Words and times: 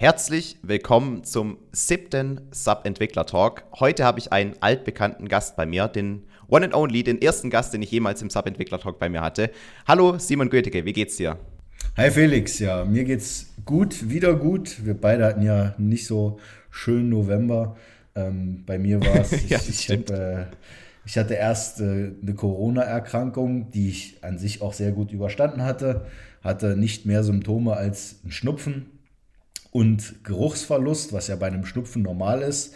Herzlich 0.00 0.56
willkommen 0.62 1.24
zum 1.24 1.58
siebten 1.72 2.40
Sub-Entwickler-Talk. 2.52 3.64
Heute 3.80 4.02
habe 4.06 4.18
ich 4.18 4.32
einen 4.32 4.54
altbekannten 4.60 5.28
Gast 5.28 5.56
bei 5.56 5.66
mir, 5.66 5.88
den 5.88 6.22
One 6.48 6.64
and 6.64 6.74
Only, 6.74 7.02
den 7.02 7.20
ersten 7.20 7.50
Gast, 7.50 7.74
den 7.74 7.82
ich 7.82 7.90
jemals 7.90 8.22
im 8.22 8.30
Sub-Entwickler-Talk 8.30 8.98
bei 8.98 9.10
mir 9.10 9.20
hatte. 9.20 9.50
Hallo 9.86 10.16
Simon 10.16 10.48
Goetheke, 10.48 10.86
wie 10.86 10.94
geht's 10.94 11.18
dir? 11.18 11.36
Hi 11.98 12.10
Felix, 12.10 12.58
ja, 12.60 12.86
mir 12.86 13.04
geht's 13.04 13.52
gut, 13.66 14.08
wieder 14.08 14.36
gut. 14.36 14.86
Wir 14.86 14.94
beide 14.94 15.26
hatten 15.26 15.42
ja 15.42 15.74
nicht 15.76 16.06
so 16.06 16.40
schönen 16.70 17.10
November. 17.10 17.76
Ähm, 18.14 18.62
bei 18.64 18.78
mir 18.78 19.00
war 19.04 19.16
es, 19.16 19.32
ja, 19.50 19.58
ich, 19.58 19.68
ich, 19.68 19.90
hab, 19.90 20.08
äh, 20.08 20.46
ich, 21.04 21.18
hatte 21.18 21.34
erst 21.34 21.82
äh, 21.82 22.12
eine 22.22 22.34
Corona-Erkrankung, 22.34 23.70
die 23.70 23.90
ich 23.90 24.16
an 24.22 24.38
sich 24.38 24.62
auch 24.62 24.72
sehr 24.72 24.92
gut 24.92 25.12
überstanden 25.12 25.62
hatte, 25.62 26.06
hatte 26.42 26.74
nicht 26.74 27.04
mehr 27.04 27.22
Symptome 27.22 27.76
als 27.76 28.20
ein 28.24 28.30
Schnupfen 28.30 28.86
und 29.70 30.24
Geruchsverlust, 30.24 31.12
was 31.12 31.28
ja 31.28 31.36
bei 31.36 31.46
einem 31.46 31.64
Schnupfen 31.64 32.02
normal 32.02 32.42
ist. 32.42 32.74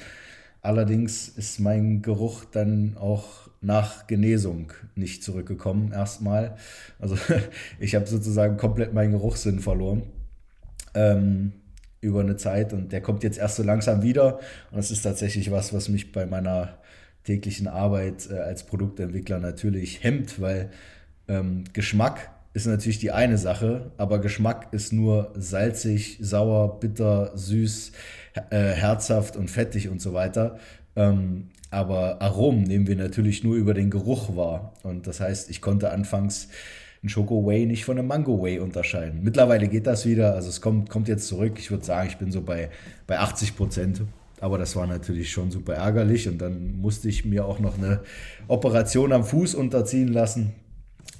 Allerdings 0.62 1.28
ist 1.28 1.60
mein 1.60 2.02
Geruch 2.02 2.44
dann 2.44 2.96
auch 2.96 3.48
nach 3.60 4.06
Genesung 4.06 4.72
nicht 4.94 5.22
zurückgekommen 5.22 5.92
erstmal. 5.92 6.56
Also 6.98 7.16
ich 7.78 7.94
habe 7.94 8.06
sozusagen 8.06 8.56
komplett 8.56 8.94
meinen 8.94 9.12
Geruchssinn 9.12 9.60
verloren 9.60 10.02
ähm, 10.94 11.52
über 12.00 12.20
eine 12.20 12.36
Zeit 12.36 12.72
und 12.72 12.92
der 12.92 13.00
kommt 13.00 13.22
jetzt 13.24 13.38
erst 13.38 13.56
so 13.56 13.62
langsam 13.62 14.02
wieder. 14.02 14.36
Und 14.70 14.76
das 14.76 14.90
ist 14.90 15.02
tatsächlich 15.02 15.50
was, 15.50 15.72
was 15.72 15.88
mich 15.88 16.12
bei 16.12 16.26
meiner 16.26 16.78
täglichen 17.24 17.66
Arbeit 17.66 18.30
äh, 18.30 18.38
als 18.38 18.64
Produktentwickler 18.64 19.38
natürlich 19.38 20.02
hemmt, 20.04 20.40
weil 20.40 20.70
ähm, 21.28 21.64
Geschmack 21.72 22.30
ist 22.54 22.66
natürlich 22.66 23.00
die 23.00 23.10
eine 23.10 23.36
Sache, 23.36 23.90
aber 23.98 24.20
Geschmack 24.20 24.68
ist 24.72 24.92
nur 24.92 25.32
salzig, 25.34 26.18
sauer, 26.20 26.78
bitter, 26.78 27.32
süß, 27.34 27.90
äh, 28.50 28.56
herzhaft 28.56 29.36
und 29.36 29.50
fettig 29.50 29.88
und 29.88 30.00
so 30.00 30.14
weiter. 30.14 30.58
Ähm, 30.94 31.48
aber 31.70 32.22
Aromen 32.22 32.62
nehmen 32.62 32.86
wir 32.86 32.94
natürlich 32.94 33.42
nur 33.42 33.56
über 33.56 33.74
den 33.74 33.90
Geruch 33.90 34.36
wahr. 34.36 34.72
Und 34.84 35.08
das 35.08 35.18
heißt, 35.18 35.50
ich 35.50 35.60
konnte 35.60 35.90
anfangs 35.90 36.48
einen 37.02 37.08
Schoko 37.08 37.44
Whey 37.44 37.66
nicht 37.66 37.84
von 37.84 37.98
einem 37.98 38.06
Mango 38.06 38.40
Whey 38.40 38.60
unterscheiden. 38.60 39.24
Mittlerweile 39.24 39.66
geht 39.66 39.88
das 39.88 40.06
wieder, 40.06 40.34
also 40.34 40.48
es 40.48 40.60
kommt, 40.60 40.88
kommt 40.88 41.08
jetzt 41.08 41.26
zurück. 41.26 41.54
Ich 41.58 41.72
würde 41.72 41.84
sagen, 41.84 42.08
ich 42.08 42.18
bin 42.18 42.30
so 42.30 42.40
bei, 42.40 42.70
bei 43.08 43.18
80 43.18 43.56
Prozent. 43.56 44.02
Aber 44.40 44.58
das 44.58 44.76
war 44.76 44.86
natürlich 44.86 45.32
schon 45.32 45.50
super 45.50 45.74
ärgerlich 45.74 46.28
und 46.28 46.38
dann 46.38 46.76
musste 46.76 47.08
ich 47.08 47.24
mir 47.24 47.46
auch 47.46 47.58
noch 47.58 47.78
eine 47.78 48.00
Operation 48.46 49.12
am 49.12 49.24
Fuß 49.24 49.56
unterziehen 49.56 50.08
lassen 50.08 50.52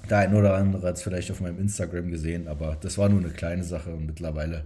der 0.09 0.19
ein 0.19 0.35
oder 0.35 0.55
andere 0.55 0.87
hat 0.87 0.95
es 0.95 1.03
vielleicht 1.03 1.31
auf 1.31 1.41
meinem 1.41 1.59
Instagram 1.59 2.09
gesehen, 2.09 2.47
aber 2.47 2.77
das 2.81 2.97
war 2.97 3.09
nur 3.09 3.19
eine 3.19 3.29
kleine 3.29 3.63
Sache 3.63 3.91
und 3.91 4.05
mittlerweile 4.05 4.65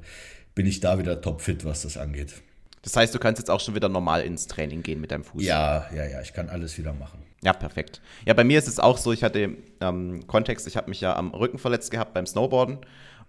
bin 0.55 0.65
ich 0.65 0.79
da 0.79 0.99
wieder 0.99 1.21
topfit, 1.21 1.65
was 1.65 1.83
das 1.83 1.97
angeht. 1.97 2.41
Das 2.81 2.95
heißt, 2.95 3.13
du 3.13 3.19
kannst 3.19 3.39
jetzt 3.39 3.49
auch 3.49 3.59
schon 3.59 3.75
wieder 3.75 3.89
normal 3.89 4.21
ins 4.21 4.47
Training 4.47 4.83
gehen 4.83 5.01
mit 5.01 5.11
deinem 5.11 5.23
Fuß. 5.23 5.43
Ja, 5.43 5.87
ja, 5.93 6.05
ja, 6.05 6.21
ich 6.21 6.33
kann 6.33 6.49
alles 6.49 6.77
wieder 6.77 6.93
machen. 6.93 7.19
Ja, 7.43 7.53
perfekt. 7.53 8.01
Ja, 8.25 8.33
bei 8.33 8.43
mir 8.43 8.59
ist 8.59 8.67
es 8.67 8.79
auch 8.79 8.97
so, 8.97 9.11
ich 9.11 9.23
hatte 9.23 9.55
ähm, 9.81 10.27
Kontext, 10.27 10.67
ich 10.67 10.77
habe 10.77 10.89
mich 10.89 11.01
ja 11.01 11.15
am 11.15 11.33
Rücken 11.33 11.57
verletzt 11.57 11.91
gehabt 11.91 12.13
beim 12.13 12.25
Snowboarden. 12.25 12.79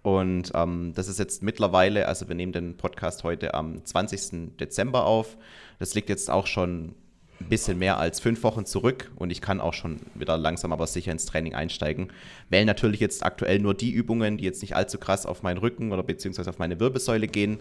Und 0.02 0.52
ähm, 0.54 0.92
das 0.94 1.08
ist 1.08 1.18
jetzt 1.18 1.42
mittlerweile, 1.42 2.08
also 2.08 2.26
wir 2.26 2.34
nehmen 2.34 2.52
den 2.52 2.76
Podcast 2.76 3.22
heute 3.22 3.54
am 3.54 3.84
20. 3.84 4.56
Dezember 4.58 5.04
auf. 5.04 5.36
Das 5.78 5.94
liegt 5.94 6.08
jetzt 6.08 6.30
auch 6.30 6.46
schon 6.46 6.94
ein 7.40 7.48
bisschen 7.48 7.78
mehr 7.78 7.98
als 7.98 8.20
fünf 8.20 8.42
Wochen 8.42 8.66
zurück 8.66 9.10
und 9.16 9.30
ich 9.30 9.40
kann 9.40 9.60
auch 9.60 9.72
schon 9.72 10.00
wieder 10.14 10.36
langsam 10.36 10.72
aber 10.72 10.86
sicher 10.86 11.10
ins 11.10 11.26
Training 11.26 11.54
einsteigen. 11.54 12.12
Wähle 12.48 12.66
natürlich 12.66 13.00
jetzt 13.00 13.24
aktuell 13.24 13.58
nur 13.58 13.74
die 13.74 13.90
Übungen, 13.90 14.36
die 14.36 14.44
jetzt 14.44 14.62
nicht 14.62 14.76
allzu 14.76 14.98
krass 14.98 15.26
auf 15.26 15.42
meinen 15.42 15.58
Rücken 15.58 15.92
oder 15.92 16.02
beziehungsweise 16.02 16.50
auf 16.50 16.58
meine 16.58 16.78
Wirbelsäule 16.78 17.28
gehen 17.28 17.58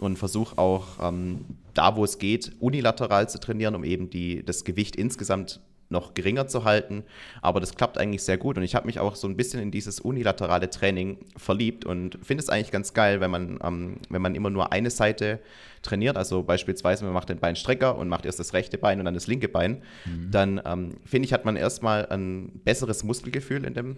und 0.00 0.18
versuche 0.18 0.58
auch 0.58 0.86
ähm, 1.00 1.44
da, 1.74 1.96
wo 1.96 2.04
es 2.04 2.18
geht, 2.18 2.52
unilateral 2.60 3.28
zu 3.28 3.38
trainieren, 3.38 3.74
um 3.74 3.84
eben 3.84 4.10
die, 4.10 4.44
das 4.44 4.64
Gewicht 4.64 4.96
insgesamt 4.96 5.60
noch 5.90 6.14
geringer 6.14 6.46
zu 6.46 6.64
halten. 6.64 7.04
Aber 7.42 7.60
das 7.60 7.74
klappt 7.74 7.98
eigentlich 7.98 8.22
sehr 8.22 8.38
gut 8.38 8.56
und 8.56 8.62
ich 8.62 8.74
habe 8.74 8.86
mich 8.86 8.98
auch 8.98 9.16
so 9.16 9.28
ein 9.28 9.36
bisschen 9.36 9.60
in 9.60 9.70
dieses 9.70 10.00
unilaterale 10.00 10.70
Training 10.70 11.18
verliebt 11.36 11.84
und 11.84 12.18
finde 12.22 12.42
es 12.42 12.48
eigentlich 12.48 12.70
ganz 12.70 12.94
geil, 12.94 13.20
wenn 13.20 13.30
man, 13.30 13.58
ähm, 13.62 13.96
wenn 14.08 14.22
man 14.22 14.34
immer 14.34 14.50
nur 14.50 14.72
eine 14.72 14.90
Seite 14.90 15.40
trainiert. 15.82 16.16
Also 16.16 16.42
beispielsweise, 16.42 17.04
man 17.04 17.12
macht 17.12 17.28
den 17.28 17.38
Beinstrecker 17.38 17.98
und 17.98 18.08
macht 18.08 18.24
erst 18.24 18.38
das 18.38 18.54
rechte 18.54 18.78
Bein 18.78 18.98
und 18.98 19.04
dann 19.04 19.14
das 19.14 19.26
linke 19.26 19.48
Bein. 19.48 19.82
Mhm. 20.04 20.30
Dann 20.30 20.60
ähm, 20.64 20.96
finde 21.04 21.26
ich, 21.26 21.32
hat 21.32 21.44
man 21.44 21.56
erstmal 21.56 22.06
ein 22.06 22.60
besseres 22.64 23.04
Muskelgefühl 23.04 23.64
in 23.64 23.74
dem 23.74 23.96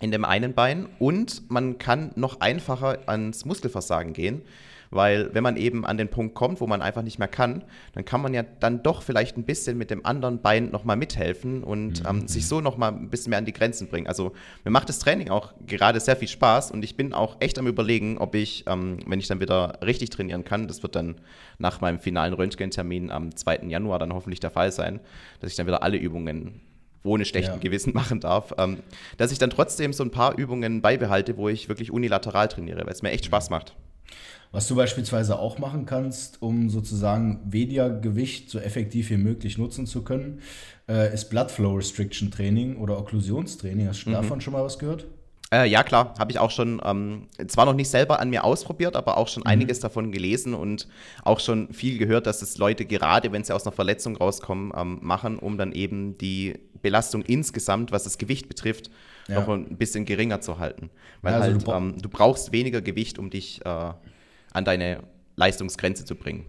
in 0.00 0.10
dem 0.10 0.24
einen 0.24 0.54
Bein 0.54 0.88
und 0.98 1.48
man 1.50 1.78
kann 1.78 2.10
noch 2.16 2.40
einfacher 2.40 2.98
ans 3.06 3.44
Muskelversagen 3.44 4.12
gehen, 4.12 4.42
weil 4.94 5.34
wenn 5.34 5.42
man 5.42 5.56
eben 5.56 5.84
an 5.84 5.96
den 5.96 6.08
Punkt 6.08 6.34
kommt, 6.34 6.60
wo 6.60 6.66
man 6.66 6.82
einfach 6.82 7.02
nicht 7.02 7.18
mehr 7.18 7.28
kann, 7.28 7.64
dann 7.92 8.04
kann 8.04 8.22
man 8.22 8.32
ja 8.34 8.44
dann 8.60 8.82
doch 8.82 9.02
vielleicht 9.02 9.36
ein 9.36 9.44
bisschen 9.44 9.76
mit 9.76 9.90
dem 9.90 10.06
anderen 10.06 10.40
Bein 10.40 10.70
nochmal 10.70 10.96
mithelfen 10.96 11.64
und 11.64 12.02
mhm. 12.02 12.08
ähm, 12.08 12.28
sich 12.28 12.46
so 12.46 12.60
nochmal 12.60 12.92
ein 12.92 13.10
bisschen 13.10 13.30
mehr 13.30 13.38
an 13.38 13.44
die 13.44 13.52
Grenzen 13.52 13.88
bringen. 13.88 14.06
Also 14.06 14.32
mir 14.64 14.70
macht 14.70 14.88
das 14.88 14.98
Training 14.98 15.30
auch 15.30 15.52
gerade 15.66 16.00
sehr 16.00 16.16
viel 16.16 16.28
Spaß 16.28 16.70
und 16.70 16.84
ich 16.84 16.96
bin 16.96 17.12
auch 17.12 17.36
echt 17.40 17.58
am 17.58 17.66
überlegen, 17.66 18.18
ob 18.18 18.34
ich, 18.34 18.64
ähm, 18.66 18.98
wenn 19.06 19.18
ich 19.18 19.28
dann 19.28 19.40
wieder 19.40 19.78
richtig 19.84 20.10
trainieren 20.10 20.44
kann, 20.44 20.68
das 20.68 20.82
wird 20.82 20.94
dann 20.94 21.16
nach 21.58 21.80
meinem 21.80 21.98
finalen 21.98 22.32
Röntgentermin 22.32 23.10
am 23.10 23.34
2. 23.34 23.60
Januar 23.68 23.98
dann 23.98 24.12
hoffentlich 24.12 24.40
der 24.40 24.50
Fall 24.50 24.72
sein, 24.72 25.00
dass 25.40 25.50
ich 25.50 25.56
dann 25.56 25.66
wieder 25.66 25.82
alle 25.82 25.96
Übungen 25.96 26.60
ohne 27.04 27.24
schlechten 27.24 27.54
ja. 27.54 27.58
Gewissen 27.58 27.92
machen 27.94 28.20
darf, 28.20 28.54
ähm, 28.58 28.78
dass 29.18 29.30
ich 29.30 29.38
dann 29.38 29.50
trotzdem 29.50 29.92
so 29.92 30.02
ein 30.02 30.10
paar 30.10 30.36
Übungen 30.36 30.80
beibehalte, 30.80 31.36
wo 31.36 31.48
ich 31.48 31.68
wirklich 31.68 31.90
unilateral 31.90 32.48
trainiere, 32.48 32.84
weil 32.84 32.92
es 32.92 33.02
mir 33.02 33.10
echt 33.10 33.26
Spaß 33.26 33.50
macht. 33.50 33.74
Was 34.52 34.68
du 34.68 34.76
beispielsweise 34.76 35.38
auch 35.38 35.58
machen 35.58 35.84
kannst, 35.84 36.40
um 36.40 36.70
sozusagen 36.70 37.40
weniger 37.44 37.90
Gewicht 37.90 38.50
so 38.50 38.60
effektiv 38.60 39.10
wie 39.10 39.16
möglich 39.16 39.58
nutzen 39.58 39.84
zu 39.84 40.04
können, 40.04 40.42
äh, 40.88 41.12
ist 41.12 41.28
Blood 41.28 41.50
Flow 41.50 41.74
Restriction 41.74 42.30
Training 42.30 42.76
oder 42.76 42.96
Okklusionstraining. 42.98 43.88
Hast 43.88 44.04
du 44.04 44.10
mhm. 44.10 44.14
davon 44.14 44.40
schon 44.40 44.52
mal 44.52 44.62
was 44.62 44.78
gehört? 44.78 45.06
Äh, 45.52 45.68
ja, 45.68 45.82
klar, 45.82 46.14
habe 46.18 46.32
ich 46.32 46.38
auch 46.38 46.50
schon, 46.50 46.80
ähm, 46.84 47.28
zwar 47.46 47.64
noch 47.64 47.74
nicht 47.74 47.88
selber 47.88 48.18
an 48.18 48.30
mir 48.30 48.44
ausprobiert, 48.44 48.96
aber 48.96 49.18
auch 49.18 49.28
schon 49.28 49.42
mhm. 49.42 49.50
einiges 49.50 49.80
davon 49.80 50.10
gelesen 50.10 50.54
und 50.54 50.88
auch 51.22 51.40
schon 51.40 51.72
viel 51.72 51.98
gehört, 51.98 52.26
dass 52.26 52.42
es 52.42 52.58
Leute 52.58 52.84
gerade, 52.86 53.30
wenn 53.32 53.44
sie 53.44 53.54
aus 53.54 53.64
einer 53.66 53.72
Verletzung 53.72 54.16
rauskommen, 54.16 54.72
ähm, 54.76 54.98
machen, 55.02 55.38
um 55.38 55.58
dann 55.58 55.72
eben 55.72 56.18
die 56.18 56.54
Belastung 56.82 57.22
insgesamt, 57.22 57.92
was 57.92 58.04
das 58.04 58.18
Gewicht 58.18 58.48
betrifft, 58.48 58.90
ja. 59.28 59.40
noch 59.40 59.48
ein 59.48 59.76
bisschen 59.76 60.04
geringer 60.04 60.40
zu 60.40 60.58
halten. 60.58 60.90
Weil 61.22 61.32
ja, 61.32 61.40
also 61.40 61.52
halt, 61.52 61.66
du, 61.66 61.72
ähm, 61.72 62.02
du, 62.02 62.08
brauchst 62.08 62.52
weniger 62.52 62.82
Gewicht, 62.82 63.18
um 63.18 63.30
dich 63.30 63.64
äh, 63.64 63.68
an 63.68 64.64
deine 64.64 65.00
Leistungsgrenze 65.36 66.04
zu 66.04 66.14
bringen. 66.14 66.46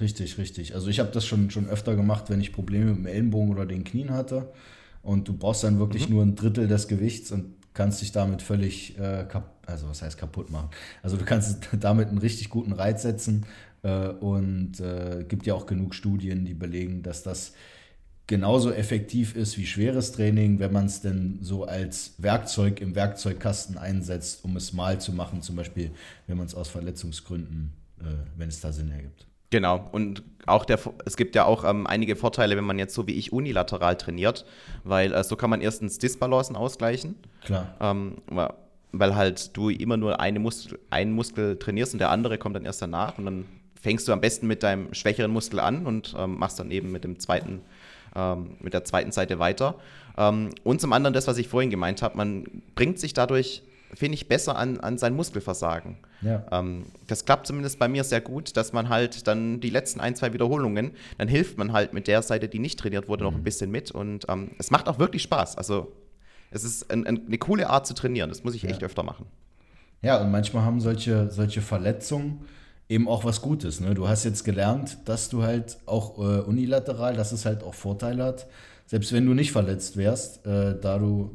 Richtig, 0.00 0.38
richtig. 0.38 0.74
Also 0.74 0.88
ich 0.88 0.98
habe 0.98 1.10
das 1.10 1.24
schon, 1.26 1.50
schon 1.50 1.68
öfter 1.68 1.94
gemacht, 1.94 2.28
wenn 2.28 2.40
ich 2.40 2.52
Probleme 2.52 2.86
mit 2.86 2.98
dem 2.98 3.06
Ellenbogen 3.06 3.50
oder 3.50 3.66
den 3.66 3.84
Knien 3.84 4.10
hatte. 4.10 4.52
Und 5.02 5.28
du 5.28 5.36
brauchst 5.36 5.62
dann 5.64 5.78
wirklich 5.78 6.08
mhm. 6.08 6.14
nur 6.14 6.24
ein 6.24 6.34
Drittel 6.34 6.66
des 6.66 6.88
Gewichts 6.88 7.30
und 7.30 7.54
kannst 7.74 8.00
dich 8.00 8.12
damit 8.12 8.40
völlig, 8.40 8.98
äh, 8.98 9.26
also 9.66 9.88
was 9.88 10.02
heißt 10.02 10.18
kaputt 10.18 10.50
machen? 10.50 10.70
Also 11.02 11.16
du 11.16 11.24
kannst 11.24 11.68
damit 11.80 12.08
einen 12.08 12.18
richtig 12.18 12.48
guten 12.48 12.72
Reiz 12.72 13.02
setzen 13.02 13.46
äh, 13.82 14.08
und 14.08 14.80
äh, 14.80 15.24
gibt 15.28 15.46
ja 15.46 15.54
auch 15.54 15.66
genug 15.66 15.94
Studien, 15.94 16.44
die 16.44 16.54
belegen, 16.54 17.02
dass 17.02 17.22
das 17.22 17.52
genauso 18.26 18.70
effektiv 18.70 19.36
ist 19.36 19.58
wie 19.58 19.66
schweres 19.66 20.12
Training, 20.12 20.58
wenn 20.58 20.72
man 20.72 20.86
es 20.86 21.00
denn 21.00 21.38
so 21.42 21.64
als 21.64 22.14
Werkzeug 22.18 22.80
im 22.80 22.94
Werkzeugkasten 22.94 23.78
einsetzt, 23.78 24.44
um 24.44 24.56
es 24.56 24.72
mal 24.72 25.00
zu 25.00 25.12
machen, 25.12 25.42
zum 25.42 25.56
Beispiel, 25.56 25.90
wenn 26.26 26.36
man 26.36 26.46
es 26.46 26.54
aus 26.54 26.68
Verletzungsgründen, 26.68 27.72
äh, 28.00 28.04
wenn 28.36 28.48
es 28.48 28.60
da 28.60 28.72
Sinn 28.72 28.90
ergibt. 28.90 29.26
Genau, 29.50 29.88
und 29.92 30.22
auch 30.46 30.64
der, 30.64 30.80
es 31.04 31.16
gibt 31.16 31.36
ja 31.36 31.44
auch 31.44 31.64
ähm, 31.64 31.86
einige 31.86 32.16
Vorteile, 32.16 32.56
wenn 32.56 32.64
man 32.64 32.78
jetzt 32.78 32.94
so 32.94 33.06
wie 33.06 33.12
ich 33.12 33.32
unilateral 33.32 33.96
trainiert, 33.96 34.44
weil 34.82 35.12
äh, 35.12 35.22
so 35.22 35.36
kann 35.36 35.50
man 35.50 35.60
erstens 35.60 35.98
Disbalancen 35.98 36.56
ausgleichen. 36.56 37.14
Klar. 37.44 37.76
Ähm, 37.80 38.16
weil 38.90 39.14
halt 39.16 39.56
du 39.56 39.70
immer 39.70 39.96
nur 39.96 40.20
eine 40.20 40.38
Muskel, 40.38 40.78
einen 40.90 41.12
Muskel 41.12 41.58
trainierst 41.58 41.92
und 41.92 41.98
der 41.98 42.10
andere 42.10 42.38
kommt 42.38 42.56
dann 42.56 42.64
erst 42.64 42.82
danach 42.82 43.18
und 43.18 43.26
dann 43.26 43.44
fängst 43.80 44.08
du 44.08 44.12
am 44.12 44.20
besten 44.20 44.46
mit 44.46 44.62
deinem 44.62 44.94
schwächeren 44.94 45.30
Muskel 45.30 45.60
an 45.60 45.86
und 45.86 46.14
ähm, 46.18 46.38
machst 46.38 46.58
dann 46.58 46.70
eben 46.70 46.90
mit 46.90 47.04
dem 47.04 47.20
zweiten 47.20 47.60
ähm, 48.14 48.56
mit 48.60 48.74
der 48.74 48.84
zweiten 48.84 49.12
Seite 49.12 49.38
weiter. 49.38 49.76
Ähm, 50.16 50.50
und 50.62 50.80
zum 50.80 50.92
anderen 50.92 51.14
das, 51.14 51.26
was 51.26 51.38
ich 51.38 51.48
vorhin 51.48 51.70
gemeint 51.70 52.02
habe, 52.02 52.16
man 52.16 52.44
bringt 52.74 52.98
sich 52.98 53.14
dadurch, 53.14 53.62
finde 53.94 54.14
ich, 54.14 54.28
besser 54.28 54.56
an, 54.56 54.80
an 54.80 54.98
sein 54.98 55.14
Muskelversagen. 55.14 55.96
Ja. 56.22 56.44
Ähm, 56.50 56.86
das 57.06 57.24
klappt 57.24 57.46
zumindest 57.46 57.78
bei 57.78 57.88
mir 57.88 58.04
sehr 58.04 58.20
gut, 58.20 58.56
dass 58.56 58.72
man 58.72 58.88
halt 58.88 59.26
dann 59.26 59.60
die 59.60 59.70
letzten 59.70 60.00
ein, 60.00 60.16
zwei 60.16 60.32
Wiederholungen, 60.32 60.92
dann 61.18 61.28
hilft 61.28 61.58
man 61.58 61.72
halt 61.72 61.92
mit 61.92 62.08
der 62.08 62.22
Seite, 62.22 62.48
die 62.48 62.58
nicht 62.58 62.78
trainiert 62.78 63.08
wurde, 63.08 63.24
mhm. 63.24 63.30
noch 63.30 63.36
ein 63.36 63.44
bisschen 63.44 63.70
mit. 63.70 63.90
Und 63.90 64.26
ähm, 64.28 64.50
es 64.58 64.70
macht 64.70 64.88
auch 64.88 64.98
wirklich 64.98 65.22
Spaß. 65.22 65.56
Also 65.56 65.92
es 66.50 66.64
ist 66.64 66.90
ein, 66.90 67.06
ein, 67.06 67.26
eine 67.26 67.38
coole 67.38 67.68
Art 67.68 67.86
zu 67.86 67.94
trainieren. 67.94 68.30
Das 68.30 68.44
muss 68.44 68.54
ich 68.54 68.64
echt 68.64 68.82
ja. 68.82 68.86
öfter 68.86 69.02
machen. 69.02 69.26
Ja, 70.02 70.20
und 70.20 70.30
manchmal 70.30 70.64
haben 70.64 70.80
solche, 70.80 71.30
solche 71.30 71.62
Verletzungen 71.62 72.44
eben 72.88 73.08
auch 73.08 73.24
was 73.24 73.40
Gutes. 73.40 73.80
Ne? 73.80 73.94
Du 73.94 74.08
hast 74.08 74.24
jetzt 74.24 74.44
gelernt, 74.44 74.98
dass 75.06 75.28
du 75.28 75.42
halt 75.42 75.78
auch 75.86 76.18
äh, 76.18 76.40
unilateral, 76.40 77.14
dass 77.14 77.32
es 77.32 77.44
halt 77.44 77.62
auch 77.62 77.74
Vorteile 77.74 78.24
hat. 78.24 78.46
Selbst 78.86 79.12
wenn 79.12 79.26
du 79.26 79.34
nicht 79.34 79.52
verletzt 79.52 79.96
wärst, 79.96 80.46
äh, 80.46 80.78
da 80.78 80.98
du 80.98 81.34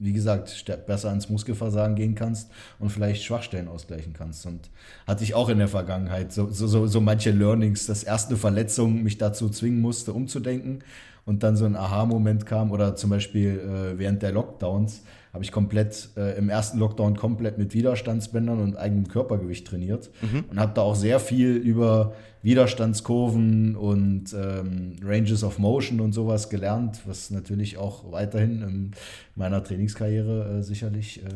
wie 0.00 0.14
gesagt, 0.14 0.64
besser 0.86 1.10
ans 1.10 1.28
Muskelversagen 1.28 1.94
gehen 1.94 2.14
kannst 2.14 2.50
und 2.78 2.88
vielleicht 2.88 3.22
Schwachstellen 3.22 3.68
ausgleichen 3.68 4.14
kannst. 4.14 4.46
Und 4.46 4.70
hatte 5.06 5.22
ich 5.22 5.34
auch 5.34 5.50
in 5.50 5.58
der 5.58 5.68
Vergangenheit 5.68 6.32
so, 6.32 6.50
so, 6.50 6.86
so 6.86 7.00
manche 7.02 7.30
Learnings, 7.30 7.86
dass 7.86 8.02
erst 8.02 8.30
eine 8.30 8.38
Verletzung 8.38 9.02
mich 9.02 9.18
dazu 9.18 9.50
zwingen 9.50 9.82
musste, 9.82 10.14
umzudenken 10.14 10.82
und 11.26 11.42
dann 11.42 11.54
so 11.54 11.66
ein 11.66 11.76
Aha-Moment 11.76 12.46
kam 12.46 12.72
oder 12.72 12.96
zum 12.96 13.10
Beispiel 13.10 13.60
äh, 13.60 13.98
während 13.98 14.22
der 14.22 14.32
Lockdowns 14.32 15.02
habe 15.32 15.44
ich 15.44 15.52
komplett 15.52 16.10
äh, 16.16 16.36
im 16.36 16.48
ersten 16.48 16.78
Lockdown 16.78 17.16
komplett 17.16 17.56
mit 17.56 17.72
Widerstandsbändern 17.72 18.60
und 18.60 18.76
eigenem 18.76 19.06
Körpergewicht 19.06 19.66
trainiert 19.66 20.10
mhm. 20.22 20.44
und 20.50 20.58
habe 20.58 20.72
da 20.74 20.82
auch 20.82 20.96
sehr 20.96 21.20
viel 21.20 21.54
über 21.56 22.14
Widerstandskurven 22.42 23.76
und 23.76 24.32
ähm, 24.32 24.96
Ranges 25.04 25.44
of 25.44 25.58
Motion 25.58 26.00
und 26.00 26.12
sowas 26.12 26.48
gelernt, 26.48 27.00
was 27.06 27.30
natürlich 27.30 27.76
auch 27.78 28.10
weiterhin 28.10 28.62
in 28.62 28.90
meiner 29.36 29.62
Trainingskarriere 29.62 30.58
äh, 30.58 30.62
sicherlich 30.62 31.22
äh, 31.22 31.28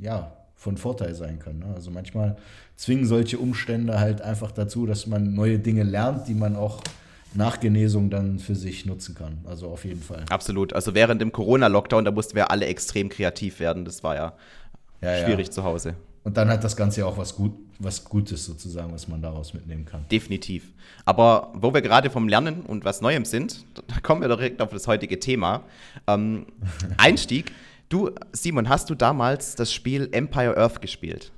ja, 0.00 0.32
von 0.54 0.76
Vorteil 0.76 1.14
sein 1.14 1.38
kann. 1.38 1.60
Ne? 1.60 1.66
Also 1.74 1.90
manchmal 1.90 2.36
zwingen 2.74 3.04
solche 3.04 3.38
Umstände 3.38 4.00
halt 4.00 4.22
einfach 4.22 4.50
dazu, 4.50 4.86
dass 4.86 5.06
man 5.06 5.34
neue 5.34 5.58
Dinge 5.58 5.82
lernt, 5.82 6.26
die 6.26 6.34
man 6.34 6.56
auch 6.56 6.80
nach 7.36 7.60
Genesung 7.60 8.10
dann 8.10 8.38
für 8.38 8.54
sich 8.54 8.86
nutzen 8.86 9.14
kann. 9.14 9.38
Also 9.44 9.68
auf 9.68 9.84
jeden 9.84 10.02
Fall. 10.02 10.24
Absolut. 10.30 10.72
Also 10.72 10.94
während 10.94 11.20
dem 11.20 11.32
Corona-Lockdown, 11.32 12.04
da 12.04 12.10
mussten 12.10 12.34
wir 12.34 12.50
alle 12.50 12.66
extrem 12.66 13.08
kreativ 13.08 13.60
werden. 13.60 13.84
Das 13.84 14.02
war 14.02 14.14
ja, 14.14 14.32
ja 15.02 15.24
schwierig 15.24 15.46
ja. 15.46 15.52
zu 15.52 15.64
Hause. 15.64 15.94
Und 16.24 16.36
dann 16.36 16.48
hat 16.48 16.64
das 16.64 16.76
Ganze 16.76 17.00
ja 17.00 17.06
auch 17.06 17.18
was, 17.18 17.36
Gut, 17.36 17.52
was 17.78 18.04
Gutes 18.04 18.44
sozusagen, 18.44 18.92
was 18.92 19.06
man 19.06 19.22
daraus 19.22 19.54
mitnehmen 19.54 19.84
kann. 19.84 20.04
Definitiv. 20.10 20.72
Aber 21.04 21.52
wo 21.54 21.72
wir 21.72 21.82
gerade 21.82 22.10
vom 22.10 22.28
Lernen 22.28 22.62
und 22.62 22.84
was 22.84 23.00
Neuem 23.00 23.24
sind, 23.24 23.64
da 23.86 24.00
kommen 24.00 24.22
wir 24.22 24.28
direkt 24.28 24.60
auf 24.60 24.70
das 24.70 24.88
heutige 24.88 25.20
Thema. 25.20 25.62
Ähm, 26.06 26.46
Einstieg. 26.96 27.52
Du, 27.88 28.10
Simon, 28.32 28.68
hast 28.68 28.90
du 28.90 28.96
damals 28.96 29.54
das 29.54 29.72
Spiel 29.72 30.08
Empire 30.10 30.56
Earth 30.56 30.80
gespielt? 30.80 31.30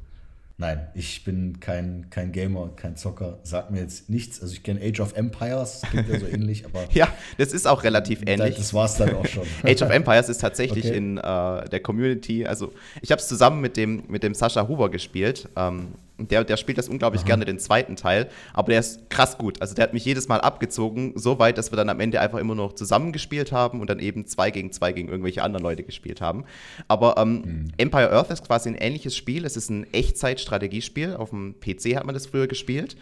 Nein, 0.61 0.89
ich 0.95 1.23
bin 1.23 1.61
kein, 1.61 2.07
kein 2.11 2.33
Gamer, 2.33 2.73
kein 2.75 2.97
Zocker. 2.97 3.39
Sagt 3.45 3.71
mir 3.71 3.79
jetzt 3.79 4.11
nichts. 4.11 4.43
Also 4.43 4.53
ich 4.53 4.65
kenne 4.65 4.81
Age 4.83 4.99
of 4.99 5.17
Empires, 5.17 5.83
klingt 5.89 6.09
ja 6.09 6.19
so 6.19 6.27
ähnlich, 6.33 6.65
aber. 6.67 6.85
ja, 6.91 7.07
das 7.39 7.53
ist 7.53 7.69
auch 7.69 7.85
relativ 7.85 8.23
ähnlich. 8.27 8.57
Das 8.57 8.75
war 8.75 8.87
es 8.87 8.97
dann 8.97 9.15
auch 9.15 9.27
schon. 9.27 9.45
Age 9.63 9.83
of 9.83 9.91
Empires 9.91 10.29
ist 10.29 10.41
tatsächlich 10.41 10.87
okay. 10.87 10.97
in 10.97 11.17
äh, 11.17 11.69
der 11.69 11.79
Community, 11.81 12.45
also 12.45 12.73
ich 13.03 13.13
habe 13.13 13.21
es 13.21 13.29
zusammen 13.29 13.61
mit 13.61 13.77
dem, 13.77 14.03
mit 14.09 14.25
dem 14.25 14.35
Sascha 14.35 14.67
Huber 14.67 14.91
gespielt. 14.91 15.49
Ähm, 15.55 15.95
der, 16.19 16.45
der 16.45 16.57
spielt 16.57 16.79
das 16.79 16.89
unglaublich 16.89 17.23
Aha. 17.23 17.29
gerne, 17.29 17.45
den 17.45 17.59
zweiten 17.59 17.97
Teil. 17.97 18.29
Aber 18.53 18.71
der 18.71 18.81
ist 18.81 19.09
krass 19.09 19.39
gut. 19.39 19.61
Also 19.63 19.75
der 19.75 19.85
hat 19.85 19.93
mich 19.93 20.05
jedes 20.05 20.29
Mal 20.29 20.41
abgezogen, 20.41 21.13
so 21.15 21.39
weit, 21.39 21.59
dass 21.59 21.73
wir 21.73 21.77
dann 21.77 21.89
am 21.89 22.01
Ende 22.01 22.21
einfach 22.21 22.39
immer 22.39 22.55
noch 22.55 22.75
zusammengespielt 22.75 23.53
haben 23.53 23.81
und 23.81 23.89
dann 23.89 24.01
eben 24.01 24.27
zwei 24.27 24.51
gegen 24.51 24.73
zwei 24.73 24.93
gegen 24.93 25.09
irgendwelche 25.09 25.43
anderen 25.43 25.63
Leute 25.65 25.85
gespielt 25.85 26.21
haben. 26.21 26.45
Aber 26.89 27.17
ähm, 27.19 27.33
mhm. 27.33 27.69
Empire 27.77 28.11
Earth 28.13 28.31
ist 28.31 28.47
quasi 28.47 28.69
ein 28.69 28.75
ähnliches 28.75 29.17
Spiel. 29.17 29.45
Es 29.45 29.57
ist 29.57 29.71
ein 29.71 29.87
Echtzeit-Strategiespiel. 29.93 31.15
Auf 31.15 31.31
dem 31.31 31.55
PC 31.61 31.97
hat 31.97 32.05
man 32.05 32.15
das 32.15 32.27
früher 32.27 32.49
gespielt. 32.49 32.97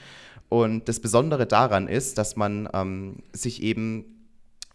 Und 0.48 0.88
das 0.88 1.00
Besondere 1.00 1.46
daran 1.46 1.88
ist, 1.88 2.18
dass 2.18 2.36
man 2.36 2.68
ähm, 2.72 3.16
sich 3.32 3.62
eben 3.62 4.04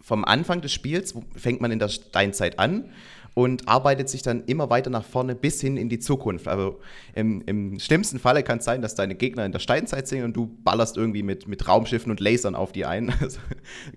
vom 0.02 0.26
Anfang 0.26 0.62
des 0.62 0.74
Spiels 0.74 1.14
fängt 1.36 1.62
man 1.62 1.72
in 1.72 1.80
der 1.80 1.90
Steinzeit 1.90 2.60
an 2.60 2.86
und 3.34 3.68
arbeitet 3.68 4.10
sich 4.10 4.22
dann 4.22 4.44
immer 4.46 4.70
weiter 4.70 4.90
nach 4.90 5.06
vorne 5.06 5.36
bis 5.36 5.62
hin 5.62 5.78
in 5.78 5.88
die 5.88 6.00
Zukunft. 6.00 6.48
Also 6.48 6.80
im, 7.16 7.42
im 7.46 7.80
schlimmsten 7.80 8.20
Falle 8.20 8.44
kann 8.44 8.60
es 8.60 8.66
sein, 8.66 8.82
dass 8.82 8.96
deine 8.96 9.16
Gegner 9.16 9.46
in 9.46 9.54
der 9.54 9.60
Steinzeit 9.60 10.08
sind 10.08 10.24
und 10.24 10.36
du 10.36 10.48
ballerst 10.64 10.98
irgendwie 10.98 11.24
mit, 11.24 11.48
mit 11.48 11.68
Raumschiffen 11.68 12.12
und 12.12 12.20
Lasern 12.20 12.56
auf 12.56 12.72
die 12.72 12.86
ein. 12.86 13.14
Also, 13.22 13.40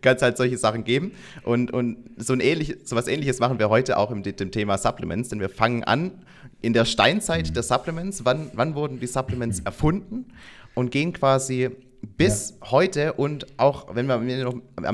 kann 0.02 0.16
es 0.16 0.22
halt 0.22 0.36
solche 0.36 0.58
Sachen 0.58 0.84
geben. 0.84 1.12
Und, 1.44 1.72
und 1.72 1.96
so, 2.18 2.34
ein 2.34 2.40
ähnlich, 2.40 2.76
so 2.84 2.94
was 2.94 3.08
ähnliches 3.08 3.40
machen 3.40 3.58
wir 3.58 3.70
heute 3.70 3.96
auch 3.96 4.10
im 4.10 4.22
dem 4.22 4.50
Thema 4.50 4.76
Supplements, 4.76 5.30
denn 5.30 5.40
wir 5.40 5.48
fangen 5.48 5.82
an 5.82 6.12
in 6.60 6.72
der 6.72 6.84
Steinzeit 6.84 7.56
der 7.56 7.62
Supplements. 7.62 8.24
Wann, 8.24 8.50
wann 8.52 8.74
wurden 8.74 9.00
die 9.00 9.06
Supplements 9.06 9.60
erfunden? 9.60 10.26
Und 10.74 10.90
gehen 10.90 11.12
quasi 11.12 11.70
bis 12.06 12.50
ja. 12.60 12.70
heute 12.70 13.12
und 13.14 13.58
auch, 13.58 13.94
wenn 13.94 14.06
wir 14.06 14.14
am 14.14 14.28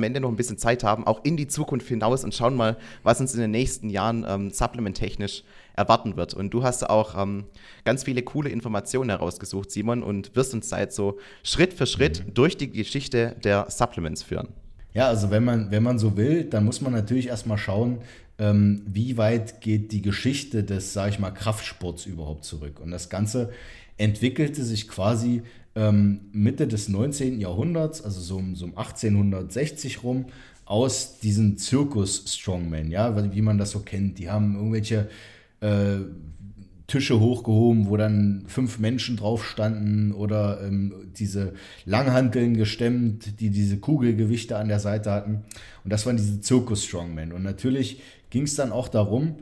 Ende, 0.03 0.21
noch, 0.21 0.29
ein 0.29 0.37
bisschen 0.37 0.59
Zeit 0.59 0.85
haben, 0.85 1.07
auch 1.07 1.25
in 1.25 1.37
die 1.37 1.49
Zukunft 1.49 1.89
hinaus 1.89 2.25
und 2.25 2.35
schauen 2.35 2.55
mal, 2.55 2.77
was 3.03 3.21
uns 3.21 3.35
in 3.35 3.41
den 3.41 3.51
nächsten 3.51 3.91
Jahren 3.91 4.25
ähm, 4.29 4.51
supplementtechnisch 4.51 5.45
erwarten 5.75 6.17
wird. 6.17 6.35
Und 6.35 6.51
du 6.51 6.62
hast 6.62 6.89
auch 6.89 7.21
ähm, 7.21 7.45
ganz 7.85 8.05
viele 8.05 8.23
coole 8.23 8.51
Informationen 8.51 9.11
herausgesucht, 9.11 9.71
Simon, 9.71 10.03
und 10.03 10.35
wirst 10.37 10.55
uns 10.55 10.69
seit 10.69 10.93
so 10.93 11.19
Schritt 11.43 11.73
für 11.73 11.87
Schritt 11.87 12.27
mhm. 12.27 12.35
durch 12.35 12.57
die 12.57 12.71
Geschichte 12.71 13.37
der 13.43 13.67
Supplements 13.69 14.23
führen. 14.23 14.49
Ja, 14.93 15.09
also 15.09 15.31
wenn 15.31 15.45
man, 15.45 15.71
wenn 15.71 15.83
man 15.83 15.99
so 15.99 16.17
will, 16.17 16.45
dann 16.45 16.65
muss 16.65 16.81
man 16.81 16.93
natürlich 16.93 17.29
erstmal 17.29 17.59
schauen, 17.59 17.99
ähm, 18.39 18.83
wie 18.87 19.17
weit 19.17 19.61
geht 19.61 19.93
die 19.93 20.03
Geschichte 20.03 20.65
des, 20.65 20.93
sage 20.93 21.11
ich 21.11 21.19
mal, 21.19 21.31
Kraftsports 21.31 22.07
überhaupt 22.07 22.45
zurück. 22.45 22.81
Und 22.81 22.91
das 22.91 23.09
Ganze 23.09 23.51
entwickelte 23.99 24.65
sich 24.65 24.89
quasi 24.89 25.43
ähm, 25.75 26.20
Mitte 26.32 26.67
des 26.67 26.88
19. 26.88 27.40
Jahrhunderts, 27.40 28.02
also 28.02 28.20
so, 28.20 28.43
so 28.55 28.64
um 28.67 28.76
1860 28.76 30.02
rum, 30.02 30.26
aus 30.64 31.19
diesen 31.19 31.58
Zirkus-Strongmen, 31.58 32.90
ja, 32.90 33.34
wie 33.34 33.43
man 33.43 33.58
das 33.58 33.72
so 33.72 33.81
kennt. 33.81 34.19
Die 34.19 34.31
haben 34.31 34.55
irgendwelche 34.55 35.08
äh, 35.61 35.96
Tische 36.87 37.20
hochgehoben, 37.20 37.88
wo 37.88 37.96
dann 37.96 38.44
fünf 38.46 38.78
Menschen 38.81 39.17
drauf 39.17 39.44
standen 39.44 40.12
oder 40.12 40.61
ähm, 40.62 40.93
diese 41.17 41.55
Langhanteln 41.84 42.56
gestemmt, 42.56 43.40
die 43.40 43.50
diese 43.50 43.78
Kugelgewichte 43.78 44.56
an 44.56 44.69
der 44.69 44.81
Seite 44.81 45.12
hatten. 45.12 45.44
Und 45.84 45.93
das 45.93 46.05
waren 46.06 46.16
diese 46.16 46.40
Zirkus-Strongmen. 46.40 47.32
Und 47.32 47.44
natürlich 47.44 48.00
ging 48.31 48.43
es 48.43 48.56
dann 48.56 48.73
auch 48.73 48.88
darum, 48.88 49.37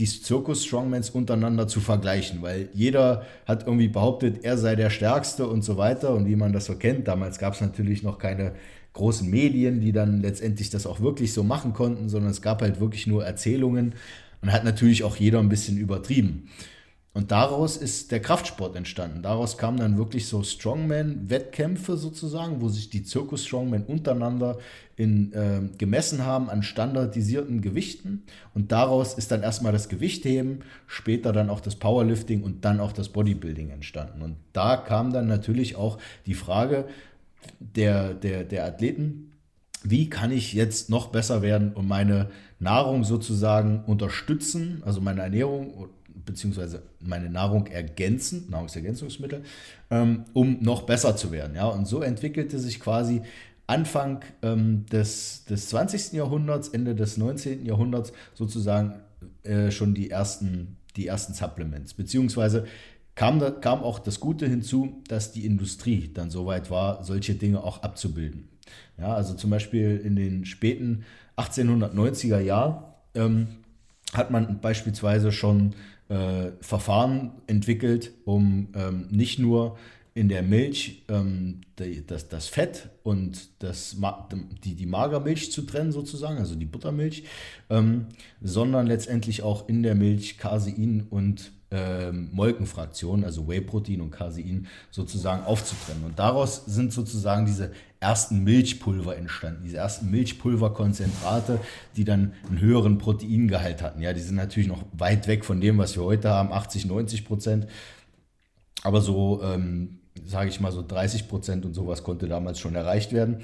die 0.00 0.06
Zirkus-Strongmans 0.06 1.10
untereinander 1.10 1.68
zu 1.68 1.80
vergleichen, 1.80 2.40
weil 2.40 2.70
jeder 2.72 3.26
hat 3.44 3.66
irgendwie 3.66 3.88
behauptet, 3.88 4.44
er 4.44 4.56
sei 4.56 4.74
der 4.74 4.88
Stärkste 4.88 5.46
und 5.46 5.62
so 5.62 5.76
weiter. 5.76 6.14
Und 6.14 6.26
wie 6.26 6.36
man 6.36 6.54
das 6.54 6.64
so 6.64 6.74
kennt, 6.74 7.06
damals 7.06 7.38
gab 7.38 7.52
es 7.52 7.60
natürlich 7.60 8.02
noch 8.02 8.18
keine 8.18 8.52
großen 8.94 9.28
Medien, 9.28 9.80
die 9.80 9.92
dann 9.92 10.22
letztendlich 10.22 10.70
das 10.70 10.86
auch 10.86 11.00
wirklich 11.00 11.34
so 11.34 11.44
machen 11.44 11.74
konnten, 11.74 12.08
sondern 12.08 12.30
es 12.30 12.40
gab 12.40 12.62
halt 12.62 12.80
wirklich 12.80 13.06
nur 13.06 13.26
Erzählungen 13.26 13.94
und 14.40 14.50
hat 14.50 14.64
natürlich 14.64 15.04
auch 15.04 15.16
jeder 15.16 15.38
ein 15.38 15.50
bisschen 15.50 15.76
übertrieben. 15.76 16.48
Und 17.12 17.32
daraus 17.32 17.76
ist 17.76 18.12
der 18.12 18.20
Kraftsport 18.20 18.76
entstanden. 18.76 19.22
Daraus 19.22 19.58
kamen 19.58 19.78
dann 19.78 19.98
wirklich 19.98 20.28
so 20.28 20.44
Strongman-Wettkämpfe 20.44 21.96
sozusagen, 21.96 22.60
wo 22.60 22.68
sich 22.68 22.88
die 22.88 23.02
Zirkus-Strongmen 23.02 23.84
untereinander 23.84 24.58
in, 24.94 25.32
äh, 25.32 25.60
gemessen 25.76 26.24
haben 26.24 26.48
an 26.48 26.62
standardisierten 26.62 27.62
Gewichten. 27.62 28.22
Und 28.54 28.70
daraus 28.70 29.14
ist 29.14 29.32
dann 29.32 29.42
erstmal 29.42 29.72
das 29.72 29.88
Gewichtheben, 29.88 30.60
später 30.86 31.32
dann 31.32 31.50
auch 31.50 31.60
das 31.60 31.74
Powerlifting 31.74 32.44
und 32.44 32.64
dann 32.64 32.78
auch 32.78 32.92
das 32.92 33.08
Bodybuilding 33.08 33.70
entstanden. 33.70 34.22
Und 34.22 34.36
da 34.52 34.76
kam 34.76 35.12
dann 35.12 35.26
natürlich 35.26 35.74
auch 35.74 35.98
die 36.26 36.34
Frage 36.34 36.84
der, 37.58 38.14
der, 38.14 38.44
der 38.44 38.66
Athleten, 38.66 39.32
wie 39.82 40.10
kann 40.10 40.30
ich 40.30 40.52
jetzt 40.52 40.90
noch 40.90 41.08
besser 41.08 41.42
werden 41.42 41.72
und 41.72 41.88
meine 41.88 42.30
Nahrung 42.58 43.02
sozusagen 43.02 43.82
unterstützen, 43.86 44.82
also 44.84 45.00
meine 45.00 45.22
Ernährung 45.22 45.88
beziehungsweise 46.24 46.82
meine 47.00 47.30
Nahrung 47.30 47.66
ergänzen, 47.66 48.48
Nahrungsergänzungsmittel, 48.50 49.42
ähm, 49.90 50.24
um 50.32 50.58
noch 50.60 50.82
besser 50.82 51.16
zu 51.16 51.32
werden. 51.32 51.56
Ja? 51.56 51.66
Und 51.66 51.86
so 51.86 52.02
entwickelte 52.02 52.58
sich 52.58 52.80
quasi 52.80 53.22
Anfang 53.66 54.24
ähm, 54.42 54.84
des, 54.86 55.44
des 55.44 55.68
20. 55.68 56.12
Jahrhunderts, 56.12 56.68
Ende 56.68 56.94
des 56.94 57.16
19. 57.16 57.64
Jahrhunderts 57.64 58.12
sozusagen 58.34 59.00
äh, 59.44 59.70
schon 59.70 59.94
die 59.94 60.10
ersten, 60.10 60.76
die 60.96 61.06
ersten 61.06 61.34
Supplements. 61.34 61.94
Beziehungsweise 61.94 62.66
kam, 63.14 63.38
da, 63.38 63.50
kam 63.50 63.82
auch 63.82 63.98
das 63.98 64.18
Gute 64.18 64.48
hinzu, 64.48 65.02
dass 65.08 65.30
die 65.30 65.46
Industrie 65.46 66.10
dann 66.12 66.30
soweit 66.30 66.70
war, 66.70 67.04
solche 67.04 67.34
Dinge 67.34 67.62
auch 67.62 67.82
abzubilden. 67.82 68.48
Ja, 68.98 69.14
also 69.14 69.34
zum 69.34 69.50
Beispiel 69.50 70.00
in 70.04 70.16
den 70.16 70.44
späten 70.44 71.04
1890er 71.36 72.40
Jahren 72.40 72.82
ähm, 73.14 73.48
hat 74.12 74.30
man 74.30 74.60
beispielsweise 74.60 75.32
schon 75.32 75.74
äh, 76.10 76.52
Verfahren 76.60 77.32
entwickelt, 77.46 78.12
um 78.24 78.68
ähm, 78.74 79.06
nicht 79.10 79.38
nur 79.38 79.78
in 80.12 80.28
der 80.28 80.42
Milch 80.42 81.04
ähm, 81.08 81.60
die, 81.78 82.04
das, 82.04 82.28
das 82.28 82.48
Fett 82.48 82.90
und 83.04 83.62
das, 83.62 83.96
die, 84.64 84.74
die 84.74 84.86
Magermilch 84.86 85.52
zu 85.52 85.62
trennen, 85.62 85.92
sozusagen, 85.92 86.38
also 86.38 86.56
die 86.56 86.66
Buttermilch, 86.66 87.24
ähm, 87.70 88.06
sondern 88.42 88.86
letztendlich 88.86 89.42
auch 89.42 89.68
in 89.68 89.82
der 89.82 89.94
Milch 89.94 90.36
Casein 90.36 91.06
und 91.08 91.52
ähm, 91.70 92.28
Molkenfraktionen, 92.32 93.24
also 93.24 93.46
Whey-Protein 93.48 94.00
und 94.00 94.10
Casein, 94.10 94.66
sozusagen 94.90 95.44
aufzutrennen. 95.44 96.04
Und 96.04 96.18
daraus 96.18 96.64
sind 96.66 96.92
sozusagen 96.92 97.46
diese 97.46 97.72
ersten 98.00 98.42
Milchpulver 98.42 99.16
entstanden, 99.16 99.62
diese 99.62 99.76
ersten 99.76 100.10
Milchpulverkonzentrate, 100.10 101.60
die 101.96 102.04
dann 102.04 102.32
einen 102.48 102.60
höheren 102.60 102.98
Proteingehalt 102.98 103.82
hatten. 103.82 104.00
Ja, 104.00 104.12
die 104.12 104.20
sind 104.20 104.36
natürlich 104.36 104.68
noch 104.68 104.82
weit 104.92 105.28
weg 105.28 105.44
von 105.44 105.60
dem, 105.60 105.78
was 105.78 105.96
wir 105.96 106.02
heute 106.02 106.30
haben, 106.30 106.52
80, 106.52 106.86
90 106.86 107.24
Prozent. 107.24 107.66
Aber 108.82 109.00
so, 109.00 109.42
ähm, 109.42 110.00
sage 110.24 110.48
ich 110.48 110.60
mal, 110.60 110.72
so 110.72 110.82
30 110.86 111.28
Prozent 111.28 111.64
und 111.64 111.74
sowas 111.74 112.02
konnte 112.02 112.26
damals 112.26 112.58
schon 112.58 112.74
erreicht 112.74 113.12
werden. 113.12 113.42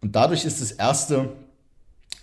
Und 0.00 0.14
dadurch 0.14 0.44
ist 0.44 0.60
das 0.60 0.72
erste 0.72 1.32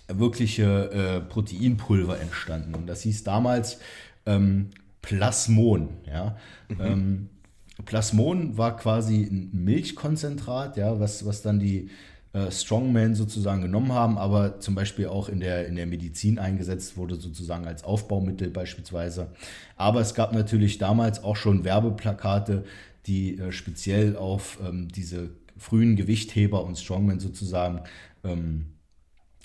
wirkliche 0.08 0.90
äh, 0.90 1.20
Proteinpulver 1.20 2.18
entstanden. 2.18 2.74
Und 2.74 2.86
das 2.86 3.02
hieß 3.02 3.24
damals 3.24 3.78
ähm, 4.26 4.70
Plasmon. 5.04 5.88
Ja? 6.06 6.36
Mhm. 6.68 6.80
Ähm, 6.80 7.28
Plasmon 7.84 8.56
war 8.56 8.76
quasi 8.76 9.22
ein 9.24 9.50
Milchkonzentrat, 9.52 10.76
ja, 10.76 10.98
was, 10.98 11.26
was 11.26 11.42
dann 11.42 11.58
die 11.58 11.90
äh, 12.32 12.50
Strongmen 12.50 13.14
sozusagen 13.14 13.62
genommen 13.62 13.92
haben, 13.92 14.16
aber 14.16 14.60
zum 14.60 14.74
Beispiel 14.74 15.08
auch 15.08 15.28
in 15.28 15.40
der, 15.40 15.66
in 15.66 15.76
der 15.76 15.86
Medizin 15.86 16.38
eingesetzt 16.38 16.96
wurde, 16.96 17.16
sozusagen 17.16 17.66
als 17.66 17.84
Aufbaumittel 17.84 18.50
beispielsweise. 18.50 19.28
Aber 19.76 20.00
es 20.00 20.14
gab 20.14 20.32
natürlich 20.32 20.78
damals 20.78 21.22
auch 21.22 21.36
schon 21.36 21.64
Werbeplakate, 21.64 22.64
die 23.06 23.38
äh, 23.38 23.52
speziell 23.52 24.16
auf 24.16 24.58
ähm, 24.66 24.88
diese 24.88 25.30
frühen 25.58 25.96
Gewichtheber 25.96 26.64
und 26.64 26.78
Strongmen 26.78 27.20
sozusagen 27.20 27.82
ähm, 28.24 28.66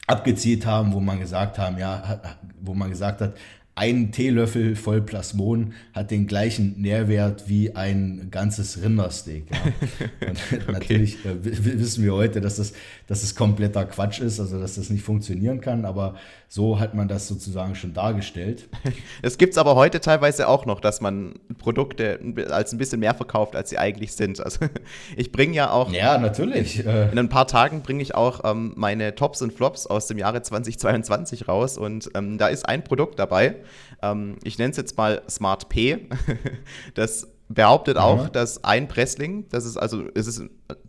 abgezielt 0.07 0.65
haben, 0.65 0.93
wo 0.93 0.99
man 0.99 1.19
gesagt 1.19 1.59
haben, 1.59 1.77
ja, 1.77 2.21
wo 2.61 2.73
man 2.73 2.89
gesagt 2.89 3.21
hat, 3.21 3.35
ein 3.79 4.11
Teelöffel 4.11 4.75
voll 4.75 4.99
Plasmon 4.99 5.71
hat 5.93 6.11
den 6.11 6.27
gleichen 6.27 6.81
Nährwert 6.81 7.47
wie 7.47 7.77
ein 7.77 8.27
ganzes 8.29 8.83
Rindersteak. 8.83 9.45
Ja. 9.49 10.27
okay. 10.27 10.61
Natürlich 10.69 11.25
äh, 11.25 11.37
wissen 11.41 12.03
wir 12.03 12.13
heute, 12.13 12.41
dass 12.41 12.57
das, 12.57 12.73
dass 13.07 13.21
das 13.21 13.35
kompletter 13.35 13.85
Quatsch 13.85 14.19
ist, 14.19 14.41
also 14.41 14.59
dass 14.59 14.75
das 14.75 14.89
nicht 14.89 15.03
funktionieren 15.03 15.61
kann, 15.61 15.85
aber 15.85 16.15
so 16.51 16.79
hat 16.79 16.95
man 16.95 17.07
das 17.07 17.27
sozusagen 17.27 17.75
schon 17.75 17.93
dargestellt. 17.93 18.67
Es 19.21 19.37
gibt 19.37 19.51
es 19.53 19.57
aber 19.57 19.75
heute 19.75 19.99
teilweise 19.99 20.47
auch 20.47 20.65
noch, 20.65 20.79
dass 20.79 20.99
man 20.99 21.35
Produkte 21.59 22.19
als 22.49 22.71
ein 22.71 22.77
bisschen 22.77 22.99
mehr 23.01 23.13
verkauft, 23.13 23.55
als 23.55 23.69
sie 23.69 23.77
eigentlich 23.77 24.13
sind. 24.13 24.43
Also 24.43 24.65
ich 25.15 25.31
bringe 25.31 25.53
ja 25.53 25.71
auch. 25.71 25.91
Ja, 25.91 26.17
natürlich. 26.17 26.85
Äh, 26.85 27.11
in 27.11 27.19
ein 27.19 27.29
paar 27.29 27.47
Tagen 27.47 27.81
bringe 27.83 28.01
ich 28.01 28.15
auch 28.15 28.41
ähm, 28.43 28.73
meine 28.75 29.13
Tops 29.13 29.41
und 29.41 29.53
Flops 29.53 29.85
aus 29.85 30.07
dem 30.07 30.17
Jahre 30.17 30.41
2022 30.41 31.47
raus 31.47 31.77
und 31.77 32.09
ähm, 32.15 32.37
da 32.39 32.47
ist 32.47 32.67
ein 32.67 32.83
Produkt 32.83 33.19
dabei. 33.19 33.57
Ähm, 34.01 34.37
ich 34.43 34.57
nenne 34.57 34.71
es 34.71 34.77
jetzt 34.77 34.97
mal 34.97 35.21
Smart 35.29 35.69
P. 35.69 36.07
das 36.95 37.27
behauptet 37.49 37.97
auch, 37.97 38.25
mhm. 38.25 38.31
dass 38.31 38.63
ein 38.63 38.87
Pressling, 38.87 39.45
das 39.49 39.65
ist 39.65 39.77
also, 39.77 40.03
es 40.13 40.27
ist 40.27 40.43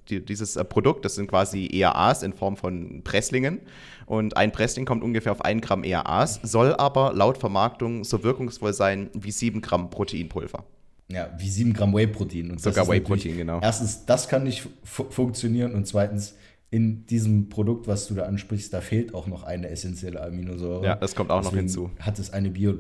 die, 0.09 0.25
dieses 0.25 0.57
äh, 0.57 0.65
Produkt, 0.65 1.05
das 1.05 1.15
sind 1.15 1.27
quasi 1.27 1.69
ERAs 1.73 2.23
in 2.23 2.35
Form 2.35 2.57
von 2.57 3.03
Presslingen. 3.03 3.61
Und 4.11 4.37
ein 4.37 4.51
Pressling 4.51 4.87
kommt 4.87 5.05
ungefähr 5.05 5.31
auf 5.31 5.45
1 5.45 5.65
Gramm 5.65 5.85
ERAs, 5.85 6.41
soll 6.43 6.75
aber 6.75 7.13
laut 7.15 7.39
Vermarktung 7.39 8.03
so 8.03 8.25
wirkungsvoll 8.25 8.73
sein 8.73 9.09
wie 9.15 9.31
7 9.31 9.61
Gramm 9.61 9.89
Proteinpulver. 9.89 10.65
Ja, 11.07 11.31
wie 11.39 11.49
7 11.49 11.73
Gramm 11.73 11.95
Whey-Protein. 11.95 12.59
Sogar 12.59 12.89
Whey-Protein, 12.89 13.37
genau. 13.37 13.61
Erstens, 13.63 14.05
das 14.07 14.27
kann 14.27 14.43
nicht 14.43 14.67
funktionieren 14.83 15.77
und 15.77 15.87
zweitens, 15.87 16.35
in 16.71 17.07
diesem 17.07 17.51
Produkt, 17.51 17.87
was 17.87 18.09
du 18.09 18.15
da 18.15 18.25
ansprichst, 18.25 18.75
da 18.75 18.81
fehlt 18.81 19.15
auch 19.15 19.29
noch 19.29 19.45
eine 19.45 19.69
essentielle 19.69 20.21
Aminosäure. 20.21 20.85
Ja, 20.85 20.97
das 20.97 21.15
kommt 21.15 21.31
auch 21.31 21.43
Deswegen 21.43 21.55
noch 21.55 21.61
hinzu. 21.61 21.91
Hat 22.01 22.19
es 22.19 22.33
eine 22.33 22.51
Bio 22.51 22.75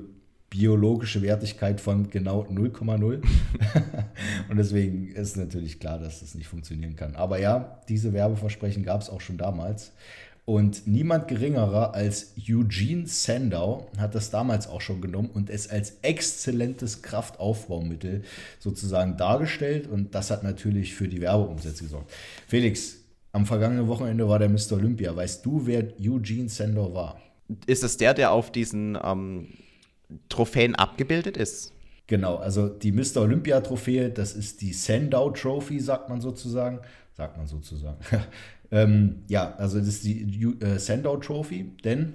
biologische 0.51 1.23
Wertigkeit 1.23 1.81
von 1.81 2.11
genau 2.11 2.43
0,0. 2.43 3.23
und 4.49 4.57
deswegen 4.57 5.07
ist 5.07 5.37
natürlich 5.37 5.79
klar, 5.79 6.01
dass 6.01 6.19
das 6.19 6.35
nicht 6.35 6.49
funktionieren 6.49 6.97
kann. 6.97 7.15
Aber 7.15 7.39
ja, 7.39 7.81
diese 7.89 8.13
Werbeversprechen 8.13 8.83
gab 8.83 9.01
es 9.01 9.11
auch 9.11 9.21
schon 9.21 9.39
damals. 9.39 9.93
Und 10.44 10.87
niemand 10.87 11.28
geringerer 11.28 11.94
als 11.94 12.35
Eugene 12.37 13.06
Sandow 13.06 13.87
hat 13.99 14.14
das 14.14 14.30
damals 14.30 14.66
auch 14.66 14.80
schon 14.80 15.00
genommen 15.00 15.30
und 15.32 15.50
es 15.50 15.68
als 15.68 15.99
exzellentes 16.02 17.02
Kraftaufbaumittel 17.02 18.23
sozusagen 18.59 19.16
dargestellt. 19.16 19.87
Und 19.87 20.14
das 20.14 20.30
hat 20.30 20.42
natürlich 20.42 20.94
für 20.94 21.09
die 21.09 21.20
Werbeumsätze 21.20 21.85
gesorgt. 21.85 22.11
Felix, 22.49 22.97
am 23.32 23.47
vergangenen 23.47 23.87
Wochenende 23.87 24.28
war 24.28 24.38
der 24.38 24.49
Mr. 24.49 24.73
Olympia. 24.73 25.14
Weißt 25.14 25.47
du, 25.47 25.66
wer 25.66 25.85
Eugene 26.00 26.49
Sandow 26.49 26.92
war? 26.92 27.20
Ist 27.66 27.85
es 27.85 27.97
der, 27.97 28.14
der 28.14 28.32
auf 28.32 28.50
diesen 28.50 28.99
ähm, 29.02 29.49
Trophäen 30.28 30.75
abgebildet 30.75 31.37
ist? 31.37 31.73
Genau, 32.06 32.37
also 32.37 32.68
die 32.68 32.90
Mr. 32.90 33.18
Olympia-Trophäe, 33.18 34.11
das 34.11 34.32
ist 34.32 34.62
die 34.62 34.73
Sandow 34.73 35.30
Trophy, 35.30 35.78
sagt 35.78 36.09
man 36.09 36.20
sozusagen. 36.20 36.80
Sagt 37.16 37.37
man 37.37 37.47
sozusagen. 37.47 37.99
ähm, 38.71 39.23
ja, 39.29 39.55
also 39.57 39.79
das 39.79 39.89
ist 39.89 40.05
die 40.05 40.57
äh, 40.61 40.79
Sandow 40.79 41.17
Trophy, 41.17 41.73
denn 41.85 42.15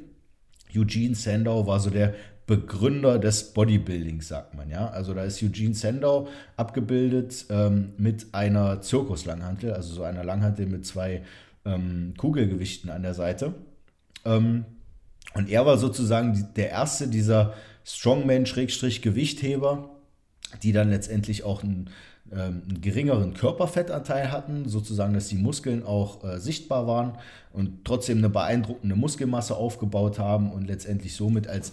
Eugene 0.75 1.15
Sandow 1.15 1.67
war 1.67 1.79
so 1.79 1.89
der 1.89 2.13
Begründer 2.47 3.17
des 3.17 3.53
Bodybuildings, 3.53 4.27
sagt 4.27 4.53
man, 4.53 4.69
ja. 4.69 4.89
Also 4.89 5.13
da 5.13 5.23
ist 5.23 5.41
Eugene 5.41 5.73
Sandow 5.73 6.27
abgebildet 6.57 7.45
ähm, 7.49 7.93
mit 7.97 8.27
einer 8.33 8.81
Zirkuslanghantel, 8.81 9.73
also 9.73 9.95
so 9.95 10.03
einer 10.03 10.23
Langhantel 10.23 10.67
mit 10.67 10.85
zwei 10.85 11.23
ähm, 11.65 12.13
Kugelgewichten 12.17 12.91
an 12.91 13.01
der 13.01 13.15
Seite. 13.15 13.55
Ähm, 14.25 14.65
und 15.33 15.49
er 15.49 15.65
war 15.65 15.77
sozusagen 15.77 16.49
der 16.55 16.69
erste 16.69 17.07
dieser 17.07 17.55
Strongman-Gewichtheber, 17.83 19.89
die 20.61 20.71
dann 20.71 20.91
letztendlich 20.91 21.43
auch 21.43 21.63
ähm, 21.63 21.85
einen, 22.31 22.81
geringeren 22.81 23.33
Körperfettanteil 23.33 24.31
hatten, 24.31 24.67
sozusagen, 24.67 25.13
dass 25.13 25.27
die 25.27 25.37
Muskeln 25.37 25.85
auch 25.85 26.23
äh, 26.23 26.39
sichtbar 26.39 26.87
waren 26.87 27.17
und 27.53 27.85
trotzdem 27.85 28.17
eine 28.17 28.29
beeindruckende 28.29 28.95
Muskelmasse 28.95 29.55
aufgebaut 29.55 30.19
haben 30.19 30.51
und 30.51 30.67
letztendlich 30.67 31.15
somit 31.15 31.47
als, 31.47 31.71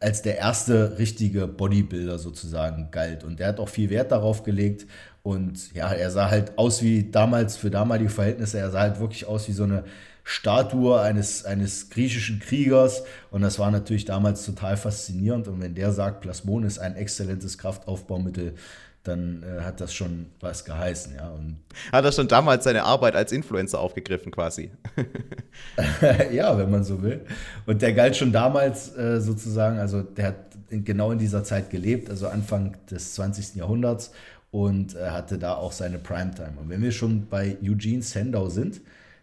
als 0.00 0.22
der 0.22 0.38
erste 0.38 0.98
richtige 0.98 1.46
Bodybuilder 1.46 2.18
sozusagen 2.18 2.90
galt. 2.90 3.24
Und 3.24 3.40
der 3.40 3.48
hat 3.48 3.60
auch 3.60 3.68
viel 3.68 3.90
Wert 3.90 4.10
darauf 4.12 4.42
gelegt. 4.42 4.86
Und 5.22 5.74
ja, 5.74 5.92
er 5.92 6.10
sah 6.10 6.30
halt 6.30 6.56
aus 6.56 6.82
wie 6.82 7.10
damals, 7.10 7.56
für 7.56 7.70
damalige 7.70 8.10
Verhältnisse, 8.10 8.58
er 8.58 8.70
sah 8.70 8.80
halt 8.80 9.00
wirklich 9.00 9.26
aus 9.26 9.48
wie 9.48 9.52
so 9.52 9.64
eine 9.64 9.84
Statue 10.24 11.00
eines, 11.00 11.44
eines 11.44 11.88
griechischen 11.90 12.38
Kriegers. 12.38 13.02
Und 13.30 13.42
das 13.42 13.58
war 13.58 13.70
natürlich 13.70 14.04
damals 14.04 14.44
total 14.44 14.76
faszinierend. 14.76 15.48
Und 15.48 15.60
wenn 15.60 15.74
der 15.74 15.92
sagt, 15.92 16.20
Plasmon 16.20 16.64
ist 16.64 16.78
ein 16.78 16.96
exzellentes 16.96 17.58
Kraftaufbaumittel, 17.58 18.54
dann 19.02 19.42
äh, 19.42 19.62
hat 19.62 19.80
das 19.80 19.94
schon 19.94 20.26
was 20.40 20.64
geheißen, 20.64 21.14
ja. 21.16 21.30
Und 21.30 21.58
hat 21.92 22.04
er 22.04 22.12
schon 22.12 22.28
damals 22.28 22.64
seine 22.64 22.84
Arbeit 22.84 23.14
als 23.14 23.32
Influencer 23.32 23.80
aufgegriffen, 23.80 24.30
quasi. 24.32 24.70
ja, 26.32 26.56
wenn 26.58 26.70
man 26.70 26.84
so 26.84 27.02
will. 27.02 27.24
Und 27.66 27.82
der 27.82 27.92
galt 27.92 28.16
schon 28.16 28.32
damals 28.32 28.94
äh, 28.96 29.20
sozusagen, 29.20 29.78
also 29.78 30.02
der 30.02 30.26
hat 30.28 30.36
in, 30.70 30.84
genau 30.84 31.12
in 31.12 31.18
dieser 31.18 31.44
Zeit 31.44 31.70
gelebt, 31.70 32.10
also 32.10 32.28
Anfang 32.28 32.76
des 32.90 33.14
20. 33.14 33.54
Jahrhunderts 33.56 34.12
und 34.50 34.94
äh, 34.94 35.10
hatte 35.10 35.38
da 35.38 35.54
auch 35.54 35.72
seine 35.72 35.98
Primetime. 35.98 36.54
Und 36.60 36.68
wenn 36.68 36.82
wir 36.82 36.92
schon 36.92 37.28
bei 37.28 37.56
Eugene 37.62 38.02
Sandow 38.02 38.48
sind, 38.48 38.80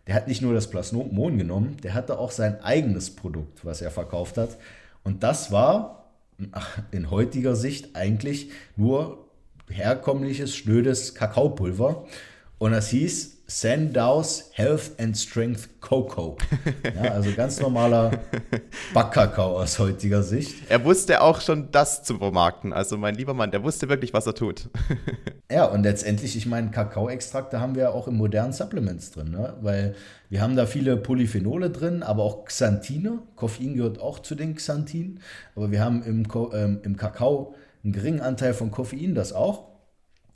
der 0.08 0.15
hat 0.15 0.27
nicht 0.27 0.41
nur 0.41 0.53
das 0.53 0.70
Plasmon 0.70 1.38
genommen, 1.38 1.77
der 1.84 1.96
hatte 1.96 2.20
auch 2.20 2.32
sein 2.32 2.62
eigenes 2.62 3.10
Produkt, 3.10 3.65
was 3.65 3.82
er 3.82 3.89
verkauft 3.89 4.38
hat. 4.38 4.58
Und 5.03 5.24
das 5.24 5.51
war 5.51 6.12
in 6.91 7.10
heutiger 7.10 7.55
Sicht 7.55 7.96
eigentlich 7.96 8.51
nur 8.75 9.25
herkömmliches, 9.69 10.55
schnödes 10.55 11.15
Kakaopulver. 11.15 12.05
Und 12.57 12.72
das 12.72 12.89
hieß 12.89 13.36
Sandow's 13.48 14.50
Health 14.53 14.91
and 14.98 15.15
Strength 15.15 15.79
Cocoa. 15.79 16.36
Ja, 16.95 17.12
also 17.12 17.31
ganz 17.31 17.60
normaler 17.60 18.19
Backkakao 18.93 19.60
aus 19.60 19.77
heutiger 19.77 20.24
Sicht. 20.24 20.55
Er 20.67 20.84
wusste 20.84 21.22
auch 21.22 21.41
schon 21.41 21.69
das 21.72 22.03
zu 22.03 22.17
vermarkten. 22.17 22.74
Also 22.74 22.98
mein 22.98 23.13
lieber 23.13 23.36
Mann, 23.36 23.51
der 23.51 23.63
wusste 23.63 23.88
wirklich, 23.88 24.13
was 24.13 24.25
er 24.25 24.34
tut. 24.34 24.69
ja, 25.51 25.65
und 25.65 25.84
letztendlich, 25.84 26.36
ich 26.36 26.48
meine, 26.48 26.72
Kakaoextrakte 26.72 27.60
haben 27.60 27.75
wir 27.75 27.93
auch 27.93 28.07
in 28.07 28.15
modernen 28.15 28.53
Supplements 28.53 29.12
drin, 29.12 29.29
ne? 29.29 29.53
weil 29.62 29.95
wir 30.29 30.41
haben 30.41 30.55
da 30.55 30.65
viele 30.65 30.98
Polyphenole 30.98 31.69
drin, 31.69 32.01
aber 32.01 32.24
auch 32.24 32.45
Xanthine. 32.45 33.19
Koffein 33.36 33.75
gehört 33.75 34.00
auch 34.00 34.19
zu 34.19 34.34
den 34.34 34.55
Xanthinen. 34.55 35.19
Aber 35.55 35.69
wir 35.69 35.86
haben 35.86 36.01
im, 36.01 36.27
ähm, 36.53 36.79
im 36.84 36.98
Kakao 36.98 37.53
einen 37.86 37.94
geringen 37.94 38.20
Anteil 38.20 38.54
von 38.54 38.72
Koffein, 38.72 39.15
das 39.15 39.32
auch 39.32 39.75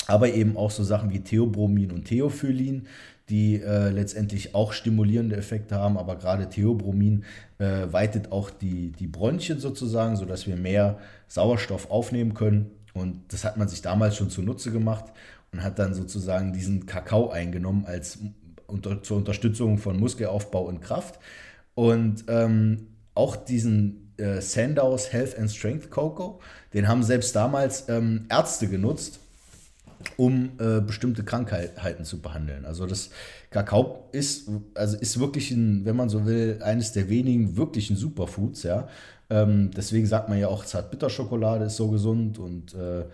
aber 0.10 0.34
eben 0.34 0.58
auch 0.58 0.72
so 0.72 0.84
Sachen 0.84 1.12
wie 1.12 1.20
Theobromin 1.20 1.92
und 1.92 2.06
Theophyllin, 2.06 2.88
die 3.30 3.62
äh, 3.62 3.90
letztendlich 3.90 4.56
auch 4.56 4.74
stimulierende 4.74 5.36
Effekte 5.38 5.76
haben, 5.76 5.98
aber 5.98 6.16
gerade 6.16 6.50
Theobromin 6.50 7.26
äh, 7.60 7.86
weitet 7.92 8.32
auch 8.32 8.50
die, 8.50 8.92
die 8.92 9.06
Bronchien 9.06 9.60
sozusagen, 9.60 10.16
sodass 10.16 10.48
wir 10.48 10.56
mehr 10.56 10.98
Sauerstoff 11.28 11.92
aufnehmen 11.92 12.34
können. 12.34 12.72
Und 12.94 13.32
das 13.32 13.44
hat 13.44 13.58
man 13.58 13.68
sich 13.68 13.84
damals 13.84 14.18
schon 14.18 14.32
zunutze 14.32 14.72
gemacht 14.72 15.06
und 15.52 15.62
hat 15.62 15.78
dann 15.78 15.94
sozusagen 15.94 16.54
diesen 16.54 16.88
Kakao 16.88 17.30
eingenommen 17.30 17.86
als 17.86 18.18
unter, 18.66 19.04
zur 19.04 19.18
Unterstützung 19.18 19.78
von 19.78 20.00
Muskelaufbau 20.00 20.64
und 20.64 20.82
Kraft. 20.82 21.20
Und 21.76 22.26
ähm, 22.30 22.88
auch 23.14 23.36
diesen 23.36 24.09
äh, 24.20 24.42
Sandow's 24.42 25.12
Health 25.12 25.38
and 25.38 25.50
Strength 25.50 25.90
Cocoa, 25.90 26.40
den 26.74 26.88
haben 26.88 27.04
selbst 27.04 27.36
damals 27.36 27.90
ähm, 27.90 28.26
Ärzte 28.30 28.68
genutzt, 28.68 29.20
um 30.18 30.52
äh, 30.60 30.82
bestimmte 30.82 31.24
Krankheiten 31.24 32.06
zu 32.06 32.22
behandeln. 32.22 32.66
Also 32.66 32.86
das 32.86 33.10
Kakao 33.50 34.10
ist, 34.12 34.50
also 34.76 34.98
ist 34.98 35.20
wirklich, 35.20 35.52
ein, 35.52 35.86
wenn 35.86 35.96
man 35.96 36.10
so 36.10 36.26
will, 36.26 36.60
eines 36.64 36.92
der 36.92 37.10
wenigen 37.10 37.58
wirklichen 37.58 37.96
Superfoods, 37.96 38.64
ja. 38.64 38.88
Ähm, 39.30 39.72
deswegen 39.76 40.08
sagt 40.08 40.30
man 40.30 40.40
ja 40.40 40.48
auch, 40.48 40.66
Zartbitterschokolade 40.66 41.66
ist 41.66 41.76
so 41.76 41.90
gesund 41.90 42.40
und 42.40 42.74
äh, 42.74 43.06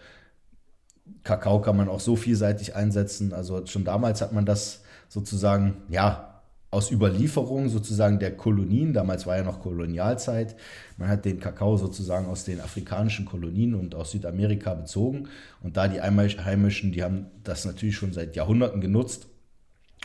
Kakao 1.23 1.61
kann 1.61 1.77
man 1.77 1.89
auch 1.89 1.99
so 1.99 2.15
vielseitig 2.15 2.75
einsetzen. 2.75 3.33
Also 3.33 3.65
schon 3.65 3.83
damals 3.83 4.21
hat 4.21 4.31
man 4.31 4.45
das 4.45 4.81
sozusagen, 5.09 5.77
ja, 5.89 6.34
aus 6.75 6.91
Überlieferung 6.91 7.69
sozusagen 7.69 8.19
der 8.19 8.35
Kolonien, 8.35 8.91
damals 8.91 9.25
war 9.25 9.37
ja 9.37 9.43
noch 9.43 9.61
Kolonialzeit, 9.61 10.57
man 10.97 11.07
hat 11.07 11.23
den 11.23 11.39
Kakao 11.39 11.77
sozusagen 11.77 12.25
aus 12.25 12.43
den 12.43 12.59
afrikanischen 12.59 13.25
Kolonien 13.25 13.75
und 13.75 13.95
aus 13.95 14.11
Südamerika 14.11 14.73
bezogen 14.73 15.29
und 15.63 15.77
da 15.77 15.87
die 15.87 16.01
Einheimischen, 16.01 16.91
die 16.91 17.01
haben 17.01 17.27
das 17.45 17.63
natürlich 17.63 17.95
schon 17.95 18.11
seit 18.11 18.35
Jahrhunderten 18.35 18.81
genutzt 18.81 19.27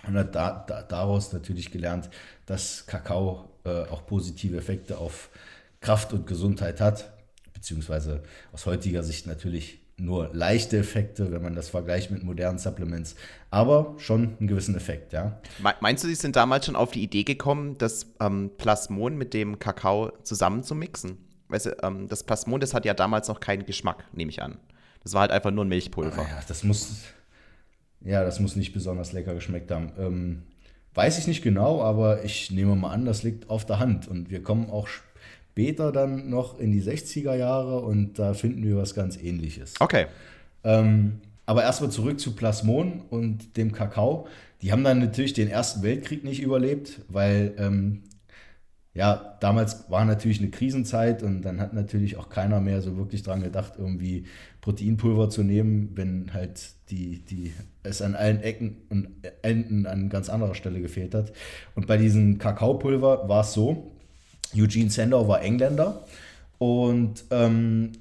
und 0.07 0.15
hat 0.15 0.33
da, 0.37 0.65
da, 0.65 0.83
daraus 0.85 1.33
natürlich 1.33 1.73
gelernt, 1.73 2.09
dass 2.47 2.87
Kakao 2.87 3.51
äh, 3.65 3.83
auch 3.89 4.07
positive 4.07 4.57
Effekte 4.57 4.99
auf 4.99 5.31
Kraft 5.81 6.13
und 6.13 6.29
Gesundheit 6.29 6.81
hat, 6.81 7.11
beziehungsweise 7.53 8.23
aus 8.53 8.67
heutiger 8.67 9.03
Sicht 9.03 9.27
natürlich 9.27 9.80
nur 10.01 10.31
leichte 10.33 10.79
Effekte, 10.79 11.31
wenn 11.31 11.43
man 11.43 11.55
das 11.55 11.69
vergleicht 11.69 12.11
mit 12.11 12.23
modernen 12.23 12.59
Supplements, 12.59 13.15
aber 13.51 13.95
schon 13.99 14.37
einen 14.39 14.49
gewissen 14.49 14.75
Effekt, 14.75 15.13
ja. 15.13 15.41
Meinst 15.81 16.05
du, 16.05 16.09
sie 16.09 16.15
sind 16.15 16.37
damals 16.37 16.67
schon 16.67 16.77
auf 16.77 16.91
die 16.91 17.03
Idee 17.03 17.25
gekommen, 17.25 17.77
das 17.79 18.07
ähm, 18.21 18.51
Plasmon 18.57 19.17
mit 19.17 19.35
dem 19.35 19.59
Kakao 19.59 20.13
zusammenzumixen? 20.23 21.19
Weißt 21.49 21.67
du, 21.67 21.77
ähm, 21.83 22.09
das 22.09 22.25
Plasmon, 22.25 22.61
das 22.61 22.75
hat 22.75 22.85
ja 22.85 22.95
damals 22.95 23.29
noch 23.29 23.41
keinen 23.41 23.67
Geschmack, 23.67 24.05
nehme 24.13 24.31
ich 24.31 24.43
an. 24.43 24.59
Das 25.03 25.13
war 25.13 25.23
halt 25.23 25.31
einfach 25.31 25.51
nur 25.51 25.65
ein 25.65 25.69
Milchpulver. 25.69 26.23
Ja, 26.23 26.41
das 26.47 26.65
muss, 26.65 27.03
ja, 28.01 28.25
das 28.25 28.41
muss 28.41 28.57
nicht 28.57 28.73
besonders 28.73 29.13
lecker 29.13 29.35
geschmeckt 29.35 29.71
haben. 29.71 29.93
Ähm, 29.99 30.43
weiß 30.95 31.19
ich 31.19 31.27
nicht 31.27 31.43
genau, 31.43 31.83
aber 31.83 32.25
ich 32.25 32.51
nehme 32.51 32.77
mal 32.77 32.91
an, 32.91 33.05
das 33.05 33.23
liegt 33.23 33.51
auf 33.51 33.67
der 33.67 33.79
Hand. 33.79 34.09
Und 34.09 34.31
wir 34.31 34.43
kommen 34.43 34.71
auch 34.71 34.87
später 34.87 35.10
dann 35.55 36.31
noch 36.31 36.59
in 36.59 36.73
die 36.73 36.83
60er 36.83 37.35
Jahre 37.35 37.81
und 37.81 38.19
da 38.19 38.35
finden 38.35 38.63
wir 38.63 38.77
was 38.77 38.95
ganz 38.95 39.17
ähnliches. 39.17 39.75
Okay. 39.81 40.07
Ähm, 40.65 41.21
aber 41.47 41.63
erstmal 41.63 41.91
zurück 41.91 42.21
zu 42.21 42.37
Plasmon 42.37 43.03
und 43.11 43.57
dem 43.57 43.73
Kakao. 43.73 44.29
Die 44.63 44.73
haben 44.73 44.85
dann 44.85 45.01
natürlich 45.01 45.33
den 45.33 45.49
Ersten 45.49 45.83
Weltkrieg 45.83 46.23
nicht 46.23 46.41
überlebt, 46.41 47.01
weil 47.09 47.55
ähm, 47.59 48.03
ja, 48.93 49.37
damals 49.41 49.91
war 49.91 50.05
natürlich 50.05 50.41
eine 50.41 50.51
Krisenzeit 50.51 51.23
und 51.23 51.43
dann 51.43 51.61
hat 51.61 51.73
natürlich 51.73 52.17
auch 52.17 52.29
keiner 52.29 52.61
mehr 52.61 52.83
so 52.83 52.97
wirklich 52.97 53.23
dran 53.23 53.43
gedacht, 53.43 53.75
irgendwie 53.79 54.25
Proteinpulver 54.61 55.31
zu 55.31 55.45
nehmen, 55.45 55.93
wenn 55.95 56.33
halt 56.35 56.73
die, 56.91 57.25
die, 57.25 57.53
es 57.85 58.03
an 58.03 58.17
allen 58.17 58.43
Ecken 58.43 58.79
und 58.91 59.09
Enden 59.43 59.87
an 59.87 60.09
ganz 60.09 60.29
anderer 60.29 60.55
Stelle 60.55 60.81
gefehlt 60.81 61.15
hat. 61.15 61.33
Und 61.77 61.87
bei 61.87 61.97
diesem 61.97 62.39
Kakaopulver 62.39 63.29
war 63.29 63.43
es 63.43 63.53
so, 63.53 63.93
Eugene 64.55 64.91
Sandow 64.91 65.27
war 65.29 65.43
Engländer 65.43 66.05
und 66.59 67.25
ähm, 67.31 67.93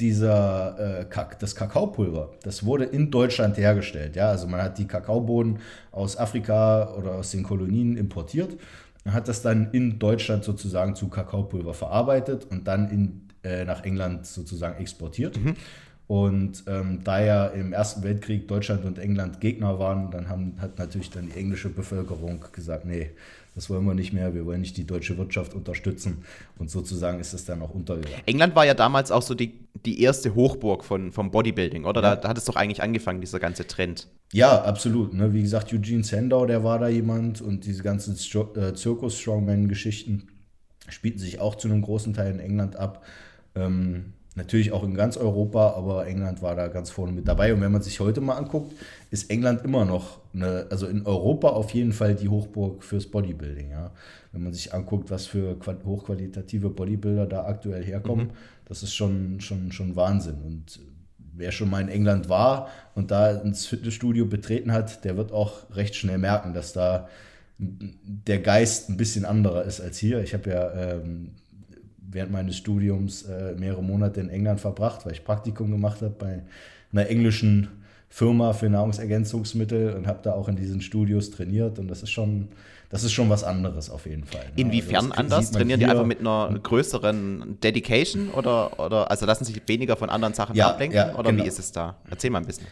dieser, 0.00 1.00
äh, 1.00 1.26
das 1.38 1.54
Kakaopulver, 1.54 2.30
das 2.42 2.64
wurde 2.64 2.84
in 2.84 3.10
Deutschland 3.10 3.58
hergestellt. 3.58 4.16
Ja? 4.16 4.30
Also 4.30 4.46
man 4.46 4.62
hat 4.62 4.78
die 4.78 4.86
Kakaobohnen 4.86 5.58
aus 5.92 6.16
Afrika 6.16 6.94
oder 6.94 7.16
aus 7.16 7.30
den 7.30 7.42
Kolonien 7.42 7.96
importiert 7.96 8.56
und 9.04 9.12
hat 9.12 9.28
das 9.28 9.42
dann 9.42 9.70
in 9.72 9.98
Deutschland 9.98 10.44
sozusagen 10.44 10.94
zu 10.94 11.08
Kakaopulver 11.08 11.74
verarbeitet 11.74 12.46
und 12.50 12.66
dann 12.66 12.90
in, 12.90 13.28
äh, 13.44 13.64
nach 13.64 13.84
England 13.84 14.26
sozusagen 14.26 14.80
exportiert. 14.80 15.38
Mhm. 15.38 15.54
Und 16.06 16.64
ähm, 16.66 17.04
da 17.04 17.20
ja 17.20 17.46
im 17.46 17.72
Ersten 17.72 18.02
Weltkrieg 18.02 18.48
Deutschland 18.48 18.84
und 18.84 18.98
England 18.98 19.40
Gegner 19.40 19.78
waren, 19.78 20.10
dann 20.10 20.28
haben, 20.28 20.56
hat 20.60 20.76
natürlich 20.76 21.10
dann 21.10 21.26
die 21.26 21.38
englische 21.38 21.68
Bevölkerung 21.68 22.44
gesagt, 22.52 22.84
nee, 22.84 23.10
das 23.54 23.68
wollen 23.68 23.84
wir 23.84 23.94
nicht 23.94 24.12
mehr, 24.12 24.34
wir 24.34 24.46
wollen 24.46 24.60
nicht 24.60 24.76
die 24.76 24.86
deutsche 24.86 25.18
Wirtschaft 25.18 25.54
unterstützen. 25.54 26.24
Und 26.58 26.70
sozusagen 26.70 27.18
ist 27.18 27.32
es 27.32 27.44
dann 27.44 27.62
auch 27.62 27.70
untergegangen. 27.70 28.22
England 28.26 28.54
war 28.54 28.64
ja 28.64 28.74
damals 28.74 29.10
auch 29.10 29.22
so 29.22 29.34
die, 29.34 29.58
die 29.84 30.02
erste 30.02 30.34
Hochburg 30.34 30.84
von, 30.84 31.10
vom 31.10 31.30
Bodybuilding, 31.30 31.84
oder? 31.84 32.02
Ja. 32.02 32.14
Da, 32.14 32.22
da, 32.22 32.28
hat 32.28 32.38
es 32.38 32.44
doch 32.44 32.56
eigentlich 32.56 32.82
angefangen, 32.82 33.20
dieser 33.20 33.40
ganze 33.40 33.66
Trend. 33.66 34.08
Ja, 34.32 34.62
absolut. 34.62 35.14
Ne? 35.14 35.32
Wie 35.32 35.42
gesagt, 35.42 35.72
Eugene 35.72 36.04
Sandow, 36.04 36.46
der 36.46 36.62
war 36.62 36.78
da 36.78 36.88
jemand 36.88 37.40
und 37.40 37.64
diese 37.64 37.82
ganzen 37.82 38.14
äh, 38.14 38.74
Zirkus-Strongman-Geschichten 38.74 40.28
spielten 40.88 41.18
sich 41.18 41.40
auch 41.40 41.56
zu 41.56 41.68
einem 41.68 41.82
großen 41.82 42.14
Teil 42.14 42.32
in 42.32 42.40
England 42.40 42.76
ab. 42.76 43.04
Ähm, 43.56 44.12
Natürlich 44.36 44.70
auch 44.70 44.84
in 44.84 44.94
ganz 44.94 45.16
Europa, 45.16 45.74
aber 45.76 46.06
England 46.06 46.40
war 46.40 46.54
da 46.54 46.68
ganz 46.68 46.90
vorne 46.90 47.12
mit 47.12 47.26
dabei. 47.26 47.52
Und 47.52 47.60
wenn 47.60 47.72
man 47.72 47.82
sich 47.82 47.98
heute 47.98 48.20
mal 48.20 48.36
anguckt, 48.36 48.74
ist 49.10 49.28
England 49.28 49.64
immer 49.64 49.84
noch, 49.84 50.20
eine, 50.32 50.66
also 50.70 50.86
in 50.86 51.04
Europa 51.04 51.48
auf 51.48 51.70
jeden 51.72 51.92
Fall 51.92 52.14
die 52.14 52.28
Hochburg 52.28 52.84
fürs 52.84 53.06
Bodybuilding. 53.06 53.70
Ja. 53.70 53.90
Wenn 54.30 54.44
man 54.44 54.52
sich 54.52 54.72
anguckt, 54.72 55.10
was 55.10 55.26
für 55.26 55.56
hochqualitative 55.84 56.70
Bodybuilder 56.70 57.26
da 57.26 57.44
aktuell 57.46 57.84
herkommen, 57.84 58.28
mhm. 58.28 58.32
das 58.66 58.84
ist 58.84 58.94
schon, 58.94 59.40
schon, 59.40 59.72
schon 59.72 59.96
Wahnsinn. 59.96 60.36
Und 60.44 60.78
wer 61.18 61.50
schon 61.50 61.68
mal 61.68 61.82
in 61.82 61.88
England 61.88 62.28
war 62.28 62.68
und 62.94 63.10
da 63.10 63.32
ins 63.32 63.66
Fitnessstudio 63.66 64.26
betreten 64.26 64.72
hat, 64.72 65.04
der 65.04 65.16
wird 65.16 65.32
auch 65.32 65.74
recht 65.74 65.96
schnell 65.96 66.18
merken, 66.18 66.54
dass 66.54 66.72
da 66.72 67.08
der 67.58 68.38
Geist 68.38 68.88
ein 68.88 68.96
bisschen 68.96 69.24
anderer 69.24 69.64
ist 69.64 69.80
als 69.80 69.98
hier. 69.98 70.22
Ich 70.22 70.34
habe 70.34 70.50
ja 70.50 70.72
ähm, 70.72 71.32
während 72.12 72.32
meines 72.32 72.56
Studiums 72.56 73.22
äh, 73.22 73.54
mehrere 73.58 73.82
Monate 73.82 74.20
in 74.20 74.28
England 74.28 74.60
verbracht, 74.60 75.04
weil 75.06 75.12
ich 75.12 75.24
Praktikum 75.24 75.70
gemacht 75.70 76.02
habe 76.02 76.14
bei 76.18 76.42
einer 76.92 77.08
englischen 77.08 77.68
Firma 78.08 78.52
für 78.52 78.68
Nahrungsergänzungsmittel 78.68 79.94
und 79.94 80.06
habe 80.08 80.18
da 80.22 80.32
auch 80.32 80.48
in 80.48 80.56
diesen 80.56 80.80
Studios 80.80 81.30
trainiert 81.30 81.78
und 81.78 81.88
das 81.88 82.02
ist 82.02 82.10
schon, 82.10 82.48
das 82.88 83.04
ist 83.04 83.12
schon 83.12 83.30
was 83.30 83.44
anderes 83.44 83.88
auf 83.88 84.06
jeden 84.06 84.24
Fall. 84.24 84.44
Ne? 84.46 84.62
Inwiefern 84.62 85.12
also 85.12 85.14
anders? 85.14 85.52
Trainieren 85.52 85.78
die 85.78 85.86
einfach 85.86 86.04
mit 86.04 86.18
einer 86.18 86.58
größeren 86.60 87.58
Dedication 87.62 88.30
oder, 88.30 88.80
oder 88.80 89.10
also 89.10 89.26
lassen 89.26 89.44
sich 89.44 89.62
weniger 89.66 89.96
von 89.96 90.10
anderen 90.10 90.34
Sachen 90.34 90.56
ja, 90.56 90.70
ablenken 90.70 90.96
ja, 90.96 91.14
oder 91.14 91.30
genau. 91.30 91.44
wie 91.44 91.48
ist 91.48 91.60
es 91.60 91.70
da? 91.70 91.96
Erzähl 92.10 92.30
mal 92.30 92.40
ein 92.40 92.46
bisschen. 92.46 92.66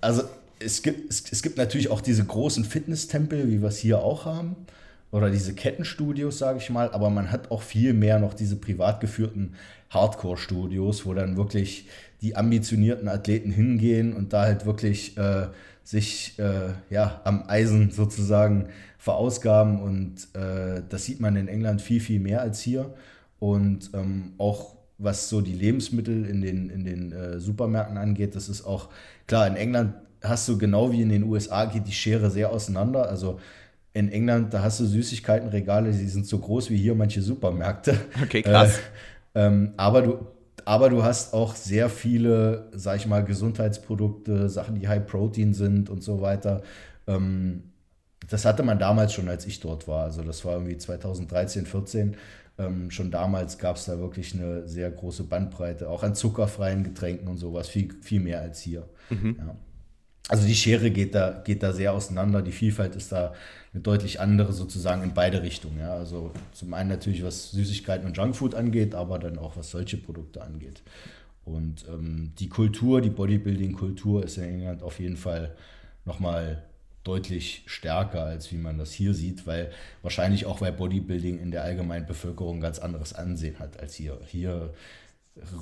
Also 0.00 0.22
es 0.58 0.82
gibt, 0.82 1.10
es, 1.10 1.22
es 1.30 1.42
gibt 1.42 1.58
natürlich 1.58 1.90
auch 1.90 2.00
diese 2.00 2.24
großen 2.24 2.64
Fitnesstempel, 2.64 3.48
wie 3.48 3.60
wir 3.60 3.68
es 3.68 3.76
hier 3.76 3.98
auch 3.98 4.24
haben 4.24 4.56
oder 5.10 5.30
diese 5.30 5.54
Kettenstudios, 5.54 6.38
sage 6.38 6.58
ich 6.58 6.70
mal, 6.70 6.90
aber 6.90 7.10
man 7.10 7.30
hat 7.30 7.50
auch 7.50 7.62
viel 7.62 7.94
mehr 7.94 8.18
noch 8.18 8.34
diese 8.34 8.56
privat 8.56 9.00
geführten 9.00 9.54
Hardcore-Studios, 9.90 11.06
wo 11.06 11.14
dann 11.14 11.36
wirklich 11.36 11.88
die 12.20 12.36
ambitionierten 12.36 13.08
Athleten 13.08 13.50
hingehen 13.50 14.12
und 14.12 14.32
da 14.32 14.42
halt 14.42 14.66
wirklich 14.66 15.16
äh, 15.16 15.46
sich 15.82 16.38
äh, 16.38 16.74
ja, 16.90 17.20
am 17.24 17.44
Eisen 17.48 17.90
sozusagen 17.90 18.68
verausgaben. 18.98 19.80
Und 19.80 20.28
äh, 20.34 20.82
das 20.88 21.04
sieht 21.06 21.20
man 21.20 21.36
in 21.36 21.48
England 21.48 21.80
viel, 21.80 22.00
viel 22.00 22.20
mehr 22.20 22.42
als 22.42 22.60
hier. 22.60 22.92
Und 23.38 23.90
ähm, 23.94 24.32
auch 24.36 24.76
was 24.98 25.28
so 25.28 25.40
die 25.40 25.54
Lebensmittel 25.54 26.26
in 26.26 26.42
den, 26.42 26.68
in 26.70 26.84
den 26.84 27.12
äh, 27.12 27.40
Supermärkten 27.40 27.96
angeht, 27.96 28.34
das 28.34 28.48
ist 28.48 28.64
auch 28.66 28.88
klar, 29.26 29.46
in 29.46 29.56
England 29.56 29.94
hast 30.22 30.48
du 30.48 30.58
genau 30.58 30.92
wie 30.92 31.02
in 31.02 31.08
den 31.08 31.22
USA 31.22 31.64
geht 31.66 31.86
die 31.86 31.92
Schere 31.92 32.30
sehr 32.30 32.50
auseinander, 32.50 33.08
also 33.08 33.38
in 33.98 34.12
England, 34.12 34.54
da 34.54 34.62
hast 34.62 34.78
du 34.78 34.86
Süßigkeitenregale, 34.86 35.90
die 35.90 36.06
sind 36.06 36.24
so 36.24 36.38
groß 36.38 36.70
wie 36.70 36.76
hier 36.76 36.94
manche 36.94 37.20
Supermärkte. 37.20 37.98
Okay, 38.22 38.42
krass. 38.42 38.78
Äh, 39.34 39.46
ähm, 39.46 39.74
aber, 39.76 40.02
du, 40.02 40.26
aber 40.64 40.88
du 40.88 41.02
hast 41.02 41.34
auch 41.34 41.54
sehr 41.54 41.90
viele, 41.90 42.70
sag 42.72 42.96
ich 42.96 43.06
mal, 43.06 43.22
Gesundheitsprodukte, 43.22 44.48
Sachen, 44.48 44.76
die 44.76 44.88
High 44.88 45.06
Protein 45.06 45.52
sind 45.52 45.90
und 45.90 46.02
so 46.02 46.22
weiter. 46.22 46.62
Ähm, 47.06 47.64
das 48.30 48.46
hatte 48.46 48.62
man 48.62 48.78
damals 48.78 49.12
schon, 49.12 49.28
als 49.28 49.46
ich 49.46 49.60
dort 49.60 49.86
war. 49.86 50.04
Also 50.04 50.22
das 50.22 50.44
war 50.46 50.54
irgendwie 50.54 50.78
2013, 50.78 51.66
14. 51.66 52.16
Ähm, 52.58 52.90
schon 52.90 53.10
damals 53.10 53.58
gab 53.58 53.76
es 53.76 53.84
da 53.84 53.98
wirklich 53.98 54.34
eine 54.34 54.66
sehr 54.66 54.90
große 54.90 55.24
Bandbreite, 55.24 55.88
auch 55.88 56.02
an 56.02 56.14
zuckerfreien 56.14 56.84
Getränken 56.84 57.28
und 57.28 57.36
sowas, 57.36 57.68
viel, 57.68 57.94
viel 58.00 58.20
mehr 58.20 58.40
als 58.40 58.60
hier. 58.60 58.88
Mhm. 59.10 59.36
Ja. 59.38 59.56
Also 60.28 60.46
die 60.46 60.54
Schere 60.54 60.90
geht 60.90 61.14
da, 61.14 61.42
geht 61.44 61.62
da 61.62 61.72
sehr 61.72 61.92
auseinander. 61.92 62.42
Die 62.42 62.52
Vielfalt 62.52 62.96
ist 62.96 63.12
da 63.12 63.34
eine 63.72 63.82
deutlich 63.82 64.20
andere 64.20 64.52
sozusagen 64.52 65.02
in 65.02 65.14
beide 65.14 65.42
Richtungen. 65.42 65.78
Ja. 65.78 65.94
Also 65.94 66.32
zum 66.52 66.74
einen 66.74 66.88
natürlich, 66.88 67.22
was 67.22 67.50
Süßigkeiten 67.50 68.06
und 68.06 68.16
Junkfood 68.16 68.54
angeht, 68.54 68.94
aber 68.94 69.18
dann 69.18 69.38
auch 69.38 69.56
was 69.56 69.70
solche 69.70 69.96
Produkte 69.96 70.42
angeht. 70.42 70.82
Und 71.44 71.86
ähm, 71.88 72.32
die 72.38 72.48
Kultur, 72.48 73.00
die 73.00 73.10
Bodybuilding-Kultur 73.10 74.24
ist 74.24 74.36
in 74.36 74.44
England 74.44 74.82
auf 74.82 75.00
jeden 75.00 75.16
Fall 75.16 75.54
nochmal 76.04 76.62
deutlich 77.04 77.62
stärker, 77.66 78.24
als 78.24 78.52
wie 78.52 78.56
man 78.56 78.76
das 78.76 78.92
hier 78.92 79.14
sieht, 79.14 79.46
weil 79.46 79.70
wahrscheinlich 80.02 80.44
auch 80.44 80.60
weil 80.60 80.72
Bodybuilding 80.72 81.38
in 81.38 81.50
der 81.50 81.62
allgemeinen 81.62 82.06
Bevölkerung 82.06 82.60
ganz 82.60 82.78
anderes 82.78 83.14
Ansehen 83.14 83.58
hat 83.58 83.80
als 83.80 83.94
hier. 83.94 84.18
Hier 84.26 84.74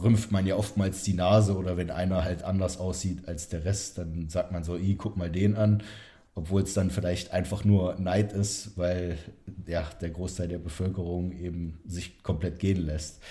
rümpft 0.02 0.32
man 0.32 0.46
ja 0.46 0.56
oftmals 0.56 1.02
die 1.02 1.14
Nase 1.14 1.56
oder 1.56 1.76
wenn 1.76 1.90
einer 1.90 2.24
halt 2.24 2.42
anders 2.42 2.78
aussieht 2.78 3.28
als 3.28 3.48
der 3.48 3.64
Rest, 3.64 3.98
dann 3.98 4.28
sagt 4.28 4.50
man 4.50 4.64
so, 4.64 4.76
i, 4.76 4.96
guck 4.96 5.16
mal 5.16 5.30
den 5.30 5.54
an, 5.56 5.82
obwohl 6.36 6.62
es 6.62 6.74
dann 6.74 6.90
vielleicht 6.90 7.32
einfach 7.32 7.64
nur 7.64 7.98
Neid 7.98 8.32
ist, 8.32 8.76
weil 8.76 9.18
ja, 9.66 9.88
der 10.02 10.10
Großteil 10.10 10.48
der 10.48 10.58
Bevölkerung 10.58 11.32
eben 11.32 11.80
sich 11.86 12.22
komplett 12.22 12.58
gehen 12.58 12.84
lässt. 12.84 13.22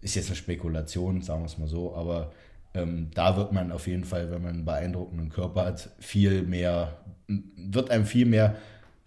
Ist 0.00 0.16
jetzt 0.16 0.26
eine 0.26 0.36
Spekulation, 0.36 1.22
sagen 1.22 1.42
wir 1.42 1.46
es 1.46 1.56
mal 1.56 1.68
so, 1.68 1.94
aber 1.94 2.32
ähm, 2.74 3.10
da 3.14 3.36
wird 3.36 3.52
man 3.52 3.70
auf 3.70 3.86
jeden 3.86 4.04
Fall, 4.04 4.32
wenn 4.32 4.42
man 4.42 4.54
einen 4.54 4.64
beeindruckenden 4.64 5.28
Körper 5.28 5.66
hat, 5.66 5.90
viel 6.00 6.42
mehr, 6.42 6.98
wird 7.28 7.92
einem 7.92 8.06
viel 8.06 8.26
mehr 8.26 8.56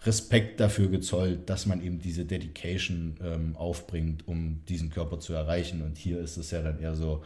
Respekt 0.06 0.62
dafür 0.62 0.88
gezollt, 0.88 1.50
dass 1.50 1.66
man 1.66 1.84
eben 1.84 2.00
diese 2.00 2.24
Dedication 2.24 3.18
ähm, 3.22 3.58
aufbringt, 3.58 4.30
um 4.30 4.64
diesen 4.70 4.90
Körper 4.92 5.20
zu 5.20 5.34
erreichen. 5.34 5.82
Und 5.82 5.98
hier 5.98 6.22
ist 6.22 6.38
es 6.38 6.52
ja 6.52 6.62
dann 6.62 6.80
eher 6.80 6.96
so, 6.96 7.22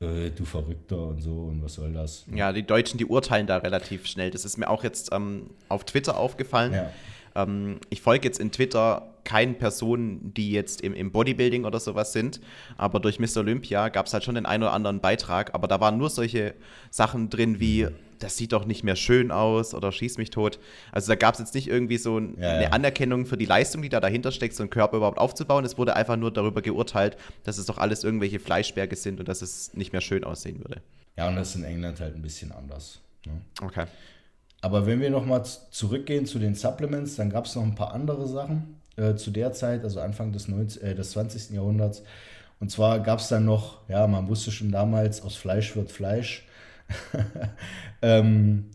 äh, 0.00 0.30
du 0.30 0.44
Verrückter 0.44 0.98
und 1.08 1.22
so 1.22 1.32
und 1.32 1.62
was 1.62 1.74
soll 1.74 1.92
das? 1.92 2.26
Ja, 2.34 2.52
die 2.52 2.62
Deutschen, 2.62 2.98
die 2.98 3.06
urteilen 3.06 3.46
da 3.46 3.58
relativ 3.58 4.06
schnell. 4.06 4.30
Das 4.30 4.44
ist 4.44 4.56
mir 4.56 4.68
auch 4.68 4.84
jetzt 4.84 5.10
ähm, 5.12 5.50
auf 5.68 5.84
Twitter 5.84 6.18
aufgefallen. 6.18 6.74
Ja. 6.74 6.90
ähm, 7.34 7.78
ich 7.90 8.02
folge 8.02 8.26
jetzt 8.26 8.38
in 8.38 8.52
Twitter 8.52 9.14
keinen 9.24 9.56
Personen, 9.56 10.32
die 10.34 10.52
jetzt 10.52 10.80
im, 10.82 10.94
im 10.94 11.10
Bodybuilding 11.10 11.64
oder 11.64 11.80
sowas 11.80 12.12
sind, 12.12 12.40
aber 12.76 13.00
durch 13.00 13.18
Mr. 13.18 13.38
Olympia 13.38 13.88
gab 13.88 14.06
es 14.06 14.12
halt 14.12 14.22
schon 14.22 14.36
den 14.36 14.46
einen 14.46 14.62
oder 14.62 14.72
anderen 14.72 15.00
Beitrag, 15.00 15.54
aber 15.54 15.66
da 15.66 15.80
waren 15.80 15.98
nur 15.98 16.10
solche 16.10 16.54
Sachen 16.90 17.28
drin 17.28 17.58
wie, 17.58 17.88
das 18.18 18.36
sieht 18.36 18.52
doch 18.52 18.64
nicht 18.64 18.84
mehr 18.84 18.96
schön 18.96 19.30
aus 19.30 19.74
oder 19.74 19.92
schieß 19.92 20.18
mich 20.18 20.30
tot. 20.30 20.58
Also 20.92 21.08
da 21.08 21.14
gab 21.16 21.34
es 21.34 21.40
jetzt 21.40 21.54
nicht 21.54 21.68
irgendwie 21.68 21.98
so 21.98 22.18
ein, 22.18 22.36
ja, 22.40 22.50
eine 22.50 22.72
Anerkennung 22.72 23.26
für 23.26 23.36
die 23.36 23.46
Leistung, 23.46 23.82
die 23.82 23.88
da 23.88 24.00
dahinter 24.00 24.32
steckt, 24.32 24.54
so 24.54 24.62
einen 24.62 24.70
Körper 24.70 24.98
überhaupt 24.98 25.18
aufzubauen. 25.18 25.64
Es 25.64 25.78
wurde 25.78 25.96
einfach 25.96 26.16
nur 26.16 26.32
darüber 26.32 26.62
geurteilt, 26.62 27.16
dass 27.44 27.58
es 27.58 27.66
doch 27.66 27.78
alles 27.78 28.04
irgendwelche 28.04 28.38
Fleischberge 28.38 28.96
sind 28.96 29.20
und 29.20 29.28
dass 29.28 29.42
es 29.42 29.74
nicht 29.74 29.92
mehr 29.92 30.00
schön 30.00 30.24
aussehen 30.24 30.58
würde. 30.58 30.82
Ja, 31.16 31.28
und 31.28 31.36
das 31.36 31.50
ist 31.50 31.56
in 31.56 31.64
England 31.64 32.00
halt 32.00 32.14
ein 32.14 32.22
bisschen 32.22 32.52
anders. 32.52 33.00
Ne? 33.24 33.40
Okay. 33.62 33.86
Aber 34.60 34.86
wenn 34.86 35.00
wir 35.00 35.10
nochmal 35.10 35.44
zurückgehen 35.70 36.26
zu 36.26 36.38
den 36.38 36.54
Supplements, 36.54 37.16
dann 37.16 37.30
gab 37.30 37.46
es 37.46 37.54
noch 37.54 37.62
ein 37.62 37.74
paar 37.74 37.92
andere 37.92 38.26
Sachen 38.26 38.80
äh, 38.96 39.14
zu 39.14 39.30
der 39.30 39.52
Zeit, 39.52 39.84
also 39.84 40.00
Anfang 40.00 40.32
des, 40.32 40.48
19, 40.48 40.82
äh, 40.82 40.94
des 40.94 41.10
20. 41.12 41.50
Jahrhunderts. 41.50 42.02
Und 42.58 42.70
zwar 42.70 43.00
gab 43.00 43.18
es 43.18 43.28
dann 43.28 43.44
noch, 43.44 43.88
ja, 43.88 44.06
man 44.06 44.28
wusste 44.28 44.50
schon 44.50 44.72
damals, 44.72 45.22
aus 45.22 45.36
Fleisch 45.36 45.76
wird 45.76 45.92
Fleisch. 45.92 46.45
ähm, 48.02 48.66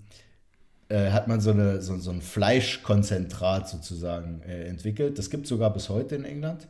äh, 0.89 1.11
hat 1.11 1.27
man 1.27 1.39
so, 1.39 1.51
eine, 1.51 1.81
so, 1.81 1.97
so 1.97 2.11
ein 2.11 2.21
Fleischkonzentrat 2.21 3.69
sozusagen 3.69 4.41
äh, 4.43 4.65
entwickelt. 4.65 5.17
Das 5.17 5.29
gibt 5.29 5.43
es 5.43 5.49
sogar 5.49 5.71
bis 5.71 5.89
heute 5.89 6.15
in 6.15 6.25
England. 6.25 6.67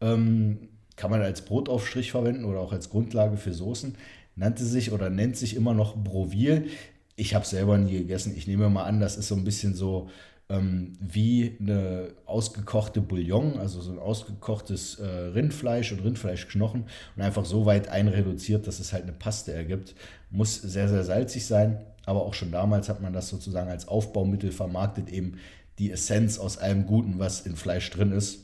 Ähm, 0.00 0.68
kann 0.96 1.10
man 1.10 1.22
als 1.22 1.42
Brotaufstrich 1.42 2.12
verwenden 2.12 2.44
oder 2.44 2.60
auch 2.60 2.72
als 2.72 2.88
Grundlage 2.90 3.36
für 3.36 3.52
Soßen. 3.52 3.96
Nannte 4.36 4.64
sich 4.64 4.92
oder 4.92 5.10
nennt 5.10 5.36
sich 5.36 5.56
immer 5.56 5.74
noch 5.74 5.96
Brovil. 5.96 6.68
Ich 7.16 7.34
habe 7.34 7.44
selber 7.44 7.78
nie 7.78 7.98
gegessen. 7.98 8.34
Ich 8.36 8.46
nehme 8.46 8.68
mal 8.70 8.84
an, 8.84 9.00
das 9.00 9.16
ist 9.16 9.28
so 9.28 9.34
ein 9.34 9.44
bisschen 9.44 9.74
so 9.74 10.08
ähm, 10.54 10.92
wie 11.00 11.56
eine 11.60 12.14
ausgekochte 12.26 13.00
Bouillon, 13.00 13.58
also 13.58 13.80
so 13.80 13.92
ein 13.92 13.98
ausgekochtes 13.98 14.98
äh, 14.98 15.06
Rindfleisch 15.06 15.92
und 15.92 16.00
Rindfleischknochen 16.00 16.84
und 17.16 17.22
einfach 17.22 17.44
so 17.44 17.66
weit 17.66 17.88
einreduziert, 17.88 18.66
dass 18.66 18.80
es 18.80 18.92
halt 18.92 19.04
eine 19.04 19.12
Paste 19.12 19.52
ergibt. 19.52 19.94
Muss 20.30 20.56
sehr, 20.56 20.88
sehr 20.88 21.04
salzig 21.04 21.46
sein, 21.46 21.84
aber 22.04 22.22
auch 22.22 22.34
schon 22.34 22.50
damals 22.50 22.88
hat 22.88 23.00
man 23.00 23.12
das 23.12 23.28
sozusagen 23.28 23.70
als 23.70 23.88
Aufbaumittel 23.88 24.52
vermarktet, 24.52 25.10
eben 25.10 25.38
die 25.78 25.90
Essenz 25.90 26.38
aus 26.38 26.58
allem 26.58 26.86
Guten, 26.86 27.18
was 27.18 27.40
in 27.40 27.56
Fleisch 27.56 27.90
drin 27.90 28.12
ist. 28.12 28.40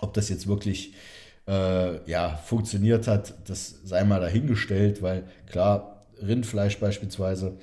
Ob 0.00 0.14
das 0.14 0.28
jetzt 0.28 0.46
wirklich 0.46 0.94
äh, 1.46 2.10
ja, 2.10 2.36
funktioniert 2.36 3.06
hat, 3.06 3.34
das 3.48 3.80
sei 3.84 4.04
mal 4.04 4.20
dahingestellt, 4.20 5.02
weil 5.02 5.24
klar, 5.46 6.06
Rindfleisch 6.22 6.78
beispielsweise 6.78 7.58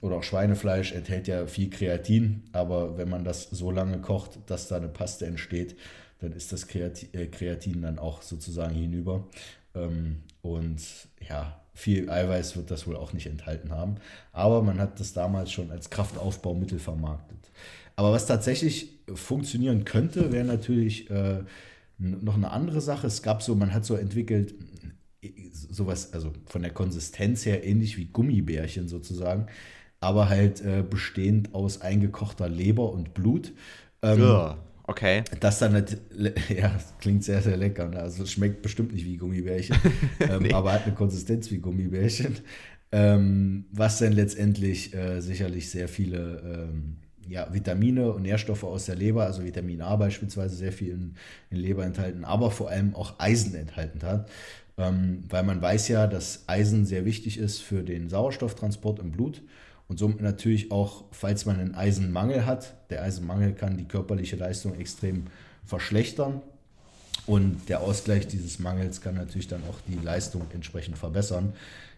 oder 0.00 0.16
auch 0.16 0.22
Schweinefleisch 0.22 0.92
enthält 0.92 1.28
ja 1.28 1.46
viel 1.46 1.70
Kreatin, 1.70 2.44
aber 2.52 2.98
wenn 2.98 3.08
man 3.08 3.24
das 3.24 3.44
so 3.50 3.70
lange 3.70 4.00
kocht, 4.00 4.38
dass 4.46 4.68
da 4.68 4.76
eine 4.76 4.88
Paste 4.88 5.26
entsteht, 5.26 5.76
dann 6.20 6.32
ist 6.32 6.52
das 6.52 6.66
Kreatin, 6.66 7.08
äh, 7.12 7.26
Kreatin 7.26 7.82
dann 7.82 7.98
auch 7.98 8.22
sozusagen 8.22 8.74
hinüber. 8.74 9.28
Ähm, 9.74 10.22
und 10.42 10.80
ja, 11.28 11.60
viel 11.74 12.08
Eiweiß 12.08 12.56
wird 12.56 12.70
das 12.70 12.86
wohl 12.86 12.96
auch 12.96 13.12
nicht 13.12 13.26
enthalten 13.26 13.70
haben. 13.70 13.96
Aber 14.32 14.62
man 14.62 14.78
hat 14.78 14.98
das 14.98 15.12
damals 15.12 15.52
schon 15.52 15.70
als 15.70 15.90
Kraftaufbaumittel 15.90 16.78
vermarktet. 16.78 17.50
Aber 17.96 18.12
was 18.12 18.26
tatsächlich 18.26 19.00
funktionieren 19.14 19.84
könnte, 19.84 20.32
wäre 20.32 20.44
natürlich 20.44 21.10
äh, 21.10 21.44
noch 21.98 22.34
eine 22.34 22.50
andere 22.50 22.80
Sache. 22.80 23.06
Es 23.06 23.22
gab 23.22 23.42
so, 23.42 23.54
man 23.54 23.72
hat 23.72 23.84
so 23.84 23.94
entwickelt, 23.94 24.54
sowas, 25.52 26.12
also 26.12 26.32
von 26.46 26.62
der 26.62 26.72
Konsistenz 26.72 27.44
her 27.46 27.64
ähnlich 27.64 27.96
wie 27.96 28.06
Gummibärchen 28.06 28.88
sozusagen, 28.88 29.46
aber 30.00 30.28
halt 30.28 30.60
äh, 30.60 30.82
bestehend 30.88 31.54
aus 31.54 31.80
eingekochter 31.80 32.48
Leber 32.48 32.92
und 32.92 33.14
Blut. 33.14 33.52
Ähm, 34.02 34.20
ja, 34.20 34.58
okay. 34.84 35.24
Das 35.40 35.58
dann 35.58 35.72
halt, 35.72 35.98
ja, 36.48 36.78
klingt 37.00 37.24
sehr, 37.24 37.42
sehr 37.42 37.56
lecker. 37.56 37.88
Ne? 37.88 37.98
Also 38.00 38.22
es 38.24 38.32
schmeckt 38.32 38.62
bestimmt 38.62 38.92
nicht 38.92 39.04
wie 39.04 39.16
Gummibärchen, 39.16 39.76
ähm, 40.20 40.42
nee. 40.42 40.52
aber 40.52 40.72
hat 40.72 40.84
eine 40.84 40.94
Konsistenz 40.94 41.50
wie 41.50 41.58
Gummibärchen. 41.58 42.36
Ähm, 42.92 43.64
was 43.72 43.98
dann 43.98 44.12
letztendlich 44.12 44.94
äh, 44.94 45.20
sicherlich 45.20 45.70
sehr 45.70 45.88
viele 45.88 46.68
ähm, 46.70 46.98
ja, 47.28 47.52
Vitamine 47.52 48.12
und 48.12 48.22
Nährstoffe 48.22 48.64
aus 48.64 48.86
der 48.86 48.94
Leber, 48.94 49.24
also 49.24 49.44
Vitamin 49.44 49.80
A 49.82 49.96
beispielsweise, 49.96 50.56
sehr 50.56 50.72
viel 50.72 50.90
in, 50.90 51.14
in 51.50 51.56
Leber 51.56 51.84
enthalten, 51.84 52.24
aber 52.24 52.50
vor 52.50 52.70
allem 52.70 52.94
auch 52.94 53.18
Eisen 53.18 53.54
enthalten 53.54 54.02
hat. 54.02 54.30
Ähm, 54.78 55.24
weil 55.28 55.42
man 55.42 55.60
weiß 55.60 55.88
ja, 55.88 56.06
dass 56.06 56.44
Eisen 56.48 56.84
sehr 56.84 57.04
wichtig 57.04 57.38
ist 57.38 57.60
für 57.60 57.82
den 57.82 58.08
Sauerstofftransport 58.08 58.98
im 58.98 59.10
Blut 59.10 59.42
und 59.88 59.98
somit 59.98 60.20
natürlich 60.20 60.70
auch, 60.70 61.04
falls 61.12 61.46
man 61.46 61.60
einen 61.60 61.74
Eisenmangel 61.74 62.46
hat, 62.46 62.74
der 62.90 63.02
Eisenmangel 63.02 63.52
kann 63.52 63.76
die 63.76 63.86
körperliche 63.86 64.36
Leistung 64.36 64.74
extrem 64.78 65.24
verschlechtern 65.64 66.42
und 67.26 67.68
der 67.68 67.80
Ausgleich 67.80 68.28
dieses 68.28 68.58
Mangels 68.58 69.00
kann 69.00 69.14
natürlich 69.14 69.48
dann 69.48 69.62
auch 69.68 69.78
die 69.88 69.98
Leistung 70.04 70.42
entsprechend 70.52 70.98
verbessern. 70.98 71.52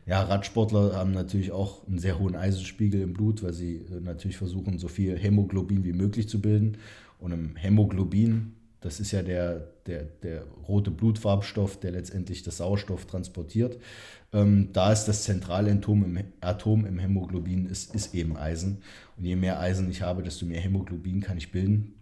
Ja, 0.07 0.22
Radsportler 0.22 0.94
haben 0.94 1.12
natürlich 1.12 1.53
auch 1.53 1.87
einen 1.87 1.98
sehr 1.98 2.18
hohen 2.18 2.35
Eisenspiegel 2.35 3.03
im 3.03 3.12
Blut, 3.12 3.42
weil 3.42 3.53
sie 3.53 3.77
äh, 3.77 4.01
natürlich 4.01 4.38
versuchen, 4.38 4.79
so 4.79 4.88
viel 4.88 5.18
Hämoglobin 5.18 5.85
wie 5.85 5.92
möglich 5.92 6.31
zu 6.31 6.40
bilden. 6.40 6.79
Und 7.20 7.33
im 7.33 7.57
Hämoglobin 7.57 8.55
das 8.81 9.01
ist 9.01 9.11
ja 9.12 9.23
der, 9.23 9.69
der, 9.87 10.05
der 10.05 10.45
rote 10.69 10.91
Blutfarbstoff, 10.91 11.81
der 11.81 11.93
letztendlich 11.93 12.43
das 12.43 12.59
Sauerstoff 12.59 13.07
transportiert. 13.07 13.79
Ähm, 14.33 14.69
da 14.73 14.93
ist 14.93 15.07
das 15.07 15.25
zentrale 15.25 15.73
Atom 15.73 16.05
im, 16.05 16.25
Atom 16.41 16.87
im 16.87 16.99
Hämoglobin, 16.99 17.67
ist, 17.67 17.95
ist 17.95 18.14
eben 18.14 18.37
Eisen. 18.37 18.83
Und 19.17 19.25
je 19.25 19.37
mehr 19.37 19.59
Eisen 19.59 19.91
ich 19.91 20.03
habe, 20.03 20.23
desto 20.23 20.47
mehr 20.47 20.61
Hämoglobin 20.61 21.21
kann 21.21 21.38
ich 21.38 21.51
bilden. 21.51 21.95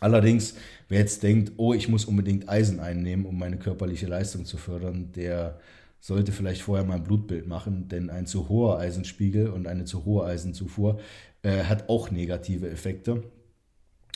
Allerdings, 0.00 0.54
wer 0.88 1.00
jetzt 1.00 1.22
denkt, 1.22 1.52
oh, 1.56 1.74
ich 1.74 1.88
muss 1.88 2.04
unbedingt 2.04 2.48
Eisen 2.48 2.80
einnehmen, 2.80 3.26
um 3.26 3.38
meine 3.38 3.58
körperliche 3.58 4.06
Leistung 4.06 4.44
zu 4.44 4.56
fördern, 4.56 5.12
der 5.12 5.60
sollte 6.00 6.32
vielleicht 6.32 6.62
vorher 6.62 6.84
mal 6.84 6.96
ein 6.96 7.04
Blutbild 7.04 7.46
machen, 7.46 7.88
denn 7.88 8.10
ein 8.10 8.26
zu 8.26 8.48
hoher 8.48 8.78
Eisenspiegel 8.78 9.48
und 9.48 9.66
eine 9.66 9.84
zu 9.84 10.04
hohe 10.04 10.26
Eisenzufuhr 10.26 11.00
äh, 11.42 11.64
hat 11.64 11.88
auch 11.88 12.10
negative 12.10 12.68
Effekte. 12.68 13.22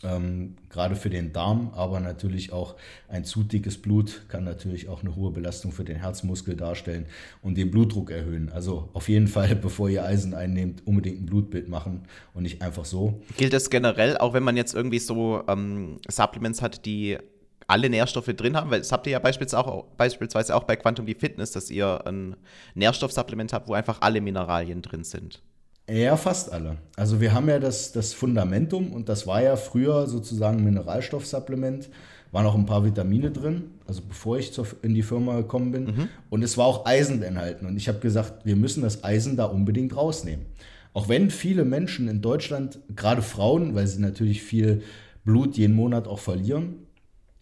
Ähm, 0.04 0.54
gerade 0.70 0.94
für 0.94 1.10
den 1.10 1.32
Darm, 1.32 1.72
aber 1.74 1.98
natürlich 1.98 2.52
auch 2.52 2.76
ein 3.08 3.24
zu 3.24 3.42
dickes 3.42 3.82
Blut 3.82 4.22
kann 4.28 4.44
natürlich 4.44 4.88
auch 4.88 5.02
eine 5.02 5.16
hohe 5.16 5.32
Belastung 5.32 5.72
für 5.72 5.82
den 5.82 5.96
Herzmuskel 5.96 6.54
darstellen 6.54 7.06
und 7.42 7.56
den 7.56 7.72
Blutdruck 7.72 8.12
erhöhen. 8.12 8.48
Also 8.50 8.90
auf 8.92 9.08
jeden 9.08 9.26
Fall, 9.26 9.56
bevor 9.60 9.88
ihr 9.88 10.04
Eisen 10.04 10.34
einnehmt, 10.34 10.86
unbedingt 10.86 11.22
ein 11.22 11.26
Blutbild 11.26 11.68
machen 11.68 12.02
und 12.32 12.44
nicht 12.44 12.62
einfach 12.62 12.84
so. 12.84 13.20
Gilt 13.36 13.52
das 13.52 13.70
generell, 13.70 14.16
auch 14.16 14.34
wenn 14.34 14.44
man 14.44 14.56
jetzt 14.56 14.72
irgendwie 14.72 15.00
so 15.00 15.42
ähm, 15.48 15.96
Supplements 16.08 16.62
hat, 16.62 16.86
die 16.86 17.18
alle 17.66 17.90
Nährstoffe 17.90 18.26
drin 18.26 18.56
haben, 18.56 18.70
weil 18.70 18.78
das 18.78 18.92
habt 18.92 19.06
ihr 19.06 19.12
ja 19.12 19.18
beispielsweise 19.18 19.66
auch, 19.66 19.84
beispielsweise 19.96 20.54
auch 20.54 20.64
bei 20.64 20.76
Quantum 20.76 21.06
die 21.06 21.14
Fitness, 21.14 21.50
dass 21.50 21.70
ihr 21.70 22.06
ein 22.06 22.36
Nährstoffsupplement 22.74 23.52
habt, 23.52 23.68
wo 23.68 23.74
einfach 23.74 24.00
alle 24.00 24.20
Mineralien 24.20 24.80
drin 24.80 25.02
sind. 25.02 25.42
Ja, 25.88 26.16
fast 26.16 26.52
alle. 26.52 26.76
Also 26.96 27.20
wir 27.20 27.32
haben 27.32 27.48
ja 27.48 27.58
das, 27.58 27.92
das 27.92 28.12
Fundamentum 28.12 28.92
und 28.92 29.08
das 29.08 29.26
war 29.26 29.42
ja 29.42 29.56
früher 29.56 30.06
sozusagen 30.06 30.62
Mineralstoffsupplement. 30.62 31.88
Waren 32.30 32.44
auch 32.44 32.54
ein 32.54 32.66
paar 32.66 32.84
Vitamine 32.84 33.30
drin, 33.30 33.70
also 33.86 34.02
bevor 34.06 34.36
ich 34.36 34.52
zur, 34.52 34.66
in 34.82 34.94
die 34.94 35.02
Firma 35.02 35.36
gekommen 35.38 35.72
bin. 35.72 35.84
Mhm. 35.84 36.08
Und 36.28 36.42
es 36.42 36.58
war 36.58 36.66
auch 36.66 36.84
Eisen 36.84 37.22
enthalten. 37.22 37.64
Und 37.64 37.78
ich 37.78 37.88
habe 37.88 38.00
gesagt, 38.00 38.44
wir 38.44 38.54
müssen 38.54 38.82
das 38.82 39.02
Eisen 39.02 39.38
da 39.38 39.46
unbedingt 39.46 39.96
rausnehmen. 39.96 40.44
Auch 40.92 41.08
wenn 41.08 41.30
viele 41.30 41.64
Menschen 41.64 42.06
in 42.06 42.20
Deutschland, 42.20 42.80
gerade 42.94 43.22
Frauen, 43.22 43.74
weil 43.74 43.86
sie 43.86 44.02
natürlich 44.02 44.42
viel 44.42 44.82
Blut 45.24 45.56
jeden 45.56 45.74
Monat 45.74 46.06
auch 46.06 46.18
verlieren, 46.18 46.86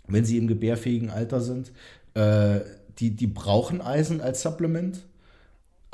wenn 0.06 0.24
sie 0.24 0.38
im 0.38 0.46
gebärfähigen 0.46 1.10
Alter 1.10 1.40
sind, 1.40 1.72
äh, 2.14 2.60
die, 2.98 3.10
die 3.10 3.26
brauchen 3.26 3.80
Eisen 3.80 4.20
als 4.20 4.42
Supplement 4.42 5.04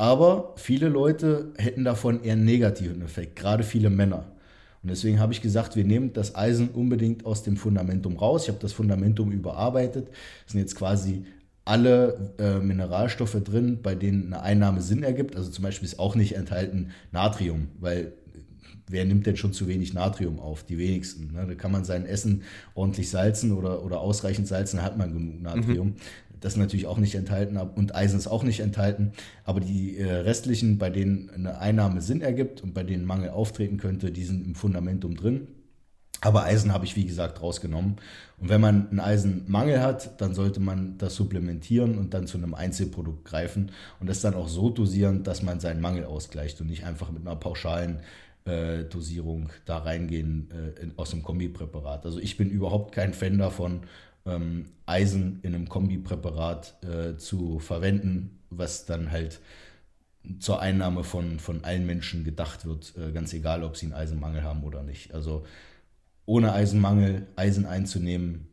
aber 0.02 0.54
viele 0.56 0.88
Leute 0.88 1.52
hätten 1.56 1.84
davon 1.84 2.24
eher 2.24 2.32
einen 2.32 2.44
negativen 2.44 3.02
Effekt, 3.02 3.36
gerade 3.36 3.62
viele 3.62 3.88
Männer. 3.88 4.32
Und 4.82 4.90
deswegen 4.90 5.20
habe 5.20 5.32
ich 5.32 5.40
gesagt, 5.40 5.76
wir 5.76 5.84
nehmen 5.84 6.12
das 6.12 6.34
Eisen 6.34 6.70
unbedingt 6.70 7.24
aus 7.24 7.44
dem 7.44 7.56
Fundamentum 7.56 8.16
raus. 8.16 8.42
Ich 8.42 8.48
habe 8.48 8.58
das 8.58 8.72
Fundamentum 8.72 9.30
überarbeitet. 9.30 10.08
Es 10.44 10.54
sind 10.54 10.60
jetzt 10.60 10.74
quasi 10.74 11.24
alle 11.64 12.32
äh, 12.38 12.58
Mineralstoffe 12.58 13.40
drin, 13.44 13.78
bei 13.80 13.94
denen 13.94 14.32
eine 14.32 14.42
Einnahme 14.42 14.82
Sinn 14.82 15.04
ergibt. 15.04 15.36
Also 15.36 15.52
zum 15.52 15.62
Beispiel 15.62 15.86
ist 15.86 16.00
auch 16.00 16.16
nicht 16.16 16.34
enthalten 16.34 16.90
Natrium, 17.12 17.68
weil 17.78 18.12
wer 18.88 19.04
nimmt 19.04 19.24
denn 19.26 19.36
schon 19.36 19.52
zu 19.52 19.68
wenig 19.68 19.94
Natrium 19.94 20.40
auf? 20.40 20.64
Die 20.64 20.78
wenigsten. 20.78 21.32
Ne? 21.32 21.46
Da 21.46 21.54
kann 21.54 21.70
man 21.70 21.84
sein 21.84 22.06
Essen 22.06 22.42
ordentlich 22.74 23.08
salzen 23.08 23.52
oder, 23.52 23.84
oder 23.84 24.00
ausreichend 24.00 24.48
salzen, 24.48 24.78
dann 24.78 24.84
hat 24.84 24.98
man 24.98 25.12
genug 25.12 25.42
Natrium. 25.42 25.86
Mhm. 25.90 25.96
Das 26.42 26.54
ist 26.54 26.58
natürlich 26.58 26.86
auch 26.86 26.98
nicht 26.98 27.14
enthalten 27.14 27.56
und 27.56 27.94
Eisen 27.94 28.18
ist 28.18 28.26
auch 28.26 28.42
nicht 28.42 28.60
enthalten. 28.60 29.12
Aber 29.44 29.60
die 29.60 29.96
äh, 29.96 30.12
restlichen, 30.12 30.76
bei 30.76 30.90
denen 30.90 31.30
eine 31.30 31.58
Einnahme 31.58 32.02
Sinn 32.02 32.20
ergibt 32.20 32.62
und 32.62 32.74
bei 32.74 32.82
denen 32.82 33.06
Mangel 33.06 33.30
auftreten 33.30 33.78
könnte, 33.78 34.10
die 34.10 34.24
sind 34.24 34.44
im 34.44 34.54
Fundamentum 34.54 35.16
drin. 35.16 35.46
Aber 36.20 36.44
Eisen 36.44 36.72
habe 36.72 36.84
ich, 36.84 36.94
wie 36.94 37.04
gesagt, 37.04 37.42
rausgenommen. 37.42 37.96
Und 38.38 38.48
wenn 38.48 38.60
man 38.60 38.88
einen 38.90 39.00
Eisenmangel 39.00 39.80
hat, 39.80 40.20
dann 40.20 40.34
sollte 40.34 40.60
man 40.60 40.98
das 40.98 41.16
supplementieren 41.16 41.98
und 41.98 42.14
dann 42.14 42.26
zu 42.26 42.38
einem 42.38 42.54
Einzelprodukt 42.54 43.24
greifen 43.24 43.72
und 43.98 44.08
das 44.08 44.20
dann 44.20 44.34
auch 44.34 44.48
so 44.48 44.70
dosieren, 44.70 45.24
dass 45.24 45.42
man 45.42 45.58
seinen 45.58 45.80
Mangel 45.80 46.04
ausgleicht 46.04 46.60
und 46.60 46.68
nicht 46.68 46.84
einfach 46.84 47.10
mit 47.10 47.26
einer 47.26 47.36
pauschalen 47.36 48.00
äh, 48.44 48.84
Dosierung 48.84 49.50
da 49.64 49.78
reingehen 49.78 50.48
äh, 50.50 50.80
in, 50.82 50.92
aus 50.96 51.10
dem 51.10 51.22
Kombipräparat. 51.22 52.04
Also 52.04 52.18
ich 52.18 52.36
bin 52.36 52.50
überhaupt 52.50 52.94
kein 52.94 53.14
Fan 53.14 53.38
davon, 53.38 53.82
ähm, 54.26 54.66
Eisen 54.86 55.40
in 55.42 55.54
einem 55.54 55.68
Kombipräparat 55.68 56.82
äh, 56.82 57.16
zu 57.16 57.58
verwenden, 57.58 58.38
was 58.50 58.86
dann 58.86 59.10
halt 59.10 59.40
zur 60.38 60.60
Einnahme 60.60 61.04
von, 61.04 61.40
von 61.40 61.64
allen 61.64 61.86
Menschen 61.86 62.24
gedacht 62.24 62.64
wird, 62.64 62.94
äh, 62.96 63.12
ganz 63.12 63.32
egal, 63.32 63.64
ob 63.64 63.76
sie 63.76 63.86
einen 63.86 63.94
Eisenmangel 63.94 64.42
haben 64.42 64.62
oder 64.62 64.82
nicht. 64.82 65.12
Also 65.14 65.44
ohne 66.26 66.52
Eisenmangel 66.52 67.26
Eisen 67.36 67.66
einzunehmen, 67.66 68.48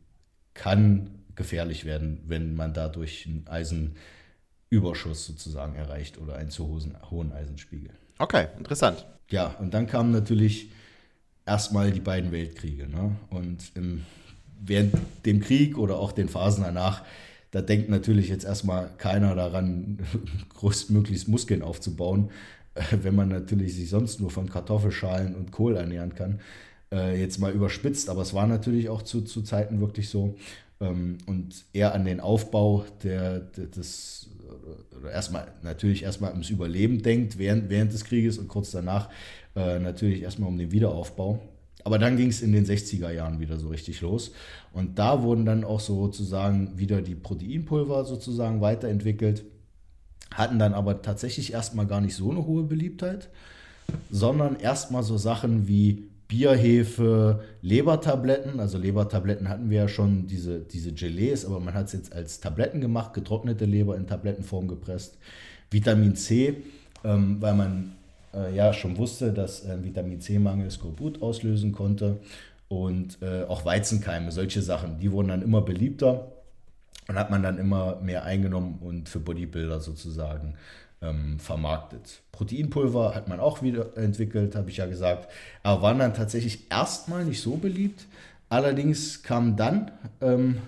kann 0.54 1.20
gefährlich 1.36 1.84
werden, 1.84 2.22
wenn 2.26 2.54
man 2.54 2.74
dadurch 2.74 3.26
einen 3.26 3.46
Eisenüberschuss 3.46 5.26
sozusagen 5.26 5.76
erreicht 5.76 6.18
oder 6.18 6.36
einen 6.36 6.50
zu 6.50 6.80
hohen, 7.10 7.32
Eisenspiegel. 7.32 7.92
Okay, 8.18 8.48
interessant. 8.58 9.06
Ja, 9.30 9.54
und 9.60 9.72
dann 9.72 9.86
kamen 9.86 10.10
natürlich 10.10 10.72
erstmal 11.46 11.92
die 11.92 12.00
beiden 12.00 12.32
Weltkriege. 12.32 12.88
Ne? 12.88 13.16
Und 13.30 13.72
im, 13.74 14.04
während 14.64 14.94
dem 15.26 15.40
Krieg 15.40 15.78
oder 15.78 15.98
auch 15.98 16.12
den 16.12 16.28
Phasen 16.28 16.64
danach, 16.64 17.02
da 17.50 17.62
denkt 17.62 17.88
natürlich 17.88 18.28
jetzt 18.28 18.44
erstmal 18.44 18.90
keiner 18.98 19.34
daran, 19.34 19.98
größtmöglichst 20.54 21.28
Muskeln 21.28 21.62
aufzubauen, 21.62 22.30
wenn 23.02 23.14
man 23.14 23.28
natürlich 23.28 23.74
sich 23.74 23.90
sonst 23.90 24.20
nur 24.20 24.30
von 24.30 24.48
Kartoffelschalen 24.48 25.34
und 25.34 25.50
Kohl 25.50 25.76
ernähren 25.76 26.14
kann. 26.14 26.40
Äh, 26.92 27.20
jetzt 27.20 27.38
mal 27.38 27.52
überspitzt, 27.52 28.08
aber 28.08 28.22
es 28.22 28.34
war 28.34 28.46
natürlich 28.46 28.88
auch 28.88 29.02
zu, 29.02 29.22
zu 29.22 29.42
Zeiten 29.42 29.80
wirklich 29.80 30.08
so. 30.08 30.36
Ähm, 30.80 31.18
und 31.26 31.64
eher 31.72 31.94
an 31.94 32.04
den 32.04 32.20
Aufbau 32.20 32.84
der, 33.02 33.40
der 33.40 33.66
des, 33.66 34.28
oder 34.98 35.10
erstmal, 35.10 35.48
natürlich 35.62 36.02
erstmal 36.02 36.32
ums 36.32 36.50
Überleben 36.50 37.02
denkt 37.02 37.38
während, 37.38 37.68
während 37.68 37.92
des 37.92 38.04
Krieges 38.04 38.38
und 38.38 38.48
kurz 38.48 38.70
danach 38.70 39.08
äh, 39.56 39.78
natürlich 39.78 40.22
erstmal 40.22 40.48
um 40.48 40.58
den 40.58 40.72
Wiederaufbau. 40.72 41.40
Aber 41.84 41.98
dann 41.98 42.16
ging 42.16 42.28
es 42.28 42.42
in 42.42 42.52
den 42.52 42.66
60er 42.66 43.10
Jahren 43.10 43.40
wieder 43.40 43.58
so 43.58 43.68
richtig 43.68 44.00
los. 44.00 44.32
Und 44.72 44.98
da 44.98 45.22
wurden 45.22 45.44
dann 45.44 45.64
auch 45.64 45.80
sozusagen 45.80 46.78
wieder 46.78 47.02
die 47.02 47.14
Proteinpulver 47.14 48.04
sozusagen 48.04 48.60
weiterentwickelt, 48.60 49.44
hatten 50.32 50.58
dann 50.58 50.74
aber 50.74 51.02
tatsächlich 51.02 51.52
erstmal 51.52 51.86
gar 51.86 52.00
nicht 52.00 52.14
so 52.14 52.30
eine 52.30 52.46
hohe 52.46 52.62
Beliebtheit, 52.62 53.30
sondern 54.10 54.56
erstmal 54.56 55.02
so 55.02 55.16
Sachen 55.16 55.66
wie 55.66 56.10
Bierhefe, 56.28 57.40
Lebertabletten. 57.60 58.60
Also 58.60 58.78
Lebertabletten 58.78 59.48
hatten 59.48 59.68
wir 59.68 59.78
ja 59.78 59.88
schon, 59.88 60.28
diese, 60.28 60.60
diese 60.60 60.92
Gelees, 60.92 61.44
aber 61.44 61.58
man 61.58 61.74
hat 61.74 61.86
es 61.86 61.92
jetzt 61.92 62.12
als 62.12 62.38
Tabletten 62.38 62.80
gemacht, 62.80 63.14
getrocknete 63.14 63.64
Leber 63.64 63.96
in 63.96 64.06
Tablettenform 64.06 64.68
gepresst. 64.68 65.18
Vitamin 65.72 66.14
C, 66.14 66.62
ähm, 67.02 67.38
weil 67.40 67.54
man 67.54 67.96
äh, 68.34 68.54
ja 68.54 68.72
schon 68.72 68.96
wusste, 68.96 69.32
dass 69.32 69.64
äh, 69.64 69.82
Vitamin 69.82 70.20
C-Mangel 70.20 70.70
Skorbut 70.70 71.22
auslösen 71.22 71.72
konnte. 71.72 72.18
Und 72.68 73.18
äh, 73.20 73.44
auch 73.44 73.64
Weizenkeime, 73.64 74.30
solche 74.30 74.62
Sachen, 74.62 75.00
die 75.00 75.10
wurden 75.10 75.28
dann 75.28 75.42
immer 75.42 75.60
beliebter 75.60 76.30
und 77.08 77.16
hat 77.16 77.30
man 77.30 77.42
dann 77.42 77.58
immer 77.58 77.96
mehr 78.00 78.22
eingenommen 78.22 78.78
und 78.80 79.08
für 79.08 79.18
Bodybuilder 79.18 79.80
sozusagen 79.80 80.54
ähm, 81.02 81.40
vermarktet. 81.40 82.20
Proteinpulver 82.30 83.14
hat 83.14 83.28
man 83.28 83.40
auch 83.40 83.62
wieder 83.62 83.96
entwickelt, 83.96 84.54
habe 84.54 84.70
ich 84.70 84.76
ja 84.76 84.86
gesagt, 84.86 85.28
aber 85.62 85.82
waren 85.82 85.98
dann 85.98 86.14
tatsächlich 86.14 86.70
erstmal 86.70 87.24
nicht 87.24 87.40
so 87.40 87.56
beliebt. 87.56 88.06
Allerdings 88.48 89.22
kam 89.22 89.56
dann 89.56 89.90
ähm, 90.20 90.58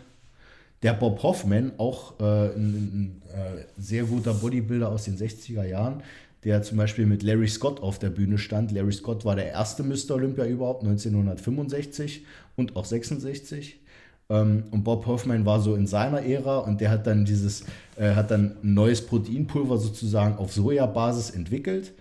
der 0.82 0.94
Bob 0.94 1.22
Hoffman, 1.22 1.72
auch 1.78 2.18
äh, 2.18 2.24
ein, 2.24 3.22
ein 3.22 3.22
äh, 3.32 3.64
sehr 3.78 4.04
guter 4.04 4.34
Bodybuilder 4.34 4.88
aus 4.88 5.04
den 5.04 5.16
60er 5.16 5.64
Jahren, 5.64 6.02
der 6.44 6.62
zum 6.62 6.78
Beispiel 6.78 7.06
mit 7.06 7.22
Larry 7.22 7.48
Scott 7.48 7.80
auf 7.80 7.98
der 7.98 8.10
Bühne 8.10 8.38
stand. 8.38 8.72
Larry 8.72 8.92
Scott 8.92 9.24
war 9.24 9.36
der 9.36 9.46
erste 9.46 9.82
Mr. 9.82 10.12
Olympia 10.16 10.44
überhaupt, 10.44 10.82
1965 10.82 12.24
und 12.56 12.74
auch 12.74 12.84
66. 12.84 13.80
Ähm, 14.28 14.64
und 14.70 14.82
Bob 14.82 15.06
Hoffman 15.06 15.46
war 15.46 15.60
so 15.60 15.74
in 15.74 15.86
seiner 15.86 16.22
Ära 16.24 16.58
und 16.58 16.80
der 16.80 16.90
hat 16.90 17.06
dann 17.06 17.24
dieses, 17.24 17.64
äh, 17.96 18.14
hat 18.14 18.30
dann 18.30 18.56
ein 18.62 18.74
neues 18.74 19.06
Proteinpulver 19.06 19.78
sozusagen 19.78 20.36
auf 20.36 20.52
Sojabasis 20.52 21.30
entwickelt, 21.30 21.92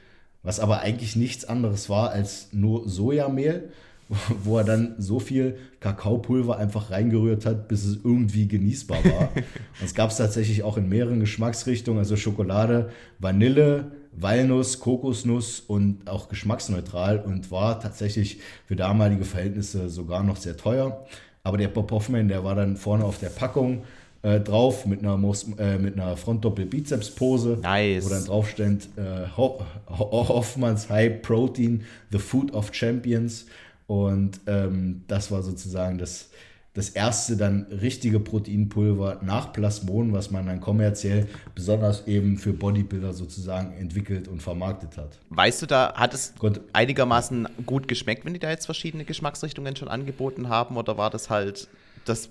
was 0.41 0.59
aber 0.59 0.81
eigentlich 0.81 1.15
nichts 1.15 1.45
anderes 1.45 1.89
war 1.89 2.09
als 2.09 2.47
nur 2.51 2.89
Sojamehl, 2.89 3.69
wo 4.43 4.57
er 4.57 4.63
dann 4.63 4.95
so 4.97 5.19
viel 5.19 5.57
Kakaopulver 5.81 6.57
einfach 6.57 6.89
reingerührt 6.89 7.45
hat, 7.45 7.67
bis 7.67 7.85
es 7.85 7.99
irgendwie 8.03 8.47
genießbar 8.47 9.05
war. 9.05 9.29
und 9.35 9.85
es 9.85 9.93
gab 9.93 10.09
es 10.09 10.17
tatsächlich 10.17 10.63
auch 10.63 10.77
in 10.77 10.89
mehreren 10.89 11.19
Geschmacksrichtungen, 11.19 11.99
also 11.99 12.15
Schokolade, 12.15 12.89
Vanille, 13.19 13.91
Walnuss, 14.13 14.79
Kokosnuss 14.79 15.61
und 15.61 16.09
auch 16.09 16.29
geschmacksneutral 16.29 17.19
und 17.19 17.51
war 17.51 17.79
tatsächlich 17.79 18.39
für 18.65 18.75
damalige 18.75 19.25
Verhältnisse 19.25 19.89
sogar 19.89 20.23
noch 20.23 20.37
sehr 20.37 20.57
teuer. 20.57 21.05
Aber 21.43 21.57
der 21.57 21.69
Bob 21.69 21.91
Hoffman, 21.91 22.27
der 22.27 22.43
war 22.43 22.55
dann 22.55 22.77
vorne 22.77 23.03
auf 23.03 23.17
der 23.19 23.29
Packung 23.29 23.83
äh, 24.21 24.39
drauf 24.39 24.85
mit 24.85 24.99
einer, 24.99 25.17
äh, 25.57 25.77
mit 25.77 25.99
einer 25.99 26.15
Frontdoppel-Bizeps-Pose, 26.15 27.59
nice. 27.61 28.05
wo 28.05 28.09
dann 28.09 28.25
drauf 28.25 28.49
stand 28.49 28.89
äh, 28.97 29.27
Ho 29.35 29.65
Ho 29.89 30.27
Hoffmanns 30.27 30.89
High 30.89 31.21
Protein, 31.21 31.83
The 32.11 32.19
Food 32.19 32.53
of 32.53 32.73
Champions. 32.73 33.47
Und 33.87 34.39
ähm, 34.47 35.01
das 35.07 35.31
war 35.31 35.41
sozusagen 35.41 35.97
das, 35.97 36.29
das 36.73 36.89
erste 36.89 37.35
dann 37.35 37.63
richtige 37.63 38.19
Proteinpulver 38.19 39.19
nach 39.21 39.51
Plasmon, 39.51 40.13
was 40.13 40.31
man 40.31 40.45
dann 40.45 40.61
kommerziell 40.61 41.27
besonders 41.53 42.07
eben 42.07 42.37
für 42.37 42.53
Bodybuilder 42.53 43.13
sozusagen 43.13 43.73
entwickelt 43.73 44.29
und 44.29 44.41
vermarktet 44.41 44.97
hat. 44.97 45.19
Weißt 45.29 45.61
du 45.61 45.65
da, 45.65 45.93
hat 45.95 46.13
es 46.13 46.33
Gott. 46.39 46.61
einigermaßen 46.71 47.49
gut 47.65 47.89
geschmeckt, 47.89 48.23
wenn 48.25 48.33
die 48.33 48.39
da 48.39 48.49
jetzt 48.49 48.65
verschiedene 48.65 49.03
Geschmacksrichtungen 49.03 49.75
schon 49.75 49.89
angeboten 49.89 50.47
haben 50.47 50.77
oder 50.77 50.97
war 50.97 51.09
das 51.09 51.29
halt 51.29 51.67
das 52.05 52.29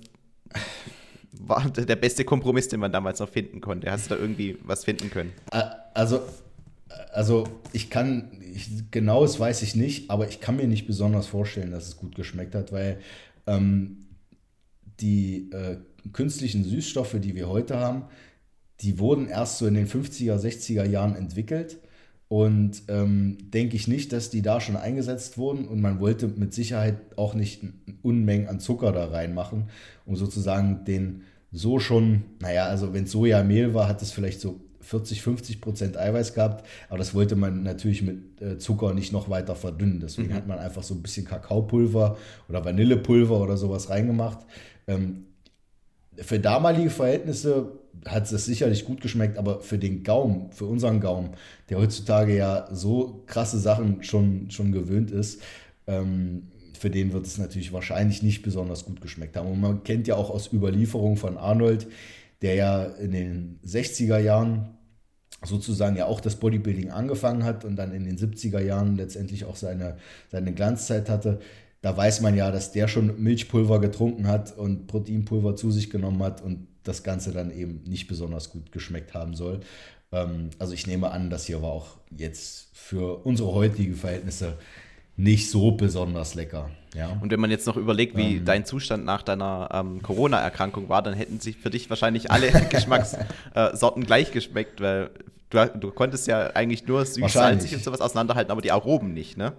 war 1.33 1.69
der 1.71 1.97
beste 1.97 2.25
Kompromiss, 2.25 2.69
den 2.69 2.81
man 2.81 2.93
damals 2.93 3.21
noch 3.21 3.29
finden 3.29 3.61
konnte? 3.61 3.91
Hast 3.91 4.11
du 4.11 4.15
da 4.15 4.21
irgendwie 4.21 4.59
was 4.63 4.85
finden 4.85 5.11
können? 5.11 5.33
Also 5.95 6.23
also 7.13 7.45
ich 7.73 7.91
kann, 7.91 8.31
ich, 8.55 8.91
genaues 8.91 9.39
weiß 9.39 9.63
ich 9.63 9.77
nicht, 9.77 10.11
aber 10.11 10.29
ich 10.29 10.41
kann 10.41 10.57
mir 10.57 10.67
nicht 10.67 10.87
besonders 10.87 11.27
vorstellen, 11.27 11.71
dass 11.71 11.87
es 11.87 11.97
gut 11.97 12.15
geschmeckt 12.15 12.55
hat, 12.55 12.73
weil 12.73 12.99
ähm, 13.47 13.99
die 15.01 15.51
äh, 15.53 15.77
künstlichen 16.13 16.65
Süßstoffe, 16.65 17.17
die 17.21 17.35
wir 17.35 17.49
heute 17.49 17.79
haben, 17.79 18.05
die 18.81 18.99
wurden 18.99 19.29
erst 19.29 19.59
so 19.59 19.67
in 19.67 19.75
den 19.75 19.87
50er, 19.87 20.37
60er 20.37 20.85
Jahren 20.85 21.15
entwickelt. 21.15 21.79
Und 22.29 22.83
ähm, 22.87 23.39
denke 23.51 23.75
ich 23.75 23.89
nicht, 23.89 24.13
dass 24.13 24.31
die 24.31 24.41
da 24.41 24.61
schon 24.61 24.77
eingesetzt 24.77 25.37
wurden. 25.37 25.67
Und 25.67 25.81
man 25.81 25.99
wollte 25.99 26.29
mit 26.29 26.55
Sicherheit 26.55 26.97
auch 27.17 27.35
nicht 27.35 27.65
Unmengen 28.03 28.49
an 28.49 28.61
Zucker 28.61 28.93
da 28.93 29.07
reinmachen, 29.07 29.65
um 30.07 30.15
sozusagen 30.15 30.85
den 30.85 31.23
so 31.51 31.81
schon, 31.81 32.23
naja, 32.41 32.67
also 32.67 32.95
wenn 32.95 33.07
Sojamehl 33.07 33.75
war, 33.75 33.89
hat 33.89 34.01
es 34.03 34.13
vielleicht 34.13 34.41
so 34.41 34.61
40, 34.83 35.23
50 35.23 35.61
Prozent 35.61 35.97
Eiweiß 35.97 36.35
gehabt, 36.35 36.67
aber 36.89 36.99
das 36.99 37.15
wollte 37.15 37.37
man 37.37 37.63
natürlich 37.63 38.03
mit 38.03 38.41
äh, 38.41 38.59
Zucker 38.59 38.95
nicht 38.95 39.13
noch 39.13 39.29
weiter 39.29 39.55
verdünnen. 39.55 40.01
Deswegen 40.01 40.29
mhm. 40.29 40.35
hat 40.35 40.47
man 40.47 40.59
einfach 40.59 40.83
so 40.83 40.95
ein 40.95 41.03
bisschen 41.03 41.27
Kakaopulver 41.27 42.17
oder 42.49 42.65
Vanillepulver 42.65 43.41
oder 43.41 43.57
sowas 43.57 43.91
reingemacht. 43.91 44.47
Ähm, 44.91 45.27
für 46.17 46.39
damalige 46.39 46.91
Verhältnisse 46.91 47.73
hat 48.07 48.31
es 48.31 48.45
sicherlich 48.45 48.85
gut 48.85 49.01
geschmeckt, 49.01 49.39
aber 49.39 49.61
für 49.61 49.79
den 49.79 50.03
Gaumen, 50.03 50.53
für 50.53 50.67
unseren 50.67 51.01
Gaumen, 51.01 51.31
der 51.69 51.79
heutzutage 51.79 52.37
ja 52.37 52.69
so 52.73 53.23
krasse 53.27 53.59
Sachen 53.59 54.03
schon, 54.03 54.51
schon 54.51 54.73
gewöhnt 54.73 55.11
ist, 55.11 55.43
ähm, 55.87 56.49
für 56.79 56.91
den 56.91 57.13
wird 57.13 57.27
es 57.27 57.39
natürlich 57.39 57.73
wahrscheinlich 57.73 58.23
nicht 58.23 58.43
besonders 58.43 58.87
gut 58.87 59.01
geschmeckt 59.01 59.37
haben. 59.37 59.51
Und 59.51 59.61
man 59.61 59.85
kennt 59.85 60.07
ja 60.07 60.17
auch 60.17 60.31
aus 60.31 60.53
Überlieferung 60.53 61.17
von 61.17 61.37
Arnold, 61.37 61.87
der 62.43 62.55
ja 62.55 62.85
in 62.85 63.13
den 63.13 63.61
60er 63.67 64.19
Jahren 64.19 64.71
sozusagen 65.45 65.97
ja 65.97 66.07
auch 66.07 66.21
das 66.21 66.37
Bodybuilding 66.37 66.91
angefangen 66.91 67.45
hat 67.45 67.65
und 67.65 67.77
dann 67.77 67.93
in 67.93 68.05
den 68.05 68.17
70er 68.17 68.61
Jahren 68.61 68.97
letztendlich 68.97 69.45
auch 69.45 69.57
seine, 69.57 69.97
seine 70.31 70.53
Glanzzeit 70.53 71.09
hatte, 71.09 71.41
da 71.83 71.97
weiß 71.97 72.21
man 72.21 72.37
ja, 72.37 72.51
dass 72.51 72.73
der 72.73 72.89
schon 72.89 73.23
Milchpulver 73.23 73.81
getrunken 73.81 74.27
hat 74.27 74.57
und 74.57 74.87
Proteinpulver 74.87 75.57
zu 75.57 75.71
sich 75.71 75.91
genommen 75.91 76.23
hat 76.23 76.43
und 76.43 76.67
das 76.83 77.03
Ganze 77.03 77.33
dann 77.33 77.51
eben 77.51 77.83
nicht 77.85 78.07
besonders 78.07 78.51
gut 78.51 78.73
geschmeckt 78.73 79.15
haben 79.15 79.35
soll. 79.35 79.61
Ähm, 80.13 80.51
also 80.59 80.75
ich 80.75 80.87
nehme 80.87 81.11
an, 81.11 81.31
das 81.31 81.47
hier 81.47 81.63
war 81.63 81.71
auch 81.71 81.97
jetzt 82.17 82.69
für 82.73 83.25
unsere 83.25 83.53
heutigen 83.53 83.95
Verhältnisse 83.95 84.59
nicht 85.17 85.51
so 85.51 85.73
besonders 85.73 86.35
lecker. 86.35 86.71
Ja. 86.95 87.19
Und 87.21 87.31
wenn 87.31 87.41
man 87.41 87.51
jetzt 87.51 87.67
noch 87.67 87.77
überlegt, 87.77 88.17
wie 88.17 88.37
ähm, 88.37 88.45
dein 88.45 88.65
Zustand 88.65 89.05
nach 89.05 89.23
deiner 89.23 89.69
ähm, 89.73 90.03
Corona-Erkrankung 90.03 90.89
war, 90.89 91.03
dann 91.03 91.15
hätten 91.15 91.41
sich 91.41 91.57
für 91.57 91.71
dich 91.71 91.89
wahrscheinlich 91.91 92.31
alle 92.31 92.51
Geschmackssorten 92.71 94.03
äh, 94.03 94.07
gleich 94.07 94.33
geschmeckt, 94.33 94.81
weil 94.81 95.11
du, 95.51 95.71
du 95.79 95.91
konntest 95.93 96.27
ja 96.27 96.49
eigentlich 96.55 96.87
nur 96.87 97.05
süß, 97.05 97.33
salzig 97.33 97.75
und 97.75 97.85
sowas 97.85 98.01
auseinanderhalten, 98.01 98.51
aber 98.51 98.63
die 98.63 98.73
Aromen 98.73 99.13
nicht, 99.13 99.37
ne? 99.37 99.53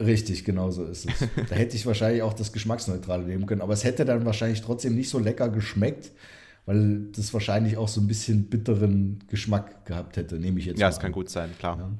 Richtig, 0.00 0.44
genau 0.44 0.70
so 0.70 0.84
ist 0.84 1.06
es. 1.06 1.28
da 1.48 1.56
hätte 1.56 1.76
ich 1.76 1.84
wahrscheinlich 1.84 2.22
auch 2.22 2.34
das 2.34 2.52
Geschmacksneutrale 2.52 3.24
nehmen 3.24 3.46
können, 3.46 3.62
aber 3.62 3.72
es 3.72 3.82
hätte 3.84 4.04
dann 4.04 4.24
wahrscheinlich 4.24 4.60
trotzdem 4.60 4.94
nicht 4.94 5.08
so 5.08 5.18
lecker 5.18 5.48
geschmeckt, 5.48 6.12
weil 6.66 7.08
das 7.12 7.34
wahrscheinlich 7.34 7.76
auch 7.76 7.88
so 7.88 8.00
ein 8.00 8.06
bisschen 8.06 8.44
bitteren 8.44 9.24
Geschmack 9.28 9.84
gehabt 9.86 10.16
hätte, 10.16 10.38
nehme 10.38 10.60
ich 10.60 10.66
jetzt 10.66 10.78
Ja, 10.78 10.88
es 10.88 11.00
kann 11.00 11.12
gut 11.12 11.28
sein, 11.30 11.50
klar. 11.58 11.78
Ja. 11.78 11.90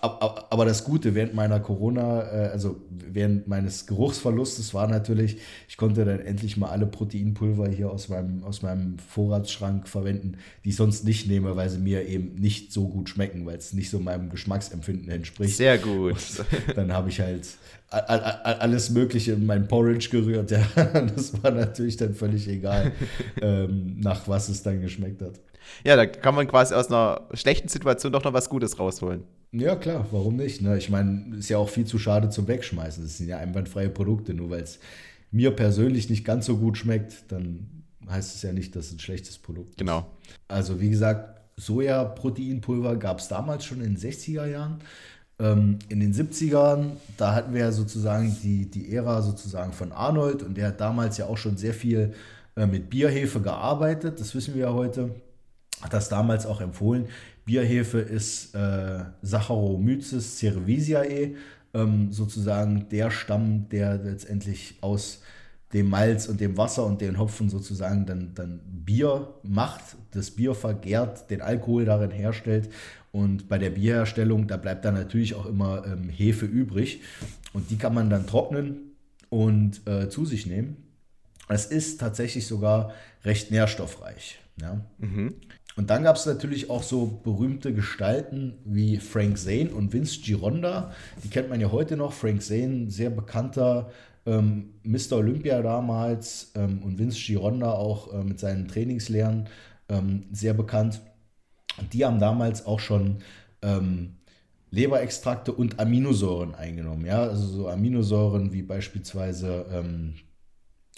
Aber 0.00 0.64
das 0.64 0.84
Gute 0.84 1.14
während 1.14 1.34
meiner 1.34 1.60
Corona, 1.60 2.22
äh, 2.22 2.48
also 2.48 2.80
während 2.90 3.48
meines 3.48 3.86
Geruchsverlustes 3.86 4.74
war 4.74 4.88
natürlich, 4.88 5.38
ich 5.68 5.76
konnte 5.76 6.04
dann 6.04 6.20
endlich 6.20 6.56
mal 6.56 6.70
alle 6.70 6.86
Proteinpulver 6.86 7.68
hier 7.68 7.90
aus 7.90 8.08
meinem, 8.08 8.44
aus 8.44 8.62
meinem 8.62 8.98
Vorratsschrank 8.98 9.88
verwenden, 9.88 10.38
die 10.64 10.70
ich 10.70 10.76
sonst 10.76 11.04
nicht 11.04 11.26
nehme, 11.28 11.56
weil 11.56 11.68
sie 11.68 11.78
mir 11.78 12.06
eben 12.06 12.34
nicht 12.36 12.72
so 12.72 12.88
gut 12.88 13.08
schmecken, 13.08 13.44
weil 13.46 13.56
es 13.56 13.72
nicht 13.72 13.90
so 13.90 14.00
meinem 14.00 14.30
Geschmacksempfinden 14.30 15.10
entspricht. 15.10 15.56
Sehr 15.56 15.78
gut. 15.78 16.16
Und 16.68 16.76
dann 16.76 16.92
habe 16.92 17.10
ich 17.10 17.20
halt 17.20 17.46
alles 17.92 18.90
Mögliche 18.90 19.32
in 19.32 19.44
mein 19.46 19.68
Porridge 19.68 20.08
gerührt. 20.10 20.52
Ja, 20.74 21.00
das 21.00 21.42
war 21.42 21.50
natürlich 21.50 21.96
dann 21.96 22.14
völlig 22.14 22.48
egal, 22.48 22.92
ähm, 23.40 23.96
nach 24.00 24.28
was 24.28 24.48
es 24.48 24.62
dann 24.62 24.80
geschmeckt 24.80 25.22
hat. 25.22 25.40
Ja, 25.84 25.96
da 25.96 26.06
kann 26.06 26.34
man 26.34 26.46
quasi 26.46 26.74
aus 26.74 26.88
einer 26.88 27.28
schlechten 27.34 27.68
Situation 27.68 28.12
doch 28.12 28.24
noch 28.24 28.32
was 28.32 28.48
Gutes 28.48 28.78
rausholen. 28.78 29.24
Ja, 29.52 29.76
klar, 29.76 30.06
warum 30.10 30.36
nicht? 30.36 30.62
Ne? 30.62 30.78
Ich 30.78 30.88
meine, 30.88 31.36
ist 31.36 31.50
ja 31.50 31.58
auch 31.58 31.68
viel 31.68 31.84
zu 31.84 31.98
schade 31.98 32.30
zum 32.30 32.48
Wegschmeißen. 32.48 33.02
Das 33.02 33.18
sind 33.18 33.28
ja 33.28 33.36
einwandfreie 33.36 33.90
Produkte. 33.90 34.32
Nur 34.32 34.50
weil 34.50 34.62
es 34.62 34.78
mir 35.30 35.50
persönlich 35.50 36.08
nicht 36.08 36.24
ganz 36.24 36.46
so 36.46 36.56
gut 36.56 36.78
schmeckt, 36.78 37.30
dann 37.30 37.84
heißt 38.08 38.34
es 38.34 38.42
ja 38.42 38.52
nicht, 38.52 38.74
dass 38.74 38.86
es 38.86 38.92
ein 38.94 38.98
schlechtes 38.98 39.38
Produkt 39.38 39.76
genau. 39.76 39.98
ist. 39.98 40.04
Genau. 40.04 40.38
Also, 40.48 40.80
wie 40.80 40.90
gesagt, 40.90 41.40
Sojaproteinpulver 41.56 42.96
gab 42.96 43.18
es 43.18 43.28
damals 43.28 43.64
schon 43.64 43.82
in 43.82 43.94
den 43.94 43.98
60er 43.98 44.46
Jahren. 44.46 44.80
Ähm, 45.38 45.78
in 45.88 46.00
den 46.00 46.14
70ern, 46.14 46.92
da 47.16 47.34
hatten 47.34 47.52
wir 47.52 47.60
ja 47.60 47.72
sozusagen 47.72 48.36
die, 48.42 48.70
die 48.70 48.94
Ära 48.94 49.22
sozusagen 49.22 49.72
von 49.72 49.92
Arnold 49.92 50.42
und 50.42 50.56
der 50.56 50.68
hat 50.68 50.80
damals 50.80 51.18
ja 51.18 51.26
auch 51.26 51.38
schon 51.38 51.56
sehr 51.56 51.74
viel 51.74 52.14
äh, 52.56 52.66
mit 52.66 52.90
Bierhefe 52.90 53.40
gearbeitet. 53.40 54.20
Das 54.20 54.34
wissen 54.34 54.54
wir 54.54 54.62
ja 54.62 54.72
heute 54.72 55.10
hat 55.82 55.92
das 55.92 56.08
damals 56.08 56.46
auch 56.46 56.60
empfohlen. 56.60 57.06
Bierhefe 57.44 57.98
ist 57.98 58.54
äh, 58.54 59.00
Saccharomyces 59.22 60.38
cerevisiae, 60.38 61.34
ähm, 61.74 62.12
sozusagen 62.12 62.88
der 62.90 63.10
Stamm, 63.10 63.68
der 63.68 63.98
letztendlich 63.98 64.78
aus 64.80 65.22
dem 65.72 65.88
Malz 65.88 66.28
und 66.28 66.40
dem 66.40 66.56
Wasser 66.56 66.84
und 66.86 67.00
den 67.00 67.18
Hopfen 67.18 67.48
sozusagen 67.48 68.06
dann, 68.06 68.34
dann 68.34 68.60
Bier 68.64 69.34
macht, 69.42 69.96
das 70.10 70.30
Bier 70.30 70.54
vergärt, 70.54 71.30
den 71.30 71.40
Alkohol 71.40 71.84
darin 71.84 72.10
herstellt. 72.10 72.70
Und 73.10 73.48
bei 73.48 73.58
der 73.58 73.70
Bierherstellung, 73.70 74.46
da 74.46 74.56
bleibt 74.56 74.84
dann 74.84 74.94
natürlich 74.94 75.34
auch 75.34 75.46
immer 75.46 75.84
ähm, 75.86 76.08
Hefe 76.08 76.46
übrig. 76.46 77.00
Und 77.52 77.70
die 77.70 77.76
kann 77.76 77.94
man 77.94 78.10
dann 78.10 78.26
trocknen 78.26 78.92
und 79.30 79.86
äh, 79.86 80.08
zu 80.08 80.24
sich 80.24 80.46
nehmen. 80.46 80.76
Es 81.48 81.66
ist 81.66 82.00
tatsächlich 82.00 82.46
sogar 82.46 82.92
recht 83.24 83.50
nährstoffreich. 83.50 84.40
Ja. 84.60 84.80
Mhm. 84.98 85.34
Und 85.76 85.90
dann 85.90 86.02
gab 86.02 86.16
es 86.16 86.26
natürlich 86.26 86.70
auch 86.70 86.82
so 86.82 87.20
berühmte 87.24 87.72
Gestalten 87.72 88.58
wie 88.64 88.98
Frank 88.98 89.38
Zane 89.38 89.70
und 89.70 89.92
Vince 89.92 90.20
Gironda. 90.20 90.92
Die 91.24 91.28
kennt 91.28 91.48
man 91.48 91.60
ja 91.60 91.72
heute 91.72 91.96
noch. 91.96 92.12
Frank 92.12 92.42
Zane, 92.42 92.90
sehr 92.90 93.10
bekannter 93.10 93.90
ähm, 94.26 94.74
Mr. 94.84 95.16
Olympia 95.16 95.62
damals 95.62 96.52
ähm, 96.54 96.82
und 96.82 96.98
Vince 96.98 97.18
Gironda 97.18 97.72
auch 97.72 98.12
äh, 98.12 98.22
mit 98.22 98.38
seinen 98.38 98.68
Trainingslehren 98.68 99.48
ähm, 99.88 100.24
sehr 100.32 100.54
bekannt. 100.54 101.00
Die 101.92 102.04
haben 102.04 102.20
damals 102.20 102.66
auch 102.66 102.80
schon 102.80 103.18
ähm, 103.62 104.16
Leberextrakte 104.70 105.52
und 105.52 105.80
Aminosäuren 105.80 106.54
eingenommen. 106.54 107.06
Ja? 107.06 107.22
Also 107.22 107.46
so 107.46 107.68
Aminosäuren 107.68 108.52
wie 108.52 108.62
beispielsweise 108.62 109.66
ähm, 109.72 110.14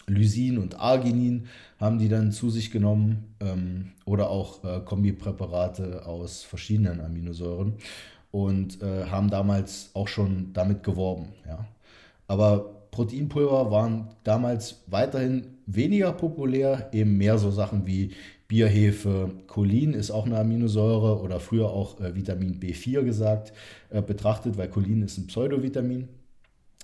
Lysin 0.06 0.58
und 0.58 0.78
Arginin 0.78 1.46
haben 1.78 1.98
die 1.98 2.08
dann 2.08 2.32
zu 2.32 2.50
sich 2.50 2.70
genommen 2.70 3.34
ähm, 3.40 3.92
oder 4.04 4.30
auch 4.30 4.62
äh, 4.64 4.80
Kombipräparate 4.80 6.06
aus 6.06 6.42
verschiedenen 6.42 7.00
Aminosäuren 7.00 7.74
und 8.30 8.82
äh, 8.82 9.06
haben 9.06 9.30
damals 9.30 9.90
auch 9.94 10.08
schon 10.08 10.52
damit 10.52 10.82
geworben. 10.82 11.28
Ja. 11.46 11.66
Aber 12.26 12.86
Proteinpulver 12.90 13.70
waren 13.70 14.08
damals 14.24 14.82
weiterhin 14.86 15.46
weniger 15.66 16.12
populär, 16.12 16.90
eben 16.92 17.16
mehr 17.16 17.38
so 17.38 17.50
Sachen 17.50 17.86
wie 17.86 18.12
Bierhefe, 18.46 19.30
Cholin 19.46 19.94
ist 19.94 20.10
auch 20.10 20.26
eine 20.26 20.38
Aminosäure 20.38 21.20
oder 21.20 21.40
früher 21.40 21.70
auch 21.70 21.98
äh, 22.00 22.14
Vitamin 22.14 22.60
B4 22.60 23.02
gesagt, 23.02 23.52
äh, 23.90 24.02
betrachtet, 24.02 24.58
weil 24.58 24.68
Cholin 24.68 25.02
ist 25.02 25.16
ein 25.18 25.26
Pseudovitamin. 25.26 26.08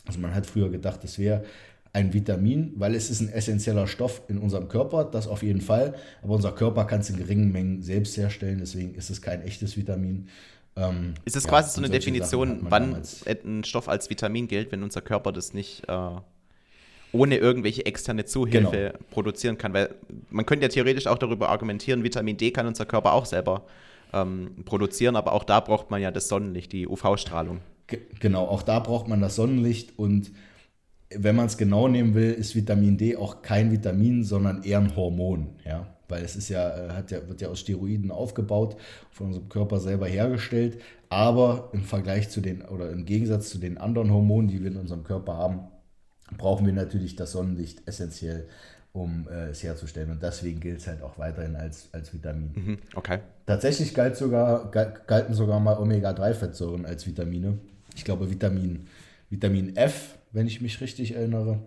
Also 0.07 0.19
man 0.21 0.35
hat 0.35 0.47
früher 0.47 0.71
gedacht, 0.71 1.05
das 1.05 1.19
wäre 1.19 1.45
ein 1.93 2.13
Vitamin, 2.13 2.73
weil 2.77 2.95
es 2.95 3.11
ist 3.11 3.21
ein 3.21 3.29
essentieller 3.29 3.87
Stoff 3.87 4.23
in 4.29 4.39
unserem 4.39 4.69
Körper, 4.69 5.05
das 5.05 5.27
auf 5.27 5.43
jeden 5.43 5.61
Fall. 5.61 5.95
Aber 6.23 6.35
unser 6.35 6.53
Körper 6.53 6.85
kann 6.85 7.01
es 7.01 7.11
in 7.11 7.17
geringen 7.17 7.51
Mengen 7.51 7.83
selbst 7.83 8.17
herstellen, 8.17 8.59
deswegen 8.61 8.95
ist 8.95 9.11
es 9.11 9.21
kein 9.21 9.43
echtes 9.43 9.77
Vitamin. 9.77 10.29
Ähm, 10.77 11.15
ist 11.25 11.35
es 11.35 11.45
ja, 11.45 11.51
quasi 11.51 11.75
so 11.75 11.81
eine 11.81 11.91
Definition, 11.91 12.59
wann 12.63 13.03
ein 13.45 13.65
Stoff 13.65 13.89
als 13.89 14.09
Vitamin 14.09 14.47
gilt, 14.47 14.71
wenn 14.71 14.85
unser 14.85 15.01
Körper 15.01 15.33
das 15.33 15.53
nicht 15.53 15.83
äh, 15.89 16.11
ohne 17.13 17.39
irgendwelche 17.39 17.85
externe 17.87 18.25
Zuhilfe 18.25 18.93
genau. 18.93 19.05
produzieren 19.11 19.59
kann? 19.59 19.73
Weil 19.75 19.95
man 20.31 20.47
könnte 20.47 20.67
ja 20.67 20.69
theoretisch 20.69 21.09
auch 21.09 21.19
darüber 21.19 21.49
argumentieren, 21.49 22.05
Vitamin 22.05 22.37
D 22.37 22.53
kann 22.53 22.69
unser 22.69 22.87
Körper 22.87 23.15
auch 23.15 23.27
selber 23.27 23.65
ähm, 24.13 24.53
produzieren, 24.65 25.17
aber 25.17 25.33
auch 25.33 25.43
da 25.43 25.59
braucht 25.59 25.91
man 25.91 26.01
ja 26.01 26.13
das 26.13 26.29
Sonnenlicht, 26.29 26.73
die 26.73 26.87
UV-Strahlung. 26.87 27.61
Genau, 28.21 28.47
auch 28.47 28.63
da 28.63 28.79
braucht 28.79 29.09
man 29.09 29.21
das 29.21 29.35
Sonnenlicht 29.35 29.99
und 29.99 30.31
wenn 31.15 31.37
man 31.37 31.47
es 31.47 31.57
genau 31.57 31.89
nehmen 31.89 32.15
will, 32.15 32.33
ist 32.33 32.55
Vitamin 32.55 32.97
D 32.97 33.17
auch 33.17 33.43
kein 33.43 33.73
Vitamin, 33.73 34.23
sondern 34.25 34.63
eher 34.63 34.79
ein 34.79 34.95
Hormon. 34.95 35.49
Ja? 35.65 35.87
Weil 36.09 36.25
es 36.25 36.37
ist 36.37 36.49
ja, 36.49 36.69
äh, 36.69 36.91
hat 36.91 37.11
ja, 37.11 37.27
wird 37.29 37.41
ja 37.41 37.49
aus 37.49 37.61
Steroiden 37.61 38.11
aufgebaut, 38.11 38.77
von 39.11 39.29
unserem 39.29 39.49
Körper 39.49 39.81
selber 39.81 40.07
hergestellt. 40.07 40.81
Aber 41.09 41.71
im 41.73 41.83
Vergleich 41.83 42.31
zu 42.31 42.41
den 42.41 42.63
oder 42.63 42.91
im 42.91 43.05
Gegensatz 43.05 43.51
zu 43.51 43.59
den 43.59 43.79
anderen 43.79 44.13
Hormonen, 44.13 44.49
die 44.49 44.63
wir 44.63 44.71
in 44.71 44.77
unserem 44.77 45.03
Körper 45.03 45.37
haben, 45.37 45.61
brauchen 46.37 46.65
wir 46.65 46.73
natürlich 46.73 47.17
das 47.17 47.33
Sonnenlicht 47.33 47.83
essentiell, 47.87 48.47
um 48.93 49.27
äh, 49.29 49.49
es 49.49 49.65
herzustellen. 49.65 50.13
Und 50.13 50.23
deswegen 50.23 50.61
gilt 50.61 50.79
es 50.79 50.87
halt 50.87 51.03
auch 51.03 51.19
weiterhin 51.19 51.57
als, 51.57 51.89
als 51.93 52.15
Vitamin. 52.15 52.53
Mhm, 52.55 52.79
okay. 52.95 53.19
Tatsächlich 53.47 53.95
galt 53.95 54.17
sogar, 54.17 54.71
galten 54.71 55.35
sogar 55.35 55.59
mal 55.59 55.77
Omega-3-Fettsäuren 55.77 56.87
als 56.87 57.05
Vitamine. 57.09 57.59
Ich 57.97 58.05
glaube, 58.05 58.31
Vitamin, 58.31 58.87
Vitamin 59.29 59.75
F 59.75 60.17
wenn 60.33 60.47
ich 60.47 60.61
mich 60.61 60.81
richtig 60.81 61.15
erinnere. 61.15 61.61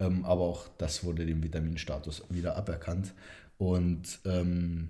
Ähm, 0.00 0.24
aber 0.24 0.42
auch 0.42 0.68
das 0.78 1.04
wurde 1.04 1.26
dem 1.26 1.42
Vitaminstatus 1.42 2.24
wieder 2.30 2.56
aberkannt. 2.56 3.14
Und 3.58 4.18
ähm, 4.24 4.88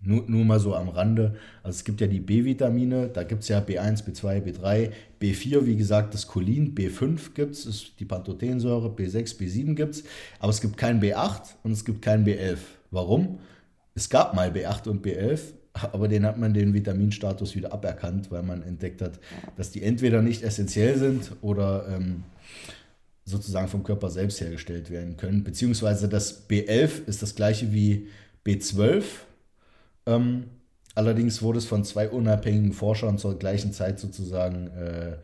nur, 0.00 0.24
nur 0.26 0.44
mal 0.44 0.60
so 0.60 0.74
am 0.74 0.90
Rande, 0.90 1.36
also 1.62 1.76
es 1.76 1.84
gibt 1.84 2.00
ja 2.00 2.06
die 2.06 2.20
B-Vitamine, 2.20 3.08
da 3.08 3.22
gibt 3.22 3.42
es 3.42 3.48
ja 3.48 3.60
B1, 3.60 4.04
B2, 4.04 4.42
B3, 4.42 4.90
B4, 5.20 5.64
wie 5.64 5.76
gesagt, 5.76 6.12
das 6.12 6.26
Cholin, 6.26 6.74
B5 6.74 7.32
gibt 7.32 7.54
es, 7.54 7.96
die 7.98 8.04
Pantothensäure, 8.04 8.88
B6, 8.88 9.38
B7 9.38 9.74
gibt 9.74 9.94
es, 9.94 10.04
aber 10.38 10.50
es 10.50 10.60
gibt 10.60 10.76
kein 10.76 11.00
B8 11.00 11.54
und 11.62 11.72
es 11.72 11.84
gibt 11.84 12.02
kein 12.02 12.26
B11. 12.26 12.58
Warum? 12.90 13.38
Es 13.94 14.10
gab 14.10 14.34
mal 14.34 14.50
B8 14.50 14.88
und 14.88 15.06
B11, 15.06 15.54
aber 15.74 16.08
den 16.08 16.24
hat 16.24 16.38
man 16.38 16.54
den 16.54 16.72
Vitaminstatus 16.72 17.56
wieder 17.56 17.72
aberkannt, 17.72 18.30
weil 18.30 18.42
man 18.42 18.62
entdeckt 18.62 19.02
hat, 19.02 19.18
dass 19.56 19.70
die 19.72 19.82
entweder 19.82 20.22
nicht 20.22 20.42
essentiell 20.42 20.96
sind 20.98 21.32
oder 21.42 21.86
ähm, 21.88 22.22
sozusagen 23.24 23.68
vom 23.68 23.82
Körper 23.82 24.08
selbst 24.10 24.40
hergestellt 24.40 24.90
werden 24.90 25.16
können. 25.16 25.42
Beziehungsweise 25.42 26.08
das 26.08 26.48
B11 26.48 27.06
ist 27.06 27.22
das 27.22 27.34
gleiche 27.34 27.72
wie 27.72 28.08
B12. 28.46 29.04
Ähm, 30.06 30.44
allerdings 30.94 31.42
wurde 31.42 31.58
es 31.58 31.64
von 31.64 31.84
zwei 31.84 32.08
unabhängigen 32.08 32.72
Forschern 32.72 33.18
zur 33.18 33.38
gleichen 33.38 33.72
Zeit 33.72 33.98
sozusagen 33.98 34.68
äh, 34.68 35.16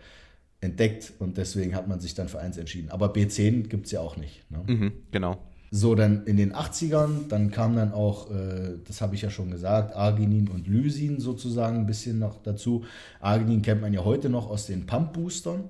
entdeckt 0.60 1.12
und 1.20 1.36
deswegen 1.36 1.74
hat 1.74 1.86
man 1.86 2.00
sich 2.00 2.14
dann 2.14 2.28
für 2.28 2.40
eins 2.40 2.56
entschieden. 2.56 2.90
Aber 2.90 3.12
B10 3.12 3.68
gibt 3.68 3.86
es 3.86 3.92
ja 3.92 4.00
auch 4.00 4.16
nicht. 4.16 4.50
Ne? 4.50 4.62
Mhm, 4.66 4.92
genau. 5.10 5.38
So, 5.72 5.94
dann 5.94 6.24
in 6.26 6.37
den 6.37 6.52
80ern, 6.52 7.28
dann 7.28 7.52
kam 7.52 7.76
dann 7.76 7.92
auch, 7.92 8.28
äh, 8.33 8.78
das 8.88 9.00
habe 9.00 9.14
ich 9.14 9.22
ja 9.22 9.30
schon 9.30 9.52
gesagt, 9.52 9.94
Arginin 9.94 10.48
und 10.48 10.66
Lysin 10.66 11.20
sozusagen 11.20 11.78
ein 11.78 11.87
bisschen 11.87 12.18
noch 12.18 12.42
dazu. 12.42 12.85
Arginin 13.20 13.62
kennt 13.62 13.80
man 13.80 13.92
ja 13.92 14.04
heute 14.04 14.30
noch 14.30 14.50
aus 14.50 14.66
den 14.66 14.87
Pump-Boostern 14.87 15.68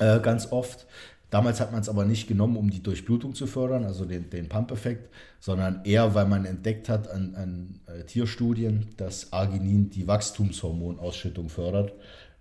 äh, 0.00 0.20
ganz 0.20 0.52
oft. 0.52 0.86
Damals 1.30 1.60
hat 1.60 1.72
man 1.72 1.80
es 1.80 1.88
aber 1.88 2.04
nicht 2.04 2.28
genommen, 2.28 2.58
um 2.58 2.70
die 2.70 2.82
Durchblutung 2.82 3.34
zu 3.34 3.46
fördern, 3.46 3.84
also 3.84 4.04
den, 4.04 4.28
den 4.28 4.50
Pump-Effekt, 4.50 5.08
sondern 5.40 5.80
eher, 5.84 6.14
weil 6.14 6.26
man 6.26 6.44
entdeckt 6.44 6.90
hat 6.90 7.10
an, 7.10 7.34
an 7.36 7.80
äh, 7.86 8.04
Tierstudien, 8.04 8.88
dass 8.98 9.32
Arginin 9.32 9.88
die 9.88 10.06
Wachstumshormonausschüttung 10.06 11.48
fördert. 11.48 11.94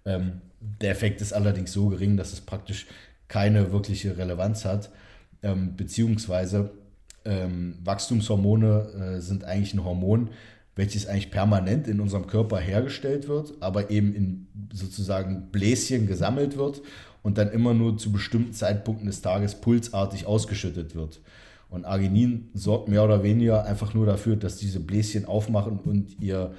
Ähm, 0.04 0.42
der 0.82 0.92
Effekt 0.92 1.22
ist 1.22 1.32
allerdings 1.32 1.72
so 1.72 1.88
gering, 1.88 2.18
dass 2.18 2.34
es 2.34 2.42
praktisch 2.42 2.86
keine 3.30 3.72
wirkliche 3.72 4.18
Relevanz 4.18 4.66
hat 4.66 4.92
ähm, 5.44 5.76
beziehungsweise 5.76 6.72
ähm, 7.24 7.76
Wachstumshormone 7.84 9.16
äh, 9.18 9.22
sind 9.22 9.44
eigentlich 9.44 9.74
ein 9.74 9.84
Hormon, 9.84 10.30
welches 10.76 11.08
eigentlich 11.08 11.32
permanent 11.32 11.88
in 11.88 12.00
unserem 12.00 12.28
Körper 12.28 12.60
hergestellt 12.60 13.28
wird, 13.28 13.54
aber 13.62 13.90
eben 13.90 14.14
in 14.14 14.48
sozusagen 14.74 15.50
Bläschen 15.52 16.08
gesammelt 16.08 16.58
wird 16.58 16.82
und 17.24 17.38
dann 17.38 17.52
immer 17.52 17.74
nur 17.74 17.98
zu 17.98 18.12
bestimmten 18.12 18.54
Zeitpunkten 18.54 19.08
des 19.08 19.22
Tages 19.22 19.56
pulsartig 19.56 20.26
ausgeschüttet 20.26 20.96
wird. 20.96 21.22
Und 21.70 21.86
Arginin 21.86 22.50
sorgt 22.54 22.90
mehr 22.90 23.04
oder 23.04 23.24
weniger 23.24 23.66
einfach 23.66 23.94
nur 23.94 24.06
dafür, 24.06 24.36
dass 24.36 24.58
diese 24.58 24.80
Bläschen 24.80 25.26
aufmachen 25.26 25.80
und 25.80 26.22
ihr 26.22 26.54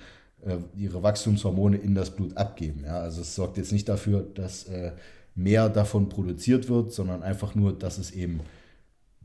äh, 0.46 0.58
ihre 0.76 1.02
Wachstumshormone 1.02 1.76
in 1.76 1.94
das 1.94 2.14
Blut 2.14 2.36
abgeben. 2.36 2.84
Ja? 2.84 3.00
Also 3.00 3.20
es 3.20 3.34
sorgt 3.34 3.56
jetzt 3.56 3.72
nicht 3.72 3.88
dafür, 3.88 4.22
dass 4.34 4.64
äh, 4.64 4.92
mehr 5.34 5.68
davon 5.68 6.08
produziert 6.08 6.68
wird, 6.68 6.92
sondern 6.92 7.22
einfach 7.22 7.54
nur, 7.54 7.76
dass 7.78 7.98
es 7.98 8.10
eben 8.12 8.40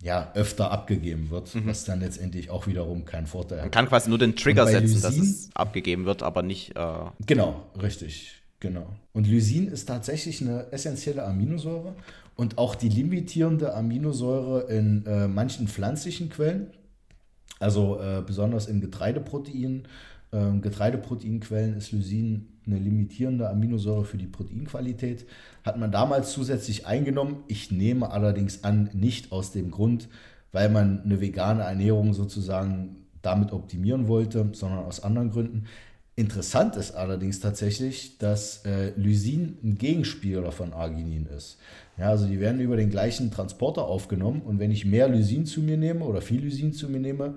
ja, 0.01 0.31
öfter 0.33 0.71
abgegeben 0.71 1.29
wird, 1.29 1.53
mhm. 1.53 1.67
was 1.67 1.85
dann 1.85 1.99
letztendlich 1.99 2.49
auch 2.49 2.67
wiederum 2.67 3.05
keinen 3.05 3.27
Vorteil 3.27 3.59
hat. 3.59 3.65
Man 3.65 3.71
kann 3.71 3.87
quasi 3.87 4.09
nur 4.09 4.17
den 4.17 4.35
Trigger 4.35 4.65
setzen, 4.65 4.95
Lysin, 4.95 5.01
dass 5.01 5.17
es 5.17 5.49
abgegeben 5.53 6.05
wird, 6.05 6.23
aber 6.23 6.41
nicht. 6.41 6.75
Äh 6.75 7.05
genau, 7.25 7.65
richtig. 7.81 8.41
Genau. 8.59 8.87
Und 9.13 9.27
Lysin 9.27 9.67
ist 9.67 9.87
tatsächlich 9.87 10.41
eine 10.41 10.71
essentielle 10.71 11.23
Aminosäure 11.23 11.95
und 12.35 12.57
auch 12.57 12.75
die 12.75 12.89
limitierende 12.89 13.73
Aminosäure 13.73 14.71
in 14.71 15.05
äh, 15.05 15.27
manchen 15.27 15.67
pflanzlichen 15.67 16.29
Quellen, 16.29 16.67
also 17.59 17.99
äh, 17.99 18.21
besonders 18.25 18.67
in 18.67 18.81
Getreideproteinen. 18.81 19.87
Äh, 20.31 20.59
Getreideproteinquellen 20.61 21.75
ist 21.75 21.91
Lysin 21.91 22.50
eine 22.65 22.77
limitierende 22.77 23.49
Aminosäure 23.49 24.05
für 24.05 24.17
die 24.17 24.27
Proteinqualität. 24.27 25.25
Hat 25.63 25.77
man 25.77 25.91
damals 25.91 26.31
zusätzlich 26.31 26.85
eingenommen. 26.85 27.43
Ich 27.47 27.71
nehme 27.71 28.11
allerdings 28.11 28.63
an, 28.63 28.89
nicht 28.93 29.31
aus 29.31 29.51
dem 29.51 29.71
Grund, 29.71 30.09
weil 30.51 30.69
man 30.69 31.01
eine 31.03 31.21
vegane 31.21 31.63
Ernährung 31.63 32.13
sozusagen 32.13 32.97
damit 33.21 33.51
optimieren 33.51 34.07
wollte, 34.07 34.49
sondern 34.53 34.79
aus 34.79 35.03
anderen 35.03 35.31
Gründen. 35.31 35.65
Interessant 36.15 36.75
ist 36.75 36.91
allerdings 36.91 37.39
tatsächlich, 37.39 38.17
dass 38.17 38.65
äh, 38.65 38.91
Lysin 38.97 39.57
ein 39.63 39.77
Gegenspieler 39.77 40.51
von 40.51 40.73
Arginin 40.73 41.25
ist. 41.25 41.57
Ja, 41.97 42.09
also 42.09 42.27
die 42.27 42.39
werden 42.39 42.59
über 42.59 42.75
den 42.75 42.89
gleichen 42.89 43.31
Transporter 43.31 43.85
aufgenommen 43.85 44.41
und 44.41 44.59
wenn 44.59 44.71
ich 44.71 44.85
mehr 44.85 45.07
Lysin 45.07 45.45
zu 45.45 45.61
mir 45.61 45.77
nehme 45.77 46.03
oder 46.03 46.21
viel 46.21 46.41
Lysin 46.41 46.73
zu 46.73 46.89
mir 46.89 46.99
nehme, 46.99 47.35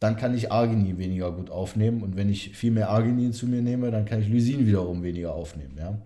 dann 0.00 0.16
kann 0.16 0.34
ich 0.34 0.50
Arginin 0.50 0.98
weniger 0.98 1.30
gut 1.30 1.50
aufnehmen. 1.50 2.02
Und 2.02 2.16
wenn 2.16 2.30
ich 2.30 2.56
viel 2.56 2.70
mehr 2.70 2.88
Arginin 2.88 3.32
zu 3.32 3.46
mir 3.46 3.62
nehme, 3.62 3.90
dann 3.90 4.06
kann 4.06 4.20
ich 4.20 4.28
Lysin 4.28 4.66
wiederum 4.66 5.02
weniger 5.02 5.34
aufnehmen. 5.34 5.76
Ja? 5.78 5.98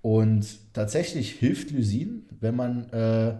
Und 0.00 0.46
tatsächlich 0.72 1.32
hilft 1.32 1.70
Lysin, 1.70 2.24
wenn 2.40 2.56
man 2.56 2.90
äh, 2.90 3.34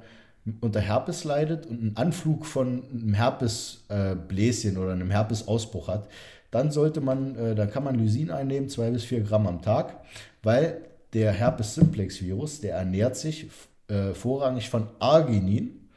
unter 0.61 0.81
Herpes 0.81 1.25
leidet 1.25 1.67
und 1.67 1.81
einen 1.81 1.97
Anflug 1.97 2.45
von 2.45 2.85
einem 2.91 3.15
Herpesbläschen 3.15 4.77
äh, 4.77 4.79
oder 4.79 4.93
einem 4.93 5.11
Herpesausbruch 5.11 5.89
hat, 5.89 6.09
dann 6.51 6.71
sollte 6.71 7.01
man, 7.01 7.35
äh, 7.37 7.55
dann 7.55 7.71
kann 7.71 7.83
man 7.83 7.95
Lysin 7.95 8.31
einnehmen, 8.31 8.69
zwei 8.69 8.91
bis 8.91 9.05
vier 9.05 9.23
Gramm 9.23 9.47
am 9.47 9.63
Tag, 9.63 10.05
weil 10.43 10.83
der 11.15 11.33
Herpes 11.33 11.75
simplex 11.75 12.23
Virus, 12.23 12.61
der 12.61 12.77
ernährt 12.77 13.17
sich 13.17 13.47
äh, 13.89 14.13
vorrangig 14.13 14.69
von 14.69 14.89
Arginin. 14.99 15.89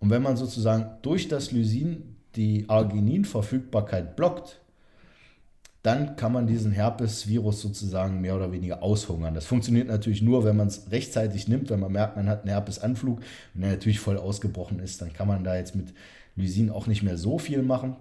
Und 0.00 0.10
wenn 0.10 0.22
man 0.22 0.36
sozusagen 0.36 0.98
durch 1.02 1.28
das 1.28 1.52
Lysin 1.52 2.15
die 2.36 2.64
Arginin-Verfügbarkeit 2.68 4.16
blockt, 4.16 4.60
dann 5.82 6.16
kann 6.16 6.32
man 6.32 6.48
diesen 6.48 6.72
Herpes-Virus 6.72 7.60
sozusagen 7.60 8.20
mehr 8.20 8.34
oder 8.34 8.50
weniger 8.50 8.82
aushungern. 8.82 9.34
Das 9.34 9.46
funktioniert 9.46 9.86
natürlich 9.86 10.20
nur, 10.20 10.44
wenn 10.44 10.56
man 10.56 10.66
es 10.66 10.90
rechtzeitig 10.90 11.46
nimmt, 11.46 11.70
wenn 11.70 11.78
man 11.78 11.92
merkt, 11.92 12.16
man 12.16 12.28
hat 12.28 12.40
einen 12.40 12.50
Herpesanflug. 12.50 13.20
Wenn 13.54 13.62
er 13.62 13.70
natürlich 13.70 14.00
voll 14.00 14.16
ausgebrochen 14.16 14.80
ist, 14.80 15.00
dann 15.00 15.12
kann 15.12 15.28
man 15.28 15.44
da 15.44 15.56
jetzt 15.56 15.76
mit 15.76 15.94
Lysin 16.34 16.70
auch 16.70 16.88
nicht 16.88 17.04
mehr 17.04 17.16
so 17.16 17.38
viel 17.38 17.62
machen. 17.62 17.94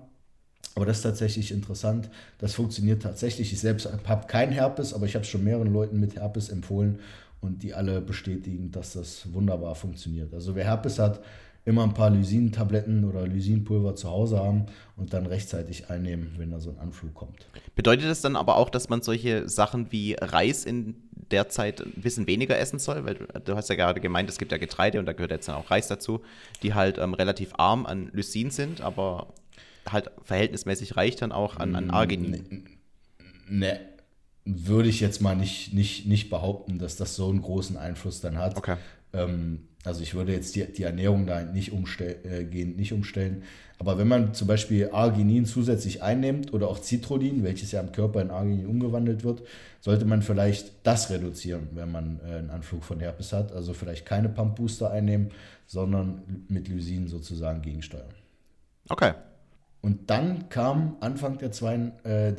Aber 0.74 0.86
das 0.86 0.98
ist 0.98 1.04
tatsächlich 1.04 1.52
interessant. 1.52 2.10
Das 2.40 2.56
funktioniert 2.56 3.04
tatsächlich. 3.04 3.54
Ich 3.54 3.60
selbst 3.60 3.88
habe 4.08 4.28
keinen 4.28 4.52
Herpes, 4.52 4.94
aber 4.94 5.06
ich 5.06 5.14
habe 5.14 5.24
es 5.24 5.30
schon 5.30 5.44
mehreren 5.44 5.72
Leuten 5.72 6.00
mit 6.00 6.16
Herpes 6.16 6.50
empfohlen 6.50 7.00
und 7.40 7.62
die 7.62 7.76
alle 7.76 8.02
bestätigen, 8.02 8.72
dass 8.72 8.94
das 8.94 9.32
wunderbar 9.32 9.76
funktioniert. 9.76 10.34
Also 10.34 10.56
wer 10.56 10.66
Herpes 10.66 10.98
hat, 10.98 11.22
immer 11.66 11.84
ein 11.84 11.94
paar 11.94 12.12
Lysin-Tabletten 12.12 13.04
oder 13.06 13.28
Lysinpulver 13.28 13.96
zu 13.96 14.10
Hause 14.10 14.40
haben 14.40 14.68
und 14.96 15.14
dann 15.14 15.26
rechtzeitig 15.26 15.90
einnehmen, 15.90 16.36
wenn 16.38 16.52
da 16.52 16.60
so 16.60 16.70
ein 16.70 16.78
Anflug 16.78 17.14
kommt. 17.16 17.48
Bedeutet 17.76 18.06
das 18.06 18.22
dann 18.22 18.36
aber 18.36 18.58
auch, 18.58 18.70
dass 18.70 18.88
man 18.88 19.02
solche 19.02 19.50
Sachen 19.50 19.92
wie 19.92 20.16
Reis 20.20 20.64
in 20.64 20.96
der 21.32 21.50
Zeit 21.50 21.82
ein 21.82 22.02
bisschen 22.02 22.28
weniger 22.28 22.58
essen 22.58 22.78
soll? 22.78 23.04
Weil 23.04 23.16
du 23.16 23.56
hast 23.56 23.70
ja 23.70 23.76
gerade 23.76 24.00
gemeint, 24.00 24.30
es 24.30 24.38
gibt 24.38 24.52
ja 24.52 24.60
Getreide 24.60 25.00
und 25.00 25.08
da 25.08 25.14
gehört 25.14 25.32
jetzt 25.32 25.48
dann 25.48 25.56
auch 25.56 25.72
Reis 25.72 25.88
dazu, 25.88 26.22
die 26.62 26.76
halt 26.76 27.00
ähm, 27.00 27.16
relativ 27.16 27.54
arm 27.58 27.88
an 27.88 28.10
Lysin 28.14 28.52
sind, 28.52 28.82
aber 28.82 29.34
halt 29.90 30.12
verhältnismäßig 30.24 30.96
reich 30.96 31.16
dann 31.16 31.32
auch 31.32 31.58
an, 31.58 31.76
an 31.76 31.90
Arginin. 31.90 32.66
Ne, 33.48 33.80
würde 34.46 34.90
ich 34.90 35.00
jetzt 35.00 35.22
mal 35.22 35.36
nicht, 35.36 35.74
nicht, 35.74 36.06
nicht 36.06 36.30
behaupten, 36.30 36.78
dass 36.78 36.96
das 36.96 37.16
so 37.16 37.30
einen 37.30 37.42
großen 37.42 37.78
Einfluss 37.78 38.22
dann 38.22 38.38
hat. 38.38 38.56
Okay. 38.56 38.78
Ähm, 39.16 39.60
also 39.86 40.02
ich 40.02 40.16
würde 40.16 40.34
jetzt 40.34 40.56
die, 40.56 40.66
die 40.66 40.84
Ernährung 40.84 41.28
da 41.28 41.44
nicht, 41.44 41.72
umstell, 41.72 42.18
äh, 42.24 42.66
nicht 42.66 42.92
umstellen. 42.92 43.44
Aber 43.78 43.98
wenn 43.98 44.08
man 44.08 44.34
zum 44.34 44.48
Beispiel 44.48 44.90
Arginin 44.92 45.46
zusätzlich 45.46 46.02
einnimmt 46.02 46.54
oder 46.54 46.70
auch 46.70 46.82
Citrodin, 46.82 47.44
welches 47.44 47.72
ja 47.72 47.82
im 47.82 47.92
Körper 47.92 48.22
in 48.22 48.32
Arginin 48.32 48.66
umgewandelt 48.68 49.24
wird, 49.24 49.44
sollte 49.82 50.06
man 50.06 50.22
vielleicht 50.22 50.74
das 50.84 51.10
reduzieren, 51.12 51.70
wenn 51.74 51.92
man 51.92 52.20
äh, 52.26 52.36
einen 52.36 52.50
Anflug 52.50 52.84
von 52.84 53.00
Herpes 53.00 53.32
hat. 53.32 53.52
Also 53.52 53.74
vielleicht 53.74 54.06
keine 54.06 54.30
Pump 54.30 54.56
Booster 54.56 54.92
einnehmen, 54.92 55.32
sondern 55.68 56.46
mit 56.48 56.68
Lysin 56.68 57.08
sozusagen 57.08 57.62
gegensteuern. 57.62 58.14
Okay. 58.90 59.14
Und 59.82 60.10
dann 60.10 60.50
kam 60.50 60.96
Anfang 61.00 61.38
der, 61.38 61.52
zwei, 61.52 61.76
äh, 62.04 62.34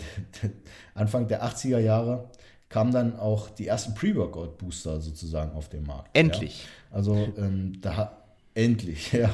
Anfang 0.95 1.29
der 1.29 1.45
80er 1.45 1.79
Jahre 1.79 2.29
kamen 2.69 2.93
dann 2.93 3.19
auch 3.19 3.51
die 3.51 3.67
ersten 3.67 3.95
Pre-Workout-Booster 3.95 5.01
sozusagen 5.01 5.53
auf 5.53 5.69
den 5.69 5.85
Markt. 5.85 6.11
Endlich. 6.13 6.65
Ja. 6.65 6.97
Also 6.97 7.15
ähm, 7.37 7.81
da 7.81 8.17
endlich, 8.55 9.13
ja, 9.13 9.31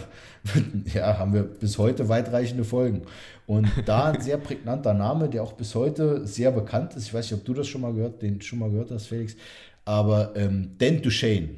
ja, 0.93 1.19
haben 1.19 1.33
wir 1.33 1.45
bis 1.45 1.79
heute 1.79 2.09
weitreichende 2.09 2.65
Folgen. 2.65 3.03
Und 3.47 3.69
da 3.87 4.11
ein 4.11 4.21
sehr 4.21 4.37
prägnanter 4.37 4.95
Name, 4.95 5.29
der 5.29 5.43
auch 5.43 5.53
bis 5.53 5.75
heute 5.75 6.27
sehr 6.27 6.51
bekannt 6.51 6.95
ist. 6.95 7.07
Ich 7.07 7.15
weiß 7.15 7.31
nicht, 7.31 7.41
ob 7.41 7.45
du 7.45 7.55
das 7.55 7.69
schon 7.69 7.81
mal 7.81 7.93
gehört, 7.95 8.21
den 8.21 8.41
schon 8.41 8.59
mal 8.59 8.71
gehört 8.71 8.91
hast, 8.91 9.07
Felix. 9.07 9.37
Aber 9.85 10.37
ähm, 10.37 10.73
Dan 10.79 11.03
Duchesne, 11.03 11.51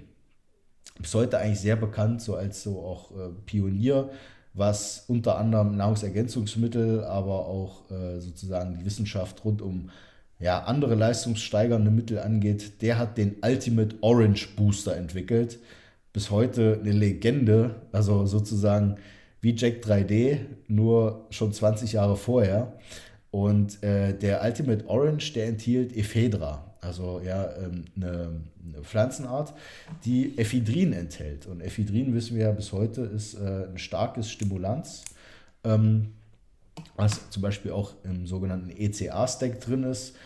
bis 0.98 1.14
heute 1.14 1.38
eigentlich 1.38 1.60
sehr 1.60 1.76
bekannt, 1.76 2.22
so 2.22 2.36
als 2.36 2.62
so 2.62 2.80
auch 2.80 3.10
äh, 3.12 3.30
Pionier, 3.46 4.10
was 4.54 5.04
unter 5.08 5.36
anderem 5.38 5.76
Nahrungsergänzungsmittel, 5.76 7.04
aber 7.04 7.46
auch 7.46 7.90
äh, 7.90 8.20
sozusagen 8.20 8.78
die 8.78 8.84
Wissenschaft 8.84 9.44
rund 9.44 9.60
um 9.60 9.90
ja, 10.38 10.64
andere 10.64 10.94
leistungssteigernde 10.94 11.90
Mittel 11.90 12.18
angeht, 12.18 12.82
der 12.82 12.98
hat 12.98 13.18
den 13.18 13.36
Ultimate 13.42 13.96
Orange 14.00 14.48
Booster 14.56 14.96
entwickelt. 14.96 15.58
Bis 16.12 16.30
heute 16.30 16.78
eine 16.80 16.92
Legende, 16.92 17.76
also 17.92 18.26
sozusagen 18.26 18.96
wie 19.40 19.54
Jack 19.54 19.84
3D, 19.84 20.38
nur 20.68 21.26
schon 21.30 21.52
20 21.52 21.92
Jahre 21.92 22.16
vorher. 22.16 22.74
Und 23.30 23.82
äh, 23.82 24.16
der 24.16 24.42
Ultimate 24.42 24.88
Orange, 24.88 25.32
der 25.32 25.46
enthielt 25.46 25.96
Ephedra, 25.96 26.72
also 26.80 27.20
ja, 27.24 27.50
ähm, 27.56 27.84
eine, 27.96 28.40
eine, 28.64 28.82
Pflanzenart, 28.84 29.54
die 30.04 30.38
Ephedrin 30.38 30.92
enthält. 30.92 31.46
Und 31.46 31.60
Ephedrin, 31.60 32.14
wissen 32.14 32.36
wir 32.36 32.44
ja 32.44 32.52
bis 32.52 32.72
heute, 32.72 33.02
ist 33.02 33.34
äh, 33.34 33.66
ein 33.70 33.78
starkes 33.78 34.30
Stimulanz. 34.30 35.04
Ähm, 35.64 36.12
was 36.96 37.30
zum 37.30 37.42
Beispiel 37.42 37.72
auch 37.72 37.94
im 38.04 38.26
sogenannten 38.26 38.70
ECA-Stack 38.70 39.60
drin 39.60 39.84
ist. 39.84 40.16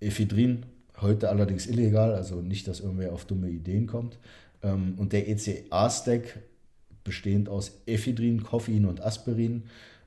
Ephedrin, 0.00 0.66
heute 1.00 1.28
allerdings 1.28 1.66
illegal, 1.66 2.14
also 2.14 2.40
nicht, 2.40 2.68
dass 2.68 2.80
irgendwer 2.80 3.12
auf 3.12 3.24
dumme 3.24 3.48
Ideen 3.48 3.86
kommt. 3.86 4.18
Ähm, 4.62 4.94
und 4.96 5.12
der 5.12 5.28
ECA-Stack, 5.28 6.40
bestehend 7.04 7.48
aus 7.48 7.80
Ephedrin, 7.86 8.42
Koffein 8.42 8.84
und 8.84 9.00
Aspirin, 9.00 9.64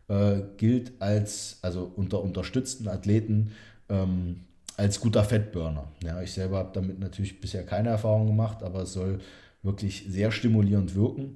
äh, 0.07 0.41
gilt 0.57 0.91
als, 0.99 1.57
also 1.61 1.91
unter 1.95 2.21
unterstützten 2.21 2.87
Athleten, 2.87 3.51
ähm, 3.89 4.41
als 4.77 4.99
guter 4.99 5.23
Fettburner. 5.23 5.87
Ja, 6.03 6.21
ich 6.21 6.31
selber 6.31 6.57
habe 6.57 6.71
damit 6.73 6.99
natürlich 6.99 7.39
bisher 7.39 7.65
keine 7.65 7.89
Erfahrung 7.89 8.27
gemacht, 8.27 8.63
aber 8.63 8.83
es 8.83 8.93
soll 8.93 9.19
wirklich 9.63 10.05
sehr 10.09 10.31
stimulierend 10.31 10.95
wirken. 10.95 11.35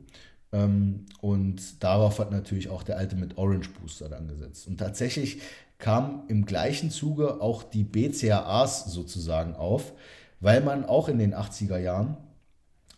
Ähm, 0.56 1.06
und 1.22 1.84
darauf 1.84 2.20
hat 2.20 2.32
natürlich 2.32 2.70
auch 2.70 2.84
der 2.84 2.98
alte 2.98 3.16
mit 3.16 3.38
Orange 3.38 3.70
Booster 3.70 4.08
dann 4.08 4.28
gesetzt. 4.28 4.68
Und 4.68 4.78
tatsächlich 4.78 5.42
kam 5.78 6.24
im 6.30 6.46
gleichen 6.46 6.90
Zuge 6.90 7.42
auch 7.42 7.64
die 7.64 7.84
BCAAs 7.84 8.86
sozusagen 8.86 9.56
auf, 9.56 9.94
weil 10.40 10.62
man 10.62 10.86
auch 10.86 11.10
in 11.10 11.20
den 11.20 11.36
80er 11.36 11.78
Jahren 11.78 12.18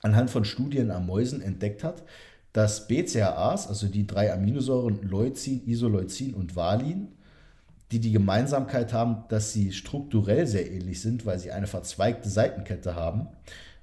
anhand 0.02 0.30
von 0.30 0.46
Studien 0.46 0.92
am 0.92 1.08
Mäusen 1.08 1.42
entdeckt 1.42 1.84
hat, 1.84 2.04
dass 2.54 2.88
BCAAs, 2.88 3.68
also 3.68 3.88
die 3.88 4.06
drei 4.06 4.32
Aminosäuren 4.32 5.02
Leucin, 5.02 5.68
Isoleucin 5.68 6.34
und 6.34 6.56
Valin, 6.56 7.10
die 7.92 8.00
die 8.00 8.12
Gemeinsamkeit 8.12 8.94
haben, 8.94 9.24
dass 9.30 9.54
sie 9.54 9.72
strukturell 9.72 10.46
sehr 10.46 10.70
ähnlich 10.72 11.02
sind, 11.02 11.26
weil 11.26 11.40
sie 11.40 11.52
eine 11.52 11.68
verzweigte 11.68 12.30
Seitenkette 12.30 12.96
haben, 12.96 13.28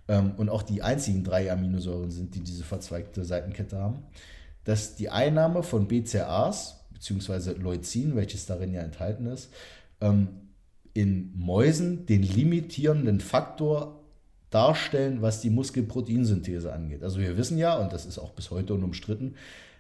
und 0.07 0.51
auch 0.51 0.63
die 0.63 0.83
einzigen 0.83 1.25
drei 1.25 1.51
Aminosäuren 1.51 2.11
sind, 2.11 2.35
die 2.35 2.41
diese 2.41 2.63
verzweigte 2.63 3.25
Seitenkette 3.25 3.79
haben, 3.79 4.03
dass 4.65 4.97
die 4.97 5.09
Einnahme 5.09 5.63
von 5.63 5.89
BCAAs 5.89 6.85
bzw. 6.93 7.53
Leucin, 7.53 8.15
welches 8.17 8.47
darin 8.47 8.73
ja 8.73 8.83
enthalten 8.83 9.27
ist, 9.27 9.51
ähm, 10.01 10.29
in 10.93 11.33
Mäusen 11.37 12.07
den 12.07 12.23
limitierenden 12.23 13.21
Faktor 13.21 14.01
darstellen, 14.51 15.21
was 15.21 15.41
die 15.41 15.51
Muskelproteinsynthese 15.51 16.73
angeht. 16.73 17.03
Also 17.03 17.19
wir 17.19 17.37
wissen 17.37 17.59
ja, 17.59 17.77
und 17.77 17.93
das 17.93 18.07
ist 18.07 18.19
auch 18.19 18.31
bis 18.31 18.51
heute 18.51 18.75
unumstritten, 18.75 19.35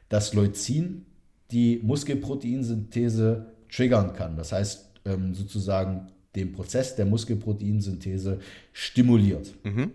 dass 0.08 0.34
Leucin 0.34 1.06
die 1.52 1.80
Muskelproteinsynthese 1.82 3.46
triggern 3.70 4.14
kann. 4.14 4.36
Das 4.36 4.52
heißt, 4.52 4.90
ähm, 5.04 5.34
sozusagen 5.34 6.08
den 6.34 6.52
Prozess 6.52 6.96
der 6.96 7.06
Muskelproteinsynthese 7.06 8.40
stimuliert. 8.72 9.54
Mhm. 9.64 9.92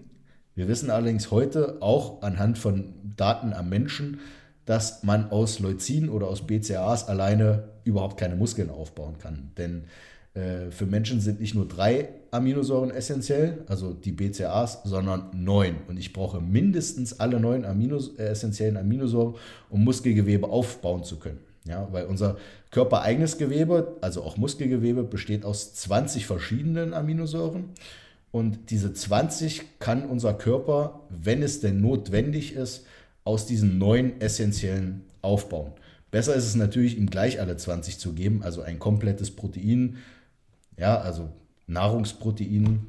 Wir 0.60 0.68
wissen 0.68 0.90
allerdings 0.90 1.32
heute 1.32 1.78
auch 1.80 2.22
anhand 2.22 2.58
von 2.58 2.94
Daten 3.16 3.54
am 3.54 3.70
Menschen, 3.70 4.20
dass 4.66 5.04
man 5.04 5.32
aus 5.32 5.60
Leucin 5.60 6.10
oder 6.10 6.28
aus 6.28 6.46
BCAAs 6.48 7.08
alleine 7.08 7.70
überhaupt 7.86 8.20
keine 8.20 8.36
Muskeln 8.36 8.70
aufbauen 8.70 9.18
kann. 9.20 9.54
Denn 9.58 9.86
äh, 10.34 10.70
für 10.70 10.86
Menschen 10.86 11.22
sind 11.22 11.40
nicht 11.40 11.56
nur 11.56 11.66
drei 11.66 12.10
Aminosäuren 12.32 12.92
essentiell, 12.92 13.60
also 13.68 13.94
die 13.94 14.12
BCAAs, 14.12 14.82
sondern 14.84 15.30
neun. 15.34 15.78
Und 15.88 15.96
ich 15.96 16.12
brauche 16.12 16.42
mindestens 16.42 17.22
alle 17.22 17.40
neun 17.40 17.64
Aminos, 17.64 18.18
äh, 18.18 18.26
essentiellen 18.26 18.76
Aminosäuren, 18.76 19.36
um 19.70 19.86
Muskelgewebe 19.86 20.50
aufbauen 20.50 21.06
zu 21.06 21.20
können. 21.20 21.40
Ja, 21.64 21.88
weil 21.94 22.06
unser 22.06 22.36
körpereigenes 22.72 23.38
Gewebe, 23.38 23.96
also 24.02 24.24
auch 24.24 24.36
Muskelgewebe, 24.36 25.04
besteht 25.04 25.46
aus 25.46 25.74
20 25.76 26.26
verschiedenen 26.26 26.94
Aminosäuren. 26.94 27.70
Und 28.32 28.70
diese 28.70 28.94
20 28.94 29.80
kann 29.80 30.06
unser 30.06 30.34
Körper, 30.34 31.02
wenn 31.10 31.42
es 31.42 31.62
denn 31.62 31.82
notwendig 31.82 32.54
ist, 32.54 32.86
aus 33.24 33.46
diesen 33.46 33.78
neun 33.78 34.20
essentiellen 34.22 35.04
aufbauen. 35.22 35.74
Besser 36.12 36.36
ist 36.36 36.46
es 36.46 36.56
natürlich, 36.56 36.98
ihm 36.98 37.10
gleich 37.10 37.40
alle 37.40 37.58
20 37.58 38.00
zu 38.00 38.14
geben, 38.14 38.42
also 38.44 38.62
ein 38.62 38.80
komplettes 38.80 39.32
Protein, 39.32 39.98
ja, 40.78 41.00
also 41.00 41.30
Nahrungsprotein, 41.68 42.88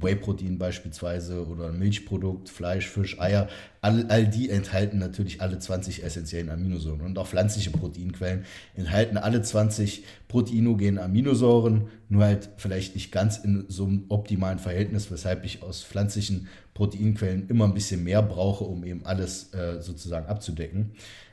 Whey-Protein 0.00 0.58
beispielsweise 0.58 1.46
oder 1.46 1.68
ein 1.68 1.78
Milchprodukt, 1.78 2.48
Fleisch, 2.48 2.86
Fisch, 2.88 3.18
Eier, 3.18 3.48
all, 3.80 4.06
all 4.08 4.26
die 4.26 4.50
enthalten 4.50 4.98
natürlich 4.98 5.40
alle 5.40 5.58
20 5.58 6.04
essentiellen 6.04 6.50
Aminosäuren. 6.50 7.00
Und 7.00 7.18
auch 7.18 7.26
pflanzliche 7.26 7.70
Proteinquellen 7.70 8.44
enthalten 8.76 9.16
alle 9.16 9.42
20 9.42 10.04
proteinogenen 10.28 10.98
Aminosäuren, 10.98 11.88
nur 12.08 12.24
halt 12.24 12.50
vielleicht 12.56 12.94
nicht 12.94 13.10
ganz 13.10 13.38
in 13.38 13.64
so 13.68 13.84
einem 13.86 14.04
optimalen 14.08 14.58
Verhältnis, 14.58 15.10
weshalb 15.10 15.44
ich 15.44 15.62
aus 15.62 15.82
pflanzlichen 15.82 16.48
Proteinquellen 16.74 17.48
immer 17.48 17.64
ein 17.64 17.74
bisschen 17.74 18.04
mehr 18.04 18.22
brauche, 18.22 18.64
um 18.64 18.84
eben 18.84 19.04
alles 19.06 19.52
äh, 19.54 19.80
sozusagen 19.80 20.26
abzudecken. 20.26 20.92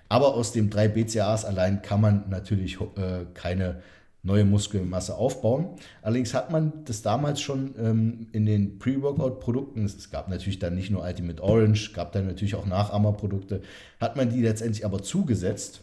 Aber 0.09 0.35
aus 0.35 0.53
den 0.53 0.69
drei 0.69 0.87
BCAAs 0.87 1.45
allein 1.45 1.81
kann 1.81 2.01
man 2.01 2.29
natürlich 2.29 2.79
äh, 2.79 3.25
keine 3.33 3.81
neue 4.27 4.45
Muskelmasse 4.45 5.15
aufbauen. 5.15 5.69
Allerdings 6.01 6.33
hat 6.33 6.51
man 6.51 6.73
das 6.85 7.01
damals 7.01 7.41
schon 7.41 7.73
ähm, 7.79 8.27
in 8.33 8.45
den 8.45 8.77
Pre-Workout-Produkten, 8.77 9.85
es 9.85 10.11
gab 10.11 10.27
natürlich 10.27 10.59
dann 10.59 10.75
nicht 10.75 10.91
nur 10.91 11.03
Ultimate 11.03 11.41
Orange, 11.41 11.93
gab 11.93 12.11
dann 12.11 12.27
natürlich 12.27 12.55
auch 12.55 12.65
Nachahmerprodukte, 12.65 13.61
hat 13.99 14.17
man 14.17 14.29
die 14.29 14.41
letztendlich 14.41 14.85
aber 14.85 15.01
zugesetzt, 15.01 15.81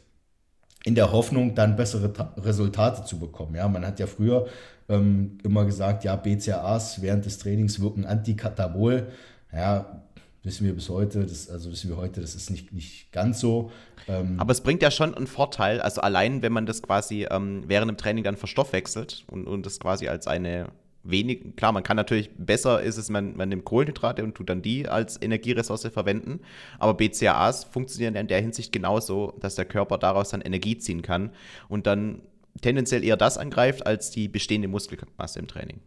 in 0.84 0.94
der 0.94 1.12
Hoffnung, 1.12 1.54
dann 1.54 1.76
bessere 1.76 2.12
Ta 2.12 2.34
Resultate 2.36 3.04
zu 3.04 3.18
bekommen. 3.18 3.54
Ja, 3.54 3.66
man 3.68 3.86
hat 3.86 3.98
ja 3.98 4.06
früher 4.06 4.46
ähm, 4.90 5.38
immer 5.42 5.64
gesagt, 5.64 6.04
ja, 6.04 6.14
BCAAs 6.14 7.00
während 7.00 7.24
des 7.24 7.38
Trainings 7.38 7.80
wirken 7.80 8.04
antikatabol. 8.04 9.06
Ja, 9.50 10.03
wissen 10.44 10.66
wir 10.66 10.74
bis 10.74 10.88
heute, 10.90 11.24
das, 11.24 11.48
also 11.48 11.70
wissen 11.70 11.88
wir 11.90 11.96
heute, 11.96 12.20
das 12.20 12.34
ist 12.34 12.50
nicht, 12.50 12.72
nicht 12.72 13.10
ganz 13.12 13.40
so. 13.40 13.72
Ähm 14.06 14.38
Aber 14.38 14.52
es 14.52 14.60
bringt 14.60 14.82
ja 14.82 14.90
schon 14.90 15.14
einen 15.14 15.26
Vorteil, 15.26 15.80
also 15.80 16.02
allein 16.02 16.42
wenn 16.42 16.52
man 16.52 16.66
das 16.66 16.82
quasi 16.82 17.26
ähm, 17.30 17.64
während 17.66 17.90
dem 17.90 17.96
Training 17.96 18.24
dann 18.24 18.36
verstoffwechselt 18.36 19.24
und, 19.30 19.46
und 19.46 19.64
das 19.64 19.80
quasi 19.80 20.08
als 20.08 20.26
eine 20.26 20.68
wenig, 21.02 21.56
klar, 21.56 21.72
man 21.72 21.82
kann 21.82 21.96
natürlich, 21.96 22.30
besser 22.36 22.82
ist 22.82 22.96
es, 22.96 23.10
man, 23.10 23.36
man 23.36 23.48
nimmt 23.48 23.64
Kohlenhydrate 23.64 24.24
und 24.24 24.34
tut 24.34 24.48
dann 24.48 24.62
die 24.62 24.88
als 24.88 25.20
Energieressource 25.20 25.88
verwenden, 25.88 26.40
aber 26.78 26.94
BCAAs 26.94 27.64
funktionieren 27.64 28.14
in 28.14 28.26
der 28.26 28.40
Hinsicht 28.40 28.72
genauso, 28.72 29.34
dass 29.40 29.54
der 29.54 29.66
Körper 29.66 29.98
daraus 29.98 30.30
dann 30.30 30.40
Energie 30.40 30.78
ziehen 30.78 31.02
kann 31.02 31.30
und 31.68 31.86
dann 31.86 32.20
tendenziell 32.60 33.04
eher 33.04 33.16
das 33.16 33.38
angreift 33.38 33.86
als 33.86 34.10
die 34.10 34.28
bestehende 34.28 34.68
Muskelmasse 34.68 35.38
im 35.38 35.46
Training. 35.46 35.80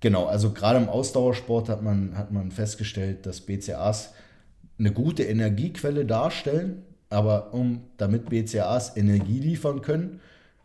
Genau, 0.00 0.26
also 0.26 0.52
gerade 0.52 0.78
im 0.78 0.88
Ausdauersport 0.88 1.68
hat 1.68 1.82
man, 1.82 2.16
hat 2.16 2.30
man 2.30 2.52
festgestellt, 2.52 3.26
dass 3.26 3.40
BCAAs 3.40 4.14
eine 4.78 4.92
gute 4.92 5.24
Energiequelle 5.24 6.04
darstellen, 6.04 6.84
aber 7.10 7.52
um 7.52 7.82
damit 7.96 8.28
BCAAs 8.28 8.96
Energie 8.96 9.40
liefern 9.40 9.82
können, 9.82 10.20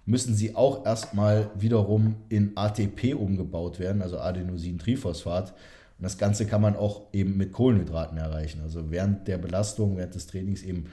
müssen 0.06 0.36
sie 0.36 0.56
auch 0.56 0.86
erstmal 0.86 1.50
wiederum 1.56 2.16
in 2.30 2.52
ATP 2.56 3.16
umgebaut 3.16 3.80
werden, 3.80 4.02
also 4.02 4.20
Adenosintriphosphat. 4.20 5.52
Und 5.52 6.04
das 6.04 6.18
Ganze 6.18 6.46
kann 6.46 6.62
man 6.62 6.76
auch 6.76 7.14
eben 7.14 7.38
mit 7.38 7.54
Kohlenhydraten 7.54 8.18
erreichen. 8.18 8.62
Also 8.62 8.92
während 8.92 9.28
der 9.28 9.38
Belastung, 9.38 9.98
während 9.98 10.14
des 10.14 10.28
Trainings 10.28 10.62
eben 10.62 10.88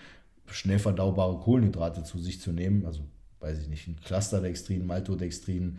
schnell 0.47 0.79
verdaubare 0.79 1.39
Kohlenhydrate 1.39 2.05
zu 2.05 2.19
sich 2.19 2.41
zu 2.41 2.53
nehmen, 2.53 2.87
also 2.87 3.01
weiß 3.41 3.61
ich 3.61 3.69
nicht, 3.69 3.89
ein 3.89 3.97
Clusterdextrin, 4.05 4.87
Maltodextrin, 4.87 5.79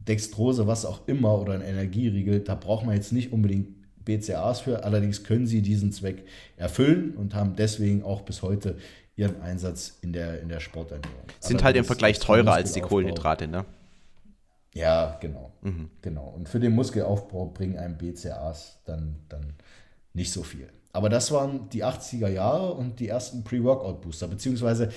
Dextrose, 0.00 0.66
was 0.66 0.84
auch 0.84 1.06
immer 1.06 1.38
oder 1.40 1.54
ein 1.54 1.62
Energieriegel, 1.62 2.40
da 2.40 2.54
braucht 2.54 2.86
man 2.86 2.94
jetzt 2.94 3.12
nicht 3.12 3.32
unbedingt 3.32 3.68
BCAAs 4.04 4.60
für, 4.60 4.84
allerdings 4.84 5.24
können 5.24 5.46
sie 5.46 5.62
diesen 5.62 5.92
Zweck 5.92 6.24
erfüllen 6.56 7.14
und 7.16 7.34
haben 7.34 7.54
deswegen 7.56 8.02
auch 8.02 8.22
bis 8.22 8.42
heute 8.42 8.76
ihren 9.14 9.40
Einsatz 9.42 9.98
in 10.00 10.12
der, 10.12 10.40
in 10.40 10.48
der 10.48 10.60
Sporternährung. 10.60 11.14
Sind 11.40 11.56
allerdings 11.56 11.64
halt 11.64 11.76
im 11.76 11.84
Vergleich 11.84 12.18
teurer 12.18 12.52
als 12.52 12.72
die 12.72 12.80
Kohlenhydrate, 12.80 13.46
ne? 13.46 13.66
Ja, 14.72 15.18
genau. 15.20 15.52
Mhm. 15.62 15.90
genau. 16.00 16.28
Und 16.28 16.48
für 16.48 16.60
den 16.60 16.74
Muskelaufbau 16.74 17.46
bringen 17.46 17.76
einem 17.76 17.98
BCAAs 17.98 18.78
dann, 18.84 19.16
dann 19.28 19.54
nicht 20.14 20.32
so 20.32 20.42
viel. 20.42 20.68
Aber 20.92 21.08
das 21.08 21.30
waren 21.32 21.68
die 21.70 21.84
80er 21.84 22.28
Jahre 22.28 22.72
und 22.72 22.98
die 23.00 23.08
ersten 23.08 23.44
Pre-Workout-Booster, 23.44 24.28
beziehungsweise 24.28 24.90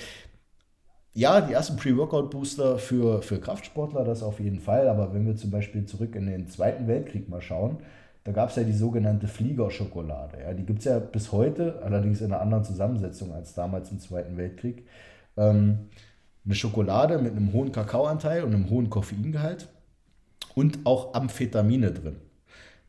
ja, 1.14 1.40
die 1.40 1.52
ersten 1.52 1.76
Pre-Workout-Booster 1.76 2.78
für, 2.78 3.22
für 3.22 3.38
Kraftsportler, 3.38 4.04
das 4.04 4.22
auf 4.22 4.40
jeden 4.40 4.58
Fall. 4.58 4.88
Aber 4.88 5.14
wenn 5.14 5.24
wir 5.24 5.36
zum 5.36 5.50
Beispiel 5.50 5.86
zurück 5.86 6.16
in 6.16 6.26
den 6.26 6.48
Zweiten 6.48 6.88
Weltkrieg 6.88 7.28
mal 7.28 7.40
schauen, 7.40 7.78
da 8.24 8.32
gab 8.32 8.50
es 8.50 8.56
ja 8.56 8.64
die 8.64 8.72
sogenannte 8.72 9.28
Fliegerschokolade. 9.28 10.38
Ja, 10.42 10.52
die 10.54 10.64
gibt 10.64 10.80
es 10.80 10.86
ja 10.86 10.98
bis 10.98 11.30
heute, 11.30 11.80
allerdings 11.84 12.20
in 12.20 12.32
einer 12.32 12.40
anderen 12.40 12.64
Zusammensetzung 12.64 13.32
als 13.32 13.54
damals 13.54 13.92
im 13.92 14.00
Zweiten 14.00 14.36
Weltkrieg. 14.36 14.86
Ähm, 15.36 15.90
eine 16.44 16.54
Schokolade 16.54 17.18
mit 17.18 17.32
einem 17.32 17.52
hohen 17.52 17.70
Kakaoanteil 17.70 18.42
und 18.42 18.52
einem 18.52 18.68
hohen 18.68 18.90
Koffeingehalt 18.90 19.68
und 20.54 20.80
auch 20.84 21.14
Amphetamine 21.14 21.92
drin, 21.92 22.16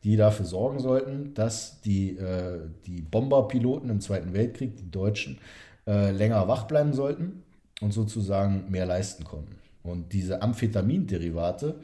die 0.02 0.16
dafür 0.16 0.46
sorgen 0.46 0.80
sollten, 0.80 1.32
dass 1.34 1.80
die, 1.80 2.16
äh, 2.16 2.58
die 2.86 3.02
Bomberpiloten 3.02 3.88
im 3.88 4.00
Zweiten 4.00 4.32
Weltkrieg, 4.32 4.76
die 4.76 4.90
Deutschen, 4.90 5.38
äh, 5.86 6.10
länger 6.10 6.48
wach 6.48 6.64
bleiben 6.64 6.92
sollten 6.92 7.44
und 7.80 7.92
sozusagen 7.92 8.70
mehr 8.70 8.86
leisten 8.86 9.24
konnten. 9.24 9.56
Und 9.82 10.12
diese 10.12 10.42
Amphetaminderivate, 10.42 11.76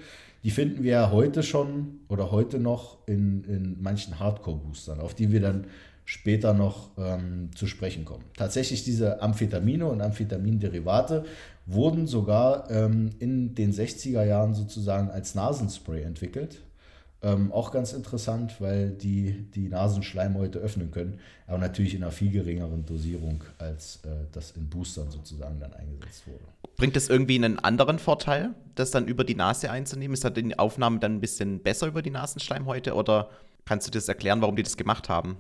die 0.43 0.51
finden 0.51 0.83
wir 0.83 0.93
ja 0.93 1.11
heute 1.11 1.43
schon 1.43 2.01
oder 2.09 2.31
heute 2.31 2.59
noch 2.59 2.99
in, 3.07 3.45
in 3.45 3.81
manchen 3.81 4.19
Hardcore-Boostern, 4.19 5.01
auf 5.01 5.15
die 5.15 5.31
wir 5.31 5.41
dann 5.41 5.67
später 6.05 6.53
noch 6.53 6.91
ähm, 6.99 7.51
zu 7.55 7.67
sprechen 7.67 8.05
kommen. 8.05 8.25
Tatsächlich 8.37 8.83
diese 8.85 9.23
Amphetamine 9.23 9.87
und 9.87 10.01
Amphetaminderivate 10.01 11.25
wurden 11.67 12.09
sogar 12.09 12.69
ähm, 12.71 13.11
in 13.21 13.55
den 13.55 13.73
60er 13.73 14.25
Jahren 14.25 14.55
sozusagen 14.55 15.11
als 15.11 15.37
Nasenspray 15.37 16.03
entwickelt 16.03 16.61
ähm, 17.23 17.53
auch 17.53 17.71
ganz 17.71 17.93
interessant, 17.93 18.61
weil 18.61 18.91
die 18.91 19.47
die 19.55 19.69
Nasenschleimhäute 19.69 20.59
öffnen 20.59 20.91
können, 20.91 21.21
aber 21.47 21.59
natürlich 21.59 21.95
in 21.95 22.03
einer 22.03 22.13
viel 22.13 22.33
geringeren 22.33 22.85
Dosierung, 22.85 23.45
als 23.59 24.01
äh, 24.05 24.09
das 24.33 24.53
in 24.53 24.69
Boostern 24.69 25.11
sozusagen 25.11 25.61
dann 25.61 25.73
eingesetzt 25.75 26.27
wurde. 26.27 26.45
Bringt 26.77 26.97
es 26.97 27.09
irgendwie 27.09 27.37
einen 27.37 27.59
anderen 27.59 27.99
Vorteil, 27.99 28.55
das 28.75 28.91
dann 28.91 29.07
über 29.07 29.25
die 29.25 29.37
Nase 29.37 29.71
einzunehmen? 29.71 30.15
Ist 30.15 30.25
da 30.25 30.31
die 30.31 30.59
Aufnahme 30.59 30.99
dann 30.99 31.17
ein 31.17 31.21
bisschen 31.21 31.63
besser 31.63 31.87
über 31.87 32.03
die 32.03 32.11
Nasenschleimhäute 32.11 32.95
oder 32.95 33.31
kannst 33.65 33.87
du 33.87 33.91
das 33.93 34.09
erklären, 34.09 34.41
warum 34.41 34.57
die 34.57 34.65
das 34.65 34.77
gemacht 34.77 35.09
haben? 35.09 35.37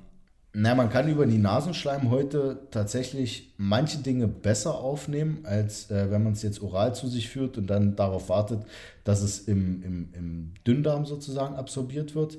Na, 0.55 0.75
man 0.75 0.91
kann 0.91 1.09
über 1.09 1.25
die 1.25 1.39
Nasenschleimhäute 1.39 2.69
tatsächlich 2.71 3.55
manche 3.57 3.99
Dinge 3.99 4.29
besser 4.29 4.75
aufnehmen, 4.75 5.41
als 5.45 5.91
äh, 5.91 6.11
wenn 6.11 6.23
man 6.23 6.35
es 6.35 6.43
jetzt 6.43 6.61
oral 6.61 6.95
zu 6.95 7.09
sich 7.09 7.31
führt 7.31 7.57
und 7.57 7.69
dann 7.69 7.97
darauf 7.97 8.29
wartet, 8.29 8.65
dass 9.05 9.23
es 9.23 9.41
im, 9.41 9.83
im, 9.83 10.09
im 10.13 10.55
Dünndarm 10.67 11.07
sozusagen 11.07 11.55
absorbiert 11.55 12.15
wird. 12.15 12.37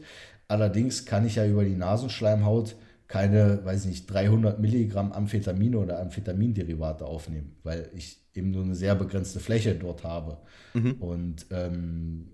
Allerdings 0.48 1.06
kann 1.06 1.26
ich 1.26 1.36
ja 1.36 1.46
über 1.48 1.66
die 1.66 1.76
Nasenschleimhaut 1.76 2.76
keine, 3.08 3.64
weiß 3.64 3.86
nicht, 3.86 4.12
300 4.12 4.60
Milligramm 4.60 5.12
Amphetamine 5.12 5.78
oder 5.78 6.00
Amphetaminderivate 6.00 7.06
aufnehmen, 7.06 7.56
weil 7.64 7.90
ich 7.96 8.20
eben 8.34 8.52
nur 8.52 8.64
eine 8.64 8.76
sehr 8.76 8.96
begrenzte 8.96 9.40
Fläche 9.40 9.76
dort 9.76 10.04
habe. 10.04 10.38
Mhm. 10.74 10.94
Und 10.94 11.46
ähm, 11.52 12.30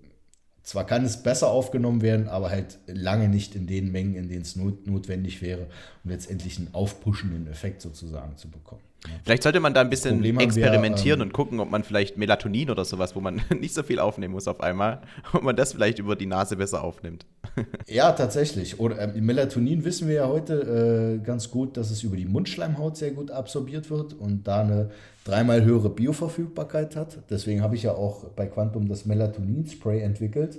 zwar 0.70 0.86
kann 0.86 1.04
es 1.04 1.20
besser 1.20 1.48
aufgenommen 1.48 2.00
werden, 2.00 2.28
aber 2.28 2.50
halt 2.50 2.78
lange 2.86 3.28
nicht 3.28 3.56
in 3.56 3.66
den 3.66 3.90
Mengen, 3.90 4.14
in 4.14 4.28
denen 4.28 4.42
es 4.42 4.54
not 4.54 4.86
notwendig 4.86 5.42
wäre, 5.42 5.66
um 6.04 6.10
letztendlich 6.10 6.58
einen 6.58 6.72
aufpuschenden 6.72 7.48
Effekt 7.48 7.82
sozusagen 7.82 8.36
zu 8.36 8.48
bekommen. 8.48 8.89
Vielleicht 9.24 9.42
sollte 9.42 9.60
man 9.60 9.72
da 9.72 9.80
ein 9.80 9.90
bisschen 9.90 10.22
experimentieren 10.38 11.20
wir, 11.20 11.24
ähm, 11.24 11.28
und 11.28 11.32
gucken, 11.32 11.60
ob 11.60 11.70
man 11.70 11.84
vielleicht 11.84 12.18
Melatonin 12.18 12.70
oder 12.70 12.84
sowas, 12.84 13.16
wo 13.16 13.20
man 13.20 13.40
nicht 13.60 13.74
so 13.74 13.82
viel 13.82 13.98
aufnehmen 13.98 14.34
muss 14.34 14.46
auf 14.48 14.60
einmal, 14.60 15.00
ob 15.32 15.42
man 15.42 15.56
das 15.56 15.72
vielleicht 15.72 15.98
über 15.98 16.16
die 16.16 16.26
Nase 16.26 16.56
besser 16.56 16.84
aufnimmt. 16.84 17.24
ja, 17.86 18.12
tatsächlich. 18.12 18.78
Oder 18.78 18.98
äh, 18.98 19.20
Melatonin 19.20 19.84
wissen 19.84 20.08
wir 20.08 20.14
ja 20.16 20.28
heute 20.28 21.18
äh, 21.20 21.24
ganz 21.24 21.50
gut, 21.50 21.76
dass 21.76 21.90
es 21.90 22.02
über 22.02 22.16
die 22.16 22.26
Mundschleimhaut 22.26 22.96
sehr 22.96 23.12
gut 23.12 23.30
absorbiert 23.30 23.90
wird 23.90 24.12
und 24.12 24.46
da 24.46 24.60
eine 24.60 24.90
dreimal 25.24 25.64
höhere 25.64 25.90
Bioverfügbarkeit 25.90 26.96
hat. 26.96 27.18
Deswegen 27.30 27.62
habe 27.62 27.76
ich 27.76 27.84
ja 27.84 27.92
auch 27.92 28.24
bei 28.30 28.46
Quantum 28.46 28.88
das 28.88 29.06
Melatonin-Spray 29.06 30.00
entwickelt, 30.00 30.58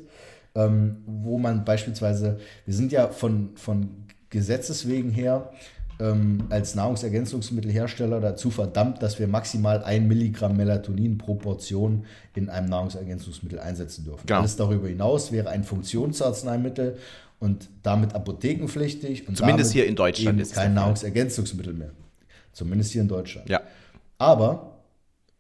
ähm, 0.55 0.97
wo 1.05 1.37
man 1.37 1.63
beispielsweise, 1.63 2.39
wir 2.65 2.73
sind 2.73 2.91
ja 2.91 3.09
von, 3.09 3.51
von 3.55 3.89
Gesetzes 4.29 4.87
wegen 4.87 5.11
her 5.11 5.51
ähm, 6.01 6.45
als 6.49 6.73
Nahrungsergänzungsmittelhersteller 6.75 8.19
dazu 8.19 8.49
verdammt, 8.49 9.03
dass 9.03 9.19
wir 9.19 9.27
maximal 9.27 9.83
ein 9.83 10.07
Milligramm 10.07 10.57
Melatonin 10.57 11.17
pro 11.17 11.35
Portion 11.35 12.05
in 12.35 12.49
einem 12.49 12.69
Nahrungsergänzungsmittel 12.69 13.59
einsetzen 13.59 14.03
dürfen. 14.05 14.25
Genau. 14.25 14.39
Alles 14.39 14.55
darüber 14.55 14.87
hinaus 14.87 15.31
wäre 15.31 15.49
ein 15.49 15.63
Funktionsarzneimittel 15.63 16.97
und 17.39 17.69
damit 17.83 18.15
apothekenpflichtig 18.15 19.27
und 19.27 19.37
zumindest 19.37 19.73
hier 19.73 19.85
in 19.85 19.95
Deutschland 19.95 20.41
ist 20.41 20.53
kein 20.53 20.73
Nahrungsergänzungsmittel 20.73 21.73
mehr. 21.73 21.91
Zumindest 22.51 22.91
hier 22.91 23.01
in 23.01 23.07
Deutschland. 23.07 23.47
Ja. 23.47 23.61
Aber 24.17 24.80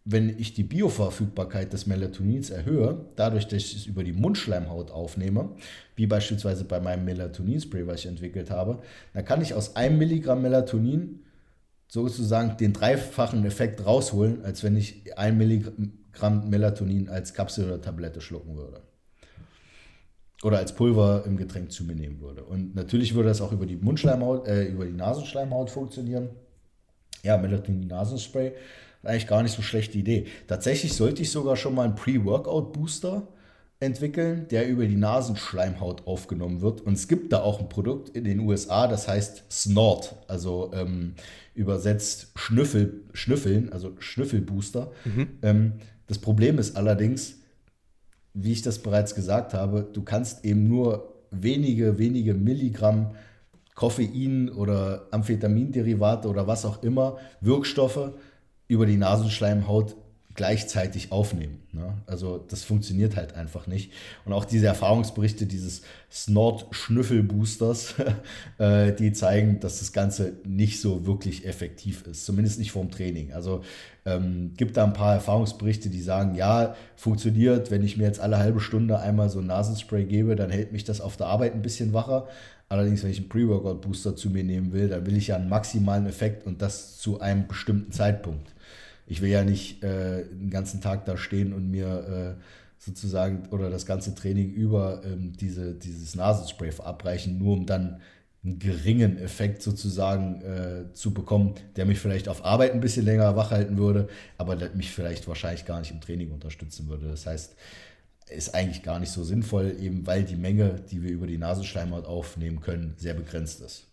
wenn 0.03 0.29
ich 0.39 0.53
die 0.53 0.63
Bioverfügbarkeit 0.63 1.73
des 1.73 1.85
Melatonins 1.85 2.49
erhöhe, 2.49 3.05
dadurch, 3.15 3.47
dass 3.47 3.61
ich 3.61 3.75
es 3.75 3.85
über 3.85 4.03
die 4.03 4.13
Mundschleimhaut 4.13 4.89
aufnehme, 4.89 5.49
wie 5.95 6.07
beispielsweise 6.07 6.63
bei 6.63 6.79
meinem 6.79 7.05
Melatoninspray, 7.05 7.85
was 7.85 8.01
ich 8.01 8.07
entwickelt 8.07 8.49
habe, 8.49 8.79
dann 9.13 9.25
kann 9.25 9.41
ich 9.41 9.53
aus 9.53 9.75
einem 9.75 9.99
Milligramm 9.99 10.41
Melatonin 10.41 11.19
sozusagen 11.87 12.57
den 12.57 12.73
dreifachen 12.73 13.45
Effekt 13.45 13.85
rausholen, 13.85 14.43
als 14.43 14.63
wenn 14.63 14.75
ich 14.75 15.17
ein 15.17 15.37
Milligramm 15.37 16.49
Melatonin 16.49 17.09
als 17.09 17.33
Kapsel 17.33 17.65
oder 17.65 17.81
Tablette 17.81 18.21
schlucken 18.21 18.55
würde. 18.55 18.81
Oder 20.41 20.57
als 20.57 20.73
Pulver 20.73 21.23
im 21.27 21.37
Getränk 21.37 21.71
zu 21.71 21.83
mir 21.83 21.93
nehmen 21.93 22.19
würde. 22.19 22.43
Und 22.43 22.73
natürlich 22.73 23.13
würde 23.13 23.29
das 23.29 23.41
auch 23.41 23.51
über 23.51 23.67
die 23.67 23.75
Mundschleimhaut, 23.75 24.47
äh, 24.47 24.63
über 24.63 24.85
die 24.85 24.93
Nasenschleimhaut 24.93 25.69
funktionieren. 25.69 26.29
Ja, 27.21 27.37
Melatonin-Nasenspray 27.37 28.53
eigentlich 29.03 29.27
gar 29.27 29.43
nicht 29.43 29.55
so 29.55 29.61
schlechte 29.61 29.97
Idee. 29.97 30.27
Tatsächlich 30.47 30.93
sollte 30.93 31.21
ich 31.21 31.31
sogar 31.31 31.55
schon 31.55 31.75
mal 31.75 31.85
einen 31.85 31.95
Pre-Workout-Booster 31.95 33.27
entwickeln, 33.79 34.47
der 34.49 34.69
über 34.69 34.85
die 34.85 34.95
Nasenschleimhaut 34.95 36.05
aufgenommen 36.05 36.61
wird. 36.61 36.81
Und 36.81 36.93
es 36.93 37.07
gibt 37.07 37.33
da 37.33 37.41
auch 37.41 37.59
ein 37.59 37.67
Produkt 37.67 38.09
in 38.09 38.23
den 38.23 38.39
USA, 38.39 38.87
das 38.87 39.07
heißt 39.07 39.51
Snort, 39.51 40.15
also 40.27 40.71
ähm, 40.73 41.15
übersetzt 41.55 42.31
Schnüffel, 42.35 43.01
Schnüffeln, 43.13 43.73
also 43.73 43.93
Schnüffelbooster. 43.99 44.91
Mhm. 45.03 45.27
Ähm, 45.41 45.73
das 46.05 46.19
Problem 46.19 46.59
ist 46.59 46.77
allerdings, 46.77 47.39
wie 48.33 48.51
ich 48.51 48.61
das 48.61 48.79
bereits 48.79 49.15
gesagt 49.15 49.55
habe, 49.55 49.87
du 49.91 50.03
kannst 50.03 50.45
eben 50.45 50.67
nur 50.67 51.15
wenige, 51.31 51.97
wenige 51.97 52.35
Milligramm 52.35 53.15
Koffein 53.73 54.49
oder 54.49 55.07
Amphetaminderivate 55.11 56.27
oder 56.27 56.45
was 56.45 56.65
auch 56.65 56.83
immer, 56.83 57.17
Wirkstoffe 57.39 58.11
über 58.71 58.85
die 58.85 58.95
Nasenschleimhaut 58.95 59.97
gleichzeitig 60.33 61.11
aufnehmen. 61.11 61.59
Ne? 61.73 61.93
Also 62.07 62.37
das 62.37 62.63
funktioniert 62.63 63.17
halt 63.17 63.35
einfach 63.35 63.67
nicht. 63.67 63.91
Und 64.23 64.31
auch 64.31 64.45
diese 64.45 64.65
Erfahrungsberichte 64.65 65.45
dieses 65.45 65.81
Snort-Schnüffel-Boosters, 66.09 67.95
äh, 68.59 68.93
die 68.93 69.11
zeigen, 69.11 69.59
dass 69.59 69.79
das 69.79 69.91
Ganze 69.91 70.37
nicht 70.45 70.79
so 70.79 71.05
wirklich 71.05 71.45
effektiv 71.45 72.07
ist, 72.07 72.25
zumindest 72.25 72.59
nicht 72.59 72.71
vorm 72.71 72.91
Training. 72.91 73.33
Also 73.33 73.61
ähm, 74.05 74.53
gibt 74.55 74.77
da 74.77 74.85
ein 74.85 74.93
paar 74.93 75.15
Erfahrungsberichte, 75.15 75.89
die 75.89 76.01
sagen, 76.01 76.35
ja, 76.35 76.75
funktioniert, 76.95 77.69
wenn 77.69 77.83
ich 77.83 77.97
mir 77.97 78.05
jetzt 78.05 78.21
alle 78.21 78.37
halbe 78.37 78.61
Stunde 78.61 78.99
einmal 78.99 79.29
so 79.29 79.39
ein 79.39 79.47
Nasenspray 79.47 80.05
gebe, 80.05 80.37
dann 80.37 80.49
hält 80.49 80.71
mich 80.71 80.85
das 80.85 81.01
auf 81.01 81.17
der 81.17 81.27
Arbeit 81.27 81.53
ein 81.55 81.61
bisschen 81.61 81.91
wacher. 81.91 82.29
Allerdings, 82.69 83.03
wenn 83.03 83.11
ich 83.11 83.17
einen 83.17 83.27
Pre-Workout-Booster 83.27 84.15
zu 84.15 84.29
mir 84.29 84.45
nehmen 84.45 84.71
will, 84.71 84.87
dann 84.87 85.05
will 85.05 85.17
ich 85.17 85.27
ja 85.27 85.35
einen 85.35 85.49
maximalen 85.49 86.05
Effekt 86.05 86.47
und 86.47 86.61
das 86.61 86.99
zu 86.99 87.19
einem 87.19 87.47
bestimmten 87.47 87.91
Zeitpunkt 87.91 88.47
ich 89.11 89.21
will 89.21 89.29
ja 89.29 89.43
nicht 89.43 89.83
äh, 89.83 90.23
den 90.23 90.49
ganzen 90.49 90.79
Tag 90.79 91.03
da 91.03 91.17
stehen 91.17 91.51
und 91.51 91.69
mir 91.69 92.37
äh, 92.39 92.41
sozusagen 92.77 93.49
oder 93.51 93.69
das 93.69 93.85
ganze 93.85 94.15
Training 94.15 94.53
über 94.53 95.01
ähm, 95.03 95.33
diese, 95.33 95.73
dieses 95.73 96.15
Nasenspray 96.15 96.71
verabreichen, 96.71 97.37
nur 97.37 97.57
um 97.57 97.65
dann 97.65 97.99
einen 98.41 98.57
geringen 98.57 99.17
Effekt 99.17 99.63
sozusagen 99.63 100.41
äh, 100.41 100.93
zu 100.93 101.13
bekommen, 101.13 101.55
der 101.75 101.85
mich 101.85 101.99
vielleicht 101.99 102.29
auf 102.29 102.45
Arbeit 102.45 102.71
ein 102.71 102.79
bisschen 102.79 103.03
länger 103.03 103.35
wach 103.35 103.51
halten 103.51 103.77
würde, 103.77 104.07
aber 104.37 104.55
der 104.55 104.73
mich 104.75 104.91
vielleicht 104.91 105.27
wahrscheinlich 105.27 105.65
gar 105.65 105.81
nicht 105.81 105.91
im 105.91 105.99
Training 105.99 106.31
unterstützen 106.31 106.87
würde. 106.87 107.09
Das 107.09 107.25
heißt, 107.25 107.57
ist 108.29 108.55
eigentlich 108.55 108.81
gar 108.81 109.01
nicht 109.01 109.11
so 109.11 109.25
sinnvoll, 109.25 109.75
eben 109.77 110.07
weil 110.07 110.23
die 110.23 110.37
Menge, 110.37 110.77
die 110.89 111.03
wir 111.03 111.11
über 111.11 111.27
die 111.27 111.37
Nasenschleimhaut 111.37 112.05
aufnehmen 112.05 112.61
können, 112.61 112.93
sehr 112.95 113.13
begrenzt 113.13 113.59
ist. 113.59 113.87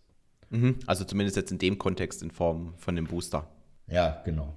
Mhm. 0.49 0.79
Also 0.85 1.03
zumindest 1.03 1.35
jetzt 1.35 1.51
in 1.51 1.57
dem 1.57 1.77
Kontext 1.77 2.23
in 2.23 2.31
Form 2.31 2.73
von 2.77 2.95
dem 2.95 3.05
Booster. 3.05 3.45
Ja, 3.89 4.21
genau. 4.23 4.55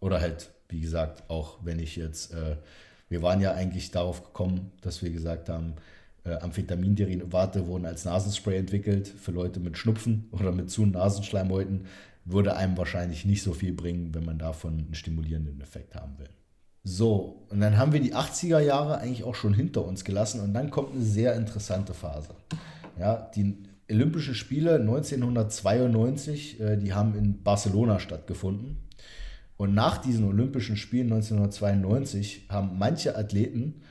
Oder 0.00 0.20
halt, 0.20 0.50
wie 0.68 0.80
gesagt, 0.80 1.28
auch 1.28 1.58
wenn 1.62 1.78
ich 1.78 1.96
jetzt, 1.96 2.32
äh, 2.32 2.56
wir 3.08 3.22
waren 3.22 3.40
ja 3.40 3.52
eigentlich 3.52 3.90
darauf 3.90 4.24
gekommen, 4.24 4.72
dass 4.80 5.02
wir 5.02 5.10
gesagt 5.10 5.48
haben, 5.48 5.74
äh, 6.24 6.34
Amphetaminderivate 6.34 7.66
wurden 7.66 7.86
als 7.86 8.04
Nasenspray 8.04 8.58
entwickelt 8.58 9.08
für 9.08 9.32
Leute 9.32 9.60
mit 9.60 9.78
Schnupfen 9.78 10.28
oder 10.32 10.52
mit 10.52 10.70
zu 10.70 10.86
Nasenschleimhäuten. 10.86 11.86
Würde 12.24 12.56
einem 12.56 12.76
wahrscheinlich 12.76 13.24
nicht 13.24 13.42
so 13.42 13.54
viel 13.54 13.72
bringen, 13.72 14.14
wenn 14.14 14.24
man 14.24 14.38
davon 14.38 14.78
einen 14.78 14.94
stimulierenden 14.94 15.60
Effekt 15.60 15.94
haben 15.94 16.18
will. 16.18 16.28
So, 16.82 17.46
und 17.50 17.60
dann 17.60 17.76
haben 17.76 17.92
wir 17.92 18.00
die 18.00 18.14
80er 18.14 18.60
Jahre 18.60 18.98
eigentlich 18.98 19.24
auch 19.24 19.34
schon 19.34 19.52
hinter 19.52 19.84
uns 19.84 20.04
gelassen 20.04 20.40
und 20.40 20.54
dann 20.54 20.70
kommt 20.70 20.94
eine 20.94 21.02
sehr 21.02 21.34
interessante 21.34 21.92
Phase. 21.92 22.34
Ja, 22.98 23.30
die 23.34 23.56
Olympischen 23.90 24.34
Spiele 24.34 24.76
1992, 24.76 26.60
äh, 26.60 26.76
die 26.76 26.94
haben 26.94 27.16
in 27.16 27.42
Barcelona 27.42 27.98
stattgefunden. 27.98 28.78
Und 29.60 29.74
nach 29.74 29.98
diesen 29.98 30.24
Olympischen 30.24 30.78
Spielen 30.78 31.12
1992 31.12 32.46
haben 32.48 32.78
manche 32.78 33.14
Athleten, 33.14 33.82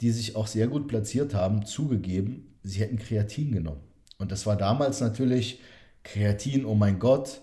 die 0.00 0.12
sich 0.12 0.36
auch 0.36 0.46
sehr 0.46 0.68
gut 0.68 0.86
platziert 0.86 1.34
haben, 1.34 1.66
zugegeben, 1.66 2.54
sie 2.62 2.78
hätten 2.78 3.00
Kreatin 3.00 3.50
genommen. 3.50 3.80
Und 4.18 4.30
das 4.30 4.46
war 4.46 4.54
damals 4.54 5.00
natürlich 5.00 5.58
Kreatin, 6.04 6.64
oh 6.64 6.76
mein 6.76 7.00
Gott, 7.00 7.40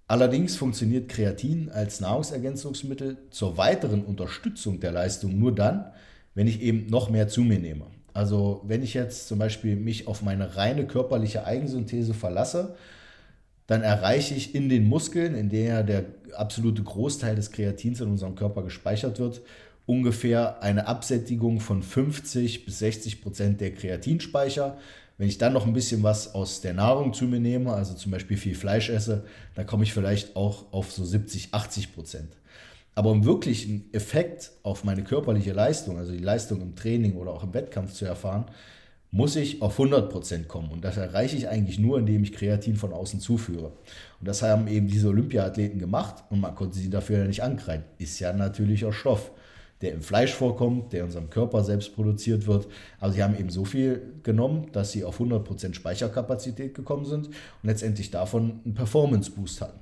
Allerdings 0.07 0.57
funktioniert 0.57 1.11
Kreatin 1.11 1.69
als 1.71 2.01
Nahrungsergänzungsmittel 2.01 3.19
zur 3.31 3.59
weiteren 3.59 4.05
Unterstützung 4.05 4.81
der 4.81 4.93
Leistung 4.93 5.39
nur 5.39 5.55
dann, 5.55 5.93
wenn 6.35 6.47
ich 6.47 6.63
eben 6.63 6.87
noch 6.87 7.11
mehr 7.11 7.29
zu 7.29 7.43
mir 7.43 7.59
nehme. 7.59 7.85
Also 8.15 8.63
wenn 8.67 8.83
ich 8.83 8.95
jetzt 8.95 9.29
zum 9.29 9.39
Beispiel 9.39 9.77
mich 9.77 10.09
auf 10.09 10.23
meine 10.23 10.57
reine 10.57 10.87
körperliche 10.87 11.45
Eigensynthese 11.45 12.15
verlasse, 12.15 12.77
dann 13.67 13.83
erreiche 13.83 14.35
ich 14.35 14.55
in 14.55 14.71
den 14.71 14.89
Muskeln, 14.89 15.35
in 15.35 15.51
der 15.51 15.83
der 15.83 16.07
absolute 16.35 16.83
Großteil 16.83 17.37
des 17.37 17.53
Kreatins 17.53 18.01
in 18.01 18.11
unserem 18.11 18.35
Körper 18.35 18.63
gespeichert 18.63 19.19
wird, 19.19 19.43
ungefähr 19.89 20.63
eine 20.63 20.87
Absättigung 20.87 21.61
von 21.61 21.83
50 21.83 22.67
bis 22.67 22.79
60 22.81 23.23
Prozent 23.23 23.61
der 23.63 23.73
Kreatinspeicher. 23.73 24.77
Wenn 25.17 25.29
ich 25.29 25.39
dann 25.39 25.55
noch 25.55 25.67
ein 25.67 25.73
bisschen 25.73 26.03
was 26.03 26.35
aus 26.35 26.61
der 26.61 26.75
Nahrung 26.75 27.15
zu 27.15 27.25
mir 27.25 27.41
nehme, 27.41 27.73
also 27.73 27.95
zum 27.95 28.13
Beispiel 28.13 28.37
viel 28.37 28.55
Fleisch 28.55 28.91
esse, 28.91 29.25
dann 29.55 29.67
komme 29.67 29.85
ich 29.85 29.95
vielleicht 29.95 30.37
auch 30.37 30.73
auf 30.73 30.93
so 30.93 31.05
70, 31.05 31.55
80 31.55 31.95
Prozent. 31.95 32.37
Aber 32.95 33.11
um 33.11 33.25
wirklich 33.25 33.67
einen 33.67 33.89
Effekt 33.93 34.51
auf 34.63 34.85
meine 34.85 35.03
körperliche 35.03 35.53
Leistung, 35.53 35.97
also 35.97 36.13
die 36.13 36.19
Leistung 36.19 36.61
im 36.61 36.77
Training 36.77 37.15
oder 37.15 37.33
auch 37.33 37.43
im 37.43 37.55
Wettkampf 37.55 37.95
zu 37.95 38.05
erfahren, 38.05 38.45
muss 39.11 39.37
ich 39.37 39.63
auf 39.63 39.79
100% 39.79 40.45
kommen. 40.45 40.71
Und 40.71 40.85
das 40.85 40.99
erreiche 40.99 41.37
ich 41.37 41.49
eigentlich 41.49 41.79
nur, 41.79 41.99
indem 41.99 42.25
ich 42.25 42.35
Kreatin 42.35 42.77
von 42.77 42.93
außen 42.93 43.21
zuführe. 43.21 43.73
Und 44.21 44.29
das 44.29 44.43
haben 44.43 44.69
eben 44.69 44.87
diese 44.87 45.09
Olympiathleten 45.09 45.79
gemacht 45.79 46.25
und 46.29 46.41
man 46.41 46.55
konnte 46.55 46.77
sie 46.77 46.91
dafür 46.91 47.21
ja 47.21 47.25
nicht 47.25 47.43
ankreiden. 47.43 47.85
Ist 47.97 48.19
ja 48.21 48.35
natürlicher 48.35 48.93
Stoff, 48.93 49.31
der 49.81 49.93
im 49.93 50.03
Fleisch 50.03 50.33
vorkommt, 50.33 50.93
der 50.93 51.01
in 51.01 51.07
unserem 51.07 51.31
Körper 51.31 51.63
selbst 51.63 51.95
produziert 51.95 52.47
wird. 52.47 52.67
Aber 52.99 53.13
sie 53.13 53.23
haben 53.23 53.39
eben 53.39 53.51
so 53.51 53.65
viel 53.65 54.15
genommen, 54.23 54.69
dass 54.73 54.93
sie 54.93 55.05
auf 55.05 55.21
100% 55.21 55.75
Speicherkapazität 55.75 56.75
gekommen 56.75 57.05
sind 57.05 57.29
und 57.29 57.35
letztendlich 57.63 58.11
davon 58.11 58.61
einen 58.65 58.75
Performance-Boost 58.75 59.61
hatten. 59.61 59.79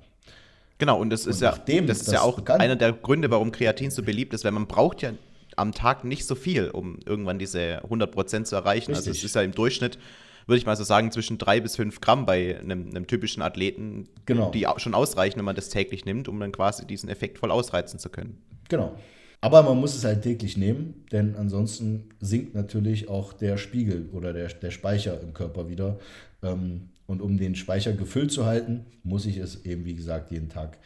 Genau, 0.79 1.01
und 1.01 1.09
das 1.09 1.27
ist, 1.27 1.41
ja, 1.41 1.57
das 1.57 2.03
ist 2.03 2.13
ja 2.13 2.21
auch 2.21 2.45
einer 2.47 2.77
der 2.77 2.93
Gründe, 2.93 3.31
warum 3.31 3.51
Kreatin 3.51 3.91
so 3.91 4.03
beliebt 4.03 4.35
ist, 4.35 4.45
weil 4.45 4.53
man 4.53 4.67
braucht 4.67 5.01
ja 5.01 5.13
am 5.57 5.73
Tag 5.73 6.05
nicht 6.05 6.27
so 6.27 6.35
viel, 6.35 6.69
um 6.69 6.99
irgendwann 7.07 7.39
diese 7.39 7.83
100% 7.85 8.45
zu 8.45 8.57
erreichen. 8.57 8.91
Richtig. 8.91 9.09
Also 9.09 9.11
es 9.11 9.25
ist 9.25 9.35
ja 9.35 9.41
im 9.41 9.53
Durchschnitt, 9.53 9.99
würde 10.47 10.59
ich 10.59 10.67
mal 10.67 10.77
so 10.77 10.85
sagen, 10.85 11.11
zwischen 11.13 11.39
drei 11.39 11.61
bis 11.61 11.77
fünf 11.77 12.03
Gramm 12.03 12.27
bei 12.27 12.59
einem, 12.59 12.91
einem 12.91 13.07
typischen 13.07 13.43
Athleten, 13.43 14.09
genau. 14.27 14.51
die 14.51 14.67
schon 14.77 14.95
ausreichen, 14.95 15.39
wenn 15.39 15.47
man 15.47 15.57
das 15.57 15.71
täglich 15.71 16.05
nimmt, 16.05 16.29
um 16.29 16.39
dann 16.39 16.53
quasi 16.53 16.87
diesen 16.87 17.09
Effekt 17.09 17.39
voll 17.39 17.51
ausreizen 17.51 17.99
zu 17.99 18.11
können. 18.11 18.43
Genau. 18.69 18.95
Aber 19.41 19.63
man 19.63 19.79
muss 19.79 19.95
es 19.95 20.05
halt 20.05 20.23
täglich 20.23 20.57
nehmen, 20.57 21.05
denn 21.13 21.37
ansonsten 21.37 22.09
sinkt 22.21 22.55
natürlich 22.55 23.09
auch 23.09 23.33
der 23.33 23.59
Spiegel 23.59 24.09
oder 24.13 24.33
der, 24.33 24.49
der 24.49 24.71
Speicher 24.71 25.21
im 25.21 25.35
Körper 25.35 25.69
wieder. 25.69 25.99
Ähm, 26.43 26.89
und 27.07 27.23
um 27.23 27.39
den 27.39 27.55
Speicher 27.55 27.93
gefüllt 27.93 28.33
zu 28.33 28.47
halten, 28.47 28.87
muss 29.05 29.27
ich 29.27 29.37
es 29.37 29.65
eben, 29.65 29.85
wie 29.85 29.95
gesagt, 29.95 30.31
jeden 30.33 30.49
Tag 30.49 30.79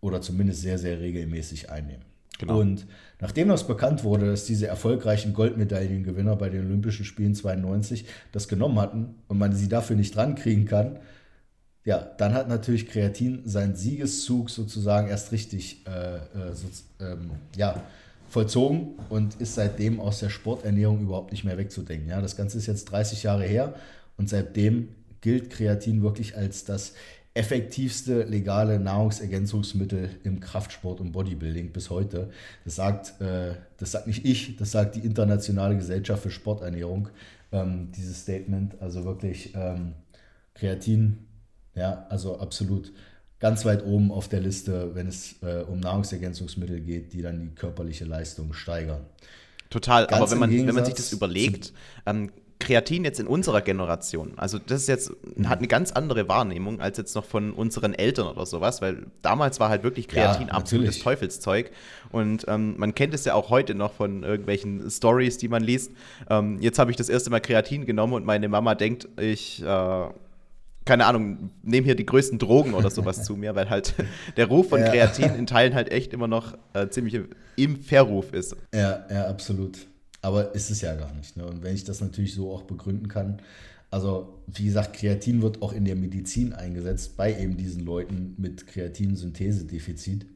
oder 0.00 0.20
zumindest 0.20 0.60
sehr, 0.60 0.78
sehr 0.78 1.00
regelmäßig 1.00 1.70
einnehmen. 1.70 2.04
Genau. 2.38 2.60
Und 2.60 2.86
nachdem 3.20 3.48
das 3.48 3.66
bekannt 3.66 4.04
wurde, 4.04 4.26
dass 4.26 4.46
diese 4.46 4.66
erfolgreichen 4.66 5.32
Goldmedaillengewinner 5.32 6.36
bei 6.36 6.48
den 6.48 6.66
Olympischen 6.66 7.04
Spielen 7.04 7.34
92 7.34 8.04
das 8.32 8.48
genommen 8.48 8.80
hatten 8.80 9.14
und 9.28 9.38
man 9.38 9.52
sie 9.52 9.68
dafür 9.68 9.96
nicht 9.96 10.16
drankriegen 10.16 10.64
kann, 10.64 10.98
ja, 11.84 11.98
dann 11.98 12.34
hat 12.34 12.48
natürlich 12.48 12.86
Kreatin 12.86 13.42
seinen 13.44 13.74
Siegeszug 13.74 14.50
sozusagen 14.50 15.08
erst 15.08 15.32
richtig 15.32 15.84
äh, 15.86 16.16
äh, 16.16 16.54
so, 16.54 16.68
ähm, 17.00 17.30
ja, 17.56 17.82
vollzogen 18.28 18.94
und 19.10 19.40
ist 19.40 19.56
seitdem 19.56 20.00
aus 20.00 20.20
der 20.20 20.30
Sporternährung 20.30 21.02
überhaupt 21.02 21.32
nicht 21.32 21.44
mehr 21.44 21.58
wegzudenken. 21.58 22.08
Ja, 22.08 22.20
das 22.20 22.36
Ganze 22.36 22.56
ist 22.58 22.66
jetzt 22.66 22.86
30 22.86 23.24
Jahre 23.24 23.44
her 23.44 23.74
und 24.16 24.28
seitdem 24.28 24.88
gilt 25.20 25.50
Kreatin 25.50 26.02
wirklich 26.02 26.36
als 26.36 26.64
das 26.64 26.94
effektivste 27.34 28.24
legale 28.24 28.78
Nahrungsergänzungsmittel 28.78 30.10
im 30.22 30.40
Kraftsport 30.40 31.00
und 31.00 31.12
Bodybuilding 31.12 31.72
bis 31.72 31.90
heute. 31.90 32.30
Das 32.64 32.76
sagt, 32.76 33.20
äh, 33.20 33.54
das 33.78 33.92
sagt 33.92 34.06
nicht 34.06 34.24
ich, 34.24 34.56
das 34.56 34.70
sagt 34.70 34.96
die 34.96 35.00
Internationale 35.00 35.76
Gesellschaft 35.76 36.22
für 36.22 36.30
Sporternährung, 36.30 37.08
ähm, 37.50 37.90
dieses 37.96 38.20
Statement. 38.20 38.80
Also 38.80 39.04
wirklich 39.04 39.54
ähm, 39.54 39.94
Kreatin, 40.54 41.18
ja, 41.74 42.06
also 42.08 42.38
absolut 42.38 42.92
ganz 43.40 43.64
weit 43.64 43.84
oben 43.84 44.12
auf 44.12 44.28
der 44.28 44.40
Liste, 44.40 44.94
wenn 44.94 45.08
es 45.08 45.36
äh, 45.42 45.64
um 45.68 45.80
Nahrungsergänzungsmittel 45.80 46.80
geht, 46.80 47.12
die 47.12 47.22
dann 47.22 47.40
die 47.40 47.54
körperliche 47.54 48.04
Leistung 48.04 48.52
steigern. 48.52 49.00
Total, 49.68 50.06
Ganz 50.06 50.20
aber 50.20 50.30
wenn 50.30 50.38
man, 50.38 50.66
wenn 50.66 50.74
man 50.74 50.84
sich 50.84 50.94
das 50.94 51.12
überlegt, 51.12 51.72
ähm, 52.06 52.30
Kreatin 52.62 53.04
jetzt 53.04 53.18
in 53.18 53.26
unserer 53.26 53.60
Generation, 53.60 54.34
also 54.36 54.58
das 54.58 54.82
ist 54.82 54.88
jetzt, 54.88 55.12
hat 55.44 55.58
eine 55.58 55.66
ganz 55.66 55.90
andere 55.90 56.28
Wahrnehmung 56.28 56.80
als 56.80 56.98
jetzt 56.98 57.16
noch 57.16 57.24
von 57.24 57.52
unseren 57.52 57.92
Eltern 57.92 58.28
oder 58.28 58.46
sowas, 58.46 58.80
weil 58.80 59.06
damals 59.20 59.58
war 59.58 59.68
halt 59.68 59.82
wirklich 59.82 60.06
Kreatin 60.06 60.46
ja, 60.46 60.54
absolutes 60.54 61.00
Teufelszeug. 61.00 61.72
Und 62.12 62.44
ähm, 62.46 62.74
man 62.78 62.94
kennt 62.94 63.14
es 63.14 63.24
ja 63.24 63.34
auch 63.34 63.50
heute 63.50 63.74
noch 63.74 63.92
von 63.92 64.22
irgendwelchen 64.22 64.88
Stories, 64.90 65.38
die 65.38 65.48
man 65.48 65.64
liest. 65.64 65.90
Ähm, 66.30 66.58
jetzt 66.60 66.78
habe 66.78 66.92
ich 66.92 66.96
das 66.96 67.08
erste 67.08 67.30
Mal 67.30 67.40
Kreatin 67.40 67.84
genommen 67.84 68.12
und 68.12 68.24
meine 68.24 68.48
Mama 68.48 68.76
denkt, 68.76 69.08
ich 69.18 69.60
äh, 69.62 70.06
keine 70.84 71.06
Ahnung, 71.06 71.50
nehme 71.62 71.84
hier 71.84 71.94
die 71.94 72.06
größten 72.06 72.38
Drogen 72.38 72.74
oder 72.74 72.90
sowas 72.90 73.22
zu 73.24 73.36
mir, 73.36 73.54
weil 73.54 73.70
halt 73.70 73.94
der 74.36 74.46
Ruf 74.46 74.68
von 74.68 74.80
Kreatin 74.80 75.34
in 75.34 75.46
Teilen 75.46 75.74
halt 75.74 75.90
echt 75.90 76.12
immer 76.12 76.28
noch 76.28 76.56
äh, 76.74 76.88
ziemlich 76.88 77.20
im 77.56 77.76
Verruf 77.82 78.32
ist. 78.32 78.56
Ja, 78.74 79.06
ja, 79.10 79.26
absolut. 79.26 79.86
Aber 80.22 80.54
ist 80.54 80.70
es 80.70 80.80
ja 80.80 80.94
gar 80.94 81.12
nicht. 81.14 81.36
Ne? 81.36 81.46
Und 81.46 81.62
wenn 81.62 81.74
ich 81.74 81.84
das 81.84 82.00
natürlich 82.00 82.34
so 82.34 82.52
auch 82.52 82.62
begründen 82.62 83.08
kann, 83.08 83.42
also 83.90 84.42
wie 84.46 84.64
gesagt, 84.64 84.94
Kreatin 84.94 85.42
wird 85.42 85.60
auch 85.60 85.72
in 85.72 85.84
der 85.84 85.96
Medizin 85.96 86.54
eingesetzt, 86.54 87.16
bei 87.16 87.38
eben 87.38 87.56
diesen 87.56 87.84
Leuten 87.84 88.34
mit 88.38 88.66
Kreatinsynthesedefizit. 88.66 90.26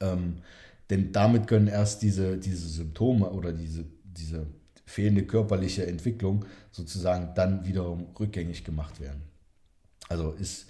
Ähm, 0.00 0.42
denn 0.90 1.12
damit 1.12 1.46
können 1.46 1.66
erst 1.66 2.02
diese, 2.02 2.36
diese 2.36 2.68
Symptome 2.68 3.30
oder 3.30 3.52
diese, 3.52 3.86
diese 4.04 4.46
fehlende 4.84 5.24
körperliche 5.24 5.86
Entwicklung 5.86 6.44
sozusagen 6.70 7.34
dann 7.34 7.66
wiederum 7.66 8.06
rückgängig 8.18 8.64
gemacht 8.64 9.00
werden. 9.00 9.22
Also 10.08 10.32
ist 10.32 10.66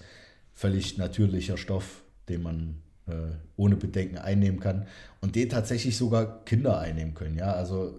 völlig 0.55 0.99
natürlicher 0.99 1.57
Stoff, 1.57 2.03
den 2.28 2.43
man 2.43 2.74
äh, 3.07 3.12
ohne 3.57 3.76
Bedenken 3.76 4.18
einnehmen 4.18 4.61
kann 4.61 4.86
und 5.20 5.34
den 5.36 5.49
tatsächlich 5.49 5.97
sogar 5.97 6.45
Kinder 6.45 6.78
einnehmen 6.78 7.14
können. 7.14 7.36
Ja, 7.36 7.53
also 7.53 7.99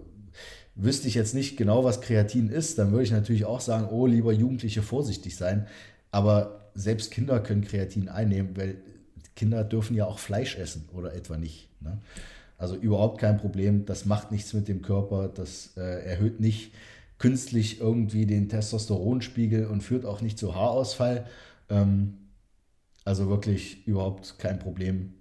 wüsste 0.74 1.08
ich 1.08 1.14
jetzt 1.14 1.34
nicht 1.34 1.56
genau, 1.56 1.84
was 1.84 2.00
Kreatin 2.00 2.48
ist, 2.48 2.78
dann 2.78 2.92
würde 2.92 3.04
ich 3.04 3.10
natürlich 3.10 3.44
auch 3.44 3.60
sagen, 3.60 3.88
oh, 3.90 4.06
lieber 4.06 4.32
Jugendliche 4.32 4.82
vorsichtig 4.82 5.36
sein. 5.36 5.66
Aber 6.10 6.70
selbst 6.74 7.10
Kinder 7.10 7.40
können 7.40 7.64
Kreatin 7.64 8.08
einnehmen, 8.08 8.56
weil 8.56 8.76
Kinder 9.36 9.64
dürfen 9.64 9.96
ja 9.96 10.06
auch 10.06 10.18
Fleisch 10.18 10.56
essen 10.56 10.88
oder 10.92 11.14
etwa 11.14 11.36
nicht. 11.36 11.68
Ne? 11.80 11.98
Also 12.58 12.76
überhaupt 12.76 13.20
kein 13.20 13.38
Problem, 13.38 13.86
das 13.86 14.04
macht 14.04 14.30
nichts 14.30 14.52
mit 14.52 14.68
dem 14.68 14.82
Körper, 14.82 15.28
das 15.28 15.70
äh, 15.76 16.04
erhöht 16.04 16.40
nicht 16.40 16.72
künstlich 17.20 17.80
irgendwie 17.80 18.24
den 18.24 18.48
Testosteronspiegel 18.48 19.66
und 19.66 19.82
führt 19.82 20.06
auch 20.06 20.22
nicht 20.22 20.38
zu 20.38 20.54
Haarausfall. 20.54 21.26
Ähm, 21.68 22.14
also 23.04 23.28
wirklich 23.28 23.86
überhaupt 23.86 24.38
kein 24.38 24.58
Problem. 24.58 25.14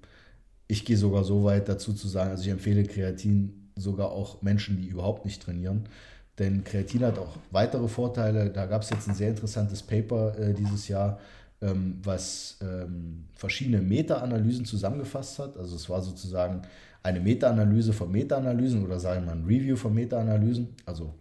Ich 0.68 0.86
gehe 0.86 0.98
sogar 0.98 1.24
so 1.26 1.44
weit 1.44 1.68
dazu 1.68 1.94
zu 1.94 2.08
sagen, 2.08 2.32
also 2.32 2.44
ich 2.44 2.50
empfehle 2.50 2.84
Kreatin 2.84 3.70
sogar 3.76 4.12
auch 4.12 4.42
Menschen, 4.42 4.78
die 4.78 4.88
überhaupt 4.88 5.26
nicht 5.26 5.42
trainieren. 5.42 5.90
Denn 6.38 6.64
Kreatin 6.64 7.04
hat 7.04 7.20
auch 7.20 7.36
weitere 7.52 7.90
Vorteile. 7.90 8.50
Da 8.50 8.66
gab 8.66 8.84
es 8.84 8.92
jetzt 8.92 9.10
ein 9.10 9.16
sehr 9.16 9.30
interessantes 9.30 9.84
Paper 9.84 10.38
äh, 10.40 10.54
dieses 10.54 10.88
Jahr, 10.88 11.20
ähm, 11.62 12.00
was 12.02 12.60
ähm, 12.62 13.26
verschiedene 13.34 13.82
Meta-Analysen 13.82 14.64
zusammengefasst 14.64 15.38
hat. 15.40 15.58
Also 15.58 15.76
es 15.76 15.90
war 15.90 16.02
sozusagen 16.02 16.62
eine 17.04 17.20
Meta-Analyse 17.20 17.92
von 17.92 18.10
Meta-Analysen 18.10 18.86
oder 18.86 19.02
sagen 19.02 19.26
wir 19.26 19.36
mal 19.36 19.42
ein 19.42 19.46
Review 19.46 19.76
von 19.76 19.94
Meta-Analysen. 19.94 20.70
Also 20.86 21.14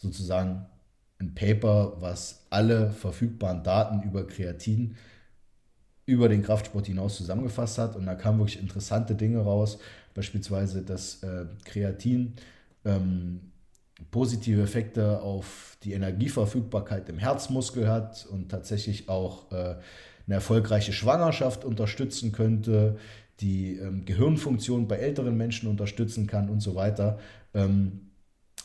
sozusagen 0.00 0.66
ein 1.20 1.34
Paper, 1.34 2.00
was 2.00 2.46
alle 2.50 2.90
verfügbaren 2.90 3.62
Daten 3.62 4.02
über 4.02 4.26
Kreatin 4.26 4.96
über 6.06 6.28
den 6.28 6.42
Kraftsport 6.42 6.86
hinaus 6.86 7.16
zusammengefasst 7.16 7.78
hat. 7.78 7.94
Und 7.94 8.06
da 8.06 8.14
kamen 8.16 8.38
wirklich 8.38 8.60
interessante 8.60 9.14
Dinge 9.14 9.38
raus, 9.40 9.78
beispielsweise, 10.14 10.82
dass 10.82 11.22
äh, 11.22 11.46
Kreatin 11.64 12.34
ähm, 12.84 13.52
positive 14.10 14.62
Effekte 14.62 15.20
auf 15.20 15.76
die 15.84 15.92
Energieverfügbarkeit 15.92 17.08
im 17.08 17.18
Herzmuskel 17.18 17.88
hat 17.88 18.26
und 18.26 18.50
tatsächlich 18.50 19.08
auch 19.08 19.52
äh, 19.52 19.76
eine 20.26 20.34
erfolgreiche 20.34 20.92
Schwangerschaft 20.92 21.64
unterstützen 21.64 22.32
könnte, 22.32 22.96
die 23.40 23.76
ähm, 23.76 24.04
Gehirnfunktion 24.04 24.88
bei 24.88 24.96
älteren 24.96 25.36
Menschen 25.36 25.68
unterstützen 25.68 26.26
kann 26.26 26.50
und 26.50 26.60
so 26.60 26.74
weiter. 26.74 27.18
Ähm, 27.54 28.09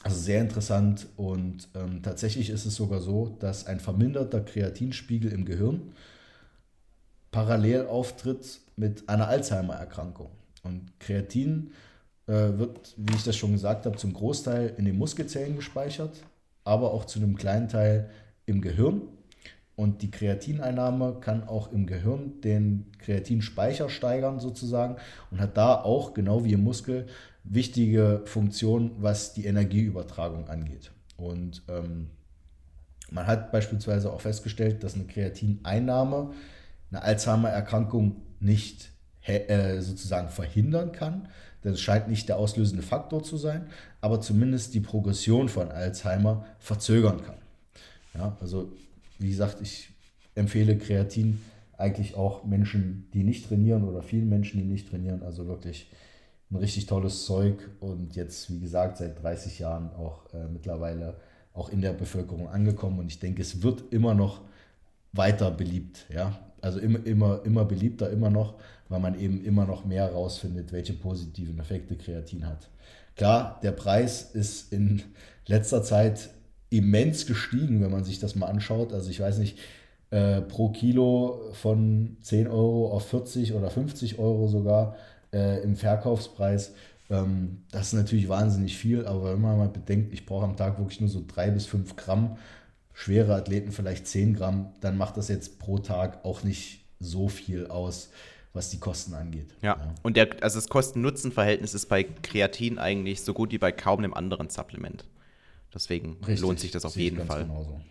also 0.06 0.20
sehr 0.20 0.39
interessant 0.39 1.08
und 1.18 1.68
ähm, 1.74 2.03
tatsächlich 2.03 2.51
ist 2.51 2.66
es 2.66 2.76
sogar 2.76 2.99
so, 2.99 3.36
dass 3.39 3.66
ein 3.66 3.80
verminderter 3.80 4.39
Kreatinspiegel 4.39 5.32
im 5.32 5.45
Gehirn 5.45 5.93
parallel 7.32 7.88
auftritt 7.88 8.60
mit 8.76 9.10
einer 9.10 9.28
Alzheimer-Erkrankung. 9.28 10.30
Und 10.62 10.91
Kreatin 10.99 11.72
äh, 12.28 12.34
wird, 12.34 12.93
wie 12.97 13.16
ich 13.16 13.24
das 13.24 13.36
schon 13.36 13.53
gesagt 13.53 13.88
habe, 13.88 13.97
zum 13.97 14.14
Großteil 14.14 14.76
in 14.78 14.86
den 14.86 14.95
Muskelzellen 14.95 15.56
gespeichert, 15.56 16.22
aber 16.64 16.93
auch 16.93 17.06
zu 17.06 17.18
einem 17.18 17.36
kleinen 17.36 17.68
Teil 17.68 18.12
im 18.45 18.62
Gehirn. 18.62 19.01
Und 19.76 20.03
die 20.03 20.12
Kreatineinnahme 20.12 21.18
kann 21.20 21.47
auch 21.47 21.72
im 21.72 21.88
Gehirn 21.88 22.41
den 22.41 22.91
Kreatinspeicher 22.99 23.89
steigern 23.89 24.39
sozusagen 24.39 24.97
und 25.32 25.41
hat 25.41 25.58
da 25.58 25.82
auch, 25.82 26.14
genau 26.14 26.45
wie 26.45 26.53
im 26.53 26.64
Muskel, 26.64 27.08
wichtige 27.46 28.22
Funktionen, 28.26 28.91
was 29.00 29.34
die 29.34 29.46
Energieübertragung 29.46 30.48
angeht. 30.50 30.91
Und 31.18 31.64
ähm, 31.70 32.10
man 33.12 33.28
hat 33.28 33.52
beispielsweise 33.52 34.12
auch 34.12 34.22
festgestellt, 34.22 34.84
dass 34.84 34.96
eine 34.96 35.06
Kreatineinnahme 35.06 36.34
eine 36.91 37.02
Alzheimer-Erkrankung 37.04 38.22
nicht 38.39 38.89
äh, 39.26 39.80
sozusagen 39.82 40.30
verhindern 40.30 40.91
kann. 40.91 41.28
Das 41.62 41.82
scheint 41.82 42.10
nicht 42.10 42.30
der 42.30 42.38
auslösende 42.38 42.84
Faktor 42.84 43.24
zu 43.24 43.38
sein, 43.38 43.68
aber 44.02 44.22
zumindest 44.22 44.74
die 44.76 44.82
Progression 44.82 45.50
von 45.50 45.72
Alzheimer 45.72 46.46
verzögern 46.60 47.24
kann. 47.24 47.38
Ja, 48.14 48.38
also 48.39 48.72
wie 49.18 49.30
gesagt, 49.30 49.62
ich 49.62 49.89
empfehle 50.36 50.78
Kreatin 50.78 51.41
eigentlich 51.78 52.16
auch 52.16 52.43
Menschen, 52.43 53.08
die 53.14 53.24
nicht 53.24 53.48
trainieren 53.48 53.84
oder 53.84 54.02
vielen 54.02 54.30
Menschen, 54.30 54.60
die 54.60 54.66
nicht 54.66 54.89
trainieren. 54.89 55.24
Also 55.24 55.48
wirklich 55.48 55.89
ein 56.56 56.60
richtig 56.60 56.86
tolles 56.86 57.26
Zeug 57.26 57.70
und 57.80 58.16
jetzt, 58.16 58.51
wie 58.51 58.60
gesagt, 58.60 58.97
seit 58.97 59.22
30 59.22 59.60
Jahren 59.60 59.91
auch 59.91 60.34
äh, 60.34 60.47
mittlerweile 60.51 61.16
auch 61.53 61.70
in 61.70 61.82
der 61.82 61.93
Bevölkerung 61.93 62.49
angekommen 62.49 62.99
und 62.99 63.08
ich 63.08 63.20
denke, 63.20 63.41
es 63.41 63.62
wird 63.62 63.84
immer 63.91 64.14
noch 64.14 64.41
weiter 65.14 65.51
beliebt. 65.51 66.06
Ja? 66.14 66.39
Also 66.62 66.80
immer, 66.80 67.06
immer, 67.06 67.41
immer 67.45 67.66
beliebter, 67.66 68.10
immer 68.10 68.30
noch, 68.30 68.56
weil 68.89 68.99
man 68.99 69.20
eben 69.20 69.43
immer 69.43 69.66
noch 69.66 69.86
mehr 69.86 70.03
herausfindet, 70.03 70.72
welche 70.72 70.93
positiven 70.93 71.60
Effekte 71.60 71.95
Kreatin 71.95 72.45
hat. 72.45 72.70
Klar, 73.16 73.60
der 73.64 73.72
Preis 73.72 74.32
ist 74.34 74.74
in 74.74 75.01
letzter 75.45 75.84
Zeit 75.84 76.30
immens 76.70 77.26
gestiegen, 77.26 77.82
wenn 77.82 77.91
man 77.91 78.03
sich 78.03 78.20
das 78.20 78.36
mal 78.36 78.47
anschaut. 78.47 78.91
Also 78.91 79.10
ich 79.10 79.22
weiß 79.22 79.38
nicht, 79.38 79.58
äh, 80.12 80.41
pro 80.41 80.70
Kilo 80.70 81.51
von 81.53 82.18
10 82.22 82.47
Euro 82.47 82.91
auf 82.91 83.08
40 83.08 83.53
oder 83.53 83.70
50 83.70 84.20
Euro 84.20 84.47
sogar 84.47 84.95
äh, 85.36 85.62
im 85.62 85.76
Verkaufspreis. 85.76 86.74
Ähm, 87.10 87.64
das 87.72 87.88
ist 87.88 87.94
natürlich 87.94 88.30
wahnsinnig 88.30 88.78
viel, 88.78 89.06
aber 89.06 89.34
wenn 89.34 89.42
man 89.42 89.58
mal 89.58 89.68
bedenkt, 89.68 90.14
ich 90.14 90.26
brauche 90.26 90.46
am 90.46 90.58
Tag 90.58 90.80
wirklich 90.80 91.02
nur 91.02 91.10
so 91.10 91.24
drei 91.28 91.52
bis 91.52 91.66
fünf 91.66 91.96
Gramm, 91.96 92.38
schwere 92.94 93.36
Athleten 93.36 93.72
vielleicht 93.72 94.08
10 94.08 94.36
Gramm, 94.36 94.74
dann 94.80 94.98
macht 94.98 95.18
das 95.18 95.28
jetzt 95.28 95.60
pro 95.60 95.78
Tag 95.78 96.24
auch 96.24 96.44
nicht 96.44 96.86
so 97.00 97.28
viel 97.28 97.68
aus, 97.68 98.10
was 98.54 98.70
die 98.70 98.80
Kosten 98.80 99.14
angeht. 99.14 99.54
Ja, 99.62 99.76
ja. 99.78 99.96
und 100.02 100.16
der, 100.16 100.30
also 100.42 100.58
das 100.58 100.70
Kosten-Nutzen-Verhältnis 100.70 101.74
ist 101.74 101.88
bei 101.88 102.04
Kreatin 102.04 102.80
eigentlich 102.80 103.22
so 103.22 103.34
gut 103.34 103.52
wie 103.52 103.58
bei 103.58 103.74
kaum 103.74 104.00
einem 104.00 104.14
anderen 104.14 104.50
Supplement. 104.50 105.04
Deswegen 105.74 106.14
Richtig, 106.22 106.40
lohnt 106.40 106.62
sich 106.62 106.72
das 106.72 106.86
auf 106.86 106.96
jeden 106.96 107.26
Fall. 107.26 107.44
Genauso. 107.44 107.82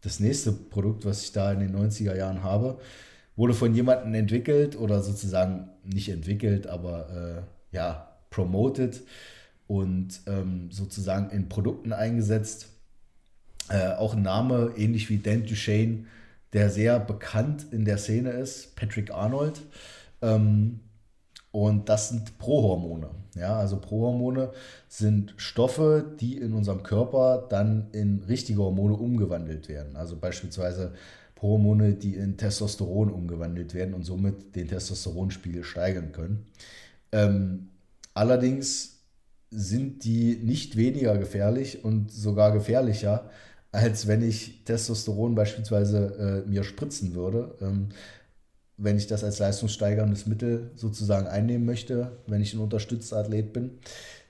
Das 0.00 0.20
nächste 0.20 0.52
Produkt, 0.52 1.04
was 1.04 1.24
ich 1.24 1.32
da 1.32 1.52
in 1.52 1.58
den 1.58 1.76
90er 1.76 2.16
Jahren 2.16 2.44
habe, 2.44 2.78
wurde 3.36 3.54
von 3.54 3.74
jemandem 3.74 4.14
entwickelt 4.14 4.76
oder 4.78 5.02
sozusagen 5.02 5.70
nicht 5.84 6.08
entwickelt, 6.08 6.66
aber 6.66 7.46
äh, 7.72 7.76
ja, 7.76 8.16
promoted 8.30 9.02
und 9.66 10.20
ähm, 10.26 10.70
sozusagen 10.70 11.30
in 11.30 11.48
Produkten 11.48 11.92
eingesetzt. 11.92 12.68
Äh, 13.68 13.92
auch 13.92 14.14
ein 14.14 14.22
Name, 14.22 14.72
ähnlich 14.76 15.08
wie 15.08 15.18
Dan 15.18 15.46
Duchesne, 15.46 16.04
der 16.52 16.68
sehr 16.68 17.00
bekannt 17.00 17.66
in 17.70 17.84
der 17.84 17.98
Szene 17.98 18.30
ist, 18.30 18.76
Patrick 18.76 19.12
Arnold. 19.12 19.62
Ähm, 20.20 20.80
und 21.52 21.88
das 21.88 22.08
sind 22.08 22.38
Prohormone. 22.38 23.10
Ja, 23.34 23.56
also 23.56 23.78
Prohormone 23.78 24.50
sind 24.88 25.34
Stoffe, 25.36 26.04
die 26.20 26.36
in 26.36 26.52
unserem 26.52 26.82
Körper 26.82 27.46
dann 27.48 27.88
in 27.92 28.22
richtige 28.24 28.60
Hormone 28.62 28.94
umgewandelt 28.94 29.68
werden. 29.68 29.96
Also 29.96 30.16
beispielsweise 30.16 30.92
Prohormone, 31.42 31.94
die 31.94 32.14
in 32.14 32.36
Testosteron 32.36 33.10
umgewandelt 33.10 33.74
werden 33.74 33.94
und 33.94 34.04
somit 34.04 34.54
den 34.54 34.68
Testosteronspiegel 34.68 35.64
steigern 35.64 36.12
können. 36.12 36.46
Ähm, 37.10 37.70
allerdings 38.14 39.00
sind 39.50 40.04
die 40.04 40.36
nicht 40.36 40.76
weniger 40.76 41.18
gefährlich 41.18 41.84
und 41.84 42.12
sogar 42.12 42.52
gefährlicher, 42.52 43.28
als 43.72 44.06
wenn 44.06 44.22
ich 44.22 44.62
Testosteron 44.66 45.34
beispielsweise 45.34 46.44
äh, 46.46 46.48
mir 46.48 46.62
spritzen 46.62 47.16
würde. 47.16 47.56
Ähm, 47.60 47.88
wenn 48.76 48.96
ich 48.96 49.08
das 49.08 49.24
als 49.24 49.40
leistungssteigerndes 49.40 50.26
Mittel 50.26 50.70
sozusagen 50.76 51.26
einnehmen 51.26 51.66
möchte, 51.66 52.18
wenn 52.28 52.40
ich 52.40 52.54
ein 52.54 52.60
unterstützter 52.60 53.16
Athlet 53.16 53.52
bin. 53.52 53.80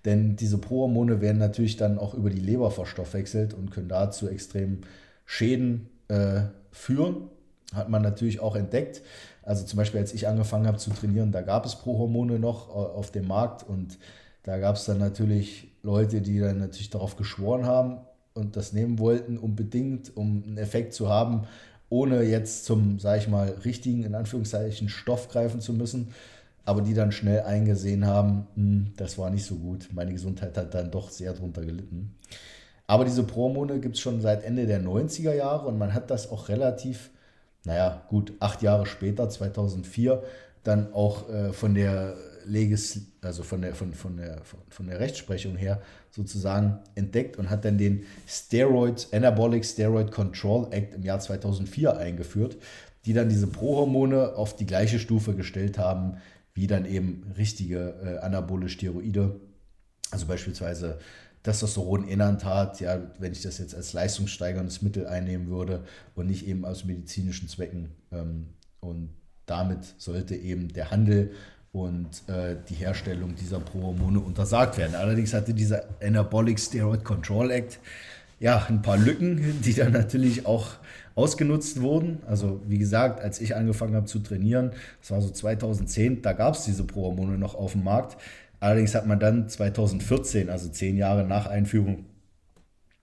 Denn 0.06 0.36
diese 0.36 0.56
Prohormone 0.56 1.20
werden 1.20 1.38
natürlich 1.38 1.76
dann 1.76 1.98
auch 1.98 2.14
über 2.14 2.30
die 2.30 2.40
Leber 2.40 2.70
verstoffwechselt 2.70 3.52
und 3.52 3.70
können 3.70 3.88
dazu 3.88 4.28
extrem 4.28 4.80
Schäden 5.26 5.90
äh, 6.12 6.42
führen. 6.70 7.28
Hat 7.74 7.88
man 7.88 8.02
natürlich 8.02 8.40
auch 8.40 8.54
entdeckt. 8.54 9.02
Also 9.42 9.64
zum 9.64 9.78
Beispiel, 9.78 10.00
als 10.00 10.12
ich 10.12 10.28
angefangen 10.28 10.66
habe 10.66 10.78
zu 10.78 10.90
trainieren, 10.90 11.32
da 11.32 11.40
gab 11.40 11.64
es 11.66 11.76
Prohormone 11.76 12.38
noch 12.38 12.68
äh, 12.68 12.72
auf 12.72 13.10
dem 13.10 13.26
Markt 13.26 13.68
und 13.68 13.98
da 14.42 14.58
gab 14.58 14.76
es 14.76 14.84
dann 14.84 14.98
natürlich 14.98 15.68
Leute, 15.82 16.20
die 16.20 16.38
dann 16.38 16.58
natürlich 16.58 16.90
darauf 16.90 17.16
geschworen 17.16 17.64
haben 17.64 17.98
und 18.34 18.56
das 18.56 18.72
nehmen 18.72 18.98
wollten, 18.98 19.38
unbedingt, 19.38 20.16
um 20.16 20.42
einen 20.44 20.58
Effekt 20.58 20.94
zu 20.94 21.08
haben, 21.08 21.46
ohne 21.88 22.22
jetzt 22.22 22.64
zum, 22.64 22.98
sage 22.98 23.20
ich 23.20 23.28
mal, 23.28 23.48
richtigen, 23.64 24.04
in 24.04 24.14
Anführungszeichen, 24.14 24.88
Stoff 24.88 25.28
greifen 25.28 25.60
zu 25.60 25.72
müssen, 25.72 26.08
aber 26.64 26.82
die 26.82 26.94
dann 26.94 27.12
schnell 27.12 27.42
eingesehen 27.42 28.06
haben, 28.06 28.46
hm, 28.54 28.92
das 28.96 29.18
war 29.18 29.30
nicht 29.30 29.44
so 29.44 29.56
gut. 29.56 29.88
Meine 29.92 30.12
Gesundheit 30.12 30.56
hat 30.56 30.74
dann 30.74 30.90
doch 30.90 31.10
sehr 31.10 31.32
drunter 31.32 31.64
gelitten. 31.64 32.14
Aber 32.92 33.06
diese 33.06 33.22
Promone 33.22 33.80
gibt 33.80 33.96
es 33.96 34.02
schon 34.02 34.20
seit 34.20 34.44
Ende 34.44 34.66
der 34.66 34.78
90er 34.78 35.32
Jahre 35.32 35.66
und 35.66 35.78
man 35.78 35.94
hat 35.94 36.10
das 36.10 36.30
auch 36.30 36.50
relativ, 36.50 37.08
naja, 37.64 38.02
gut, 38.10 38.34
acht 38.38 38.60
Jahre 38.60 38.84
später, 38.84 39.30
2004, 39.30 40.22
dann 40.62 40.92
auch 40.92 41.26
äh, 41.30 41.54
von 41.54 41.74
der 41.74 42.16
Legis, 42.44 43.00
also 43.22 43.44
von 43.44 43.62
der, 43.62 43.74
von, 43.74 43.94
von, 43.94 44.18
der, 44.18 44.42
von 44.68 44.88
der 44.88 45.00
Rechtsprechung 45.00 45.56
her 45.56 45.80
sozusagen 46.10 46.80
entdeckt 46.94 47.38
und 47.38 47.48
hat 47.48 47.64
dann 47.64 47.78
den 47.78 48.04
Steroid, 48.28 49.08
Anabolic 49.10 49.64
Steroid 49.64 50.12
Control 50.12 50.66
Act 50.70 50.94
im 50.94 51.02
Jahr 51.02 51.18
2004 51.18 51.96
eingeführt, 51.96 52.58
die 53.06 53.14
dann 53.14 53.30
diese 53.30 53.46
Prohormone 53.46 54.34
auf 54.36 54.54
die 54.54 54.66
gleiche 54.66 54.98
Stufe 54.98 55.34
gestellt 55.34 55.78
haben, 55.78 56.18
wie 56.52 56.66
dann 56.66 56.84
eben 56.84 57.32
richtige 57.38 57.94
äh, 58.04 58.18
anabole 58.18 58.68
Steroide, 58.68 59.40
also 60.10 60.26
beispielsweise 60.26 60.98
Testosteron 61.42 62.06
Inantat, 62.06 62.80
ja, 62.80 63.00
wenn 63.18 63.32
ich 63.32 63.42
das 63.42 63.58
jetzt 63.58 63.74
als 63.74 63.92
leistungssteigerndes 63.92 64.82
Mittel 64.82 65.06
einnehmen 65.06 65.48
würde 65.48 65.84
und 66.14 66.28
nicht 66.28 66.46
eben 66.46 66.64
aus 66.64 66.84
medizinischen 66.84 67.48
Zwecken. 67.48 67.90
Ähm, 68.12 68.46
und 68.80 69.10
damit 69.46 69.94
sollte 69.98 70.36
eben 70.36 70.72
der 70.72 70.90
Handel 70.90 71.32
und 71.72 72.28
äh, 72.28 72.56
die 72.68 72.74
Herstellung 72.74 73.34
dieser 73.34 73.58
Prohormone 73.58 74.20
untersagt 74.20 74.78
werden. 74.78 74.94
Allerdings 74.94 75.32
hatte 75.32 75.54
dieser 75.54 75.84
Anabolic 76.02 76.60
Steroid 76.60 77.02
Control 77.02 77.50
Act 77.50 77.80
ja 78.38 78.66
ein 78.68 78.82
paar 78.82 78.98
Lücken, 78.98 79.60
die 79.64 79.72
dann 79.72 79.92
natürlich 79.92 80.46
auch 80.46 80.72
ausgenutzt 81.14 81.80
wurden. 81.80 82.18
Also 82.26 82.60
wie 82.66 82.78
gesagt, 82.78 83.20
als 83.20 83.40
ich 83.40 83.56
angefangen 83.56 83.94
habe 83.94 84.06
zu 84.06 84.18
trainieren, 84.18 84.72
das 85.00 85.10
war 85.10 85.22
so 85.22 85.30
2010, 85.30 86.22
da 86.22 86.32
gab 86.32 86.54
es 86.54 86.64
diese 86.64 86.84
Prohormone 86.84 87.38
noch 87.38 87.54
auf 87.54 87.72
dem 87.72 87.84
Markt. 87.84 88.16
Allerdings 88.62 88.94
hat 88.94 89.08
man 89.08 89.18
dann 89.18 89.48
2014, 89.48 90.48
also 90.48 90.68
zehn 90.68 90.96
Jahre 90.96 91.24
nach 91.24 91.46
Einführung 91.46 92.04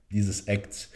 dieses 0.09 0.47
Acts, 0.47 0.89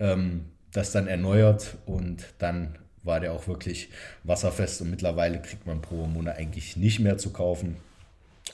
ähm, 0.00 0.46
das 0.72 0.90
dann 0.90 1.06
erneuert 1.06 1.76
und 1.86 2.24
dann 2.40 2.76
war 3.04 3.20
der 3.20 3.32
auch 3.32 3.46
wirklich 3.46 3.90
wasserfest 4.24 4.80
und 4.80 4.90
mittlerweile 4.90 5.40
kriegt 5.40 5.68
man 5.68 5.80
pro 5.80 5.98
Hormone 5.98 6.34
eigentlich 6.34 6.76
nicht 6.76 6.98
mehr 6.98 7.16
zu 7.16 7.30
kaufen. 7.30 7.76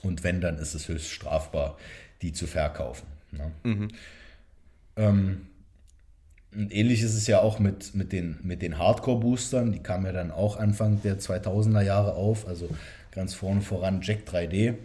Und 0.03 0.23
wenn, 0.23 0.39
dann 0.39 0.59
ist 0.59 0.75
es 0.75 0.87
höchst 0.87 1.09
strafbar, 1.09 1.79
die 2.21 2.31
zu 2.31 2.45
verkaufen. 2.45 3.07
Ne? 3.31 3.51
Mhm. 3.63 3.87
Ähm, 4.97 5.47
ähnlich 6.69 7.01
ist 7.01 7.15
es 7.15 7.25
ja 7.25 7.39
auch 7.39 7.57
mit, 7.57 7.95
mit 7.95 8.11
den, 8.11 8.37
mit 8.43 8.61
den 8.61 8.77
Hardcore-Boostern. 8.77 9.71
Die 9.71 9.79
kamen 9.79 10.05
ja 10.05 10.11
dann 10.11 10.29
auch 10.29 10.57
Anfang 10.57 11.01
der 11.01 11.17
2000er 11.17 11.81
Jahre 11.81 12.13
auf. 12.13 12.47
Also 12.47 12.69
ganz 13.09 13.33
vorne 13.33 13.61
voran 13.61 14.01
Jack 14.03 14.29
3D 14.29 14.75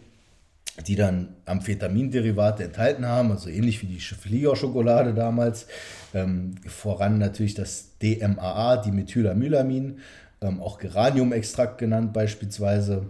die 0.86 0.96
dann 0.96 1.36
Amphetaminderivate 1.46 2.64
enthalten 2.64 3.06
haben, 3.06 3.30
also 3.30 3.48
ähnlich 3.48 3.82
wie 3.82 3.86
die 3.86 4.00
Fliegerschokolade 4.00 5.14
damals. 5.14 5.66
Ähm, 6.14 6.56
voran 6.66 7.18
natürlich 7.18 7.54
das 7.54 7.98
DMAA, 7.98 8.78
Dimethylamylamin, 8.78 9.98
ähm, 10.40 10.60
auch 10.60 10.78
Geraniumextrakt 10.78 11.78
genannt 11.78 12.12
beispielsweise, 12.12 13.06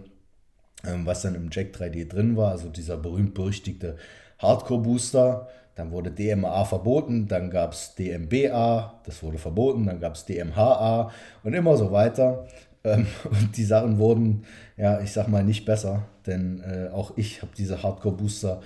ähm, 0.85 1.05
was 1.05 1.21
dann 1.21 1.35
im 1.35 1.49
Jack 1.51 1.73
3D 1.73 2.07
drin 2.07 2.35
war, 2.37 2.51
also 2.51 2.69
dieser 2.69 2.97
berühmt-berüchtigte 2.97 3.97
Hardcore-Booster. 4.39 5.47
Dann 5.75 5.91
wurde 5.91 6.11
DMA 6.11 6.65
verboten, 6.65 7.27
dann 7.27 7.49
gab 7.49 7.71
es 7.71 7.95
DMBA, 7.95 9.01
das 9.05 9.23
wurde 9.23 9.37
verboten, 9.37 9.85
dann 9.85 9.99
gab 10.01 10.15
es 10.15 10.25
DMHA 10.25 11.11
und 11.43 11.53
immer 11.53 11.77
so 11.77 11.91
weiter. 11.91 12.45
Ähm, 12.83 13.07
und 13.23 13.55
die 13.55 13.63
Sachen 13.63 13.97
wurden, 13.97 14.43
ja, 14.75 14.99
ich 15.01 15.11
sag 15.11 15.27
mal, 15.27 15.43
nicht 15.43 15.65
besser, 15.65 16.07
denn 16.27 16.61
äh, 16.61 16.89
auch 16.89 17.17
ich 17.17 17.41
habe 17.41 17.51
diese 17.57 17.83
Hardcore-Booster 17.83 18.61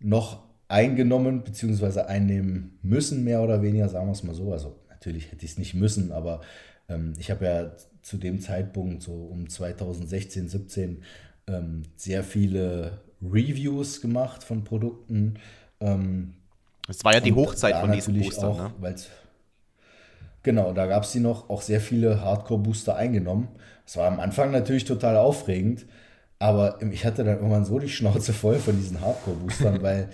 noch 0.00 0.42
eingenommen 0.68 1.44
bzw. 1.44 2.00
einnehmen 2.00 2.78
müssen, 2.82 3.24
mehr 3.24 3.42
oder 3.42 3.62
weniger, 3.62 3.88
sagen 3.88 4.06
wir 4.06 4.12
es 4.12 4.22
mal 4.22 4.34
so. 4.34 4.52
Also 4.52 4.76
natürlich 4.88 5.30
hätte 5.30 5.44
ich 5.44 5.52
es 5.52 5.58
nicht 5.58 5.74
müssen, 5.74 6.12
aber 6.12 6.40
ähm, 6.88 7.14
ich 7.18 7.30
habe 7.30 7.44
ja 7.44 7.72
zu 8.02 8.16
dem 8.16 8.40
Zeitpunkt, 8.40 9.02
so 9.02 9.12
um 9.12 9.48
2016, 9.48 10.48
17, 10.48 11.02
ähm, 11.46 11.82
sehr 11.96 12.24
viele 12.24 13.00
Reviews 13.22 14.00
gemacht 14.00 14.42
von 14.42 14.64
Produkten. 14.64 15.34
Ähm, 15.80 16.34
es 16.88 17.04
war 17.04 17.14
ja 17.14 17.20
die 17.20 17.32
Hochzeit 17.32 17.76
von 17.76 17.92
diesen 17.92 18.18
Boostern, 18.18 18.44
auch, 18.50 18.58
ne? 18.58 18.72
Genau, 20.42 20.72
da 20.72 20.86
gab 20.86 21.04
es 21.04 21.12
die 21.12 21.20
noch 21.20 21.48
auch 21.50 21.62
sehr 21.62 21.80
viele 21.80 22.20
Hardcore-Booster 22.20 22.96
eingenommen. 22.96 23.48
Das 23.84 23.96
war 23.96 24.08
am 24.08 24.18
Anfang 24.18 24.50
natürlich 24.50 24.84
total 24.84 25.16
aufregend, 25.16 25.86
aber 26.42 26.82
ich 26.90 27.04
hatte 27.04 27.22
dann 27.22 27.36
irgendwann 27.36 27.64
so 27.64 27.78
die 27.78 27.88
Schnauze 27.88 28.32
voll 28.32 28.56
von 28.56 28.76
diesen 28.76 29.00
Hardcore-Boostern, 29.00 29.80
weil 29.82 30.08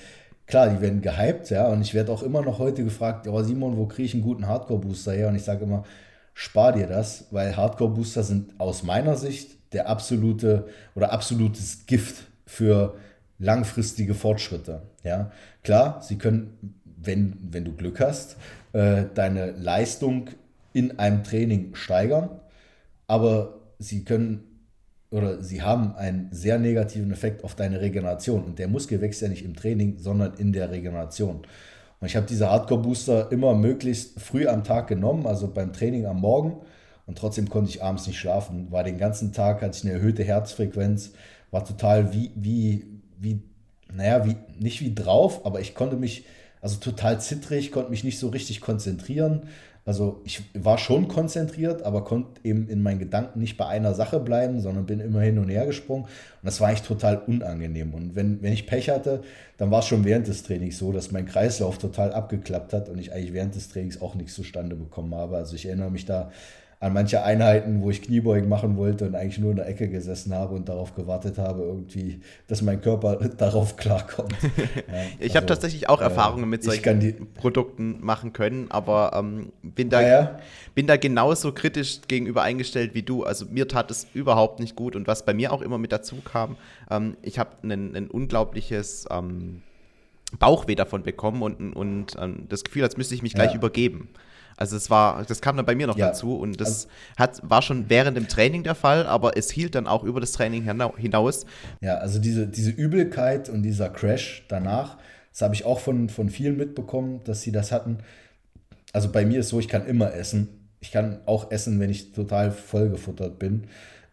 klar, 0.46 0.68
die 0.68 0.80
werden 0.82 1.00
gehypt, 1.00 1.48
ja, 1.48 1.68
und 1.68 1.80
ich 1.80 1.94
werde 1.94 2.12
auch 2.12 2.22
immer 2.22 2.42
noch 2.42 2.58
heute 2.58 2.84
gefragt, 2.84 3.26
oh 3.26 3.42
Simon, 3.42 3.78
wo 3.78 3.86
kriege 3.86 4.04
ich 4.04 4.14
einen 4.14 4.22
guten 4.22 4.46
Hardcore-Booster 4.46 5.12
her? 5.12 5.28
Und 5.28 5.36
ich 5.36 5.44
sage 5.44 5.64
immer, 5.64 5.84
spar 6.34 6.72
dir 6.72 6.86
das, 6.86 7.28
weil 7.30 7.56
Hardcore-Booster 7.56 8.22
sind 8.22 8.60
aus 8.60 8.82
meiner 8.82 9.16
Sicht 9.16 9.56
der 9.72 9.88
absolute 9.88 10.68
oder 10.94 11.12
absolutes 11.12 11.86
Gift 11.86 12.24
für 12.44 12.96
langfristige 13.38 14.14
Fortschritte. 14.14 14.82
Ja, 15.04 15.30
klar, 15.62 16.02
sie 16.02 16.18
können 16.18 16.74
wenn, 17.00 17.38
wenn 17.40 17.64
du 17.64 17.72
Glück 17.72 18.00
hast, 18.00 18.36
äh, 18.72 19.04
deine 19.14 19.52
Leistung 19.52 20.28
in 20.72 20.98
einem 20.98 21.24
Training 21.24 21.74
steigern, 21.74 22.28
aber 23.06 23.60
sie 23.78 24.04
können 24.04 24.47
oder 25.10 25.42
sie 25.42 25.62
haben 25.62 25.96
einen 25.96 26.28
sehr 26.32 26.58
negativen 26.58 27.10
Effekt 27.12 27.44
auf 27.44 27.54
deine 27.54 27.80
Regeneration. 27.80 28.44
Und 28.44 28.58
der 28.58 28.68
Muskel 28.68 29.00
wächst 29.00 29.22
ja 29.22 29.28
nicht 29.28 29.44
im 29.44 29.56
Training, 29.56 29.98
sondern 29.98 30.34
in 30.34 30.52
der 30.52 30.70
Regeneration. 30.70 31.46
Und 32.00 32.06
ich 32.06 32.14
habe 32.14 32.26
diese 32.26 32.50
Hardcore-Booster 32.50 33.32
immer 33.32 33.54
möglichst 33.54 34.20
früh 34.20 34.46
am 34.46 34.64
Tag 34.64 34.86
genommen, 34.86 35.26
also 35.26 35.48
beim 35.48 35.72
Training 35.72 36.06
am 36.06 36.20
Morgen. 36.20 36.60
Und 37.06 37.16
trotzdem 37.16 37.48
konnte 37.48 37.70
ich 37.70 37.82
abends 37.82 38.06
nicht 38.06 38.18
schlafen. 38.18 38.70
War 38.70 38.84
den 38.84 38.98
ganzen 38.98 39.32
Tag, 39.32 39.62
hatte 39.62 39.78
ich 39.78 39.84
eine 39.84 39.94
erhöhte 39.94 40.22
Herzfrequenz, 40.22 41.12
war 41.50 41.64
total 41.64 42.12
wie, 42.12 42.30
wie, 42.34 42.84
wie, 43.18 43.42
naja, 43.92 44.26
wie, 44.26 44.36
nicht 44.58 44.82
wie 44.82 44.94
drauf, 44.94 45.46
aber 45.46 45.60
ich 45.60 45.74
konnte 45.74 45.96
mich, 45.96 46.26
also 46.60 46.76
total 46.76 47.20
zittrig, 47.20 47.72
konnte 47.72 47.90
mich 47.90 48.04
nicht 48.04 48.18
so 48.18 48.28
richtig 48.28 48.60
konzentrieren. 48.60 49.44
Also 49.88 50.20
ich 50.24 50.42
war 50.52 50.76
schon 50.76 51.08
konzentriert, 51.08 51.82
aber 51.82 52.04
konnte 52.04 52.42
eben 52.44 52.68
in 52.68 52.82
meinen 52.82 52.98
Gedanken 52.98 53.40
nicht 53.40 53.56
bei 53.56 53.66
einer 53.68 53.94
Sache 53.94 54.20
bleiben, 54.20 54.60
sondern 54.60 54.84
bin 54.84 55.00
immer 55.00 55.22
hin 55.22 55.38
und 55.38 55.48
her 55.48 55.64
gesprungen. 55.64 56.04
Und 56.04 56.10
das 56.42 56.60
war 56.60 56.68
eigentlich 56.68 56.82
total 56.82 57.16
unangenehm. 57.26 57.94
Und 57.94 58.14
wenn, 58.14 58.42
wenn 58.42 58.52
ich 58.52 58.66
Pech 58.66 58.90
hatte, 58.90 59.22
dann 59.56 59.70
war 59.70 59.78
es 59.78 59.86
schon 59.86 60.04
während 60.04 60.28
des 60.28 60.42
Trainings 60.42 60.76
so, 60.76 60.92
dass 60.92 61.10
mein 61.10 61.24
Kreislauf 61.24 61.78
total 61.78 62.12
abgeklappt 62.12 62.74
hat 62.74 62.90
und 62.90 62.98
ich 62.98 63.14
eigentlich 63.14 63.32
während 63.32 63.54
des 63.54 63.70
Trainings 63.70 64.02
auch 64.02 64.14
nichts 64.14 64.34
zustande 64.34 64.76
bekommen 64.76 65.14
habe. 65.14 65.38
Also 65.38 65.56
ich 65.56 65.64
erinnere 65.64 65.90
mich 65.90 66.04
da 66.04 66.32
an 66.80 66.92
manche 66.92 67.24
Einheiten, 67.24 67.82
wo 67.82 67.90
ich 67.90 68.02
Kniebeugen 68.02 68.48
machen 68.48 68.76
wollte 68.76 69.06
und 69.06 69.16
eigentlich 69.16 69.38
nur 69.38 69.50
in 69.50 69.56
der 69.56 69.68
Ecke 69.68 69.88
gesessen 69.88 70.32
habe 70.32 70.54
und 70.54 70.68
darauf 70.68 70.94
gewartet 70.94 71.36
habe, 71.36 71.62
irgendwie, 71.62 72.20
dass 72.46 72.62
mein 72.62 72.80
Körper 72.80 73.16
darauf 73.38 73.76
klarkommt. 73.76 74.34
Ja, 74.88 75.02
ich 75.18 75.22
also, 75.22 75.36
habe 75.36 75.46
tatsächlich 75.46 75.88
auch 75.88 76.00
äh, 76.00 76.04
Erfahrungen 76.04 76.48
mit 76.48 76.62
solchen 76.62 77.28
Produkten 77.34 77.98
machen 78.00 78.32
können, 78.32 78.70
aber 78.70 79.12
ähm, 79.14 79.52
bin, 79.62 79.90
da, 79.90 79.98
ah, 79.98 80.06
ja? 80.06 80.38
bin 80.74 80.86
da 80.86 80.96
genauso 80.96 81.52
kritisch 81.52 82.00
gegenüber 82.06 82.42
eingestellt 82.42 82.94
wie 82.94 83.02
du. 83.02 83.24
Also 83.24 83.46
mir 83.46 83.68
tat 83.68 83.90
es 83.90 84.06
überhaupt 84.14 84.60
nicht 84.60 84.76
gut 84.76 84.96
und 84.96 85.06
was 85.06 85.24
bei 85.24 85.34
mir 85.34 85.52
auch 85.52 85.62
immer 85.62 85.78
mit 85.78 85.92
dazu 85.92 86.16
kam, 86.24 86.56
ähm, 86.90 87.16
ich 87.22 87.38
habe 87.38 87.50
ein 87.62 88.08
unglaubliches 88.08 89.06
ähm, 89.10 89.62
Bauchweh 90.38 90.74
davon 90.74 91.02
bekommen 91.02 91.42
und, 91.42 91.74
und 91.74 92.16
ähm, 92.20 92.46
das 92.48 92.64
Gefühl, 92.64 92.82
als 92.82 92.96
müsste 92.96 93.14
ich 93.14 93.22
mich 93.22 93.34
gleich 93.34 93.50
ja. 93.50 93.56
übergeben. 93.56 94.08
Also 94.58 94.76
es 94.76 94.90
war, 94.90 95.24
das 95.24 95.40
kam 95.40 95.56
dann 95.56 95.64
bei 95.64 95.76
mir 95.76 95.86
noch 95.86 95.96
ja. 95.96 96.08
dazu 96.08 96.36
und 96.36 96.60
das 96.60 96.68
also, 96.68 96.88
hat, 97.16 97.48
war 97.48 97.62
schon 97.62 97.88
während 97.88 98.16
dem 98.16 98.26
Training 98.26 98.64
der 98.64 98.74
Fall, 98.74 99.06
aber 99.06 99.36
es 99.36 99.52
hielt 99.52 99.76
dann 99.76 99.86
auch 99.86 100.02
über 100.02 100.20
das 100.20 100.32
Training 100.32 100.64
hinaus. 100.96 101.46
Ja, 101.80 101.98
also 101.98 102.18
diese, 102.18 102.48
diese 102.48 102.72
Übelkeit 102.72 103.48
und 103.48 103.62
dieser 103.62 103.88
Crash 103.88 104.44
danach, 104.48 104.98
das 105.30 105.42
habe 105.42 105.54
ich 105.54 105.64
auch 105.64 105.78
von, 105.78 106.08
von 106.08 106.28
vielen 106.28 106.56
mitbekommen, 106.56 107.20
dass 107.22 107.42
sie 107.42 107.52
das 107.52 107.70
hatten. 107.70 107.98
Also 108.92 109.12
bei 109.12 109.24
mir 109.24 109.38
ist 109.38 109.50
so, 109.50 109.60
ich 109.60 109.68
kann 109.68 109.86
immer 109.86 110.12
essen. 110.12 110.48
Ich 110.80 110.90
kann 110.90 111.20
auch 111.26 111.52
essen, 111.52 111.78
wenn 111.78 111.90
ich 111.90 112.12
total 112.12 112.50
vollgefuttert 112.50 113.38
bin. 113.38 113.68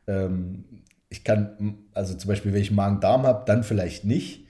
Ähm, 0.06 0.66
ich 1.10 1.24
kann, 1.24 1.80
also 1.94 2.14
zum 2.14 2.28
Beispiel, 2.28 2.54
wenn 2.54 2.62
ich 2.62 2.72
Magen-Darm 2.72 3.24
habe, 3.24 3.46
dann 3.48 3.64
vielleicht 3.64 4.06
nicht. 4.06 4.45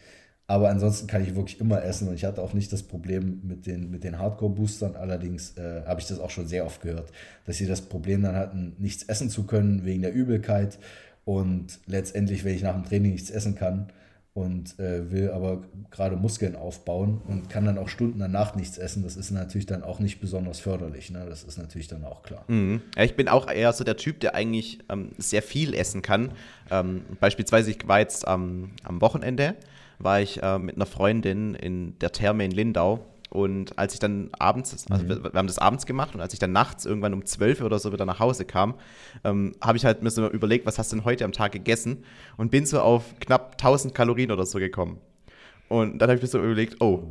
Aber 0.47 0.69
ansonsten 0.69 1.07
kann 1.07 1.23
ich 1.23 1.35
wirklich 1.35 1.59
immer 1.59 1.83
essen 1.83 2.07
und 2.07 2.13
ich 2.13 2.23
hatte 2.23 2.41
auch 2.41 2.53
nicht 2.53 2.71
das 2.71 2.83
Problem 2.83 3.41
mit 3.43 3.65
den, 3.65 3.89
mit 3.89 4.03
den 4.03 4.19
Hardcore-Boostern. 4.19 4.95
Allerdings 4.95 5.57
äh, 5.57 5.81
habe 5.85 5.99
ich 5.99 6.07
das 6.07 6.19
auch 6.19 6.29
schon 6.29 6.47
sehr 6.47 6.65
oft 6.65 6.81
gehört, 6.81 7.11
dass 7.45 7.57
sie 7.57 7.65
das 7.65 7.81
Problem 7.81 8.21
dann 8.21 8.35
hatten, 8.35 8.75
nichts 8.77 9.03
essen 9.03 9.29
zu 9.29 9.43
können 9.43 9.85
wegen 9.85 10.03
der 10.03 10.13
Übelkeit. 10.13 10.77
Und 11.23 11.79
letztendlich, 11.87 12.43
wenn 12.43 12.53
ich 12.53 12.61
nach 12.61 12.75
dem 12.75 12.85
Training 12.85 13.13
nichts 13.13 13.31
essen 13.31 13.55
kann 13.55 13.87
und 14.35 14.77
äh, 14.79 15.09
will 15.09 15.31
aber 15.31 15.63
gerade 15.89 16.15
Muskeln 16.15 16.55
aufbauen 16.55 17.21
und 17.27 17.49
kann 17.49 17.65
dann 17.65 17.79
auch 17.79 17.89
Stunden 17.89 18.19
danach 18.19 18.53
nichts 18.53 18.77
essen, 18.77 19.01
das 19.01 19.17
ist 19.17 19.31
natürlich 19.31 19.65
dann 19.65 19.81
auch 19.81 19.99
nicht 19.99 20.19
besonders 20.19 20.59
förderlich. 20.59 21.09
Ne? 21.09 21.25
Das 21.27 21.43
ist 21.43 21.57
natürlich 21.57 21.87
dann 21.87 22.03
auch 22.03 22.21
klar. 22.21 22.45
Mhm. 22.47 22.81
Ja, 22.95 23.03
ich 23.03 23.15
bin 23.15 23.29
auch 23.29 23.49
eher 23.49 23.73
so 23.73 23.83
der 23.83 23.97
Typ, 23.97 24.19
der 24.19 24.35
eigentlich 24.35 24.77
ähm, 24.89 25.13
sehr 25.17 25.41
viel 25.41 25.73
essen 25.73 26.03
kann. 26.03 26.33
Ähm, 26.69 27.01
beispielsweise, 27.19 27.71
ich 27.71 27.87
war 27.87 27.97
jetzt 27.97 28.25
ähm, 28.27 28.73
am 28.83 29.01
Wochenende 29.01 29.55
war 29.99 30.21
ich 30.21 30.41
äh, 30.41 30.59
mit 30.59 30.75
einer 30.75 30.85
Freundin 30.85 31.55
in 31.55 31.97
der 31.99 32.11
Therme 32.11 32.45
in 32.45 32.51
Lindau. 32.51 33.05
Und 33.29 33.77
als 33.77 33.93
ich 33.93 33.99
dann 33.99 34.29
abends, 34.39 34.87
also 34.89 35.03
mhm. 35.03 35.09
wir, 35.09 35.23
wir, 35.23 35.33
haben 35.33 35.47
das 35.47 35.59
abends 35.59 35.85
gemacht 35.85 36.15
und 36.15 36.21
als 36.21 36.33
ich 36.33 36.39
dann 36.39 36.53
nachts 36.53 36.85
irgendwann 36.85 37.13
um 37.13 37.25
12 37.25 37.61
oder 37.61 37.79
so 37.79 37.91
wieder 37.91 38.05
nach 38.05 38.19
Hause 38.19 38.45
kam, 38.45 38.75
ähm, 39.23 39.53
habe 39.61 39.77
ich 39.77 39.83
halt 39.83 40.03
mir 40.03 40.09
so 40.09 40.29
überlegt, 40.29 40.65
was 40.65 40.79
hast 40.79 40.91
du 40.91 40.97
denn 40.97 41.05
heute 41.05 41.25
am 41.25 41.33
Tag 41.33 41.51
gegessen? 41.51 42.05
Und 42.37 42.51
bin 42.51 42.65
so 42.65 42.79
auf 42.79 43.03
knapp 43.19 43.53
1000 43.53 43.93
Kalorien 43.93 44.31
oder 44.31 44.45
so 44.45 44.59
gekommen. 44.59 44.99
Und 45.67 45.99
dann 45.99 46.09
habe 46.09 46.17
ich 46.17 46.21
mir 46.21 46.29
so 46.29 46.37
überlegt, 46.37 46.81
oh, 46.81 47.03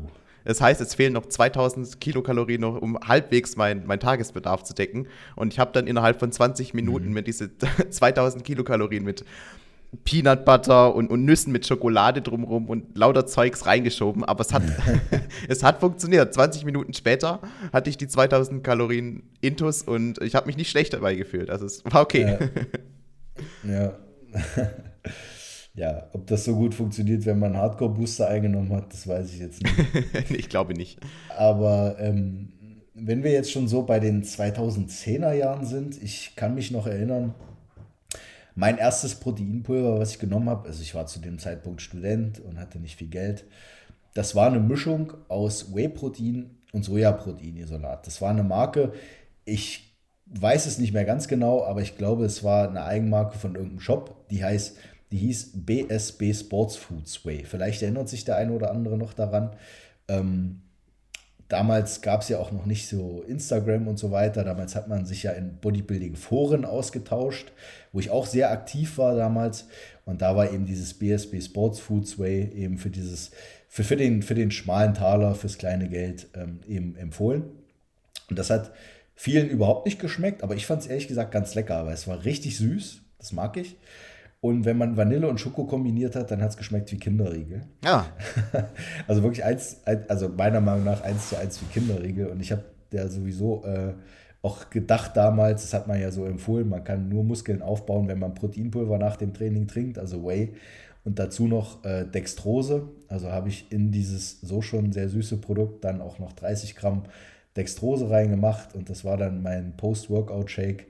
das 0.45 0.61
heißt, 0.61 0.81
es 0.81 0.95
fehlen 0.95 1.15
noch 1.15 1.27
2000 1.27 2.01
Kilokalorien 2.01 2.61
noch, 2.61 2.81
um 2.81 2.99
halbwegs 2.99 3.57
meinen 3.57 3.87
mein 3.87 3.99
Tagesbedarf 3.99 4.63
zu 4.63 4.75
decken. 4.75 5.09
Und 5.37 5.53
ich 5.53 5.59
habe 5.59 5.73
dann 5.73 5.87
innerhalb 5.87 6.21
von 6.21 6.31
20 6.31 6.75
Minuten 6.75 7.09
mhm. 7.09 7.15
mir 7.15 7.23
diese 7.23 7.51
2000 7.91 8.45
Kilokalorien 8.45 9.05
mit 9.05 9.25
Peanut 10.03 10.45
Butter 10.45 10.95
und, 10.95 11.11
und 11.11 11.25
Nüssen 11.25 11.53
mit 11.53 11.67
Schokolade 11.67 12.23
drumherum 12.23 12.69
und 12.69 12.97
lauter 12.97 13.27
Zeugs 13.27 13.67
reingeschoben. 13.67 14.25
Aber 14.25 14.41
es 14.41 14.53
hat, 14.53 14.63
es 15.49 15.63
hat 15.63 15.81
funktioniert. 15.81 16.35
20 16.35 16.65
Minuten 16.65 16.95
später 16.95 17.41
hatte 17.73 17.91
ich 17.91 17.97
die 17.97 18.09
2000 18.09 18.65
Kalorien 18.65 19.23
Intus 19.41 19.83
und 19.83 20.21
ich 20.23 20.35
habe 20.35 20.47
mich 20.47 20.57
nicht 20.57 20.71
schlecht 20.71 20.93
dabei 20.93 21.15
gefühlt. 21.15 21.51
Also 21.51 21.67
es 21.67 21.85
war 21.85 22.03
okay. 22.03 22.39
Ja. 23.65 23.71
ja. 23.71 23.93
ja. 25.75 26.09
ob 26.13 26.27
das 26.27 26.45
so 26.45 26.57
gut 26.57 26.75
funktioniert, 26.75 27.27
wenn 27.27 27.39
man 27.39 27.57
Hardcore-Booster 27.57 28.29
eingenommen 28.29 28.73
hat, 28.73 28.93
das 28.93 29.07
weiß 29.07 29.33
ich 29.33 29.41
jetzt 29.41 29.63
nicht. 29.63 30.31
ich 30.31 30.49
glaube 30.49 30.75
nicht. 30.75 30.99
Aber 31.37 31.97
ähm, 31.99 32.53
wenn 32.95 33.25
wir 33.25 33.33
jetzt 33.33 33.51
schon 33.51 33.69
so 33.69 33.83
bei 33.83 34.01
den 34.01 34.23
2010er 34.23 35.33
Jahren 35.33 35.67
sind, 35.67 36.01
ich 36.03 36.37
kann 36.37 36.55
mich 36.55 36.71
noch 36.71 36.87
erinnern, 36.87 37.35
mein 38.55 38.79
erstes 38.79 39.17
Proteinpulver, 39.17 39.99
was 39.99 40.13
ich 40.13 40.19
genommen 40.19 40.49
habe, 40.49 40.69
also 40.69 40.83
ich 40.83 40.95
war 40.95 41.07
zu 41.07 41.19
dem 41.19 41.39
Zeitpunkt 41.39 41.83
Student 41.83 42.41
und 42.41 42.59
hatte 42.59 42.79
nicht 42.79 42.97
viel 42.97 43.09
Geld, 43.09 43.45
das 44.15 44.35
war 44.35 44.47
eine 44.47 44.61
Mischung 44.61 45.15
aus 45.29 45.75
Whey-Protein 45.75 46.51
und 46.73 46.85
Sojaproteinisolat. 46.85 48.07
Das 48.07 48.21
war 48.23 48.31
eine 48.31 48.45
Marke, 48.45 48.93
ich 49.45 49.97
weiß 50.27 50.67
es 50.67 50.79
nicht 50.79 50.93
mehr 50.93 51.05
ganz 51.05 51.27
genau, 51.27 51.65
aber 51.65 51.83
ich 51.83 51.99
glaube, 51.99 52.25
es 52.25 52.45
war 52.45 52.69
eine 52.69 52.85
Eigenmarke 52.85 53.39
von 53.39 53.55
irgendeinem 53.55 53.81
Shop, 53.81 54.29
die 54.31 54.45
heißt, 54.45 54.77
die 55.11 55.19
hieß 55.19 55.53
BSB 55.55 56.33
Sports 56.33 56.77
Foods 56.77 57.25
Whey. 57.25 57.45
Vielleicht 57.45 57.83
erinnert 57.83 58.09
sich 58.09 58.25
der 58.25 58.37
eine 58.37 58.53
oder 58.53 58.71
andere 58.71 58.97
noch 58.97 59.13
daran. 59.13 59.55
Ähm, 60.09 60.63
Damals 61.49 62.01
gab 62.01 62.23
es 62.23 62.31
ja 62.31 62.39
auch 62.39 62.53
noch 62.53 62.65
nicht 62.65 62.89
so 62.89 63.23
Instagram 63.29 63.87
und 63.87 63.99
so 63.99 64.11
weiter. 64.11 64.45
Damals 64.45 64.75
hat 64.75 64.89
man 64.89 65.05
sich 65.05 65.25
ja 65.25 65.33
in 65.33 65.59
Bodybuilding-Foren 65.61 66.65
ausgetauscht, 66.65 67.53
wo 67.95 68.01
ich 68.01 68.11
auch 68.11 68.27
sehr 68.27 68.51
aktiv 68.51 68.99
war 68.99 69.15
damals. 69.15 69.69
Und 70.05 70.21
da 70.21 70.37
war 70.37 70.53
eben 70.53 70.67
dieses 70.67 70.93
BSB 70.95 71.41
Sports 71.41 71.79
Foods 71.79 72.19
Way 72.19 72.51
eben 72.53 72.77
für 72.77 72.91
dieses, 72.91 73.31
für, 73.69 73.85
für, 73.85 73.97
den, 73.97 74.23
für 74.23 74.35
den 74.35 74.51
schmalen 74.51 74.95
Taler, 74.95 75.35
fürs 75.35 75.57
kleine 75.57 75.89
Geld 75.89 76.27
ähm, 76.35 76.59
eben 76.69 76.97
empfohlen. 76.97 77.45
Und 78.29 78.39
das 78.39 78.51
hat 78.51 78.73
vielen 79.15 79.49
überhaupt 79.49 79.87
nicht 79.87 80.01
geschmeckt, 80.01 80.43
aber 80.43 80.57
ich 80.57 80.67
fand 80.67 80.83
es 80.83 80.89
ehrlich 80.89 81.07
gesagt 81.07 81.31
ganz 81.31 81.55
lecker, 81.55 81.87
weil 81.87 81.95
es 81.95 82.09
war 82.09 82.25
richtig 82.25 82.59
süß. 82.59 83.01
Das 83.19 83.33
mag 83.33 83.57
ich. 83.57 83.77
Und 84.41 84.65
wenn 84.65 84.77
man 84.77 84.97
Vanille 84.97 85.29
und 85.29 85.39
Schoko 85.39 85.65
kombiniert 85.65 86.17
hat, 86.17 86.33
dann 86.33 86.43
hat 86.43 86.51
es 86.51 86.57
geschmeckt 86.57 86.91
wie 86.91 86.99
Kinderriegel. 86.99 87.63
Ja. 87.85 88.07
also 89.07 89.23
wirklich 89.23 89.45
eins, 89.45 89.81
also 90.09 90.29
meiner 90.29 90.61
Meinung 90.61 90.85
nach 90.85 91.03
eins 91.03 91.29
zu 91.29 91.39
eins 91.39 91.63
wie 91.63 91.67
Kinderriegel. 91.67 92.27
Und 92.27 92.41
ich 92.41 92.51
habe 92.51 92.65
der 92.91 93.09
sowieso 93.09 93.65
äh, 93.65 93.95
auch 94.45 94.69
gedacht 94.69 95.17
damals, 95.17 95.63
das 95.63 95.73
hat 95.73 95.89
man 95.89 95.99
ja 96.01 96.11
so 96.11 96.27
empfohlen, 96.27 96.69
man 96.69 96.85
kann 96.85 97.09
nur 97.09 97.25
Muskeln 97.25 97.63
aufbauen, 97.63 98.09
wenn 98.09 98.19
man 98.19 98.35
Proteinpulver 98.35 98.99
nach 98.99 99.17
dem 99.17 99.33
Training 99.33 99.67
trinkt, 99.67 99.99
also 99.99 100.25
Whey. 100.25 100.53
Und 101.03 101.19
dazu 101.19 101.47
noch 101.47 101.85
äh, 101.85 102.05
Dextrose. 102.05 102.89
Also 103.09 103.31
habe 103.31 103.49
ich 103.49 103.71
in 103.71 103.93
dieses 103.93 104.41
so 104.41 104.63
schon 104.63 104.93
sehr 104.93 105.09
süße 105.09 105.37
Produkt 105.37 105.85
dann 105.85 106.01
auch 106.01 106.19
noch 106.19 106.33
30 106.33 106.77
Gramm 106.77 107.03
Dextrose 107.57 108.09
reingemacht. 108.09 108.75
Und 108.75 108.89
das 108.89 109.05
war 109.05 109.17
dann 109.17 109.43
mein 109.43 109.77
Post-Workout-Shake. 109.77 110.87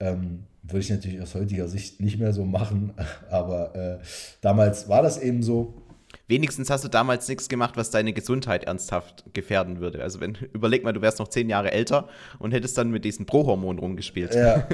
Ähm, 0.00 0.44
würde 0.62 0.80
ich 0.80 0.90
natürlich 0.90 1.20
aus 1.20 1.34
heutiger 1.34 1.68
Sicht 1.68 2.00
nicht 2.00 2.18
mehr 2.18 2.32
so 2.32 2.44
machen, 2.44 2.92
aber 3.30 3.74
äh, 3.74 3.98
damals 4.40 4.88
war 4.88 5.02
das 5.02 5.18
eben 5.18 5.42
so. 5.42 5.81
Wenigstens 6.28 6.70
hast 6.70 6.84
du 6.84 6.88
damals 6.88 7.28
nichts 7.28 7.48
gemacht, 7.48 7.76
was 7.76 7.90
deine 7.90 8.12
Gesundheit 8.12 8.64
ernsthaft 8.64 9.24
gefährden 9.34 9.80
würde. 9.80 10.02
Also 10.02 10.20
wenn, 10.20 10.34
überleg 10.52 10.84
mal, 10.84 10.92
du 10.92 11.02
wärst 11.02 11.18
noch 11.18 11.28
zehn 11.28 11.48
Jahre 11.48 11.72
älter 11.72 12.08
und 12.38 12.52
hättest 12.52 12.78
dann 12.78 12.90
mit 12.90 13.04
diesen 13.04 13.26
Prohormonen 13.26 13.78
rumgespielt. 13.78 14.34
Ja. 14.34 14.66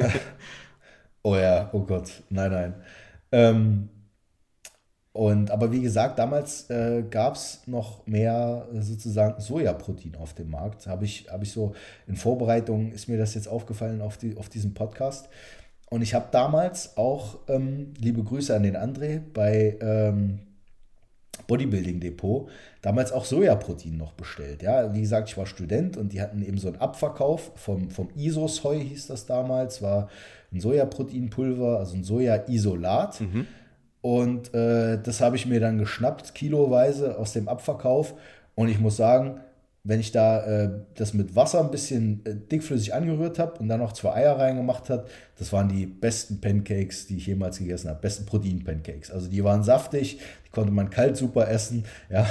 oh 1.23 1.37
ja, 1.37 1.71
oh 1.73 1.81
Gott, 1.81 2.23
nein, 2.31 2.51
nein. 2.51 2.75
Ähm, 3.33 3.89
und 5.13 5.51
aber 5.51 5.73
wie 5.73 5.81
gesagt, 5.81 6.19
damals 6.21 6.71
äh, 6.71 7.03
gab 7.03 7.35
es 7.35 7.63
noch 7.67 8.07
mehr 8.07 8.69
äh, 8.73 8.81
sozusagen 8.83 9.41
Sojaprotein 9.41 10.15
auf 10.15 10.35
dem 10.35 10.51
Markt. 10.51 10.87
Habe 10.87 11.07
ich, 11.07 11.27
hab 11.29 11.43
ich 11.43 11.51
so 11.51 11.75
in 12.07 12.15
Vorbereitung 12.15 12.93
ist 12.93 13.09
mir 13.09 13.19
das 13.19 13.35
jetzt 13.35 13.49
aufgefallen 13.49 14.01
auf, 14.01 14.17
die, 14.17 14.37
auf 14.37 14.49
diesem 14.49 14.75
Podcast. 14.75 15.29
Und 15.91 16.03
ich 16.03 16.15
habe 16.15 16.29
damals 16.31 16.97
auch, 16.97 17.39
ähm, 17.49 17.95
liebe 17.99 18.23
Grüße 18.23 18.55
an 18.55 18.63
den 18.63 18.77
André, 18.77 19.21
bei, 19.33 19.77
ähm, 19.81 20.41
Bodybuilding-Depot 21.49 22.49
damals 22.83 23.11
auch 23.11 23.25
Sojaprotein 23.25 23.97
noch 23.97 24.13
bestellt. 24.13 24.63
Ja, 24.63 24.95
wie 24.95 25.01
gesagt, 25.01 25.29
ich 25.29 25.37
war 25.37 25.47
Student 25.47 25.97
und 25.97 26.13
die 26.13 26.21
hatten 26.21 26.43
eben 26.43 26.59
so 26.59 26.69
einen 26.69 26.77
Abverkauf 26.77 27.51
vom, 27.57 27.91
vom 27.91 28.09
Isosoy, 28.15 28.85
hieß 28.85 29.09
das 29.09 29.27
damals, 29.27 29.83
war 29.83 30.09
ein 30.53 30.61
Sojaproteinpulver, 30.61 31.79
also 31.81 31.97
ein 31.97 32.05
Soja-Isolat. 32.05 33.21
Mhm. 33.21 33.47
Und 34.01 34.55
äh, 34.55 35.01
das 35.03 35.21
habe 35.21 35.37
ich 35.37 35.47
mir 35.47 35.59
dann 35.59 35.79
geschnappt, 35.79 36.35
kiloweise 36.35 37.19
aus 37.19 37.33
dem 37.33 37.49
Abverkauf. 37.49 38.15
Und 38.55 38.69
ich 38.69 38.79
muss 38.79 38.97
sagen, 38.97 39.41
wenn 39.89 40.01
ich 40.01 40.13
da 40.13 40.45
äh, 40.45 40.71
das 40.97 41.15
mit 41.15 41.35
Wasser 41.35 41.61
ein 41.61 41.71
bisschen 41.71 42.21
äh, 42.27 42.35
dickflüssig 42.35 42.93
angerührt 42.93 43.39
habe 43.39 43.59
und 43.59 43.69
dann 43.69 43.81
noch 43.81 43.95
zwei 43.95 44.17
Eier 44.17 44.39
reingemacht 44.39 44.91
habe, 44.91 45.07
das 45.39 45.51
waren 45.55 45.71
die 45.71 45.87
besten 45.87 46.43
Pancakes, 46.43 47.07
die 47.07 47.17
ich 47.17 47.27
jemals 47.27 47.59
gegessen 47.59 47.89
habe. 47.89 47.99
Besten 47.99 48.27
Protein-Pancakes. 48.27 49.11
Also 49.11 49.29
die 49.29 49.43
waren 49.43 49.63
saftig, 49.63 50.19
die 50.45 50.51
konnte 50.51 50.73
man 50.73 50.91
kalt 50.91 51.17
super 51.17 51.49
essen. 51.49 51.85
Ja. 52.11 52.27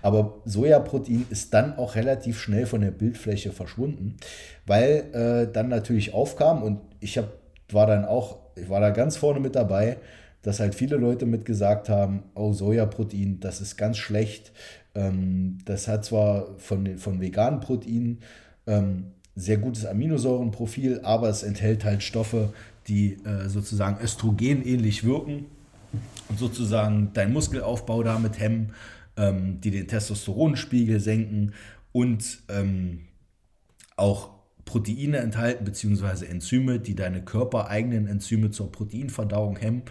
Aber 0.00 0.40
Sojaprotein 0.46 1.26
ist 1.28 1.52
dann 1.52 1.76
auch 1.76 1.96
relativ 1.96 2.40
schnell 2.40 2.64
von 2.64 2.80
der 2.80 2.92
Bildfläche 2.92 3.52
verschwunden, 3.52 4.16
weil 4.66 5.04
äh, 5.12 5.52
dann 5.52 5.68
natürlich 5.68 6.14
aufkam 6.14 6.62
und 6.62 6.80
ich 7.00 7.18
hab, 7.18 7.28
war 7.70 7.86
dann 7.86 8.06
auch, 8.06 8.38
ich 8.56 8.70
war 8.70 8.80
da 8.80 8.88
ganz 8.88 9.18
vorne 9.18 9.40
mit 9.40 9.54
dabei, 9.54 9.98
dass 10.40 10.60
halt 10.60 10.74
viele 10.74 10.96
Leute 10.96 11.26
mitgesagt 11.26 11.88
haben, 11.90 12.22
oh, 12.34 12.52
Sojaprotein, 12.52 13.40
das 13.40 13.60
ist 13.60 13.76
ganz 13.76 13.98
schlecht 13.98 14.52
ähm, 14.96 15.58
das 15.64 15.86
hat 15.86 16.04
zwar 16.04 16.58
von, 16.58 16.98
von 16.98 17.20
veganen 17.20 17.60
Proteinen 17.60 18.18
ähm, 18.66 19.12
sehr 19.36 19.58
gutes 19.58 19.84
Aminosäurenprofil, 19.84 21.00
aber 21.02 21.28
es 21.28 21.42
enthält 21.42 21.84
halt 21.84 22.02
Stoffe, 22.02 22.52
die 22.88 23.18
äh, 23.24 23.48
sozusagen 23.48 24.02
östrogenähnlich 24.02 25.04
wirken 25.04 25.46
und 26.28 26.38
sozusagen 26.38 27.12
deinen 27.12 27.34
Muskelaufbau 27.34 28.02
damit 28.02 28.40
hemmen, 28.40 28.72
ähm, 29.16 29.60
die 29.60 29.70
den 29.70 29.86
Testosteronspiegel 29.86 30.98
senken 30.98 31.52
und 31.92 32.40
ähm, 32.48 33.00
auch 33.96 34.30
Proteine 34.64 35.18
enthalten, 35.18 35.64
beziehungsweise 35.64 36.26
Enzyme, 36.26 36.80
die 36.80 36.94
deine 36.94 37.22
körpereigenen 37.22 38.06
Enzyme 38.06 38.50
zur 38.50 38.72
Proteinverdauung 38.72 39.56
hemmen, 39.56 39.82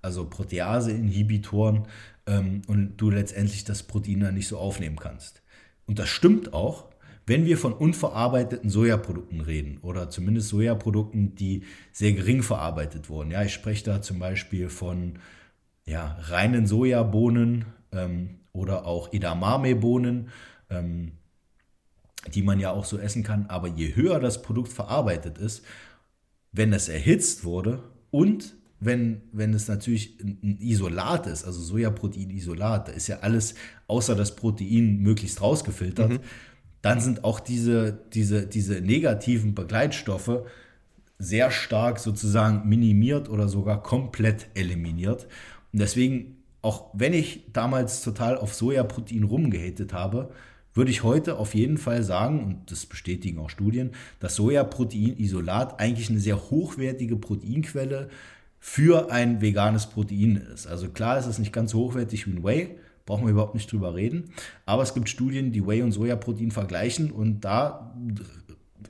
also 0.00 0.24
Protease-Inhibitoren, 0.24 1.86
ähm, 2.26 2.62
und 2.66 2.96
du 2.96 3.10
letztendlich 3.10 3.64
das 3.64 3.82
Protein 3.82 4.20
dann 4.20 4.34
nicht 4.34 4.48
so 4.48 4.58
aufnehmen 4.58 4.96
kannst. 4.96 5.42
Und 5.86 5.98
das 5.98 6.08
stimmt 6.08 6.52
auch, 6.52 6.86
wenn 7.26 7.46
wir 7.46 7.56
von 7.56 7.72
unverarbeiteten 7.72 8.68
Sojaprodukten 8.68 9.40
reden 9.40 9.78
oder 9.82 10.10
zumindest 10.10 10.48
Sojaprodukten, 10.48 11.34
die 11.34 11.64
sehr 11.92 12.12
gering 12.12 12.42
verarbeitet 12.42 13.08
wurden. 13.08 13.30
Ja, 13.30 13.42
ich 13.42 13.52
spreche 13.52 13.84
da 13.84 14.02
zum 14.02 14.18
Beispiel 14.18 14.68
von 14.68 15.18
ja, 15.84 16.16
reinen 16.22 16.66
Sojabohnen 16.66 17.66
ähm, 17.92 18.40
oder 18.52 18.86
auch 18.86 19.12
Edamame-Bohnen, 19.12 20.28
ähm, 20.70 21.12
die 22.34 22.42
man 22.42 22.60
ja 22.60 22.70
auch 22.70 22.84
so 22.84 22.98
essen 22.98 23.22
kann. 23.22 23.46
Aber 23.46 23.68
je 23.68 23.94
höher 23.94 24.20
das 24.20 24.42
Produkt 24.42 24.72
verarbeitet 24.72 25.38
ist, 25.38 25.64
wenn 26.50 26.72
es 26.72 26.88
erhitzt 26.88 27.44
wurde 27.44 27.82
und 28.10 28.56
wenn, 28.84 29.22
wenn 29.32 29.54
es 29.54 29.68
natürlich 29.68 30.18
ein 30.20 30.58
Isolat 30.60 31.26
ist, 31.28 31.44
also 31.44 31.60
Sojaprotein-Isolat, 31.60 32.88
da 32.88 32.92
ist 32.92 33.06
ja 33.06 33.20
alles 33.20 33.54
außer 33.86 34.16
das 34.16 34.34
Protein 34.34 34.98
möglichst 34.98 35.40
rausgefiltert, 35.40 36.10
mhm. 36.10 36.18
dann 36.82 37.00
sind 37.00 37.22
auch 37.22 37.38
diese, 37.38 37.92
diese, 38.12 38.46
diese 38.46 38.80
negativen 38.80 39.54
Begleitstoffe 39.54 40.42
sehr 41.18 41.52
stark 41.52 42.00
sozusagen 42.00 42.68
minimiert 42.68 43.28
oder 43.28 43.48
sogar 43.48 43.82
komplett 43.84 44.48
eliminiert. 44.54 45.28
Und 45.72 45.80
deswegen, 45.80 46.38
auch 46.60 46.90
wenn 46.92 47.12
ich 47.12 47.44
damals 47.52 48.02
total 48.02 48.36
auf 48.36 48.52
Sojaprotein 48.52 49.22
rumgehatet 49.22 49.92
habe, 49.92 50.32
würde 50.74 50.90
ich 50.90 51.04
heute 51.04 51.36
auf 51.36 51.54
jeden 51.54 51.78
Fall 51.78 52.02
sagen, 52.02 52.42
und 52.42 52.70
das 52.72 52.86
bestätigen 52.86 53.38
auch 53.38 53.50
Studien, 53.50 53.90
dass 54.18 54.34
Sojaprotein-Isolat 54.36 55.78
eigentlich 55.78 56.10
eine 56.10 56.18
sehr 56.18 56.50
hochwertige 56.50 57.14
Proteinquelle 57.14 58.06
ist 58.06 58.41
für 58.64 59.10
ein 59.10 59.40
veganes 59.40 59.86
Protein 59.88 60.36
ist. 60.36 60.68
Also 60.68 60.88
klar 60.88 61.18
ist 61.18 61.26
es 61.26 61.40
nicht 61.40 61.52
ganz 61.52 61.72
so 61.72 61.80
hochwertig 61.80 62.28
wie 62.28 62.30
ein 62.30 62.44
Whey, 62.44 62.78
brauchen 63.04 63.24
wir 63.24 63.32
überhaupt 63.32 63.56
nicht 63.56 63.70
drüber 63.72 63.96
reden. 63.96 64.30
Aber 64.66 64.84
es 64.84 64.94
gibt 64.94 65.08
Studien, 65.08 65.50
die 65.50 65.66
Whey 65.66 65.82
und 65.82 65.90
Sojaprotein 65.90 66.52
vergleichen 66.52 67.10
und 67.10 67.40
da 67.40 67.92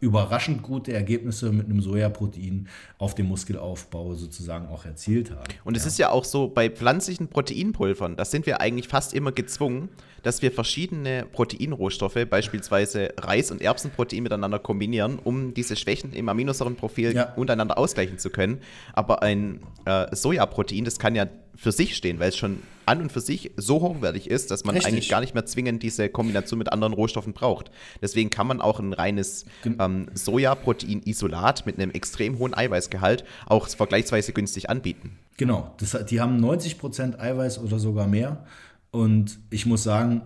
überraschend 0.01 0.63
gute 0.63 0.93
Ergebnisse 0.93 1.53
mit 1.53 1.67
einem 1.67 1.81
Sojaprotein 1.81 2.69
auf 2.99 3.15
dem 3.15 3.27
Muskelaufbau 3.27 4.15
sozusagen 4.15 4.69
auch 4.69 4.85
erzielt 4.85 5.31
haben. 5.31 5.43
Und 5.65 5.77
es 5.77 5.85
ja. 5.85 5.89
ist 5.89 5.99
ja 5.99 6.11
auch 6.11 6.25
so 6.25 6.49
bei 6.49 6.71
pflanzlichen 6.71 7.29
Proteinpulvern, 7.29 8.17
da 8.17 8.25
sind 8.25 8.47
wir 8.47 8.61
eigentlich 8.61 8.89
fast 8.89 9.15
immer 9.15 9.33
gezwungen, 9.33 9.89
dass 10.23 10.43
wir 10.43 10.53
verschiedene 10.53 11.27
Proteinrohstoffe, 11.31 12.19
beispielsweise 12.29 13.13
Reis- 13.19 13.51
und 13.51 13.61
Erbsenprotein 13.61 14.23
miteinander 14.23 14.59
kombinieren, 14.59 15.19
um 15.19 15.53
diese 15.55 15.77
Schwächen 15.77 16.13
im 16.13 16.29
Aminosäurenprofil 16.29 17.15
ja. 17.15 17.33
untereinander 17.35 17.77
ausgleichen 17.79 18.19
zu 18.19 18.31
können. 18.31 18.61
Aber 18.93 19.23
ein 19.23 19.61
äh, 19.85 20.15
Sojaprotein, 20.15 20.85
das 20.85 20.99
kann 20.99 21.15
ja 21.15 21.27
für 21.57 21.73
sich 21.73 21.97
stehen, 21.97 22.19
weil 22.19 22.31
es 22.31 22.37
schon 22.37 22.63
an 22.87 23.01
und 23.01 23.13
für 23.13 23.21
sich 23.21 23.53
so 23.57 23.81
hochwertig 23.81 24.29
ist, 24.29 24.51
dass 24.51 24.65
man 24.65 24.75
Richtig. 24.75 24.93
eigentlich 24.93 25.09
gar 25.09 25.21
nicht 25.21 25.35
mehr 25.35 25.47
zwingend 25.47 25.83
diese 25.83 26.09
Kombination 26.09 26.59
mit 26.59 26.73
anderen 26.73 26.93
Rohstoffen 26.93 27.33
braucht. 27.33 27.71
Deswegen 28.01 28.31
kann 28.31 28.47
man 28.47 28.61
auch 28.61 28.81
ein 28.81 28.93
reines 28.93 29.45
ähm, 29.65 30.07
Sojaprotein-Isolat 30.15 31.65
mit 31.67 31.79
einem 31.79 31.91
extrem 31.93 32.39
hohen 32.39 32.55
Eiweißgehalt 32.55 33.25
auch 33.47 33.69
vergleichsweise 33.69 34.33
günstig 34.33 34.69
anbieten. 34.69 35.19
Genau, 35.37 35.75
das, 35.79 35.97
die 36.07 36.21
haben 36.21 36.45
90% 36.45 37.19
Eiweiß 37.19 37.59
oder 37.59 37.79
sogar 37.79 38.07
mehr. 38.07 38.45
Und 38.91 39.39
ich 39.51 39.65
muss 39.67 39.83
sagen, 39.83 40.23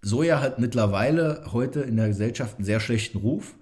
Soja 0.00 0.40
hat 0.40 0.58
mittlerweile 0.58 1.44
heute 1.52 1.80
in 1.80 1.96
der 1.96 2.08
Gesellschaft 2.08 2.56
einen 2.56 2.64
sehr 2.64 2.80
schlechten 2.80 3.18
Ruf. 3.18 3.54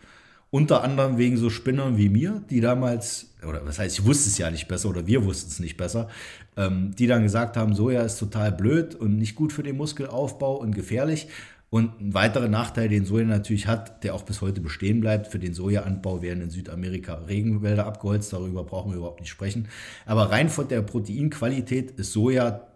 Unter 0.56 0.82
anderem 0.82 1.18
wegen 1.18 1.36
so 1.36 1.50
Spinnern 1.50 1.98
wie 1.98 2.08
mir, 2.08 2.42
die 2.48 2.62
damals, 2.62 3.34
oder 3.46 3.66
was 3.66 3.78
heißt, 3.78 3.98
ich 3.98 4.06
wusste 4.06 4.30
es 4.30 4.38
ja 4.38 4.50
nicht 4.50 4.68
besser 4.68 4.88
oder 4.88 5.06
wir 5.06 5.22
wussten 5.26 5.50
es 5.50 5.60
nicht 5.60 5.76
besser, 5.76 6.08
ähm, 6.56 6.94
die 6.98 7.06
dann 7.06 7.22
gesagt 7.22 7.58
haben, 7.58 7.74
Soja 7.74 8.00
ist 8.00 8.16
total 8.16 8.52
blöd 8.52 8.94
und 8.94 9.18
nicht 9.18 9.34
gut 9.34 9.52
für 9.52 9.62
den 9.62 9.76
Muskelaufbau 9.76 10.56
und 10.56 10.74
gefährlich. 10.74 11.28
Und 11.68 12.00
ein 12.00 12.14
weiterer 12.14 12.48
Nachteil, 12.48 12.88
den 12.88 13.04
Soja 13.04 13.26
natürlich 13.26 13.66
hat, 13.66 14.02
der 14.02 14.14
auch 14.14 14.22
bis 14.22 14.40
heute 14.40 14.62
bestehen 14.62 15.02
bleibt, 15.02 15.26
für 15.26 15.38
den 15.38 15.52
Sojaanbau 15.52 16.22
werden 16.22 16.42
in 16.44 16.48
Südamerika 16.48 17.16
Regenwälder 17.28 17.84
abgeholzt, 17.84 18.32
darüber 18.32 18.64
brauchen 18.64 18.92
wir 18.92 18.96
überhaupt 18.96 19.20
nicht 19.20 19.28
sprechen. 19.28 19.68
Aber 20.06 20.30
rein 20.30 20.48
von 20.48 20.68
der 20.68 20.80
Proteinqualität 20.80 21.90
ist 21.90 22.12
Soja 22.12 22.66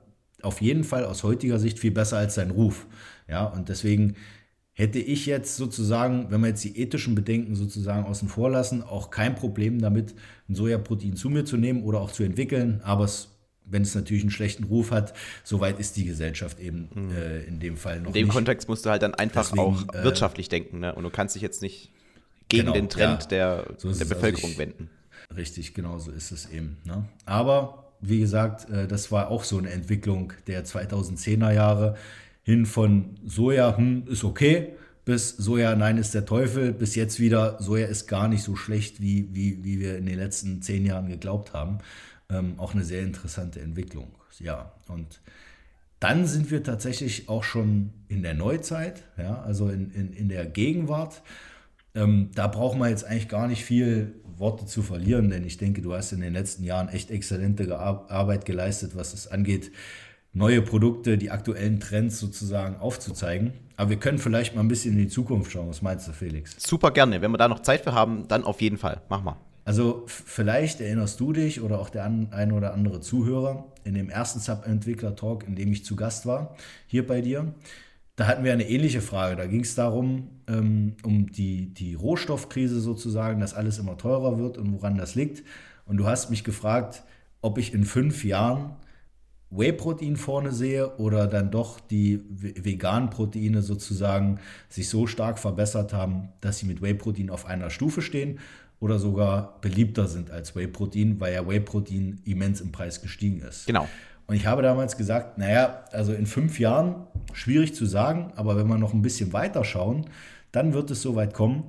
auf 0.43 0.61
jeden 0.61 0.85
Fall 0.85 1.07
aus 1.07 1.23
heutiger 1.23 1.59
Sicht 1.59 1.79
viel 1.79 1.93
besser 1.93 2.19
als 2.19 2.35
sein 2.35 2.51
Ruf. 2.51 2.87
Ja, 3.27 3.47
und 3.47 3.71
deswegen 3.71 4.17
hätte 4.81 4.99
ich 4.99 5.27
jetzt 5.27 5.57
sozusagen, 5.57 6.31
wenn 6.31 6.41
wir 6.41 6.49
jetzt 6.49 6.65
die 6.65 6.81
ethischen 6.81 7.15
Bedenken 7.15 7.55
sozusagen 7.55 8.07
außen 8.07 8.29
vor 8.29 8.49
lassen, 8.49 8.83
auch 8.83 9.11
kein 9.11 9.35
Problem 9.35 9.81
damit, 9.81 10.15
ein 10.49 10.55
Sojaprotein 10.55 11.17
zu 11.17 11.29
mir 11.29 11.45
zu 11.45 11.59
nehmen 11.59 11.83
oder 11.83 12.01
auch 12.01 12.11
zu 12.11 12.23
entwickeln. 12.23 12.81
Aber 12.83 13.05
es, 13.05 13.29
wenn 13.67 13.83
es 13.83 13.95
natürlich 13.95 14.23
einen 14.23 14.31
schlechten 14.31 14.65
Ruf 14.65 14.91
hat, 14.91 15.13
soweit 15.45 15.79
ist 15.79 15.99
die 15.99 16.07
Gesellschaft 16.07 16.59
eben 16.61 16.89
mhm. 16.95 17.11
äh, 17.11 17.43
in 17.43 17.61
dem 17.61 17.77
Fall 17.77 18.01
noch 18.01 18.09
In 18.09 18.15
dem 18.15 18.27
nicht. 18.29 18.35
Kontext 18.35 18.71
musst 18.71 18.87
du 18.87 18.91
halt 18.91 19.03
dann 19.03 19.15
einfach 19.15 19.51
Deswegen, 19.51 19.61
auch 19.61 19.95
äh, 19.95 20.03
wirtschaftlich 20.03 20.49
denken. 20.49 20.81
Ne? 20.81 20.95
Und 20.95 21.05
du 21.05 21.11
kannst 21.11 21.35
dich 21.35 21.43
jetzt 21.43 21.61
nicht 21.61 21.91
gegen 22.49 22.63
genau, 22.63 22.73
den 22.73 22.89
Trend 22.89 23.25
ja, 23.25 23.29
der, 23.29 23.67
so 23.77 23.93
der 23.93 24.07
Bevölkerung 24.07 24.51
also 24.51 24.53
ich, 24.53 24.59
wenden. 24.59 24.91
Richtig, 25.37 25.75
genau 25.75 25.99
so 25.99 26.11
ist 26.11 26.33
es 26.33 26.51
eben. 26.51 26.79
Ne? 26.85 27.05
Aber 27.27 27.93
wie 28.01 28.21
gesagt, 28.21 28.71
äh, 28.71 28.89
das 28.89 29.13
war 29.13 29.29
auch 29.29 29.45
so 29.45 29.59
eine 29.59 29.71
Entwicklung 29.71 30.33
der 30.47 30.65
2010er 30.65 31.53
Jahre 31.53 31.97
hin 32.43 32.67
von 32.67 33.19
Soja, 33.25 33.77
hm, 33.77 34.05
ist 34.09 34.25
okay, 34.25 34.75
bis 35.05 35.31
Soja, 35.31 35.75
nein, 35.77 35.99
ist 35.99 36.15
der 36.15 36.25
Teufel, 36.25 36.73
bis 36.73 36.95
jetzt 36.95 37.21
wieder, 37.21 37.61
Soja 37.61 37.87
ist 37.87 38.07
gar 38.07 38.29
nicht 38.29 38.43
so 38.43 38.57
schlecht, 38.57 39.01
wie, 39.01 39.29
wie, 39.33 39.65
wie 39.65 39.81
wir 39.81 39.99
in 39.99 40.07
den 40.07 40.19
letzten 40.19 40.63
zehn 40.63 40.87
Jahren 40.87 41.09
geglaubt 41.09 41.53
haben. 41.53 41.79
Ähm, 42.29 42.55
auch 42.59 42.75
eine 42.75 42.85
sehr 42.85 43.03
interessante 43.03 43.61
Entwicklung. 43.61 44.13
Ja, 44.39 44.73
und 44.89 45.21
dann 45.99 46.27
sind 46.27 46.51
wir 46.51 46.63
tatsächlich 46.63 47.29
auch 47.29 47.45
schon 47.45 47.91
in 48.09 48.23
der 48.23 48.35
Neuzeit, 48.35 49.03
ja, 49.19 49.43
also 49.43 49.69
in, 49.69 49.91
in, 49.93 50.13
in 50.13 50.29
der 50.29 50.47
Gegenwart. 50.47 51.23
Ähm, 51.95 52.31
da 52.35 52.47
brauchen 52.47 52.79
wir 52.79 52.89
jetzt 52.89 53.05
eigentlich 53.05 53.29
gar 53.29 53.49
nicht 53.49 53.65
viel 53.65 54.15
Worte 54.37 54.65
zu 54.65 54.83
verlieren, 54.83 55.29
denn 55.29 55.45
ich 55.45 55.59
denke, 55.59 55.83
du 55.83 55.93
hast 55.93 56.13
in 56.13 56.21
den 56.21 56.33
letzten 56.33 56.65
Jahren 56.65 56.89
echt 56.89 57.11
exzellente 57.11 57.79
Arbeit 57.79 58.47
geleistet, 58.47 58.93
was 58.95 59.13
es 59.13 59.29
angeht, 59.29 59.71
neue 60.33 60.63
Produkte, 60.63 61.19
die 61.19 61.31
aktuellen 61.31 61.81
Trends 61.81 62.19
sozusagen 62.19 62.77
aufzuzeigen. 62.77 63.53
Aber 63.77 63.91
wir 63.91 63.97
können 63.99 64.19
vielleicht 64.19 64.55
mal 64.55 64.61
ein 64.61 64.69
bisschen 64.69 64.93
in 64.93 64.99
die 64.99 65.09
Zukunft 65.09 65.51
schauen. 65.51 65.69
Was 65.69 65.83
meinst 65.83 66.07
du, 66.07 66.13
Felix? 66.13 66.57
Super 66.59 66.91
gerne. 66.91 67.21
Wenn 67.21 67.31
wir 67.31 67.39
da 67.39 67.49
noch 67.49 67.61
Zeit 67.61 67.83
für 67.83 67.95
haben, 67.95 68.29
dann 68.29 68.45
auf 68.45 68.61
jeden 68.61 68.79
Fall. 68.79 69.03
Mach 69.09 69.23
mal. 69.23 69.37
Also 69.65 70.05
vielleicht 70.07 70.81
erinnerst 70.81 71.21
du 71.21 71.33
dich 71.33 71.61
oder 71.61 71.79
auch 71.79 71.91
der 71.91 72.05
ein 72.05 72.53
oder 72.53 72.73
andere 72.73 73.01
Zuhörer 73.01 73.67
in 73.85 73.95
dem 73.95 74.11
ersten 74.11 74.41
Sub-Entwickler-Talk, 74.41 75.47
in 75.47 75.55
dem 75.55 75.73
ich 75.73 75.85
zu 75.85 75.97
Gast 75.97 76.27
war, 76.27 76.57
hier 76.87 77.07
bei 77.07 77.21
dir. 77.21 77.55
Da 78.17 78.27
hatten 78.27 78.45
wir 78.45 78.53
eine 78.53 78.69
ähnliche 78.69 79.01
Frage. 79.01 79.37
Da 79.37 79.47
ging 79.47 79.61
es 79.61 79.75
darum, 79.75 80.29
ähm, 80.47 80.97
um 81.05 81.31
die, 81.31 81.73
die 81.73 81.95
Rohstoffkrise 81.95 82.81
sozusagen, 82.81 83.41
dass 83.41 83.55
alles 83.55 83.79
immer 83.79 83.97
teurer 83.97 84.39
wird 84.39 84.59
und 84.59 84.73
woran 84.73 84.97
das 84.97 85.15
liegt. 85.15 85.43
Und 85.87 85.97
du 85.97 86.07
hast 86.07 86.31
mich 86.31 86.45
gefragt, 86.45 87.03
ob 87.41 87.57
ich 87.57 87.73
in 87.73 87.85
fünf 87.85 88.25
Jahren 88.25 88.77
Whey-Protein 89.51 90.17
vorne 90.17 90.53
sehe 90.53 90.97
oder 90.97 91.27
dann 91.27 91.51
doch 91.51 91.81
die 91.81 92.25
veganen 92.29 93.11
Proteine 93.11 93.63
sozusagen 93.63 94.39
sich 94.69 94.89
so 94.89 95.07
stark 95.09 95.39
verbessert 95.39 95.93
haben, 95.93 96.29
dass 96.41 96.59
sie 96.59 96.67
mit 96.67 96.81
Whey-Protein 96.81 97.31
auf 97.31 97.47
einer 97.47 97.69
Stufe 97.71 98.01
stehen 98.01 98.39
oder 98.79 98.99
sogar 98.99 99.61
beliebter 99.61 100.07
sind 100.07 100.31
als 100.31 100.55
Whey-Protein, 100.55 101.19
weil 101.19 101.35
ja 101.35 101.47
Whey-Protein 101.47 102.21
immens 102.25 102.61
im 102.61 102.71
Preis 102.71 103.03
gestiegen 103.03 103.41
ist. 103.41 103.67
Genau. 103.67 103.89
Und 104.29 104.37
ich 104.37 104.47
habe 104.47 104.63
damals 104.63 104.97
gesagt, 104.97 105.39
naja, 105.39 105.85
also 105.91 106.13
in 106.13 106.27
fünf 106.27 106.61
Jahren, 106.61 107.07
schwierig 107.33 107.75
zu 107.75 107.85
sagen, 107.87 108.33
aber 108.37 108.57
wenn 108.57 108.69
wir 108.69 108.79
noch 108.79 108.95
ein 108.95 109.03
bisschen 109.03 109.33
weiter 109.33 109.65
schauen, 109.65 110.07
dann 110.53 110.73
wird 110.73 110.93
es 110.93 111.03
so 111.03 111.17
weit 111.17 111.35
kommen, 111.35 111.65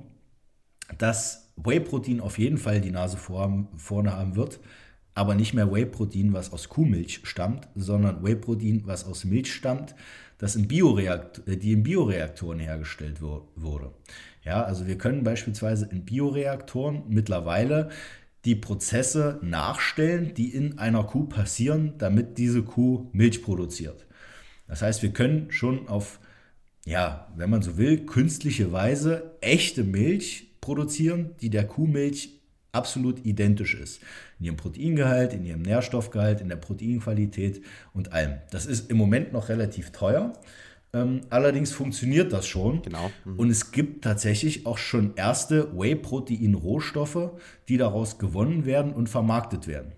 dass 0.98 1.52
Whey-Protein 1.56 2.20
auf 2.20 2.38
jeden 2.38 2.58
Fall 2.58 2.80
die 2.80 2.92
Nase 2.92 3.16
vorne 3.16 4.12
haben 4.16 4.36
wird 4.36 4.60
aber 5.14 5.34
nicht 5.34 5.54
mehr 5.54 5.70
Whey-Protein, 5.70 6.32
was 6.32 6.52
aus 6.52 6.68
Kuhmilch 6.68 7.20
stammt, 7.24 7.68
sondern 7.74 8.24
Whey-Protein, 8.24 8.82
was 8.86 9.04
aus 9.04 9.24
Milch 9.24 9.52
stammt, 9.52 9.94
das 10.38 10.56
in 10.56 10.68
äh, 10.68 11.56
die 11.56 11.72
in 11.72 11.82
Bioreaktoren 11.82 12.58
hergestellt 12.58 13.20
wurde. 13.20 13.92
Ja, 14.44 14.62
also 14.64 14.86
wir 14.86 14.98
können 14.98 15.22
beispielsweise 15.22 15.86
in 15.86 16.04
Bioreaktoren 16.04 17.04
mittlerweile 17.08 17.90
die 18.44 18.56
Prozesse 18.56 19.38
nachstellen, 19.42 20.34
die 20.34 20.48
in 20.48 20.78
einer 20.78 21.04
Kuh 21.04 21.26
passieren, 21.26 21.94
damit 21.98 22.38
diese 22.38 22.62
Kuh 22.62 23.08
Milch 23.12 23.42
produziert. 23.42 24.04
Das 24.66 24.82
heißt, 24.82 25.02
wir 25.02 25.12
können 25.12 25.52
schon 25.52 25.86
auf, 25.88 26.18
ja, 26.84 27.28
wenn 27.36 27.50
man 27.50 27.62
so 27.62 27.76
will, 27.76 28.04
künstliche 28.04 28.72
Weise 28.72 29.36
echte 29.40 29.84
Milch 29.84 30.56
produzieren, 30.60 31.36
die 31.40 31.50
der 31.50 31.66
Kuhmilch 31.66 32.41
absolut 32.72 33.24
identisch 33.24 33.74
ist. 33.74 34.00
In 34.40 34.46
ihrem 34.46 34.56
Proteingehalt, 34.56 35.34
in 35.34 35.44
ihrem 35.44 35.62
Nährstoffgehalt, 35.62 36.40
in 36.40 36.48
der 36.48 36.56
Proteinqualität 36.56 37.62
und 37.92 38.12
allem. 38.12 38.38
Das 38.50 38.66
ist 38.66 38.90
im 38.90 38.96
Moment 38.96 39.32
noch 39.32 39.50
relativ 39.50 39.92
teuer. 39.92 40.32
Ähm, 40.94 41.20
allerdings 41.30 41.72
funktioniert 41.72 42.32
das 42.32 42.46
schon. 42.46 42.82
Genau. 42.82 43.10
Mhm. 43.24 43.38
Und 43.38 43.50
es 43.50 43.70
gibt 43.72 44.04
tatsächlich 44.04 44.66
auch 44.66 44.78
schon 44.78 45.14
erste 45.16 45.78
Whey-Protein-Rohstoffe, 45.78 47.30
die 47.68 47.76
daraus 47.76 48.18
gewonnen 48.18 48.64
werden 48.64 48.92
und 48.92 49.08
vermarktet 49.08 49.66
werden. 49.66 49.92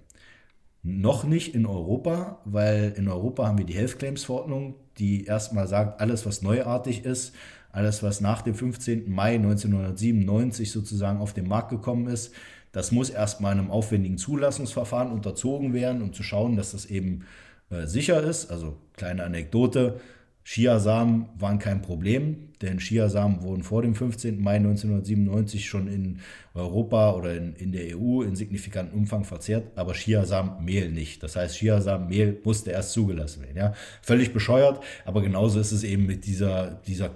Noch 0.83 1.25
nicht 1.25 1.55
in 1.55 1.67
Europa, 1.67 2.41
weil 2.45 2.93
in 2.97 3.09
Europa 3.09 3.47
haben 3.47 3.59
wir 3.59 3.65
die 3.65 3.75
Health 3.75 3.99
Claims 3.99 4.25
Verordnung, 4.25 4.75
die 4.99 5.25
erstmal 5.25 5.67
sagt, 5.67 6.01
alles, 6.01 6.27
was 6.27 6.43
neuartig 6.43 7.05
ist, 7.05 7.35
alles, 7.73 8.03
was 8.03 8.21
nach 8.21 8.43
dem 8.43 8.55
15. 8.55 9.11
Mai 9.11 9.35
1997 9.35 10.71
sozusagen 10.71 11.19
auf 11.19 11.33
den 11.33 11.49
Markt 11.49 11.71
gekommen 11.71 12.07
ist, 12.07 12.33
das 12.75 12.91
muss 12.91 13.09
erstmal 13.09 13.53
einem 13.53 13.71
aufwendigen 13.71 14.19
Zulassungsverfahren 14.19 15.13
unterzogen 15.13 15.73
werden, 15.73 16.03
um 16.03 16.13
zu 16.13 16.25
schauen, 16.25 16.57
dass 16.57 16.73
das 16.73 16.87
eben 16.87 17.25
äh, 17.71 17.87
sicher 17.87 18.21
ist. 18.21 18.51
Also 18.51 18.77
kleine 18.97 19.23
Anekdote. 19.23 20.01
Chiasamen 20.43 21.27
waren 21.39 21.61
kein 21.61 21.81
Problem, 21.83 22.49
denn 22.61 22.79
Chiasamen 22.79 23.43
wurden 23.43 23.63
vor 23.63 23.83
dem 23.83 23.95
15. 23.95 24.43
Mai 24.43 24.57
1997 24.57 25.67
schon 25.67 25.87
in 25.87 26.19
Europa 26.53 27.13
oder 27.15 27.35
in, 27.35 27.55
in 27.55 27.71
der 27.71 27.97
EU 27.97 28.23
in 28.23 28.35
signifikantem 28.35 28.99
Umfang 28.99 29.25
verzehrt, 29.25 29.71
aber 29.77 29.95
Chiasamen-Mehl 29.95 30.91
nicht. 30.91 31.23
Das 31.23 31.37
heißt, 31.37 31.57
Chiasamen-Mehl 31.57 32.41
musste 32.43 32.73
erst 32.73 32.93
zugelassen 32.93 33.43
werden. 33.45 33.57
Ja? 33.57 33.73
Völlig 34.03 34.33
bescheuert, 34.33 34.83
aber 35.05 35.23
genauso 35.23 35.61
ist 35.61 35.71
es 35.71 35.85
eben 35.85 36.07
mit 36.07 36.27
dieser, 36.27 36.73
dieser 36.87 37.13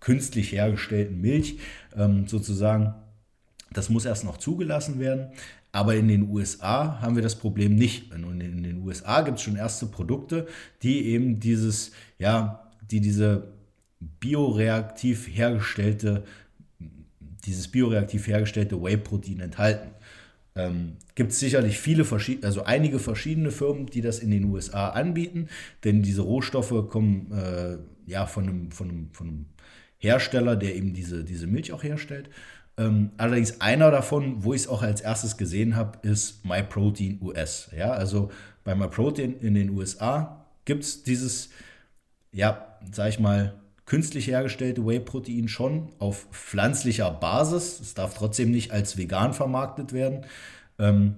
künstlich 0.00 0.52
hergestellten 0.52 1.20
Milch 1.20 1.58
ähm, 1.94 2.26
sozusagen. 2.26 2.94
Das 3.72 3.88
muss 3.88 4.04
erst 4.04 4.24
noch 4.24 4.36
zugelassen 4.36 4.98
werden. 4.98 5.32
Aber 5.72 5.94
in 5.94 6.08
den 6.08 6.28
USA 6.28 7.00
haben 7.00 7.16
wir 7.16 7.22
das 7.22 7.36
Problem 7.36 7.74
nicht. 7.74 8.12
Und 8.12 8.40
in 8.40 8.62
den 8.62 8.82
USA 8.82 9.22
gibt 9.22 9.38
es 9.38 9.44
schon 9.44 9.56
erste 9.56 9.86
Produkte, 9.86 10.46
die 10.82 11.06
eben 11.06 11.40
dieses, 11.40 11.92
ja, 12.18 12.70
die 12.90 13.00
diese 13.00 13.48
bioreaktiv 14.20 15.28
hergestellte, 15.28 16.24
dieses 17.44 17.68
bioreaktiv 17.68 18.26
hergestellte 18.26 18.82
Whey-Protein 18.82 19.40
enthalten. 19.40 19.90
Ähm, 20.54 20.96
gibt 21.14 21.32
es 21.32 21.40
sicherlich 21.40 21.78
viele 21.78 22.04
verschiedene, 22.04 22.46
also 22.46 22.64
einige 22.64 22.98
verschiedene 22.98 23.50
Firmen, 23.50 23.86
die 23.86 24.02
das 24.02 24.18
in 24.18 24.30
den 24.30 24.44
USA 24.44 24.90
anbieten, 24.90 25.48
denn 25.82 26.02
diese 26.02 26.22
Rohstoffe 26.22 26.88
kommen 26.90 27.32
äh, 27.32 27.78
ja 28.04 28.26
von 28.26 28.48
einem, 28.48 28.70
von, 28.70 28.90
einem, 28.90 29.08
von 29.12 29.28
einem 29.28 29.46
Hersteller, 29.96 30.56
der 30.56 30.76
eben 30.76 30.92
diese, 30.92 31.24
diese 31.24 31.46
Milch 31.46 31.72
auch 31.72 31.82
herstellt. 31.82 32.28
Ähm, 32.78 33.10
allerdings 33.18 33.60
einer 33.60 33.90
davon, 33.90 34.44
wo 34.44 34.54
ich 34.54 34.62
es 34.62 34.68
auch 34.68 34.82
als 34.82 35.00
erstes 35.00 35.36
gesehen 35.36 35.76
habe, 35.76 35.98
ist 36.06 36.44
MyProtein 36.44 37.18
US. 37.20 37.70
Ja, 37.76 37.92
also 37.92 38.30
bei 38.64 38.74
MyProtein 38.74 39.38
in 39.40 39.54
den 39.54 39.70
USA 39.70 40.46
gibt 40.64 40.84
es 40.84 41.02
dieses, 41.02 41.50
ja, 42.32 42.78
sag 42.90 43.08
ich 43.08 43.20
mal, 43.20 43.54
künstlich 43.84 44.28
hergestellte 44.28 44.86
Whey-Protein 44.86 45.48
schon 45.48 45.90
auf 45.98 46.28
pflanzlicher 46.30 47.10
Basis. 47.10 47.80
Es 47.80 47.94
darf 47.94 48.14
trotzdem 48.14 48.50
nicht 48.50 48.70
als 48.70 48.96
vegan 48.96 49.34
vermarktet 49.34 49.92
werden. 49.92 50.24
Ähm, 50.78 51.16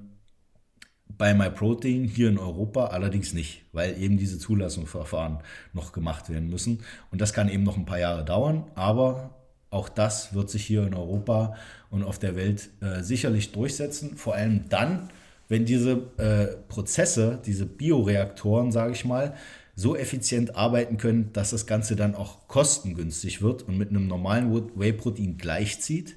bei 1.06 1.35
MyProtein 1.35 2.05
hier 2.05 2.28
in 2.28 2.39
Europa 2.39 2.86
allerdings 2.86 3.32
nicht, 3.35 3.62
weil 3.72 3.97
eben 4.02 4.16
diese 4.16 4.39
Zulassungsverfahren 4.39 5.39
noch 5.72 5.93
gemacht 5.93 6.28
werden 6.28 6.48
müssen. 6.48 6.82
Und 7.12 7.20
das 7.20 7.32
kann 7.32 7.48
eben 7.48 7.62
noch 7.62 7.76
ein 7.76 7.86
paar 7.86 8.01
Jahre 8.01 8.24
dauern, 8.24 8.64
aber 8.74 9.31
auch 9.75 9.89
das 9.89 10.35
wird 10.35 10.49
sich 10.49 10.65
hier 10.65 10.87
in 10.87 10.95
Europa 10.95 11.57
und 11.91 12.03
auf 12.03 12.19
der 12.19 12.37
Welt 12.37 12.71
äh, 12.81 13.03
sicherlich 13.03 13.53
durchsetzen. 13.53 14.17
Vor 14.17 14.35
allem 14.35 14.69
dann, 14.69 15.11
wenn 15.49 15.65
diese 15.65 16.03
äh, 16.17 16.57
Prozesse, 16.69 17.41
diese 17.45 17.67
Bioreaktoren, 17.67 18.73
sage 18.73 18.93
ich 18.93 19.05
mal, 19.05 19.35
so 19.77 19.97
effizient 19.97 20.57
arbeiten 20.57 20.97
können, 20.97 21.33
dass 21.33 21.51
das 21.51 21.67
Ganze 21.67 21.97
dann 21.97 22.15
auch 22.15 22.47
kostengünstig 22.49 23.43
wird 23.43 23.63
und 23.65 23.77
mit 23.77 23.91
einem 23.91 24.07
normalen 24.07 24.53
Whey-Protein 24.77 25.37
gleichzieht 25.37 26.17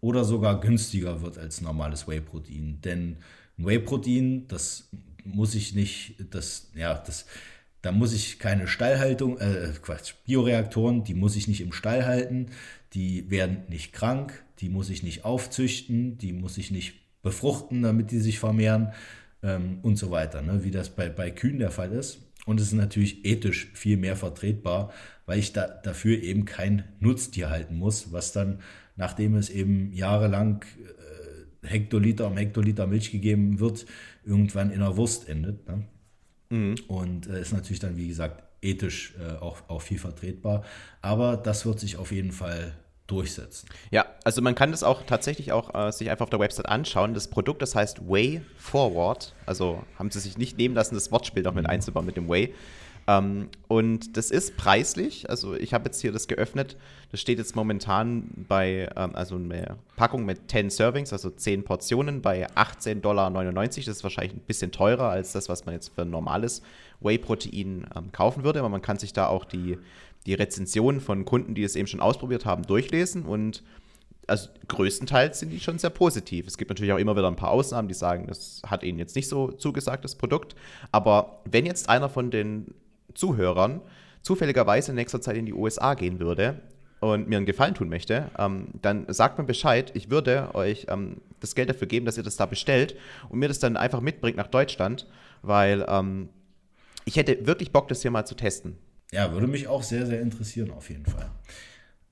oder 0.00 0.24
sogar 0.24 0.60
günstiger 0.60 1.22
wird 1.22 1.38
als 1.38 1.60
normales 1.60 2.06
Whey-Protein. 2.06 2.78
Denn 2.84 3.16
ein 3.58 3.66
Whey-Protein, 3.66 4.46
das 4.48 4.88
muss 5.24 5.54
ich 5.54 5.74
nicht, 5.74 6.16
das, 6.30 6.70
ja, 6.74 6.94
das, 6.94 7.26
da 7.84 7.92
muss 7.92 8.12
ich 8.12 8.38
keine 8.38 8.66
Stallhaltung, 8.66 9.38
äh, 9.38 9.72
Quatsch, 9.82 10.14
Bioreaktoren, 10.26 11.04
die 11.04 11.14
muss 11.14 11.36
ich 11.36 11.48
nicht 11.48 11.60
im 11.60 11.72
Stall 11.72 12.06
halten 12.06 12.50
die 12.94 13.28
werden 13.30 13.64
nicht 13.68 13.92
krank, 13.92 14.44
die 14.60 14.68
muss 14.68 14.88
ich 14.88 15.02
nicht 15.02 15.24
aufzüchten, 15.24 16.16
die 16.16 16.32
muss 16.32 16.58
ich 16.58 16.70
nicht 16.70 16.94
befruchten, 17.22 17.82
damit 17.82 18.10
die 18.10 18.20
sich 18.20 18.38
vermehren 18.38 18.92
ähm, 19.42 19.78
und 19.82 19.96
so 19.96 20.10
weiter, 20.10 20.42
ne? 20.42 20.64
wie 20.64 20.70
das 20.70 20.90
bei, 20.90 21.08
bei 21.08 21.30
Kühen 21.30 21.58
der 21.58 21.70
Fall 21.70 21.92
ist. 21.92 22.20
Und 22.46 22.60
es 22.60 22.68
ist 22.68 22.74
natürlich 22.74 23.24
ethisch 23.24 23.70
viel 23.72 23.96
mehr 23.96 24.16
vertretbar, 24.16 24.92
weil 25.26 25.38
ich 25.38 25.52
da, 25.52 25.66
dafür 25.66 26.22
eben 26.22 26.44
kein 26.44 26.84
Nutztier 27.00 27.50
halten 27.50 27.76
muss, 27.76 28.12
was 28.12 28.32
dann, 28.32 28.60
nachdem 28.96 29.34
es 29.34 29.50
eben 29.50 29.92
jahrelang 29.92 30.64
äh, 31.62 31.66
Hektoliter 31.66 32.26
um 32.28 32.36
Hektoliter 32.36 32.86
Milch 32.86 33.10
gegeben 33.10 33.58
wird, 33.58 33.86
irgendwann 34.24 34.70
in 34.70 34.80
der 34.80 34.96
Wurst 34.96 35.28
endet. 35.28 35.66
Ne? 35.66 35.84
Mhm. 36.54 36.76
Und 36.86 37.26
äh, 37.26 37.40
ist 37.40 37.52
natürlich 37.52 37.80
dann, 37.80 37.96
wie 37.96 38.08
gesagt, 38.08 38.42
ethisch 38.62 39.14
äh, 39.18 39.36
auch, 39.40 39.68
auch 39.68 39.82
viel 39.82 39.98
vertretbar. 39.98 40.64
Aber 41.02 41.36
das 41.36 41.66
wird 41.66 41.80
sich 41.80 41.96
auf 41.96 42.12
jeden 42.12 42.32
Fall 42.32 42.74
durchsetzen. 43.06 43.68
Ja, 43.90 44.06
also 44.24 44.40
man 44.40 44.54
kann 44.54 44.70
das 44.70 44.82
auch 44.82 45.02
tatsächlich 45.02 45.52
auch 45.52 45.74
äh, 45.74 45.92
sich 45.92 46.10
einfach 46.10 46.24
auf 46.24 46.30
der 46.30 46.40
Website 46.40 46.66
anschauen. 46.66 47.12
Das 47.12 47.28
Produkt, 47.28 47.60
das 47.60 47.74
heißt 47.74 48.08
Way 48.08 48.40
Forward. 48.56 49.34
Also 49.44 49.84
haben 49.98 50.10
sie 50.10 50.20
sich 50.20 50.38
nicht 50.38 50.56
nehmen 50.56 50.74
lassen, 50.74 50.94
das 50.94 51.12
Wortspiel 51.12 51.42
noch 51.42 51.54
mit 51.54 51.64
mhm. 51.64 51.70
einzubauen 51.70 52.06
mit 52.06 52.16
dem 52.16 52.28
Way. 52.28 52.54
Ähm, 53.06 53.48
und 53.68 54.16
das 54.16 54.30
ist 54.30 54.56
preislich. 54.56 55.28
Also 55.28 55.54
ich 55.54 55.74
habe 55.74 55.86
jetzt 55.86 56.00
hier 56.00 56.12
das 56.12 56.28
geöffnet. 56.28 56.76
Das 57.10 57.20
steht 57.20 57.38
jetzt 57.38 57.54
momentan 57.54 58.30
bei, 58.48 58.88
ähm, 58.96 59.14
also 59.14 59.36
eine 59.36 59.76
Packung 59.96 60.24
mit 60.24 60.50
10 60.50 60.70
Servings, 60.70 61.12
also 61.12 61.30
10 61.30 61.64
Portionen, 61.64 62.22
bei 62.22 62.48
18,99 62.50 63.00
Dollar. 63.00 63.30
Das 63.30 63.76
ist 63.76 64.04
wahrscheinlich 64.04 64.34
ein 64.34 64.40
bisschen 64.40 64.72
teurer 64.72 65.10
als 65.10 65.32
das, 65.32 65.48
was 65.48 65.66
man 65.66 65.74
jetzt 65.74 65.94
für 65.94 66.02
ein 66.02 66.10
normales 66.10 66.62
Whey-Protein 67.00 67.86
ähm, 67.94 68.12
kaufen 68.12 68.44
würde. 68.44 68.60
Aber 68.60 68.68
man 68.68 68.82
kann 68.82 68.98
sich 68.98 69.12
da 69.12 69.26
auch 69.26 69.44
die 69.44 69.78
die 70.26 70.34
Rezensionen 70.34 71.00
von 71.00 71.24
Kunden, 71.24 71.54
die 71.54 71.64
es 71.64 71.76
eben 71.76 71.86
schon 71.86 72.00
ausprobiert 72.00 72.44
haben, 72.44 72.62
durchlesen 72.62 73.24
und 73.24 73.62
also 74.26 74.48
größtenteils 74.68 75.38
sind 75.38 75.50
die 75.50 75.60
schon 75.60 75.78
sehr 75.78 75.90
positiv. 75.90 76.46
Es 76.46 76.56
gibt 76.56 76.70
natürlich 76.70 76.94
auch 76.94 76.98
immer 76.98 77.14
wieder 77.14 77.28
ein 77.28 77.36
paar 77.36 77.50
Ausnahmen, 77.50 77.88
die 77.88 77.94
sagen, 77.94 78.26
das 78.26 78.62
hat 78.66 78.82
ihnen 78.82 78.98
jetzt 78.98 79.14
nicht 79.16 79.28
so 79.28 79.50
zugesagt, 79.50 80.02
das 80.02 80.14
Produkt. 80.14 80.56
Aber 80.92 81.42
wenn 81.44 81.66
jetzt 81.66 81.90
einer 81.90 82.08
von 82.08 82.30
den 82.30 82.72
Zuhörern 83.14 83.80
zufälligerweise 84.22 84.92
in 84.92 84.96
nächster 84.96 85.20
Zeit 85.20 85.36
in 85.36 85.46
die 85.46 85.52
USA 85.52 85.94
gehen 85.94 86.18
würde 86.18 86.60
und 87.00 87.28
mir 87.28 87.36
einen 87.36 87.46
Gefallen 87.46 87.74
tun 87.74 87.88
möchte, 87.88 88.30
ähm, 88.38 88.68
dann 88.80 89.04
sagt 89.12 89.38
mir 89.38 89.44
Bescheid. 89.44 89.92
Ich 89.94 90.10
würde 90.10 90.54
euch 90.54 90.86
ähm, 90.88 91.18
das 91.40 91.54
Geld 91.54 91.68
dafür 91.68 91.86
geben, 91.86 92.06
dass 92.06 92.16
ihr 92.16 92.22
das 92.22 92.36
da 92.36 92.46
bestellt 92.46 92.96
und 93.28 93.38
mir 93.38 93.48
das 93.48 93.58
dann 93.58 93.76
einfach 93.76 94.00
mitbringt 94.00 94.36
nach 94.36 94.46
Deutschland, 94.46 95.06
weil 95.42 95.84
ähm, 95.88 96.30
ich 97.04 97.16
hätte 97.16 97.46
wirklich 97.46 97.70
Bock, 97.72 97.88
das 97.88 98.02
hier 98.02 98.10
mal 98.10 98.24
zu 98.24 98.34
testen. 98.34 98.78
Ja, 99.12 99.32
würde 99.32 99.46
mich 99.46 99.68
auch 99.68 99.82
sehr, 99.82 100.06
sehr 100.06 100.20
interessieren, 100.20 100.70
auf 100.70 100.88
jeden 100.88 101.04
Fall. 101.04 101.30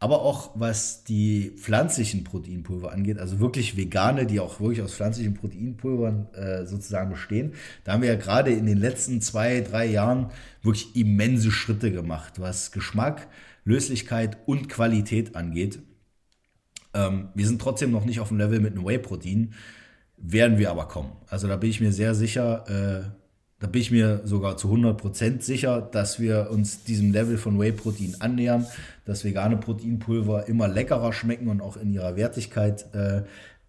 Aber 0.03 0.23
auch 0.23 0.51
was 0.57 1.05
die 1.05 1.53
pflanzlichen 1.57 2.24
Proteinpulver 2.24 2.91
angeht, 2.91 3.20
also 3.20 3.39
wirklich 3.39 3.77
vegane, 3.77 4.27
die 4.27 4.41
auch 4.41 4.59
wirklich 4.59 4.83
aus 4.83 4.95
pflanzlichen 4.95 5.35
Proteinpulvern 5.35 6.27
äh, 6.35 6.66
sozusagen 6.66 7.11
bestehen. 7.11 7.53
Da 7.85 7.93
haben 7.93 8.03
wir 8.03 8.09
ja 8.09 8.16
gerade 8.16 8.51
in 8.51 8.66
den 8.66 8.79
letzten 8.79 9.20
zwei, 9.20 9.61
drei 9.61 9.87
Jahren 9.87 10.33
wirklich 10.61 10.97
immense 10.97 11.53
Schritte 11.53 11.93
gemacht, 11.93 12.41
was 12.41 12.73
Geschmack, 12.73 13.29
Löslichkeit 13.65 14.39
und 14.45 14.69
Qualität 14.69 15.37
angeht. 15.37 15.79
Ähm, 16.95 17.29
wir 17.37 17.47
sind 17.47 17.62
trotzdem 17.62 17.93
noch 17.93 18.05
nicht 18.05 18.19
auf 18.19 18.27
dem 18.27 18.39
Level 18.39 18.59
mit 18.59 18.73
einem 18.73 18.85
Whey-Protein, 18.85 19.55
werden 20.16 20.59
wir 20.59 20.73
aber 20.73 20.89
kommen. 20.89 21.12
Also 21.29 21.47
da 21.47 21.55
bin 21.55 21.70
ich 21.70 21.81
mir 21.81 21.93
sehr 21.93 22.16
sicher, 22.16 22.65
äh, 22.69 23.22
da 23.62 23.68
bin 23.68 23.80
ich 23.80 23.93
mir 23.93 24.22
sogar 24.24 24.56
zu 24.56 24.74
100% 24.74 25.40
sicher, 25.40 25.80
dass 25.80 26.18
wir 26.18 26.51
uns 26.51 26.82
diesem 26.82 27.12
Level 27.12 27.39
von 27.39 27.60
Whey-Protein 27.60 28.16
annähern, 28.18 28.66
dass 29.05 29.24
vegane 29.24 29.56
Proteinpulver 29.56 30.48
immer 30.48 30.66
leckerer 30.66 31.12
schmecken 31.12 31.47
und 31.47 31.60
auch 31.60 31.76
in 31.76 31.93
ihrer 31.93 32.16
Wertigkeit 32.16 32.93
äh, 32.93 33.22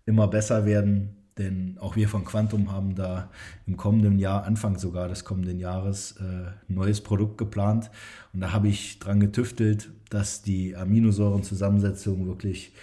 immer 0.07 0.27
besser 0.27 0.65
werden. 0.65 1.15
Denn 1.37 1.77
auch 1.79 1.95
wir 1.95 2.09
von 2.09 2.25
Quantum 2.25 2.71
haben 2.71 2.95
da 2.95 3.29
im 3.67 3.77
kommenden 3.77 4.17
Jahr, 4.17 4.45
Anfang 4.45 4.79
sogar 4.79 5.09
des 5.09 5.25
kommenden 5.25 5.59
Jahres, 5.59 6.13
äh, 6.13 6.23
ein 6.23 6.73
neues 6.73 7.01
Produkt 7.01 7.37
geplant. 7.37 7.91
Und 8.33 8.41
da 8.41 8.51
habe 8.51 8.69
ich 8.69 8.97
dran 8.97 9.19
getüftelt, 9.19 9.91
dass 10.09 10.41
die 10.41 10.75
Aminosäurenzusammensetzung 10.75 12.25
wirklich 12.25 12.73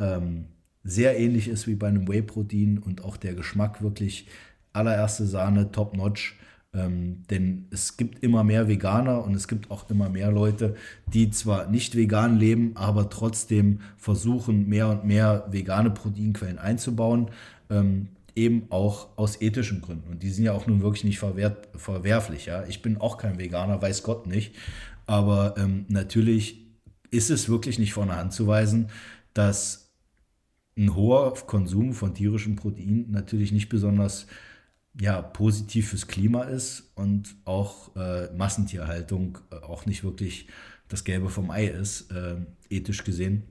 ähm, 0.00 0.46
sehr 0.82 1.16
ähnlich 1.16 1.46
ist 1.46 1.68
wie 1.68 1.76
bei 1.76 1.86
einem 1.86 2.08
Whey-Protein 2.08 2.78
und 2.78 3.04
auch 3.04 3.16
der 3.16 3.34
Geschmack 3.34 3.82
wirklich 3.82 4.26
allererste 4.72 5.26
Sahne, 5.26 5.70
top-notch. 5.70 6.34
Ähm, 6.74 7.22
denn 7.30 7.66
es 7.70 7.96
gibt 7.96 8.22
immer 8.22 8.44
mehr 8.44 8.68
Veganer 8.68 9.24
und 9.24 9.34
es 9.34 9.48
gibt 9.48 9.70
auch 9.70 9.88
immer 9.90 10.08
mehr 10.08 10.30
Leute, 10.30 10.74
die 11.06 11.30
zwar 11.30 11.68
nicht 11.70 11.96
vegan 11.96 12.38
leben, 12.38 12.72
aber 12.74 13.08
trotzdem 13.08 13.80
versuchen, 13.96 14.68
mehr 14.68 14.88
und 14.88 15.04
mehr 15.04 15.46
vegane 15.50 15.90
Proteinquellen 15.90 16.58
einzubauen. 16.58 17.30
Ähm, 17.70 18.08
eben 18.36 18.66
auch 18.68 19.08
aus 19.16 19.40
ethischen 19.40 19.80
Gründen. 19.80 20.10
Und 20.10 20.22
die 20.22 20.28
sind 20.30 20.44
ja 20.44 20.52
auch 20.52 20.66
nun 20.66 20.82
wirklich 20.82 21.04
nicht 21.04 21.18
verwehrt, 21.18 21.68
verwerflich. 21.74 22.46
Ja? 22.46 22.64
Ich 22.66 22.82
bin 22.82 22.98
auch 22.98 23.16
kein 23.16 23.38
Veganer, 23.38 23.80
weiß 23.80 24.02
Gott 24.02 24.26
nicht. 24.26 24.54
Aber 25.06 25.54
ähm, 25.56 25.86
natürlich 25.88 26.66
ist 27.10 27.30
es 27.30 27.48
wirklich 27.48 27.78
nicht 27.78 27.94
von 27.94 28.08
der 28.08 28.18
Hand 28.18 28.34
zu 28.34 28.46
weisen, 28.46 28.88
dass 29.32 29.90
ein 30.76 30.94
hoher 30.94 31.32
Konsum 31.34 31.94
von 31.94 32.14
tierischem 32.14 32.56
Protein 32.56 33.06
natürlich 33.10 33.52
nicht 33.52 33.70
besonders 33.70 34.26
ja, 35.00 35.20
positiv 35.20 35.90
fürs 35.90 36.06
Klima 36.06 36.44
ist 36.44 36.90
und 36.94 37.36
auch 37.44 37.94
äh, 37.96 38.32
Massentierhaltung 38.34 39.38
äh, 39.50 39.56
auch 39.56 39.86
nicht 39.86 40.04
wirklich 40.04 40.48
das 40.88 41.04
Gelbe 41.04 41.28
vom 41.28 41.50
Ei 41.50 41.66
ist, 41.66 42.10
äh, 42.12 42.36
ethisch 42.70 43.04
gesehen. 43.04 43.42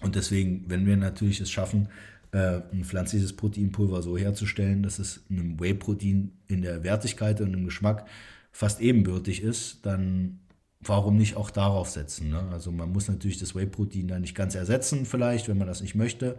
Und 0.00 0.14
deswegen, 0.14 0.64
wenn 0.68 0.86
wir 0.86 0.96
natürlich 0.96 1.40
es 1.40 1.50
schaffen, 1.50 1.88
äh, 2.30 2.60
ein 2.72 2.84
pflanzliches 2.84 3.34
Proteinpulver 3.34 4.02
so 4.02 4.16
herzustellen, 4.16 4.82
dass 4.82 4.98
es 4.98 5.24
einem 5.30 5.58
Whey-Protein 5.58 6.32
in 6.46 6.62
der 6.62 6.84
Wertigkeit 6.84 7.40
und 7.40 7.54
im 7.54 7.64
Geschmack 7.64 8.06
fast 8.52 8.80
ebenbürtig 8.80 9.42
ist, 9.42 9.84
dann 9.84 10.40
warum 10.80 11.16
nicht 11.16 11.36
auch 11.36 11.50
darauf 11.50 11.88
setzen? 11.88 12.30
Ne? 12.30 12.40
Also 12.52 12.70
man 12.70 12.92
muss 12.92 13.08
natürlich 13.08 13.38
das 13.38 13.54
Whey-Protein 13.54 14.06
dann 14.08 14.20
nicht 14.20 14.36
ganz 14.36 14.54
ersetzen, 14.54 15.06
vielleicht, 15.06 15.48
wenn 15.48 15.58
man 15.58 15.66
das 15.66 15.80
nicht 15.80 15.96
möchte 15.96 16.36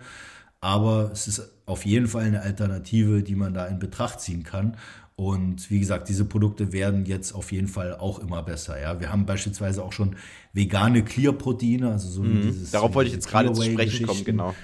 aber 0.61 1.11
es 1.11 1.27
ist 1.27 1.52
auf 1.65 1.86
jeden 1.86 2.07
Fall 2.07 2.23
eine 2.23 2.41
Alternative, 2.41 3.23
die 3.23 3.36
man 3.36 3.53
da 3.53 3.68
in 3.68 3.80
Betracht 3.80 4.22
ziehen 4.22 4.44
kann. 4.44 4.77
Und 5.15 5.69
wie 5.69 5.80
gesagt, 5.80 6.07
diese 6.07 6.23
Produkte 6.23 6.72
werden 6.72 7.06
jetzt 7.06 7.34
auf 7.34 7.52
jeden 7.52 7.68
Fall 7.68 7.94
auch 7.95 8.19
immer 8.19 8.41
besser. 8.41 8.80
Ja, 8.80 9.02
wir 9.02 9.11
haben 9.11 9.26
beispielsweise 9.26 9.84
auch 9.84 9.91
schon 9.91 10.15
vegane 10.53 11.03
Clear-Proteine, 11.03 11.91
also 11.91 12.07
so 12.10 12.23
mhm. 12.23 12.41
dieses. 12.41 12.72
Darauf 12.72 12.94
wollte 12.94 13.10
ich 13.10 13.15
jetzt 13.15 13.27
gerade 13.27 13.52
zu 13.52 13.61
sprechen 13.61 14.07
kommen, 14.07 14.23
genau. 14.23 14.56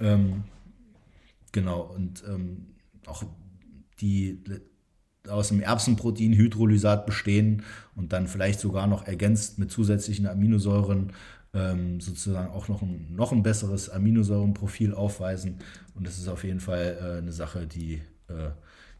Ähm, 0.00 0.44
genau 1.50 1.80
und 1.80 2.22
ähm, 2.28 2.66
auch 3.06 3.24
die 4.00 4.38
aus 5.28 5.48
dem 5.48 5.60
Erbsenprotein 5.60 6.34
Hydrolysat 6.34 7.06
bestehen 7.06 7.62
und 7.96 8.12
dann 8.12 8.28
vielleicht 8.28 8.60
sogar 8.60 8.86
noch 8.86 9.06
ergänzt 9.06 9.58
mit 9.58 9.72
zusätzlichen 9.72 10.26
Aminosäuren 10.26 11.12
ähm, 11.56 12.00
sozusagen 12.00 12.52
auch 12.52 12.68
noch 12.68 12.82
ein, 12.82 13.06
noch 13.14 13.32
ein 13.32 13.42
besseres 13.42 13.88
Aminosäurenprofil 13.88 14.94
aufweisen. 14.94 15.58
Und 15.94 16.06
das 16.06 16.18
ist 16.18 16.28
auf 16.28 16.44
jeden 16.44 16.60
Fall 16.60 16.98
äh, 17.00 17.18
eine 17.18 17.32
Sache, 17.32 17.66
die 17.66 18.02
äh, 18.28 18.50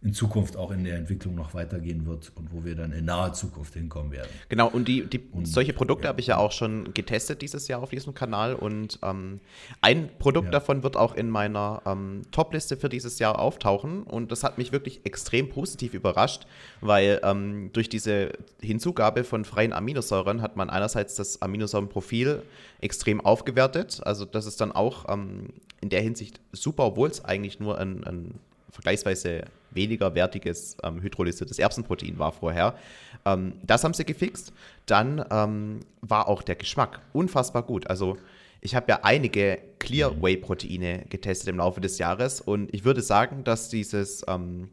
in 0.02 0.12
Zukunft 0.12 0.56
auch 0.56 0.70
in 0.70 0.84
der 0.84 0.96
Entwicklung 0.96 1.34
noch 1.34 1.54
weitergehen 1.54 2.06
wird 2.06 2.30
und 2.36 2.52
wo 2.52 2.64
wir 2.64 2.76
dann 2.76 2.92
in 2.92 3.06
naher 3.06 3.32
Zukunft 3.32 3.74
hinkommen 3.74 4.12
werden. 4.12 4.28
Genau, 4.48 4.68
und 4.68 4.86
die, 4.86 5.04
die 5.06 5.20
und, 5.32 5.46
solche 5.46 5.72
Produkte 5.72 6.04
ja. 6.04 6.10
habe 6.10 6.20
ich 6.20 6.26
ja 6.28 6.36
auch 6.36 6.52
schon 6.52 6.92
getestet 6.92 7.40
dieses 7.40 7.66
Jahr 7.66 7.82
auf 7.82 7.90
diesem 7.90 8.14
Kanal 8.14 8.54
und 8.54 8.98
ähm, 9.02 9.40
ein 9.80 10.10
Produkt 10.18 10.46
ja. 10.46 10.52
davon 10.52 10.82
wird 10.82 10.96
auch 10.96 11.14
in 11.14 11.30
meiner 11.30 11.82
ähm, 11.86 12.22
Top-Liste 12.30 12.76
für 12.76 12.88
dieses 12.88 13.18
Jahr 13.18 13.38
auftauchen 13.38 14.02
und 14.02 14.30
das 14.30 14.44
hat 14.44 14.58
mich 14.58 14.70
wirklich 14.70 15.00
extrem 15.04 15.48
positiv 15.48 15.94
überrascht, 15.94 16.46
weil 16.82 17.20
ähm, 17.24 17.70
durch 17.72 17.88
diese 17.88 18.32
Hinzugabe 18.60 19.24
von 19.24 19.44
freien 19.44 19.72
Aminosäuren 19.72 20.42
hat 20.42 20.56
man 20.56 20.68
einerseits 20.68 21.14
das 21.16 21.40
Aminosäurenprofil 21.40 22.42
extrem 22.80 23.20
aufgewertet, 23.22 24.00
also 24.04 24.26
das 24.26 24.44
ist 24.44 24.60
dann 24.60 24.72
auch 24.72 25.06
ähm, 25.08 25.48
in 25.80 25.88
der 25.88 26.02
Hinsicht 26.02 26.40
super, 26.52 26.84
obwohl 26.84 27.08
es 27.08 27.24
eigentlich 27.24 27.60
nur 27.60 27.78
ein, 27.78 28.04
ein 28.04 28.34
vergleichsweise 28.70 29.44
weniger 29.70 30.14
wertiges 30.14 30.76
ähm, 30.82 31.02
hydrolysiertes 31.02 31.58
Erbsenprotein 31.58 32.18
war 32.18 32.32
vorher. 32.32 32.76
Ähm, 33.24 33.54
das 33.62 33.84
haben 33.84 33.94
sie 33.94 34.04
gefixt. 34.04 34.52
Dann 34.86 35.24
ähm, 35.30 35.80
war 36.00 36.28
auch 36.28 36.42
der 36.42 36.56
Geschmack 36.56 37.00
unfassbar 37.12 37.62
gut. 37.62 37.86
Also 37.88 38.16
ich 38.60 38.74
habe 38.74 38.86
ja 38.88 39.00
einige 39.02 39.58
Clear 39.78 40.22
Whey 40.22 40.36
Proteine 40.36 41.04
getestet 41.08 41.48
im 41.48 41.58
Laufe 41.58 41.80
des 41.80 41.98
Jahres 41.98 42.40
und 42.40 42.72
ich 42.74 42.84
würde 42.84 43.02
sagen, 43.02 43.44
dass 43.44 43.68
dieses 43.68 44.24
ähm, 44.26 44.70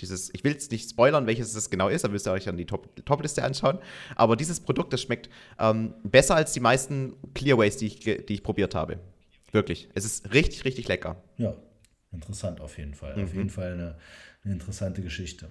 dieses, 0.00 0.32
ich 0.34 0.44
will 0.44 0.54
es 0.56 0.70
nicht 0.70 0.88
spoilern, 0.88 1.26
welches 1.26 1.54
es 1.54 1.70
genau 1.70 1.88
ist, 1.88 2.04
da 2.04 2.08
müsst 2.08 2.26
ihr 2.26 2.32
euch 2.32 2.44
dann 2.44 2.56
die 2.56 2.66
Top-Liste 2.66 3.42
anschauen. 3.42 3.78
Aber 4.16 4.36
dieses 4.36 4.60
Produkt, 4.60 4.92
das 4.92 5.02
schmeckt 5.02 5.28
ähm, 5.58 5.94
besser 6.02 6.36
als 6.36 6.52
die 6.52 6.60
meisten 6.60 7.14
Clearways, 7.34 7.76
die 7.76 7.86
ich, 7.86 8.00
die 8.00 8.32
ich 8.34 8.42
probiert 8.42 8.74
habe. 8.74 8.98
Wirklich. 9.52 9.88
Es 9.94 10.04
ist 10.04 10.32
richtig, 10.32 10.64
richtig 10.64 10.88
lecker. 10.88 11.22
Ja, 11.36 11.54
Interessant 12.12 12.60
auf 12.60 12.78
jeden 12.78 12.94
Fall. 12.94 13.16
Mhm. 13.16 13.24
Auf 13.24 13.34
jeden 13.34 13.50
Fall 13.50 13.72
eine, 13.72 13.96
eine 14.44 14.54
interessante 14.54 15.02
Geschichte. 15.02 15.48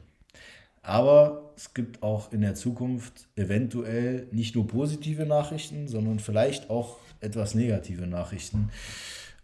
Aber 0.81 1.53
es 1.55 1.73
gibt 1.73 2.03
auch 2.03 2.31
in 2.31 2.41
der 2.41 2.55
Zukunft 2.55 3.27
eventuell 3.35 4.27
nicht 4.31 4.55
nur 4.55 4.67
positive 4.67 5.25
Nachrichten, 5.25 5.87
sondern 5.87 6.19
vielleicht 6.19 6.69
auch 6.69 6.97
etwas 7.19 7.53
negative 7.53 8.07
Nachrichten. 8.07 8.69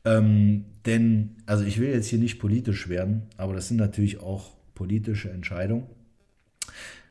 Ähm, 0.06 0.66
denn, 0.86 1.36
also 1.46 1.64
ich 1.66 1.80
will 1.80 1.90
jetzt 1.90 2.08
hier 2.08 2.20
nicht 2.20 2.40
politisch 2.40 2.88
werden, 2.88 3.24
aber 3.38 3.54
das 3.54 3.68
sind 3.68 3.78
natürlich 3.78 4.20
auch 4.20 4.54
politische 4.76 5.30
Entscheidungen. 5.30 5.88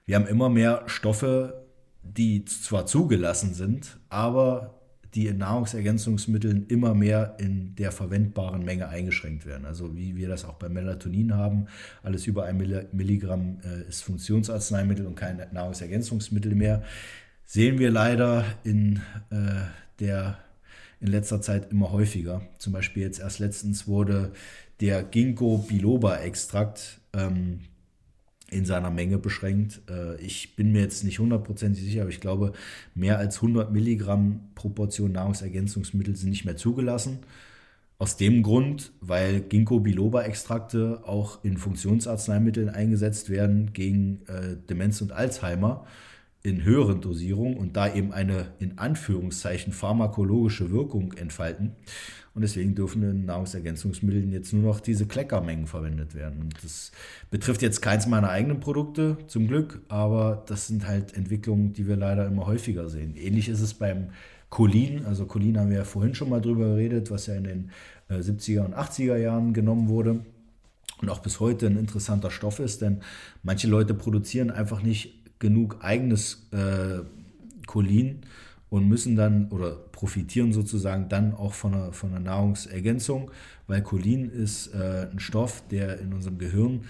Wir 0.07 0.17
haben 0.17 0.27
immer 0.27 0.49
mehr 0.49 0.85
Stoffe, 0.87 1.65
die 2.03 2.45
zwar 2.45 2.87
zugelassen 2.87 3.55
sind, 3.55 3.99
aber 4.09 4.74
die 5.15 5.28
in 5.28 5.39
Nahrungsergänzungsmitteln 5.39 6.66
immer 6.66 6.95
mehr 6.95 7.36
in 7.39 7.77
der 7.77 7.93
verwendbaren 7.93 8.65
Menge 8.65 8.89
eingeschränkt 8.89 9.47
werden. 9.47 9.65
Also 9.65 9.97
wie 9.97 10.16
wir 10.16 10.28
das 10.28 10.45
auch 10.45 10.55
bei 10.55 10.69
Melatonin 10.69 11.35
haben, 11.35 11.66
alles 12.03 12.27
über 12.27 12.45
ein 12.45 12.57
Milligramm 12.93 13.59
äh, 13.65 13.89
ist 13.89 14.03
Funktionsarzneimittel 14.03 15.07
und 15.07 15.15
kein 15.15 15.41
Nahrungsergänzungsmittel 15.53 16.55
mehr, 16.55 16.82
sehen 17.45 17.78
wir 17.78 17.91
leider 17.91 18.45
in 18.65 18.97
äh, 19.31 19.62
der 20.01 20.39
in 21.01 21.09
letzter 21.09 21.41
Zeit 21.41 21.70
immer 21.70 21.93
häufiger. 21.93 22.43
Zum 22.59 22.73
Beispiel 22.73 23.03
jetzt 23.03 23.20
erst 23.20 23.39
letztens 23.39 23.86
wurde 23.86 24.32
der 24.81 25.03
Ginkgo 25.03 25.59
biloba 25.59 26.16
Extrakt 26.16 27.01
ähm, 27.12 27.61
in 28.55 28.65
seiner 28.65 28.91
Menge 28.91 29.19
beschränkt. 29.19 29.83
Äh, 29.91 30.21
ich 30.21 30.57
bin 30.57 30.73
mir 30.73 30.81
jetzt 30.81 31.05
nicht 31.05 31.19
hundertprozentig 31.19 31.83
sicher, 31.83 32.03
aber 32.03 32.11
ich 32.11 32.21
glaube, 32.21 32.53
mehr 32.95 33.19
als 33.19 33.37
100 33.37 33.73
Milligramm 33.73 34.41
Proportion 34.55 35.13
Nahrungsergänzungsmittel 35.13 36.17
sind 36.17 36.31
nicht 36.31 36.45
mehr 36.45 36.57
zugelassen. 36.57 37.19
Aus 37.99 38.17
dem 38.17 38.43
Grund, 38.43 38.93
weil 39.01 39.41
Ginkgo 39.41 39.81
biloba-Extrakte 39.81 41.03
auch 41.05 41.45
in 41.45 41.57
Funktionsarzneimitteln 41.57 42.69
eingesetzt 42.69 43.31
werden 43.31 43.73
gegen 43.73 44.23
äh, 44.27 44.57
Demenz 44.69 45.01
und 45.01 45.13
Alzheimer 45.13 45.87
in 46.43 46.63
höheren 46.63 47.01
Dosierungen 47.01 47.57
und 47.57 47.77
da 47.77 47.93
eben 47.93 48.13
eine 48.13 48.49
in 48.59 48.79
Anführungszeichen 48.79 49.73
pharmakologische 49.73 50.71
Wirkung 50.71 51.15
entfalten. 51.15 51.73
Und 52.35 52.43
deswegen 52.43 52.74
dürfen 52.74 53.02
in 53.05 53.27
Nahrungsergänzungsmitteln 53.27 54.32
jetzt 54.32 54.52
nur 54.52 54.62
noch 54.62 54.81
diese 54.81 55.06
Kleckermengen 55.06 55.69
verwendet 55.69 56.16
werden. 56.16 56.40
Und 56.40 56.55
das 56.65 56.90
betrifft 57.31 57.62
jetzt 57.62 57.81
keins 57.81 58.09
meiner 58.09 58.28
eigenen 58.28 58.59
Produkte, 58.59 59.19
zum 59.28 59.47
Glück, 59.47 59.81
aber 59.89 60.43
das 60.47 60.66
sind 60.66 60.86
halt 60.86 61.16
Entwicklungen, 61.16 61.73
die 61.73 61.86
wir 61.86 61.97
leider 61.97 62.27
immer 62.27 62.47
häufiger 62.47 62.89
sehen. 62.89 63.15
Ähnlich 63.16 63.48
ist 63.48 63.61
es 63.61 63.74
beim 63.74 64.09
Cholin. 64.51 65.05
Also 65.05 65.27
Cholin 65.27 65.59
haben 65.59 65.70
wir 65.70 65.78
ja 65.78 65.85
vorhin 65.85 66.16
schon 66.16 66.28
mal 66.28 66.40
drüber 66.40 66.66
geredet, 66.70 67.11
was 67.11 67.27
ja 67.27 67.35
in 67.35 67.44
den 67.44 67.70
70er 68.11 68.56
äh, 68.56 68.59
und 68.61 68.74
80er 68.74 69.16
Jahren 69.16 69.52
genommen 69.52 69.89
wurde 69.89 70.24
und 71.01 71.11
auch 71.11 71.20
bis 71.20 71.40
heute 71.40 71.66
ein 71.66 71.77
interessanter 71.77 72.31
Stoff 72.31 72.59
ist, 72.59 72.82
denn 72.82 73.01
manche 73.43 73.69
Leute 73.69 73.94
produzieren 73.94 74.51
einfach 74.51 74.82
nicht 74.82 75.39
genug 75.39 75.78
eigenes 75.82 76.48
äh, 76.52 77.01
Cholin 77.66 78.23
und 78.75 78.89
müssen 78.89 79.15
dann 79.15 79.51
oder 79.51 79.71
profitieren 79.93 80.53
sozusagen 80.53 81.09
dann 81.09 81.33
auch 81.33 81.53
von 81.55 81.75
einer, 81.75 81.93
von 81.93 82.11
einer 82.11 82.19
Nahrungsergänzung, 82.19 83.31
weil 83.69 83.83
Cholin 83.83 84.29
ist 84.29 84.75
äh, 84.75 85.07
ein 85.13 85.21
Stoff, 85.21 85.63
der 85.71 86.01
in 86.01 86.13
unserem 86.13 86.39
Gehirn 86.39 86.81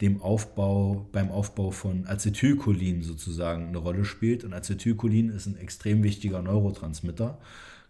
dem 0.00 0.22
Aufbau, 0.22 1.08
beim 1.10 1.32
Aufbau 1.32 1.72
von 1.72 2.06
Acetylcholin 2.06 3.02
sozusagen 3.02 3.66
eine 3.66 3.78
Rolle 3.78 4.04
spielt. 4.04 4.44
Und 4.44 4.52
Acetylcholin 4.52 5.30
ist 5.30 5.46
ein 5.46 5.56
extrem 5.56 6.04
wichtiger 6.04 6.42
Neurotransmitter. 6.42 7.38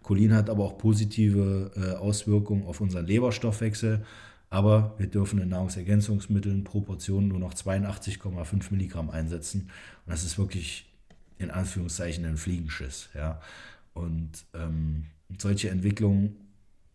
Cholin 0.03 0.33
hat 0.33 0.49
aber 0.49 0.65
auch 0.65 0.79
positive 0.79 1.73
äh, 1.77 1.97
Auswirkungen 1.97 2.65
auf 2.65 2.81
unseren 2.81 3.05
Leberstoffwechsel. 3.05 4.03
Aber 4.49 4.95
wir 4.97 5.09
dürfen 5.09 5.39
in 5.41 5.51
Nahrungsergänzungsmitteln 5.51 6.65
Proportionen 6.65 7.29
nur 7.29 7.39
noch 7.39 7.53
82,5 7.53 8.71
Milligramm 8.71 9.11
einsetzen. 9.11 9.69
Und 10.07 10.11
das 10.11 10.25
ist 10.25 10.39
wirklich 10.39 10.87
in 11.43 11.51
Anführungszeichen 11.51 12.25
ein 12.25 12.37
Fliegenschiss. 12.37 13.11
Ja. 13.15 13.41
Und 13.95 14.31
ähm, 14.55 15.07
solche 15.39 15.71
Entwicklungen, 15.71 16.37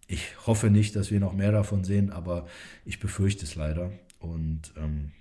ich 0.07 0.36
hoffe 0.45 0.69
nicht, 0.69 0.95
dass 0.95 1.11
wir 1.11 1.19
noch 1.19 1.34
mehr 1.34 1.52
davon 1.52 1.84
sehen, 1.84 2.11
aber 2.11 2.48
ich 2.86 2.99
befürchte 2.99 3.45
es 3.45 3.56
leider. 3.56 3.91
Und 4.19 4.74
ähm, 4.78 5.11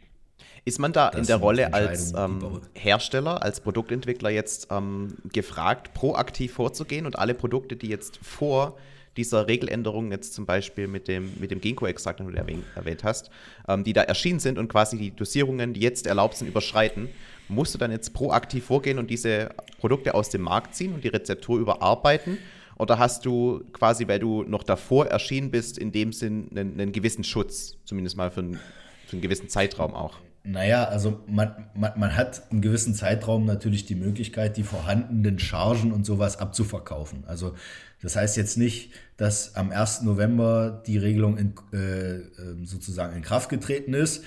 ist 0.64 0.78
man 0.78 0.92
da 0.92 1.08
in 1.10 1.26
der 1.26 1.36
Rolle 1.36 1.72
als 1.72 2.12
ähm, 2.16 2.60
Hersteller, 2.74 3.42
als 3.42 3.60
Produktentwickler 3.60 4.30
jetzt 4.30 4.68
ähm, 4.70 5.14
gefragt, 5.32 5.94
proaktiv 5.94 6.54
vorzugehen 6.54 7.06
und 7.06 7.18
alle 7.18 7.34
Produkte, 7.34 7.76
die 7.76 7.88
jetzt 7.88 8.18
vor 8.22 8.76
dieser 9.16 9.46
Regeländerung, 9.46 10.10
jetzt 10.10 10.34
zum 10.34 10.44
Beispiel 10.44 10.88
mit 10.88 11.08
dem, 11.08 11.32
mit 11.38 11.50
dem 11.50 11.60
Ginkgo-Extrakt, 11.60 12.20
den 12.20 12.26
du 12.26 12.36
erwähnt, 12.36 12.64
erwähnt 12.74 13.04
hast, 13.04 13.30
ähm, 13.68 13.84
die 13.84 13.92
da 13.92 14.02
erschienen 14.02 14.40
sind 14.40 14.58
und 14.58 14.68
quasi 14.68 14.98
die 14.98 15.10
Dosierungen, 15.10 15.72
die 15.72 15.80
jetzt 15.80 16.06
erlaubt 16.06 16.36
sind, 16.36 16.48
überschreiten, 16.48 17.08
musst 17.48 17.74
du 17.74 17.78
dann 17.78 17.90
jetzt 17.90 18.12
proaktiv 18.12 18.64
vorgehen 18.64 18.98
und 18.98 19.10
diese 19.10 19.50
Produkte 19.78 20.14
aus 20.14 20.30
dem 20.30 20.42
Markt 20.42 20.74
ziehen 20.74 20.94
und 20.94 21.04
die 21.04 21.08
Rezeptur 21.08 21.58
überarbeiten? 21.58 22.38
Oder 22.78 22.98
hast 22.98 23.24
du 23.24 23.64
quasi, 23.72 24.06
weil 24.06 24.18
du 24.18 24.42
noch 24.42 24.62
davor 24.62 25.06
erschienen 25.06 25.50
bist, 25.50 25.78
in 25.78 25.92
dem 25.92 26.12
Sinn 26.12 26.48
einen, 26.50 26.78
einen 26.78 26.92
gewissen 26.92 27.24
Schutz, 27.24 27.76
zumindest 27.84 28.16
mal 28.16 28.30
für 28.30 28.40
einen, 28.40 28.60
für 29.06 29.12
einen 29.12 29.22
gewissen 29.22 29.48
Zeitraum 29.48 29.94
auch? 29.94 30.18
Naja, 30.44 30.84
also 30.84 31.20
man, 31.26 31.68
man, 31.74 31.92
man 31.96 32.16
hat 32.16 32.50
einen 32.52 32.60
gewissen 32.60 32.94
Zeitraum 32.94 33.46
natürlich 33.46 33.84
die 33.84 33.96
Möglichkeit, 33.96 34.56
die 34.56 34.62
vorhandenen 34.62 35.40
Chargen 35.40 35.90
und 35.90 36.06
sowas 36.06 36.38
abzuverkaufen. 36.38 37.24
Also 37.26 37.54
das 38.00 38.14
heißt 38.14 38.36
jetzt 38.36 38.56
nicht, 38.56 38.92
dass 39.16 39.56
am 39.56 39.72
1. 39.72 40.02
November 40.02 40.82
die 40.86 40.98
Regelung 40.98 41.36
in, 41.38 41.54
äh, 41.72 42.16
ähm, 42.40 42.64
sozusagen 42.64 43.16
in 43.16 43.22
Kraft 43.22 43.48
getreten 43.48 43.94
ist, 43.94 44.24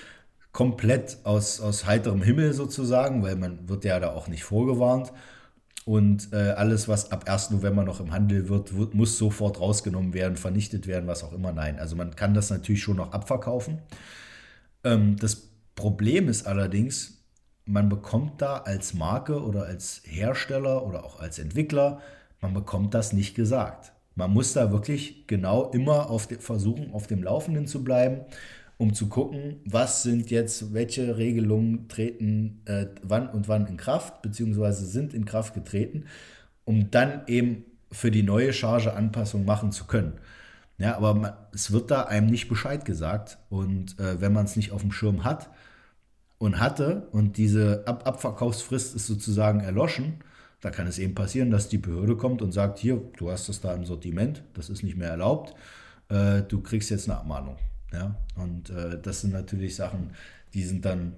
komplett 0.51 1.17
aus, 1.23 1.61
aus 1.61 1.85
heiterem 1.85 2.21
Himmel 2.21 2.53
sozusagen, 2.53 3.23
weil 3.23 3.35
man 3.35 3.69
wird 3.69 3.85
ja 3.85 3.99
da 3.99 4.11
auch 4.11 4.27
nicht 4.27 4.43
vorgewarnt. 4.43 5.11
Und 5.85 6.33
äh, 6.33 6.51
alles, 6.51 6.87
was 6.87 7.11
ab 7.11 7.27
1. 7.29 7.51
November 7.51 7.83
noch 7.83 7.99
im 7.99 8.11
Handel 8.11 8.49
wird, 8.49 8.77
wird, 8.77 8.93
muss 8.93 9.17
sofort 9.17 9.59
rausgenommen 9.59 10.13
werden, 10.13 10.37
vernichtet 10.37 10.85
werden, 10.85 11.07
was 11.07 11.23
auch 11.23 11.33
immer. 11.33 11.51
Nein, 11.51 11.79
also 11.79 11.95
man 11.95 12.15
kann 12.15 12.33
das 12.33 12.49
natürlich 12.49 12.83
schon 12.83 12.97
noch 12.97 13.11
abverkaufen. 13.11 13.79
Ähm, 14.83 15.15
das 15.17 15.49
Problem 15.75 16.27
ist 16.27 16.45
allerdings, 16.45 17.23
man 17.65 17.89
bekommt 17.89 18.41
da 18.41 18.57
als 18.57 18.93
Marke 18.93 19.41
oder 19.41 19.65
als 19.65 20.01
Hersteller 20.05 20.85
oder 20.85 21.05
auch 21.05 21.19
als 21.19 21.39
Entwickler, 21.39 22.01
man 22.41 22.53
bekommt 22.53 22.93
das 22.93 23.13
nicht 23.13 23.35
gesagt. 23.35 23.93
Man 24.15 24.31
muss 24.31 24.53
da 24.53 24.71
wirklich 24.71 25.27
genau 25.27 25.71
immer 25.71 26.09
auf 26.09 26.27
versuchen, 26.39 26.93
auf 26.93 27.07
dem 27.07 27.23
Laufenden 27.23 27.67
zu 27.67 27.83
bleiben, 27.83 28.25
um 28.79 28.95
zu 28.95 29.07
gucken, 29.07 29.57
was 29.65 30.01
sind 30.01 30.31
jetzt, 30.31 30.73
welche 30.73 31.17
Regelungen 31.17 31.87
treten 31.87 32.63
äh, 32.65 32.87
wann 33.03 33.29
und 33.29 33.47
wann 33.47 33.67
in 33.67 33.77
Kraft, 33.77 34.23
beziehungsweise 34.23 34.87
sind 34.87 35.13
in 35.13 35.25
Kraft 35.25 35.53
getreten, 35.53 36.05
um 36.65 36.89
dann 36.89 37.21
eben 37.27 37.65
für 37.91 38.09
die 38.09 38.23
neue 38.23 38.53
Charge 38.53 38.93
Anpassung 38.93 39.45
machen 39.45 39.71
zu 39.71 39.85
können. 39.85 40.13
Ja, 40.79 40.97
aber 40.97 41.13
man, 41.13 41.33
es 41.53 41.71
wird 41.71 41.91
da 41.91 42.03
einem 42.03 42.27
nicht 42.27 42.49
Bescheid 42.49 42.85
gesagt. 42.85 43.37
Und 43.49 43.99
äh, 43.99 44.19
wenn 44.21 44.33
man 44.33 44.45
es 44.45 44.55
nicht 44.55 44.71
auf 44.71 44.81
dem 44.81 44.91
Schirm 44.91 45.23
hat, 45.23 45.51
und 46.39 46.59
hatte 46.59 47.07
und 47.11 47.37
diese 47.37 47.83
Ab 47.85 48.07
Abverkaufsfrist 48.07 48.95
ist 48.95 49.05
sozusagen 49.05 49.59
erloschen, 49.59 50.23
da 50.61 50.71
kann 50.71 50.87
es 50.87 50.97
eben 50.97 51.13
passieren, 51.13 51.51
dass 51.51 51.69
die 51.69 51.77
Behörde 51.77 52.17
kommt 52.17 52.41
und 52.41 52.51
sagt, 52.51 52.79
hier, 52.79 53.01
du 53.17 53.29
hast 53.29 53.47
das 53.47 53.61
da 53.61 53.73
im 53.73 53.85
Sortiment, 53.85 54.43
das 54.55 54.69
ist 54.69 54.83
nicht 54.83 54.97
mehr 54.97 55.09
erlaubt, 55.09 55.53
äh, 56.09 56.41
du 56.41 56.61
kriegst 56.61 56.89
jetzt 56.89 57.09
eine 57.09 57.19
Abmahnung. 57.19 57.57
Ja? 57.91 58.15
Und 58.35 58.69
äh, 58.69 58.99
das 59.01 59.21
sind 59.21 59.33
natürlich 59.33 59.75
Sachen, 59.75 60.11
die 60.53 60.63
sind 60.63 60.85
dann 60.85 61.15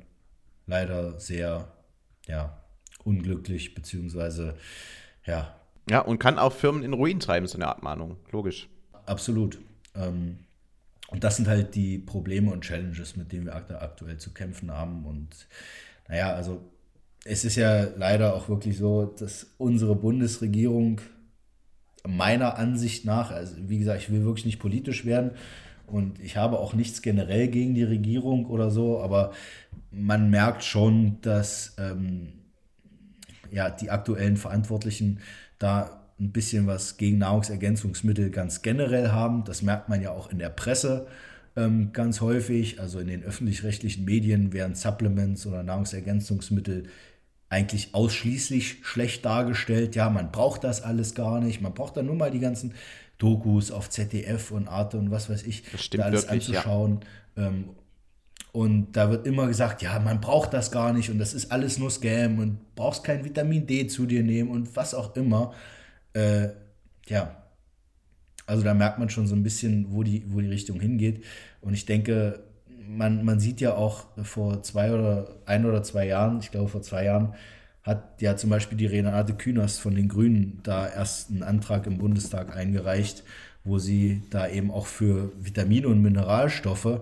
leider 0.67 1.19
sehr 1.19 1.71
ja, 2.27 2.57
unglücklich, 3.03 3.73
beziehungsweise 3.73 4.55
ja. 5.25 5.55
Ja, 5.89 5.99
und 5.99 6.19
kann 6.19 6.39
auch 6.39 6.53
Firmen 6.53 6.83
in 6.83 6.93
Ruin 6.93 7.19
treiben, 7.19 7.47
so 7.47 7.57
eine 7.57 7.67
Abmahnung, 7.67 8.17
logisch. 8.31 8.69
Absolut. 9.05 9.59
Ähm, 9.95 10.39
und 11.07 11.23
das 11.23 11.35
sind 11.35 11.47
halt 11.47 11.75
die 11.75 11.97
Probleme 11.97 12.51
und 12.51 12.61
Challenges, 12.63 13.17
mit 13.17 13.31
denen 13.31 13.45
wir 13.45 13.55
aktuell 13.55 14.17
zu 14.17 14.33
kämpfen 14.33 14.71
haben. 14.71 15.05
Und 15.05 15.47
naja, 16.07 16.33
also 16.33 16.61
es 17.25 17.43
ist 17.43 17.57
ja 17.57 17.83
leider 17.97 18.33
auch 18.33 18.47
wirklich 18.47 18.77
so, 18.77 19.05
dass 19.05 19.47
unsere 19.57 19.95
Bundesregierung 19.95 21.01
meiner 22.07 22.57
Ansicht 22.57 23.05
nach, 23.05 23.31
also 23.31 23.55
wie 23.57 23.79
gesagt, 23.79 24.01
ich 24.01 24.11
will 24.11 24.23
wirklich 24.23 24.45
nicht 24.45 24.59
politisch 24.59 25.05
werden 25.05 25.31
und 25.91 26.19
ich 26.19 26.37
habe 26.37 26.59
auch 26.59 26.73
nichts 26.73 27.01
generell 27.01 27.47
gegen 27.47 27.75
die 27.75 27.83
Regierung 27.83 28.45
oder 28.45 28.71
so, 28.71 29.01
aber 29.01 29.31
man 29.91 30.29
merkt 30.29 30.63
schon, 30.63 31.17
dass 31.21 31.75
ähm, 31.77 32.33
ja, 33.51 33.69
die 33.69 33.89
aktuellen 33.89 34.37
Verantwortlichen 34.37 35.19
da 35.59 36.01
ein 36.19 36.31
bisschen 36.31 36.67
was 36.67 36.97
gegen 36.97 37.17
Nahrungsergänzungsmittel 37.17 38.29
ganz 38.29 38.61
generell 38.61 39.09
haben. 39.09 39.43
Das 39.43 39.61
merkt 39.61 39.89
man 39.89 40.01
ja 40.01 40.11
auch 40.11 40.31
in 40.31 40.39
der 40.39 40.49
Presse 40.49 41.07
ähm, 41.55 41.91
ganz 41.93 42.21
häufig. 42.21 42.79
Also 42.79 42.99
in 42.99 43.07
den 43.07 43.23
öffentlich-rechtlichen 43.23 44.05
Medien 44.05 44.53
werden 44.53 44.75
Supplements 44.75 45.45
oder 45.45 45.63
Nahrungsergänzungsmittel 45.63 46.85
eigentlich 47.49 47.93
ausschließlich 47.93 48.77
schlecht 48.83 49.25
dargestellt. 49.25 49.95
Ja, 49.95 50.09
man 50.09 50.31
braucht 50.31 50.63
das 50.63 50.81
alles 50.81 51.15
gar 51.15 51.41
nicht. 51.41 51.59
Man 51.59 51.73
braucht 51.73 51.97
dann 51.97 52.05
nur 52.05 52.15
mal 52.15 52.31
die 52.31 52.39
ganzen 52.39 52.73
Dokus 53.21 53.71
auf 53.71 53.89
ZDF 53.89 54.51
und 54.51 54.67
Arte 54.67 54.97
und 54.97 55.11
was 55.11 55.29
weiß 55.29 55.43
ich, 55.43 55.63
da 55.91 56.03
alles 56.03 56.23
wirklich, 56.23 56.57
anzuschauen. 56.57 56.99
Ja. 57.35 57.47
Ähm, 57.47 57.65
und 58.51 58.93
da 58.93 59.09
wird 59.11 59.27
immer 59.27 59.47
gesagt, 59.47 59.81
ja, 59.81 59.97
man 59.99 60.19
braucht 60.19 60.53
das 60.53 60.71
gar 60.71 60.91
nicht 60.91 61.09
und 61.09 61.19
das 61.19 61.33
ist 61.33 61.51
alles 61.51 61.77
nur 61.77 61.91
Scam 61.91 62.39
und 62.39 62.75
brauchst 62.75 63.03
kein 63.03 63.23
Vitamin 63.23 63.67
D 63.67 63.87
zu 63.87 64.05
dir 64.05 64.23
nehmen 64.23 64.49
und 64.49 64.75
was 64.75 64.93
auch 64.93 65.15
immer. 65.15 65.53
Äh, 66.13 66.49
ja, 67.07 67.37
also 68.47 68.63
da 68.63 68.73
merkt 68.73 68.99
man 68.99 69.09
schon 69.09 69.27
so 69.27 69.35
ein 69.35 69.43
bisschen, 69.43 69.93
wo 69.93 70.03
die, 70.03 70.23
wo 70.27 70.41
die 70.41 70.49
Richtung 70.49 70.79
hingeht. 70.79 71.23
Und 71.61 71.73
ich 71.73 71.85
denke, 71.85 72.43
man, 72.87 73.23
man 73.23 73.39
sieht 73.39 73.61
ja 73.61 73.75
auch 73.75 74.05
vor 74.23 74.63
zwei 74.63 74.91
oder 74.91 75.37
ein 75.45 75.65
oder 75.65 75.83
zwei 75.83 76.07
Jahren, 76.07 76.39
ich 76.39 76.51
glaube 76.51 76.69
vor 76.69 76.81
zwei 76.81 77.05
Jahren, 77.05 77.35
hat 77.83 78.21
ja 78.21 78.35
zum 78.35 78.49
Beispiel 78.49 78.77
die 78.77 78.85
Renate 78.85 79.33
Künast 79.33 79.79
von 79.79 79.95
den 79.95 80.07
Grünen 80.07 80.59
da 80.63 80.87
erst 80.87 81.31
einen 81.31 81.43
Antrag 81.43 81.87
im 81.87 81.97
Bundestag 81.97 82.55
eingereicht, 82.55 83.23
wo 83.63 83.79
sie 83.79 84.23
da 84.29 84.47
eben 84.47 84.71
auch 84.71 84.85
für 84.85 85.31
Vitamine 85.39 85.87
und 85.87 86.01
Mineralstoffe 86.01 87.01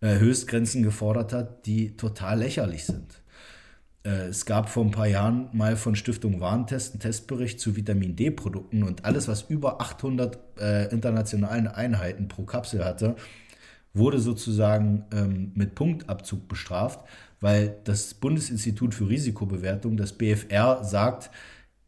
äh, 0.00 0.18
Höchstgrenzen 0.18 0.82
gefordert 0.82 1.32
hat, 1.32 1.66
die 1.66 1.96
total 1.96 2.40
lächerlich 2.40 2.84
sind. 2.84 3.22
Äh, 4.06 4.28
es 4.28 4.46
gab 4.46 4.68
vor 4.68 4.84
ein 4.84 4.90
paar 4.90 5.08
Jahren 5.08 5.48
mal 5.52 5.76
von 5.76 5.96
Stiftung 5.96 6.40
Warentest 6.40 6.92
einen 6.92 7.00
Testbericht 7.00 7.60
zu 7.60 7.76
Vitamin 7.76 8.16
D-Produkten 8.16 8.82
und 8.82 9.04
alles, 9.04 9.28
was 9.28 9.42
über 9.42 9.80
800 9.80 10.38
äh, 10.60 10.90
internationalen 10.90 11.66
Einheiten 11.66 12.28
pro 12.28 12.44
Kapsel 12.44 12.84
hatte, 12.84 13.16
wurde 13.94 14.18
sozusagen 14.18 15.04
ähm, 15.12 15.52
mit 15.54 15.74
Punktabzug 15.74 16.48
bestraft, 16.48 17.00
weil 17.40 17.76
das 17.84 18.14
Bundesinstitut 18.14 18.94
für 18.94 19.08
Risikobewertung, 19.08 19.96
das 19.96 20.12
BFR, 20.12 20.84
sagt 20.84 21.30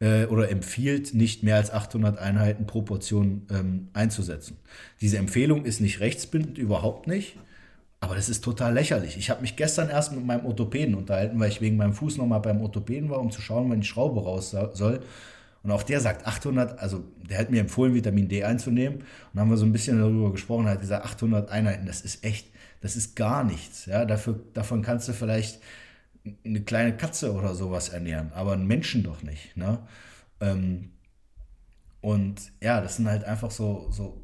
äh, 0.00 0.26
oder 0.26 0.50
empfiehlt, 0.50 1.14
nicht 1.14 1.42
mehr 1.42 1.56
als 1.56 1.70
800 1.70 2.18
Einheiten 2.18 2.66
pro 2.66 2.82
Portion 2.82 3.46
ähm, 3.50 3.88
einzusetzen. 3.92 4.56
Diese 5.00 5.18
Empfehlung 5.18 5.64
ist 5.64 5.80
nicht 5.80 6.00
rechtsbindend, 6.00 6.58
überhaupt 6.58 7.06
nicht. 7.06 7.36
Aber 8.00 8.14
das 8.14 8.28
ist 8.28 8.44
total 8.44 8.74
lächerlich. 8.74 9.16
Ich 9.16 9.28
habe 9.28 9.40
mich 9.40 9.56
gestern 9.56 9.90
erst 9.90 10.12
mit 10.12 10.24
meinem 10.24 10.46
Orthopäden 10.46 10.94
unterhalten, 10.94 11.40
weil 11.40 11.48
ich 11.48 11.60
wegen 11.60 11.76
meinem 11.76 11.94
Fuß 11.94 12.16
nochmal 12.16 12.40
beim 12.40 12.60
Orthopäden 12.60 13.10
war, 13.10 13.18
um 13.18 13.32
zu 13.32 13.40
schauen, 13.40 13.68
wann 13.70 13.80
die 13.80 13.86
Schraube 13.86 14.22
raus 14.22 14.50
soll. 14.50 15.00
Und 15.64 15.72
auch 15.72 15.82
der 15.82 16.00
sagt 16.00 16.24
800, 16.24 16.78
also 16.78 17.02
der 17.28 17.38
hat 17.38 17.50
mir 17.50 17.60
empfohlen, 17.60 17.94
Vitamin 17.94 18.28
D 18.28 18.44
einzunehmen. 18.44 18.98
Und 18.98 19.04
dann 19.34 19.42
haben 19.42 19.50
wir 19.50 19.56
so 19.56 19.66
ein 19.66 19.72
bisschen 19.72 19.98
darüber 19.98 20.30
gesprochen, 20.30 20.68
hat 20.68 20.80
gesagt, 20.80 21.04
800 21.04 21.50
Einheiten, 21.50 21.86
das 21.86 22.02
ist 22.02 22.24
echt, 22.24 22.48
das 22.80 22.96
ist 22.96 23.16
gar 23.16 23.44
nichts. 23.44 23.86
Ja, 23.86 24.04
dafür, 24.04 24.40
davon 24.54 24.82
kannst 24.82 25.08
du 25.08 25.12
vielleicht 25.12 25.60
eine 26.44 26.62
kleine 26.62 26.96
Katze 26.96 27.32
oder 27.32 27.54
sowas 27.54 27.88
ernähren, 27.88 28.32
aber 28.32 28.52
einen 28.52 28.66
Menschen 28.66 29.02
doch 29.02 29.22
nicht. 29.22 29.56
Ne? 29.56 29.78
Ähm, 30.40 30.90
und 32.00 32.52
ja, 32.62 32.80
das 32.80 32.96
sind 32.96 33.08
halt 33.08 33.24
einfach 33.24 33.50
so, 33.50 33.88
so 33.90 34.22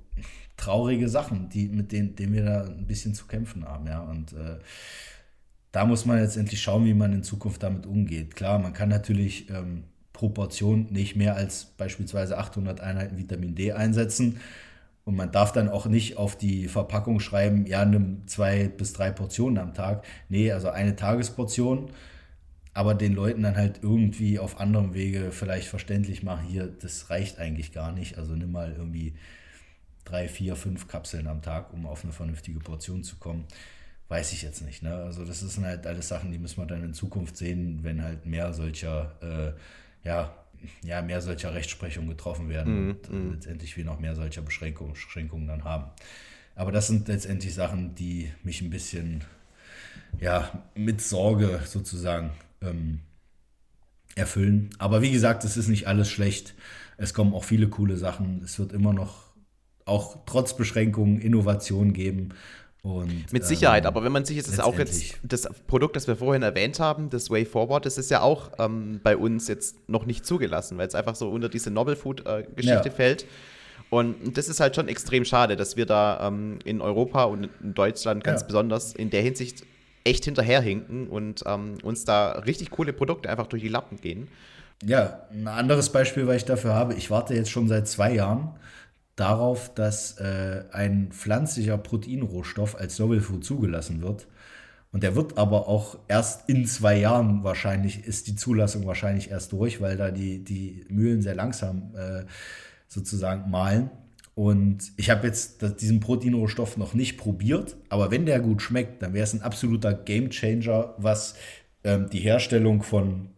traurige 0.57 1.09
Sachen, 1.09 1.49
die, 1.49 1.69
mit 1.69 1.93
denen, 1.93 2.15
denen 2.15 2.33
wir 2.33 2.45
da 2.45 2.65
ein 2.65 2.87
bisschen 2.87 3.15
zu 3.15 3.27
kämpfen 3.27 3.65
haben. 3.65 3.87
Ja? 3.87 4.01
Und 4.01 4.33
äh, 4.33 4.59
da 5.73 5.85
muss 5.85 6.05
man 6.05 6.19
jetzt 6.19 6.37
endlich 6.37 6.63
schauen, 6.63 6.85
wie 6.85 6.95
man 6.95 7.13
in 7.13 7.25
Zukunft 7.25 7.63
damit 7.63 7.87
umgeht. 7.87 8.37
Klar, 8.37 8.59
man 8.59 8.73
kann 8.73 8.89
natürlich 8.89 9.51
ähm, 9.51 9.85
Proportion 10.13 10.87
nicht 10.91 11.17
mehr 11.17 11.35
als 11.35 11.65
beispielsweise 11.65 12.39
800 12.39 12.81
Einheiten 12.81 13.19
Vitamin 13.19 13.57
D 13.57 13.73
einsetzen. 13.73 14.41
Und 15.05 15.17
man 15.17 15.31
darf 15.31 15.53
dann 15.53 15.69
auch 15.69 15.87
nicht 15.87 16.17
auf 16.17 16.37
die 16.37 16.67
Verpackung 16.67 17.21
schreiben, 17.21 17.67
ja, 17.67 17.85
nimm 17.85 18.27
zwei 18.27 18.69
bis 18.69 18.95
drei 18.95 19.11
Portionen 19.11 19.59
am 19.59 19.75
Tag. 19.75 20.05
Nee, 20.31 20.51
also 20.51 20.71
eine 20.71 20.97
Tagesportion. 20.97 21.91
Aber 22.73 22.95
den 22.95 23.15
Leuten 23.15 23.43
dann 23.43 23.57
halt 23.57 23.81
irgendwie 23.83 24.39
auf 24.39 24.59
anderem 24.59 24.95
Wege 24.95 25.31
vielleicht 25.31 25.69
verständlich 25.69 26.23
machen, 26.25 26.47
hier, 26.47 26.67
das 26.67 27.09
reicht 27.09 27.39
eigentlich 27.39 27.73
gar 27.73 27.93
nicht. 27.93 28.19
Also 28.19 28.35
nimm 28.35 28.51
mal 28.51 28.73
irgendwie 28.73 29.15
drei, 30.05 30.27
vier, 30.29 30.57
fünf 30.57 30.89
Kapseln 30.89 31.29
am 31.29 31.43
Tag, 31.43 31.73
um 31.73 31.87
auf 31.87 32.03
eine 32.03 32.13
vernünftige 32.13 32.59
Portion 32.59 33.05
zu 33.05 33.17
kommen. 33.17 33.45
Weiß 34.09 34.33
ich 34.33 34.43
jetzt 34.43 34.63
nicht. 34.63 34.83
Ne? 34.83 34.95
Also 34.95 35.25
das 35.25 35.41
sind 35.41 35.65
halt 35.65 35.87
alles 35.87 36.09
Sachen, 36.09 36.33
die 36.33 36.39
müssen 36.39 36.59
wir 36.59 36.67
dann 36.67 36.83
in 36.83 36.95
Zukunft 36.95 37.37
sehen, 37.37 37.81
wenn 37.83 38.03
halt 38.03 38.27
mehr 38.27 38.53
solcher, 38.53 39.15
äh, 39.23 40.09
ja, 40.09 40.35
ja, 40.82 41.03
mehr 41.03 41.20
solcher 41.20 41.55
Rechtsprechungen 41.55 42.09
getroffen 42.09 42.49
werden 42.49 42.89
mm, 42.89 42.91
und 42.91 43.28
mm. 43.28 43.32
letztendlich 43.32 43.77
wir 43.77 43.85
noch 43.85 44.01
mehr 44.01 44.15
solcher 44.15 44.43
Beschränkungen, 44.43 44.93
Beschränkungen 44.93 45.47
dann 45.47 45.65
haben. 45.65 45.86
Aber 46.55 46.73
das 46.73 46.86
sind 46.86 47.09
letztendlich 47.09 47.55
Sachen, 47.55 47.95
die 47.95 48.31
mich 48.43 48.61
ein 48.61 48.70
bisschen 48.70 49.24
ja, 50.20 50.65
mit 50.74 51.01
Sorge 51.01 51.61
sozusagen 51.65 52.31
ähm, 52.62 53.01
erfüllen. 54.15 54.70
Aber 54.78 55.03
wie 55.03 55.11
gesagt, 55.11 55.45
es 55.45 55.57
ist 55.57 55.69
nicht 55.69 55.89
alles 55.89 56.09
schlecht. 56.09 56.55
Es 56.97 57.15
kommen 57.15 57.35
auch 57.35 57.45
viele 57.45 57.69
coole 57.69 57.97
Sachen. 57.97 58.43
Es 58.45 58.59
wird 58.59 58.73
immer 58.73 58.93
noch 58.93 59.24
auch 59.85 60.19
trotz 60.27 60.57
Beschränkungen 60.57 61.20
Innovation 61.20 61.93
geben. 61.93 62.31
Und, 62.85 63.32
Mit 63.32 63.47
Sicherheit, 63.47 63.85
ähm, 63.85 63.89
aber 63.89 64.05
wenn 64.05 64.12
man 64.12 64.27
sich 64.27 64.36
jetzt 64.36 64.52
das 64.52 64.61
auch 64.61 64.78
jetzt, 64.78 65.15
das 65.23 65.48
Produkt, 65.66 65.97
das 65.97 66.06
wir 66.06 66.16
vorhin 66.16 66.43
erwähnt 66.43 66.81
haben, 66.81 67.09
das 67.09 67.31
Way 67.31 67.47
Forward, 67.47 67.86
das 67.86 67.97
ist 67.97 68.11
ja 68.11 68.20
auch 68.20 68.51
ähm, 68.59 69.01
bei 69.02 69.16
uns 69.16 69.48
jetzt 69.48 69.89
noch 69.89 70.05
nicht 70.05 70.27
zugelassen, 70.27 70.77
weil 70.77 70.86
es 70.86 70.94
einfach 70.94 71.15
so 71.15 71.31
unter 71.31 71.48
diese 71.48 71.70
Novel 71.70 71.97
Food-Geschichte 71.97 72.61
äh, 72.61 72.85
ja. 72.85 72.90
fällt. 72.90 73.24
Und 73.89 74.36
das 74.36 74.48
ist 74.48 74.61
halt 74.61 74.77
schon 74.77 74.89
extrem 74.89 75.24
schade, 75.24 75.56
dass 75.56 75.78
wir 75.78 75.86
da 75.86 76.28
ähm, 76.28 76.59
in 76.66 76.82
Europa 76.82 77.24
und 77.24 77.48
in 77.62 77.73
Deutschland 77.73 78.23
ganz 78.23 78.43
ja. 78.43 78.48
besonders 78.48 78.93
in 78.93 79.09
der 79.09 79.23
Hinsicht 79.23 79.65
echt 80.05 80.27
hinterherhinken 80.27 81.09
und 81.09 81.43
ähm, 81.47 81.78
uns 81.82 82.05
da 82.05 82.32
richtig 82.32 82.70
coole 82.70 82.93
Produkte 82.93 83.31
einfach 83.31 83.47
durch 83.47 83.62
die 83.62 83.70
Lappen 83.70 83.98
gehen. 83.98 84.28
Ja, 84.85 85.20
ein 85.32 85.48
anderes 85.48 85.89
Beispiel, 85.89 86.27
was 86.27 86.36
ich 86.36 86.44
dafür 86.44 86.74
habe, 86.74 86.93
ich 86.93 87.11
warte 87.11 87.32
jetzt 87.32 87.51
schon 87.51 87.66
seit 87.66 87.89
zwei 87.89 88.12
Jahren 88.12 88.51
darauf, 89.16 89.73
dass 89.74 90.19
äh, 90.19 90.65
ein 90.73 91.12
pflanzlicher 91.12 91.78
Proteinrohstoff 91.78 92.77
als 92.77 92.99
Novel 92.99 93.20
Food 93.20 93.45
zugelassen 93.45 94.03
wird. 94.03 94.27
Und 94.93 95.03
der 95.03 95.16
wird 95.16 95.39
aber 95.39 95.69
auch 95.69 95.99
erst 96.07 96.49
in 96.49 96.66
zwei 96.66 96.97
Jahren 96.99 97.43
wahrscheinlich, 97.43 98.05
ist 98.05 98.28
die 98.28 98.36
Zulassung 98.36 98.86
wahrscheinlich 98.86 99.31
erst 99.31 99.53
durch, 99.53 99.81
weil 99.81 99.97
da 99.97 100.11
die, 100.11 100.45
die 100.45 100.85
Mühlen 100.89 101.20
sehr 101.20 101.35
langsam 101.35 101.95
äh, 101.97 102.24
sozusagen 102.86 103.51
malen. 103.51 103.91
Und 104.36 104.93
ich 104.97 105.11
habe 105.11 105.27
jetzt 105.27 105.62
diesen 105.81 106.01
Proteinrohstoff 106.01 106.77
noch 106.77 106.95
nicht 106.95 107.19
probiert, 107.19 107.77
aber 107.89 108.11
wenn 108.11 108.27
der 108.27 108.41
gut 108.41 108.62
schmeckt, 108.62 109.03
dann 109.03 109.15
wäre 109.15 109.24
es 109.24 109.32
ein 109.32 109.43
absoluter 109.43 109.95
Gamechanger, 109.95 110.95
was 110.99 111.36
ähm, 111.85 112.09
die 112.11 112.19
Herstellung 112.19 112.82
von 112.82 113.31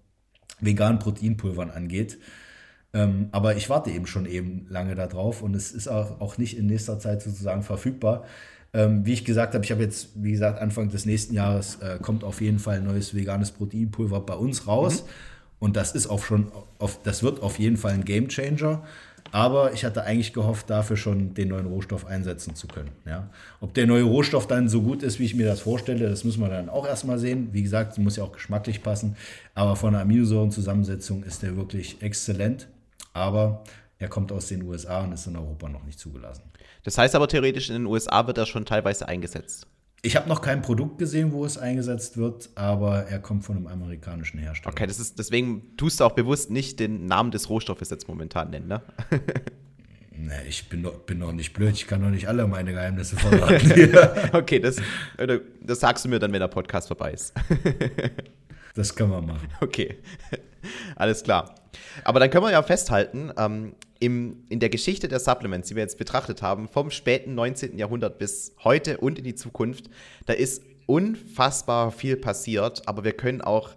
veganen 0.60 0.98
Proteinpulvern 0.98 1.70
angeht. 1.70 2.18
Ähm, 2.96 3.28
aber 3.30 3.56
ich 3.56 3.68
warte 3.68 3.90
eben 3.90 4.06
schon 4.06 4.24
eben 4.24 4.64
lange 4.70 4.94
darauf 4.94 5.42
und 5.42 5.54
es 5.54 5.70
ist 5.70 5.86
auch, 5.86 6.18
auch 6.18 6.38
nicht 6.38 6.56
in 6.56 6.66
nächster 6.66 6.98
Zeit 6.98 7.20
sozusagen 7.20 7.62
verfügbar. 7.62 8.24
Ähm, 8.72 9.04
wie 9.04 9.12
ich 9.12 9.26
gesagt 9.26 9.52
habe, 9.52 9.62
ich 9.64 9.70
habe 9.70 9.82
jetzt, 9.82 10.10
wie 10.14 10.32
gesagt, 10.32 10.62
Anfang 10.62 10.88
des 10.88 11.04
nächsten 11.04 11.34
Jahres 11.34 11.76
äh, 11.82 11.98
kommt 12.00 12.24
auf 12.24 12.40
jeden 12.40 12.58
Fall 12.58 12.76
ein 12.76 12.84
neues 12.84 13.14
veganes 13.14 13.50
Proteinpulver 13.50 14.20
bei 14.20 14.34
uns 14.34 14.66
raus. 14.66 15.02
Mhm. 15.02 15.08
Und 15.58 15.76
das 15.76 15.92
ist 15.92 16.06
auch 16.06 16.24
schon, 16.24 16.50
auf, 16.78 17.02
das 17.02 17.22
wird 17.22 17.42
auf 17.42 17.58
jeden 17.58 17.76
Fall 17.76 17.92
ein 17.92 18.04
Gamechanger. 18.04 18.82
Aber 19.30 19.72
ich 19.74 19.84
hatte 19.84 20.04
eigentlich 20.04 20.32
gehofft, 20.32 20.70
dafür 20.70 20.96
schon 20.96 21.34
den 21.34 21.48
neuen 21.48 21.66
Rohstoff 21.66 22.06
einsetzen 22.06 22.54
zu 22.54 22.66
können. 22.68 22.90
Ja. 23.04 23.28
Ob 23.60 23.74
der 23.74 23.86
neue 23.86 24.04
Rohstoff 24.04 24.46
dann 24.46 24.68
so 24.70 24.80
gut 24.80 25.02
ist, 25.02 25.18
wie 25.18 25.24
ich 25.24 25.34
mir 25.34 25.46
das 25.46 25.60
vorstelle, 25.60 26.08
das 26.08 26.24
müssen 26.24 26.40
wir 26.40 26.48
dann 26.48 26.70
auch 26.70 26.86
erstmal 26.86 27.18
sehen. 27.18 27.48
Wie 27.52 27.62
gesagt, 27.62 27.92
es 27.92 27.98
muss 27.98 28.16
ja 28.16 28.24
auch 28.24 28.32
geschmacklich 28.32 28.82
passen. 28.82 29.16
Aber 29.54 29.76
von 29.76 29.92
der 29.92 30.02
Aminosäurenzusammensetzung 30.02 31.24
ist 31.24 31.42
der 31.42 31.56
wirklich 31.56 32.00
exzellent. 32.00 32.68
Aber 33.16 33.64
er 33.98 34.08
kommt 34.08 34.30
aus 34.30 34.48
den 34.48 34.62
USA 34.62 35.02
und 35.02 35.12
ist 35.12 35.26
in 35.26 35.36
Europa 35.36 35.70
noch 35.70 35.84
nicht 35.84 35.98
zugelassen. 35.98 36.42
Das 36.84 36.98
heißt 36.98 37.14
aber 37.14 37.28
theoretisch, 37.28 37.70
in 37.70 37.76
den 37.76 37.86
USA 37.86 38.26
wird 38.26 38.36
er 38.36 38.44
schon 38.44 38.66
teilweise 38.66 39.08
eingesetzt. 39.08 39.66
Ich 40.02 40.14
habe 40.16 40.28
noch 40.28 40.42
kein 40.42 40.60
Produkt 40.60 40.98
gesehen, 40.98 41.32
wo 41.32 41.46
es 41.46 41.56
eingesetzt 41.56 42.18
wird, 42.18 42.50
aber 42.54 43.06
er 43.06 43.18
kommt 43.18 43.44
von 43.44 43.56
einem 43.56 43.66
amerikanischen 43.66 44.38
Hersteller. 44.38 44.72
Okay, 44.72 44.86
das 44.86 45.00
ist, 45.00 45.18
deswegen 45.18 45.76
tust 45.78 45.98
du 45.98 46.04
auch 46.04 46.12
bewusst 46.12 46.50
nicht 46.50 46.78
den 46.78 47.06
Namen 47.06 47.30
des 47.30 47.48
Rohstoffes 47.48 47.88
jetzt 47.88 48.06
momentan 48.06 48.50
nennen, 48.50 48.68
ne? 48.68 48.82
Nee, 50.18 50.48
ich 50.48 50.70
bin 50.70 50.82
doch, 50.82 51.00
bin 51.00 51.20
doch 51.20 51.32
nicht 51.32 51.52
blöd, 51.52 51.74
ich 51.74 51.86
kann 51.86 52.00
doch 52.00 52.08
nicht 52.08 52.26
alle 52.26 52.46
meine 52.46 52.72
Geheimnisse 52.72 53.16
verraten. 53.18 54.34
okay, 54.34 54.60
das, 54.60 54.76
das 55.60 55.80
sagst 55.80 56.06
du 56.06 56.08
mir 56.08 56.18
dann, 56.18 56.32
wenn 56.32 56.40
der 56.40 56.48
Podcast 56.48 56.88
vorbei 56.88 57.12
ist. 57.12 57.34
das 58.74 58.94
können 58.94 59.10
wir 59.10 59.20
machen. 59.20 59.48
Okay, 59.60 59.98
alles 60.96 61.22
klar. 61.22 61.54
Aber 62.04 62.20
dann 62.20 62.30
können 62.30 62.44
wir 62.44 62.52
ja 62.52 62.62
festhalten, 62.62 63.32
ähm, 63.36 63.74
im, 63.98 64.44
in 64.48 64.60
der 64.60 64.68
Geschichte 64.68 65.08
der 65.08 65.20
Supplements, 65.20 65.68
die 65.68 65.76
wir 65.76 65.82
jetzt 65.82 65.98
betrachtet 65.98 66.42
haben, 66.42 66.68
vom 66.68 66.90
späten 66.90 67.34
19. 67.34 67.78
Jahrhundert 67.78 68.18
bis 68.18 68.54
heute 68.62 68.98
und 68.98 69.18
in 69.18 69.24
die 69.24 69.34
Zukunft, 69.34 69.88
da 70.26 70.32
ist 70.32 70.62
unfassbar 70.86 71.90
viel 71.90 72.16
passiert, 72.16 72.82
aber 72.86 73.04
wir 73.04 73.12
können 73.12 73.40
auch 73.40 73.70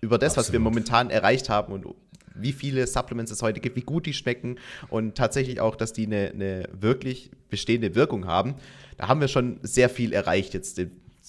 über 0.00 0.18
das, 0.18 0.32
Absolut. 0.32 0.46
was 0.46 0.52
wir 0.52 0.60
momentan 0.60 1.10
erreicht 1.10 1.48
haben 1.48 1.72
und 1.72 1.86
wie 2.34 2.52
viele 2.52 2.86
Supplements 2.86 3.32
es 3.32 3.42
heute 3.42 3.60
gibt, 3.60 3.76
wie 3.76 3.82
gut 3.82 4.06
die 4.06 4.12
schmecken 4.12 4.58
und 4.88 5.16
tatsächlich 5.16 5.60
auch, 5.60 5.74
dass 5.74 5.92
die 5.92 6.06
eine, 6.06 6.30
eine 6.34 6.68
wirklich 6.72 7.30
bestehende 7.48 7.94
Wirkung 7.94 8.26
haben. 8.26 8.56
Da 8.98 9.08
haben 9.08 9.20
wir 9.20 9.28
schon 9.28 9.58
sehr 9.62 9.88
viel 9.88 10.12
erreicht 10.12 10.54
jetzt 10.54 10.80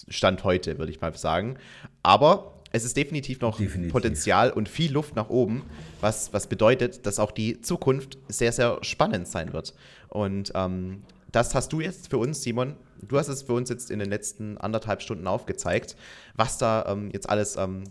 Stand 0.09 0.43
heute, 0.43 0.77
würde 0.77 0.91
ich 0.91 1.01
mal 1.01 1.15
sagen. 1.15 1.57
Aber 2.03 2.56
es 2.71 2.83
ist 2.83 2.97
definitiv 2.97 3.41
noch 3.41 3.57
definitiv. 3.57 3.91
Potenzial 3.91 4.51
und 4.51 4.69
viel 4.69 4.91
Luft 4.91 5.15
nach 5.15 5.29
oben, 5.29 5.63
was, 6.01 6.33
was 6.33 6.47
bedeutet, 6.47 7.05
dass 7.05 7.19
auch 7.19 7.31
die 7.31 7.61
Zukunft 7.61 8.17
sehr, 8.27 8.51
sehr 8.51 8.79
spannend 8.81 9.27
sein 9.27 9.53
wird. 9.53 9.73
Und 10.09 10.51
ähm, 10.55 11.03
das 11.31 11.55
hast 11.55 11.73
du 11.73 11.81
jetzt 11.81 12.09
für 12.09 12.17
uns, 12.17 12.43
Simon. 12.43 12.75
Du 13.01 13.17
hast 13.17 13.27
es 13.27 13.43
für 13.43 13.53
uns 13.53 13.69
jetzt 13.69 13.91
in 13.91 13.99
den 13.99 14.09
letzten 14.09 14.57
anderthalb 14.57 15.01
Stunden 15.01 15.27
aufgezeigt, 15.27 15.95
was 16.35 16.57
da 16.57 16.85
ähm, 16.87 17.09
jetzt 17.11 17.29
alles 17.29 17.55
ähm, 17.57 17.83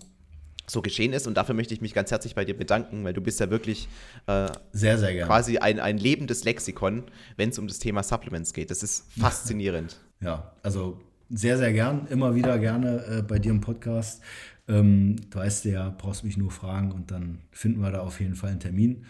so 0.66 0.82
geschehen 0.82 1.12
ist. 1.12 1.26
Und 1.26 1.36
dafür 1.36 1.54
möchte 1.54 1.74
ich 1.74 1.80
mich 1.80 1.94
ganz 1.94 2.10
herzlich 2.10 2.34
bei 2.34 2.44
dir 2.44 2.56
bedanken, 2.56 3.04
weil 3.04 3.12
du 3.12 3.20
bist 3.20 3.38
ja 3.40 3.50
wirklich 3.50 3.88
äh, 4.26 4.48
sehr, 4.72 4.98
sehr 4.98 5.12
gerne. 5.12 5.26
quasi 5.26 5.58
ein, 5.58 5.80
ein 5.80 5.98
lebendes 5.98 6.44
Lexikon, 6.44 7.04
wenn 7.36 7.50
es 7.50 7.58
um 7.58 7.68
das 7.68 7.78
Thema 7.78 8.02
Supplements 8.02 8.52
geht. 8.52 8.70
Das 8.70 8.82
ist 8.82 9.04
faszinierend. 9.20 9.96
Ja, 10.20 10.52
also 10.62 10.98
sehr, 11.30 11.58
sehr 11.58 11.72
gern, 11.72 12.06
immer 12.08 12.34
wieder 12.34 12.58
gerne 12.58 13.04
äh, 13.18 13.22
bei 13.22 13.38
dir 13.38 13.50
im 13.50 13.60
Podcast. 13.60 14.22
Ähm, 14.68 15.16
du 15.30 15.38
weißt 15.38 15.64
ja, 15.66 15.94
brauchst 15.96 16.24
mich 16.24 16.36
nur 16.36 16.50
fragen 16.50 16.92
und 16.92 17.10
dann 17.10 17.38
finden 17.50 17.80
wir 17.80 17.90
da 17.90 18.00
auf 18.00 18.20
jeden 18.20 18.34
Fall 18.34 18.50
einen 18.50 18.60
Termin. 18.60 19.04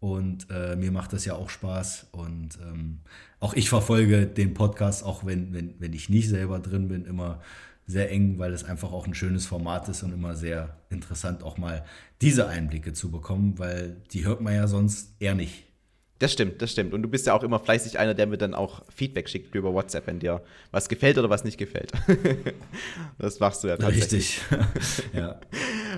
Und 0.00 0.46
äh, 0.50 0.76
mir 0.76 0.92
macht 0.92 1.12
das 1.12 1.24
ja 1.24 1.34
auch 1.34 1.50
Spaß. 1.50 2.08
Und 2.12 2.58
ähm, 2.62 3.00
auch 3.40 3.54
ich 3.54 3.68
verfolge 3.68 4.26
den 4.26 4.54
Podcast, 4.54 5.04
auch 5.04 5.26
wenn, 5.26 5.52
wenn, 5.52 5.74
wenn 5.80 5.92
ich 5.92 6.08
nicht 6.08 6.28
selber 6.28 6.60
drin 6.60 6.88
bin, 6.88 7.04
immer 7.04 7.40
sehr 7.86 8.10
eng, 8.12 8.38
weil 8.38 8.52
es 8.52 8.64
einfach 8.64 8.92
auch 8.92 9.06
ein 9.06 9.14
schönes 9.14 9.46
Format 9.46 9.88
ist 9.88 10.02
und 10.02 10.12
immer 10.12 10.36
sehr 10.36 10.76
interessant, 10.90 11.42
auch 11.42 11.56
mal 11.56 11.84
diese 12.20 12.46
Einblicke 12.46 12.92
zu 12.92 13.10
bekommen, 13.10 13.58
weil 13.58 14.02
die 14.12 14.26
hört 14.26 14.42
man 14.42 14.54
ja 14.54 14.68
sonst 14.68 15.14
eher 15.18 15.34
nicht. 15.34 15.67
Das 16.18 16.32
stimmt, 16.32 16.60
das 16.60 16.72
stimmt. 16.72 16.92
Und 16.94 17.02
du 17.02 17.08
bist 17.08 17.26
ja 17.26 17.34
auch 17.34 17.44
immer 17.44 17.60
fleißig 17.60 17.98
einer, 17.98 18.12
der 18.12 18.26
mir 18.26 18.38
dann 18.38 18.54
auch 18.54 18.82
Feedback 18.92 19.28
schickt 19.28 19.54
über 19.54 19.72
WhatsApp, 19.72 20.08
wenn 20.08 20.18
dir 20.18 20.42
was 20.72 20.88
gefällt 20.88 21.16
oder 21.16 21.30
was 21.30 21.44
nicht 21.44 21.58
gefällt. 21.58 21.92
das 23.18 23.38
machst 23.38 23.62
du 23.62 23.68
ja 23.68 23.76
tatsächlich. 23.76 24.40
Richtig. 24.50 25.04
ja. 25.14 25.38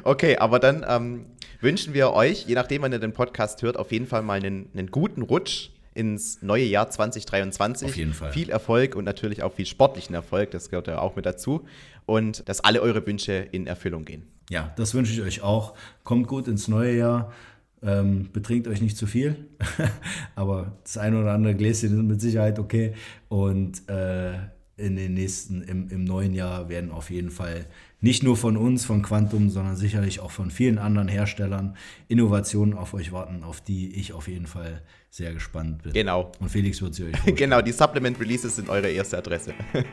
Okay, 0.05 0.37
aber 0.37 0.59
dann 0.59 0.85
ähm, 0.87 1.27
wünschen 1.61 1.95
wir 1.95 2.13
euch, 2.13 2.45
je 2.47 2.55
nachdem, 2.55 2.83
wann 2.83 2.93
ihr 2.93 2.99
den 2.99 3.15
Podcast 3.15 3.63
hört, 3.63 3.79
auf 3.79 3.93
jeden 3.93 4.07
Fall 4.07 4.23
mal 4.23 4.35
einen, 4.35 4.69
einen 4.75 4.91
guten 4.91 5.23
Rutsch 5.23 5.71
ins 5.95 6.43
neue 6.43 6.65
Jahr 6.65 6.91
2023. 6.91 7.89
Auf 7.89 7.97
jeden 7.97 8.13
Fall. 8.13 8.33
Viel 8.33 8.51
Erfolg 8.51 8.95
und 8.97 9.05
natürlich 9.05 9.43
auch 9.43 9.55
viel 9.55 9.67
sportlichen 9.67 10.15
Erfolg, 10.15 10.51
das 10.51 10.69
gehört 10.69 10.87
ja 10.87 10.99
auch 10.99 11.17
mit 11.17 11.25
dazu. 11.25 11.67
Und 12.05 12.49
dass 12.49 12.61
alle 12.61 12.83
eure 12.83 13.07
Wünsche 13.07 13.33
in 13.33 13.67
Erfüllung 13.67 14.05
gehen. 14.05 14.27
Ja, 14.51 14.73
das 14.77 14.95
wünsche 14.95 15.13
ich 15.13 15.23
euch 15.23 15.43
auch. 15.43 15.75
Kommt 16.03 16.27
gut 16.27 16.49
ins 16.49 16.67
neue 16.67 16.97
Jahr. 16.97 17.33
Ähm, 17.83 18.29
betrinkt 18.33 18.69
euch 18.69 18.83
nicht 18.83 18.97
zu 18.97 19.07
viel, 19.07 19.49
aber 20.35 20.79
das 20.83 20.99
eine 20.99 21.19
oder 21.19 21.33
andere 21.33 21.55
Gläschen 21.55 21.97
ist 21.97 22.03
mit 22.03 22.21
Sicherheit 22.21 22.59
okay. 22.59 22.93
Und 23.29 23.89
äh, 23.89 24.35
in 24.77 24.97
den 24.97 25.15
nächsten, 25.15 25.63
im, 25.63 25.89
im 25.89 26.05
neuen 26.05 26.35
Jahr 26.35 26.69
werden 26.69 26.91
auf 26.91 27.11
jeden 27.11 27.31
Fall 27.31 27.67
nicht 28.01 28.23
nur 28.23 28.37
von 28.37 28.57
uns, 28.57 28.85
von 28.85 29.03
Quantum, 29.03 29.51
sondern 29.51 29.77
sicherlich 29.77 30.21
auch 30.21 30.31
von 30.31 30.51
vielen 30.51 30.79
anderen 30.79 31.09
Herstellern 31.09 31.77
Innovationen 32.09 32.75
auf 32.75 32.95
euch 32.95 33.13
warten, 33.13 33.45
auf 33.45 33.61
die 33.61 33.95
ich 33.95 34.15
auf 34.15 34.27
jeden 34.27 34.47
Fall 34.47 34.83
sehr 35.11 35.35
gespannt 35.35 35.83
bin. 35.83 35.93
Genau. 35.93 36.33
Und 36.41 36.49
Felix 36.49 36.81
wird 36.81 36.95
sie 36.95 37.05
euch 37.05 37.11
vorstellen. 37.13 37.37
Genau, 37.37 37.61
die 37.61 37.73
Supplement 37.73 38.19
Releases 38.19 38.57
sind 38.57 38.71
eure 38.71 38.89
erste 38.89 39.19
Adresse. 39.19 39.53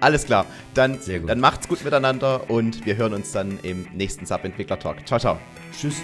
Alles 0.00 0.24
klar. 0.24 0.46
Dann, 0.72 0.98
gut. 0.98 1.28
dann 1.28 1.40
macht's 1.40 1.68
gut 1.68 1.84
miteinander 1.84 2.48
und 2.48 2.86
wir 2.86 2.96
hören 2.96 3.12
uns 3.12 3.32
dann 3.32 3.58
im 3.62 3.86
nächsten 3.94 4.24
Sub-Entwickler 4.24 4.78
Talk. 4.78 5.06
Ciao, 5.06 5.20
ciao. 5.20 5.38
Tschüss. 5.78 6.00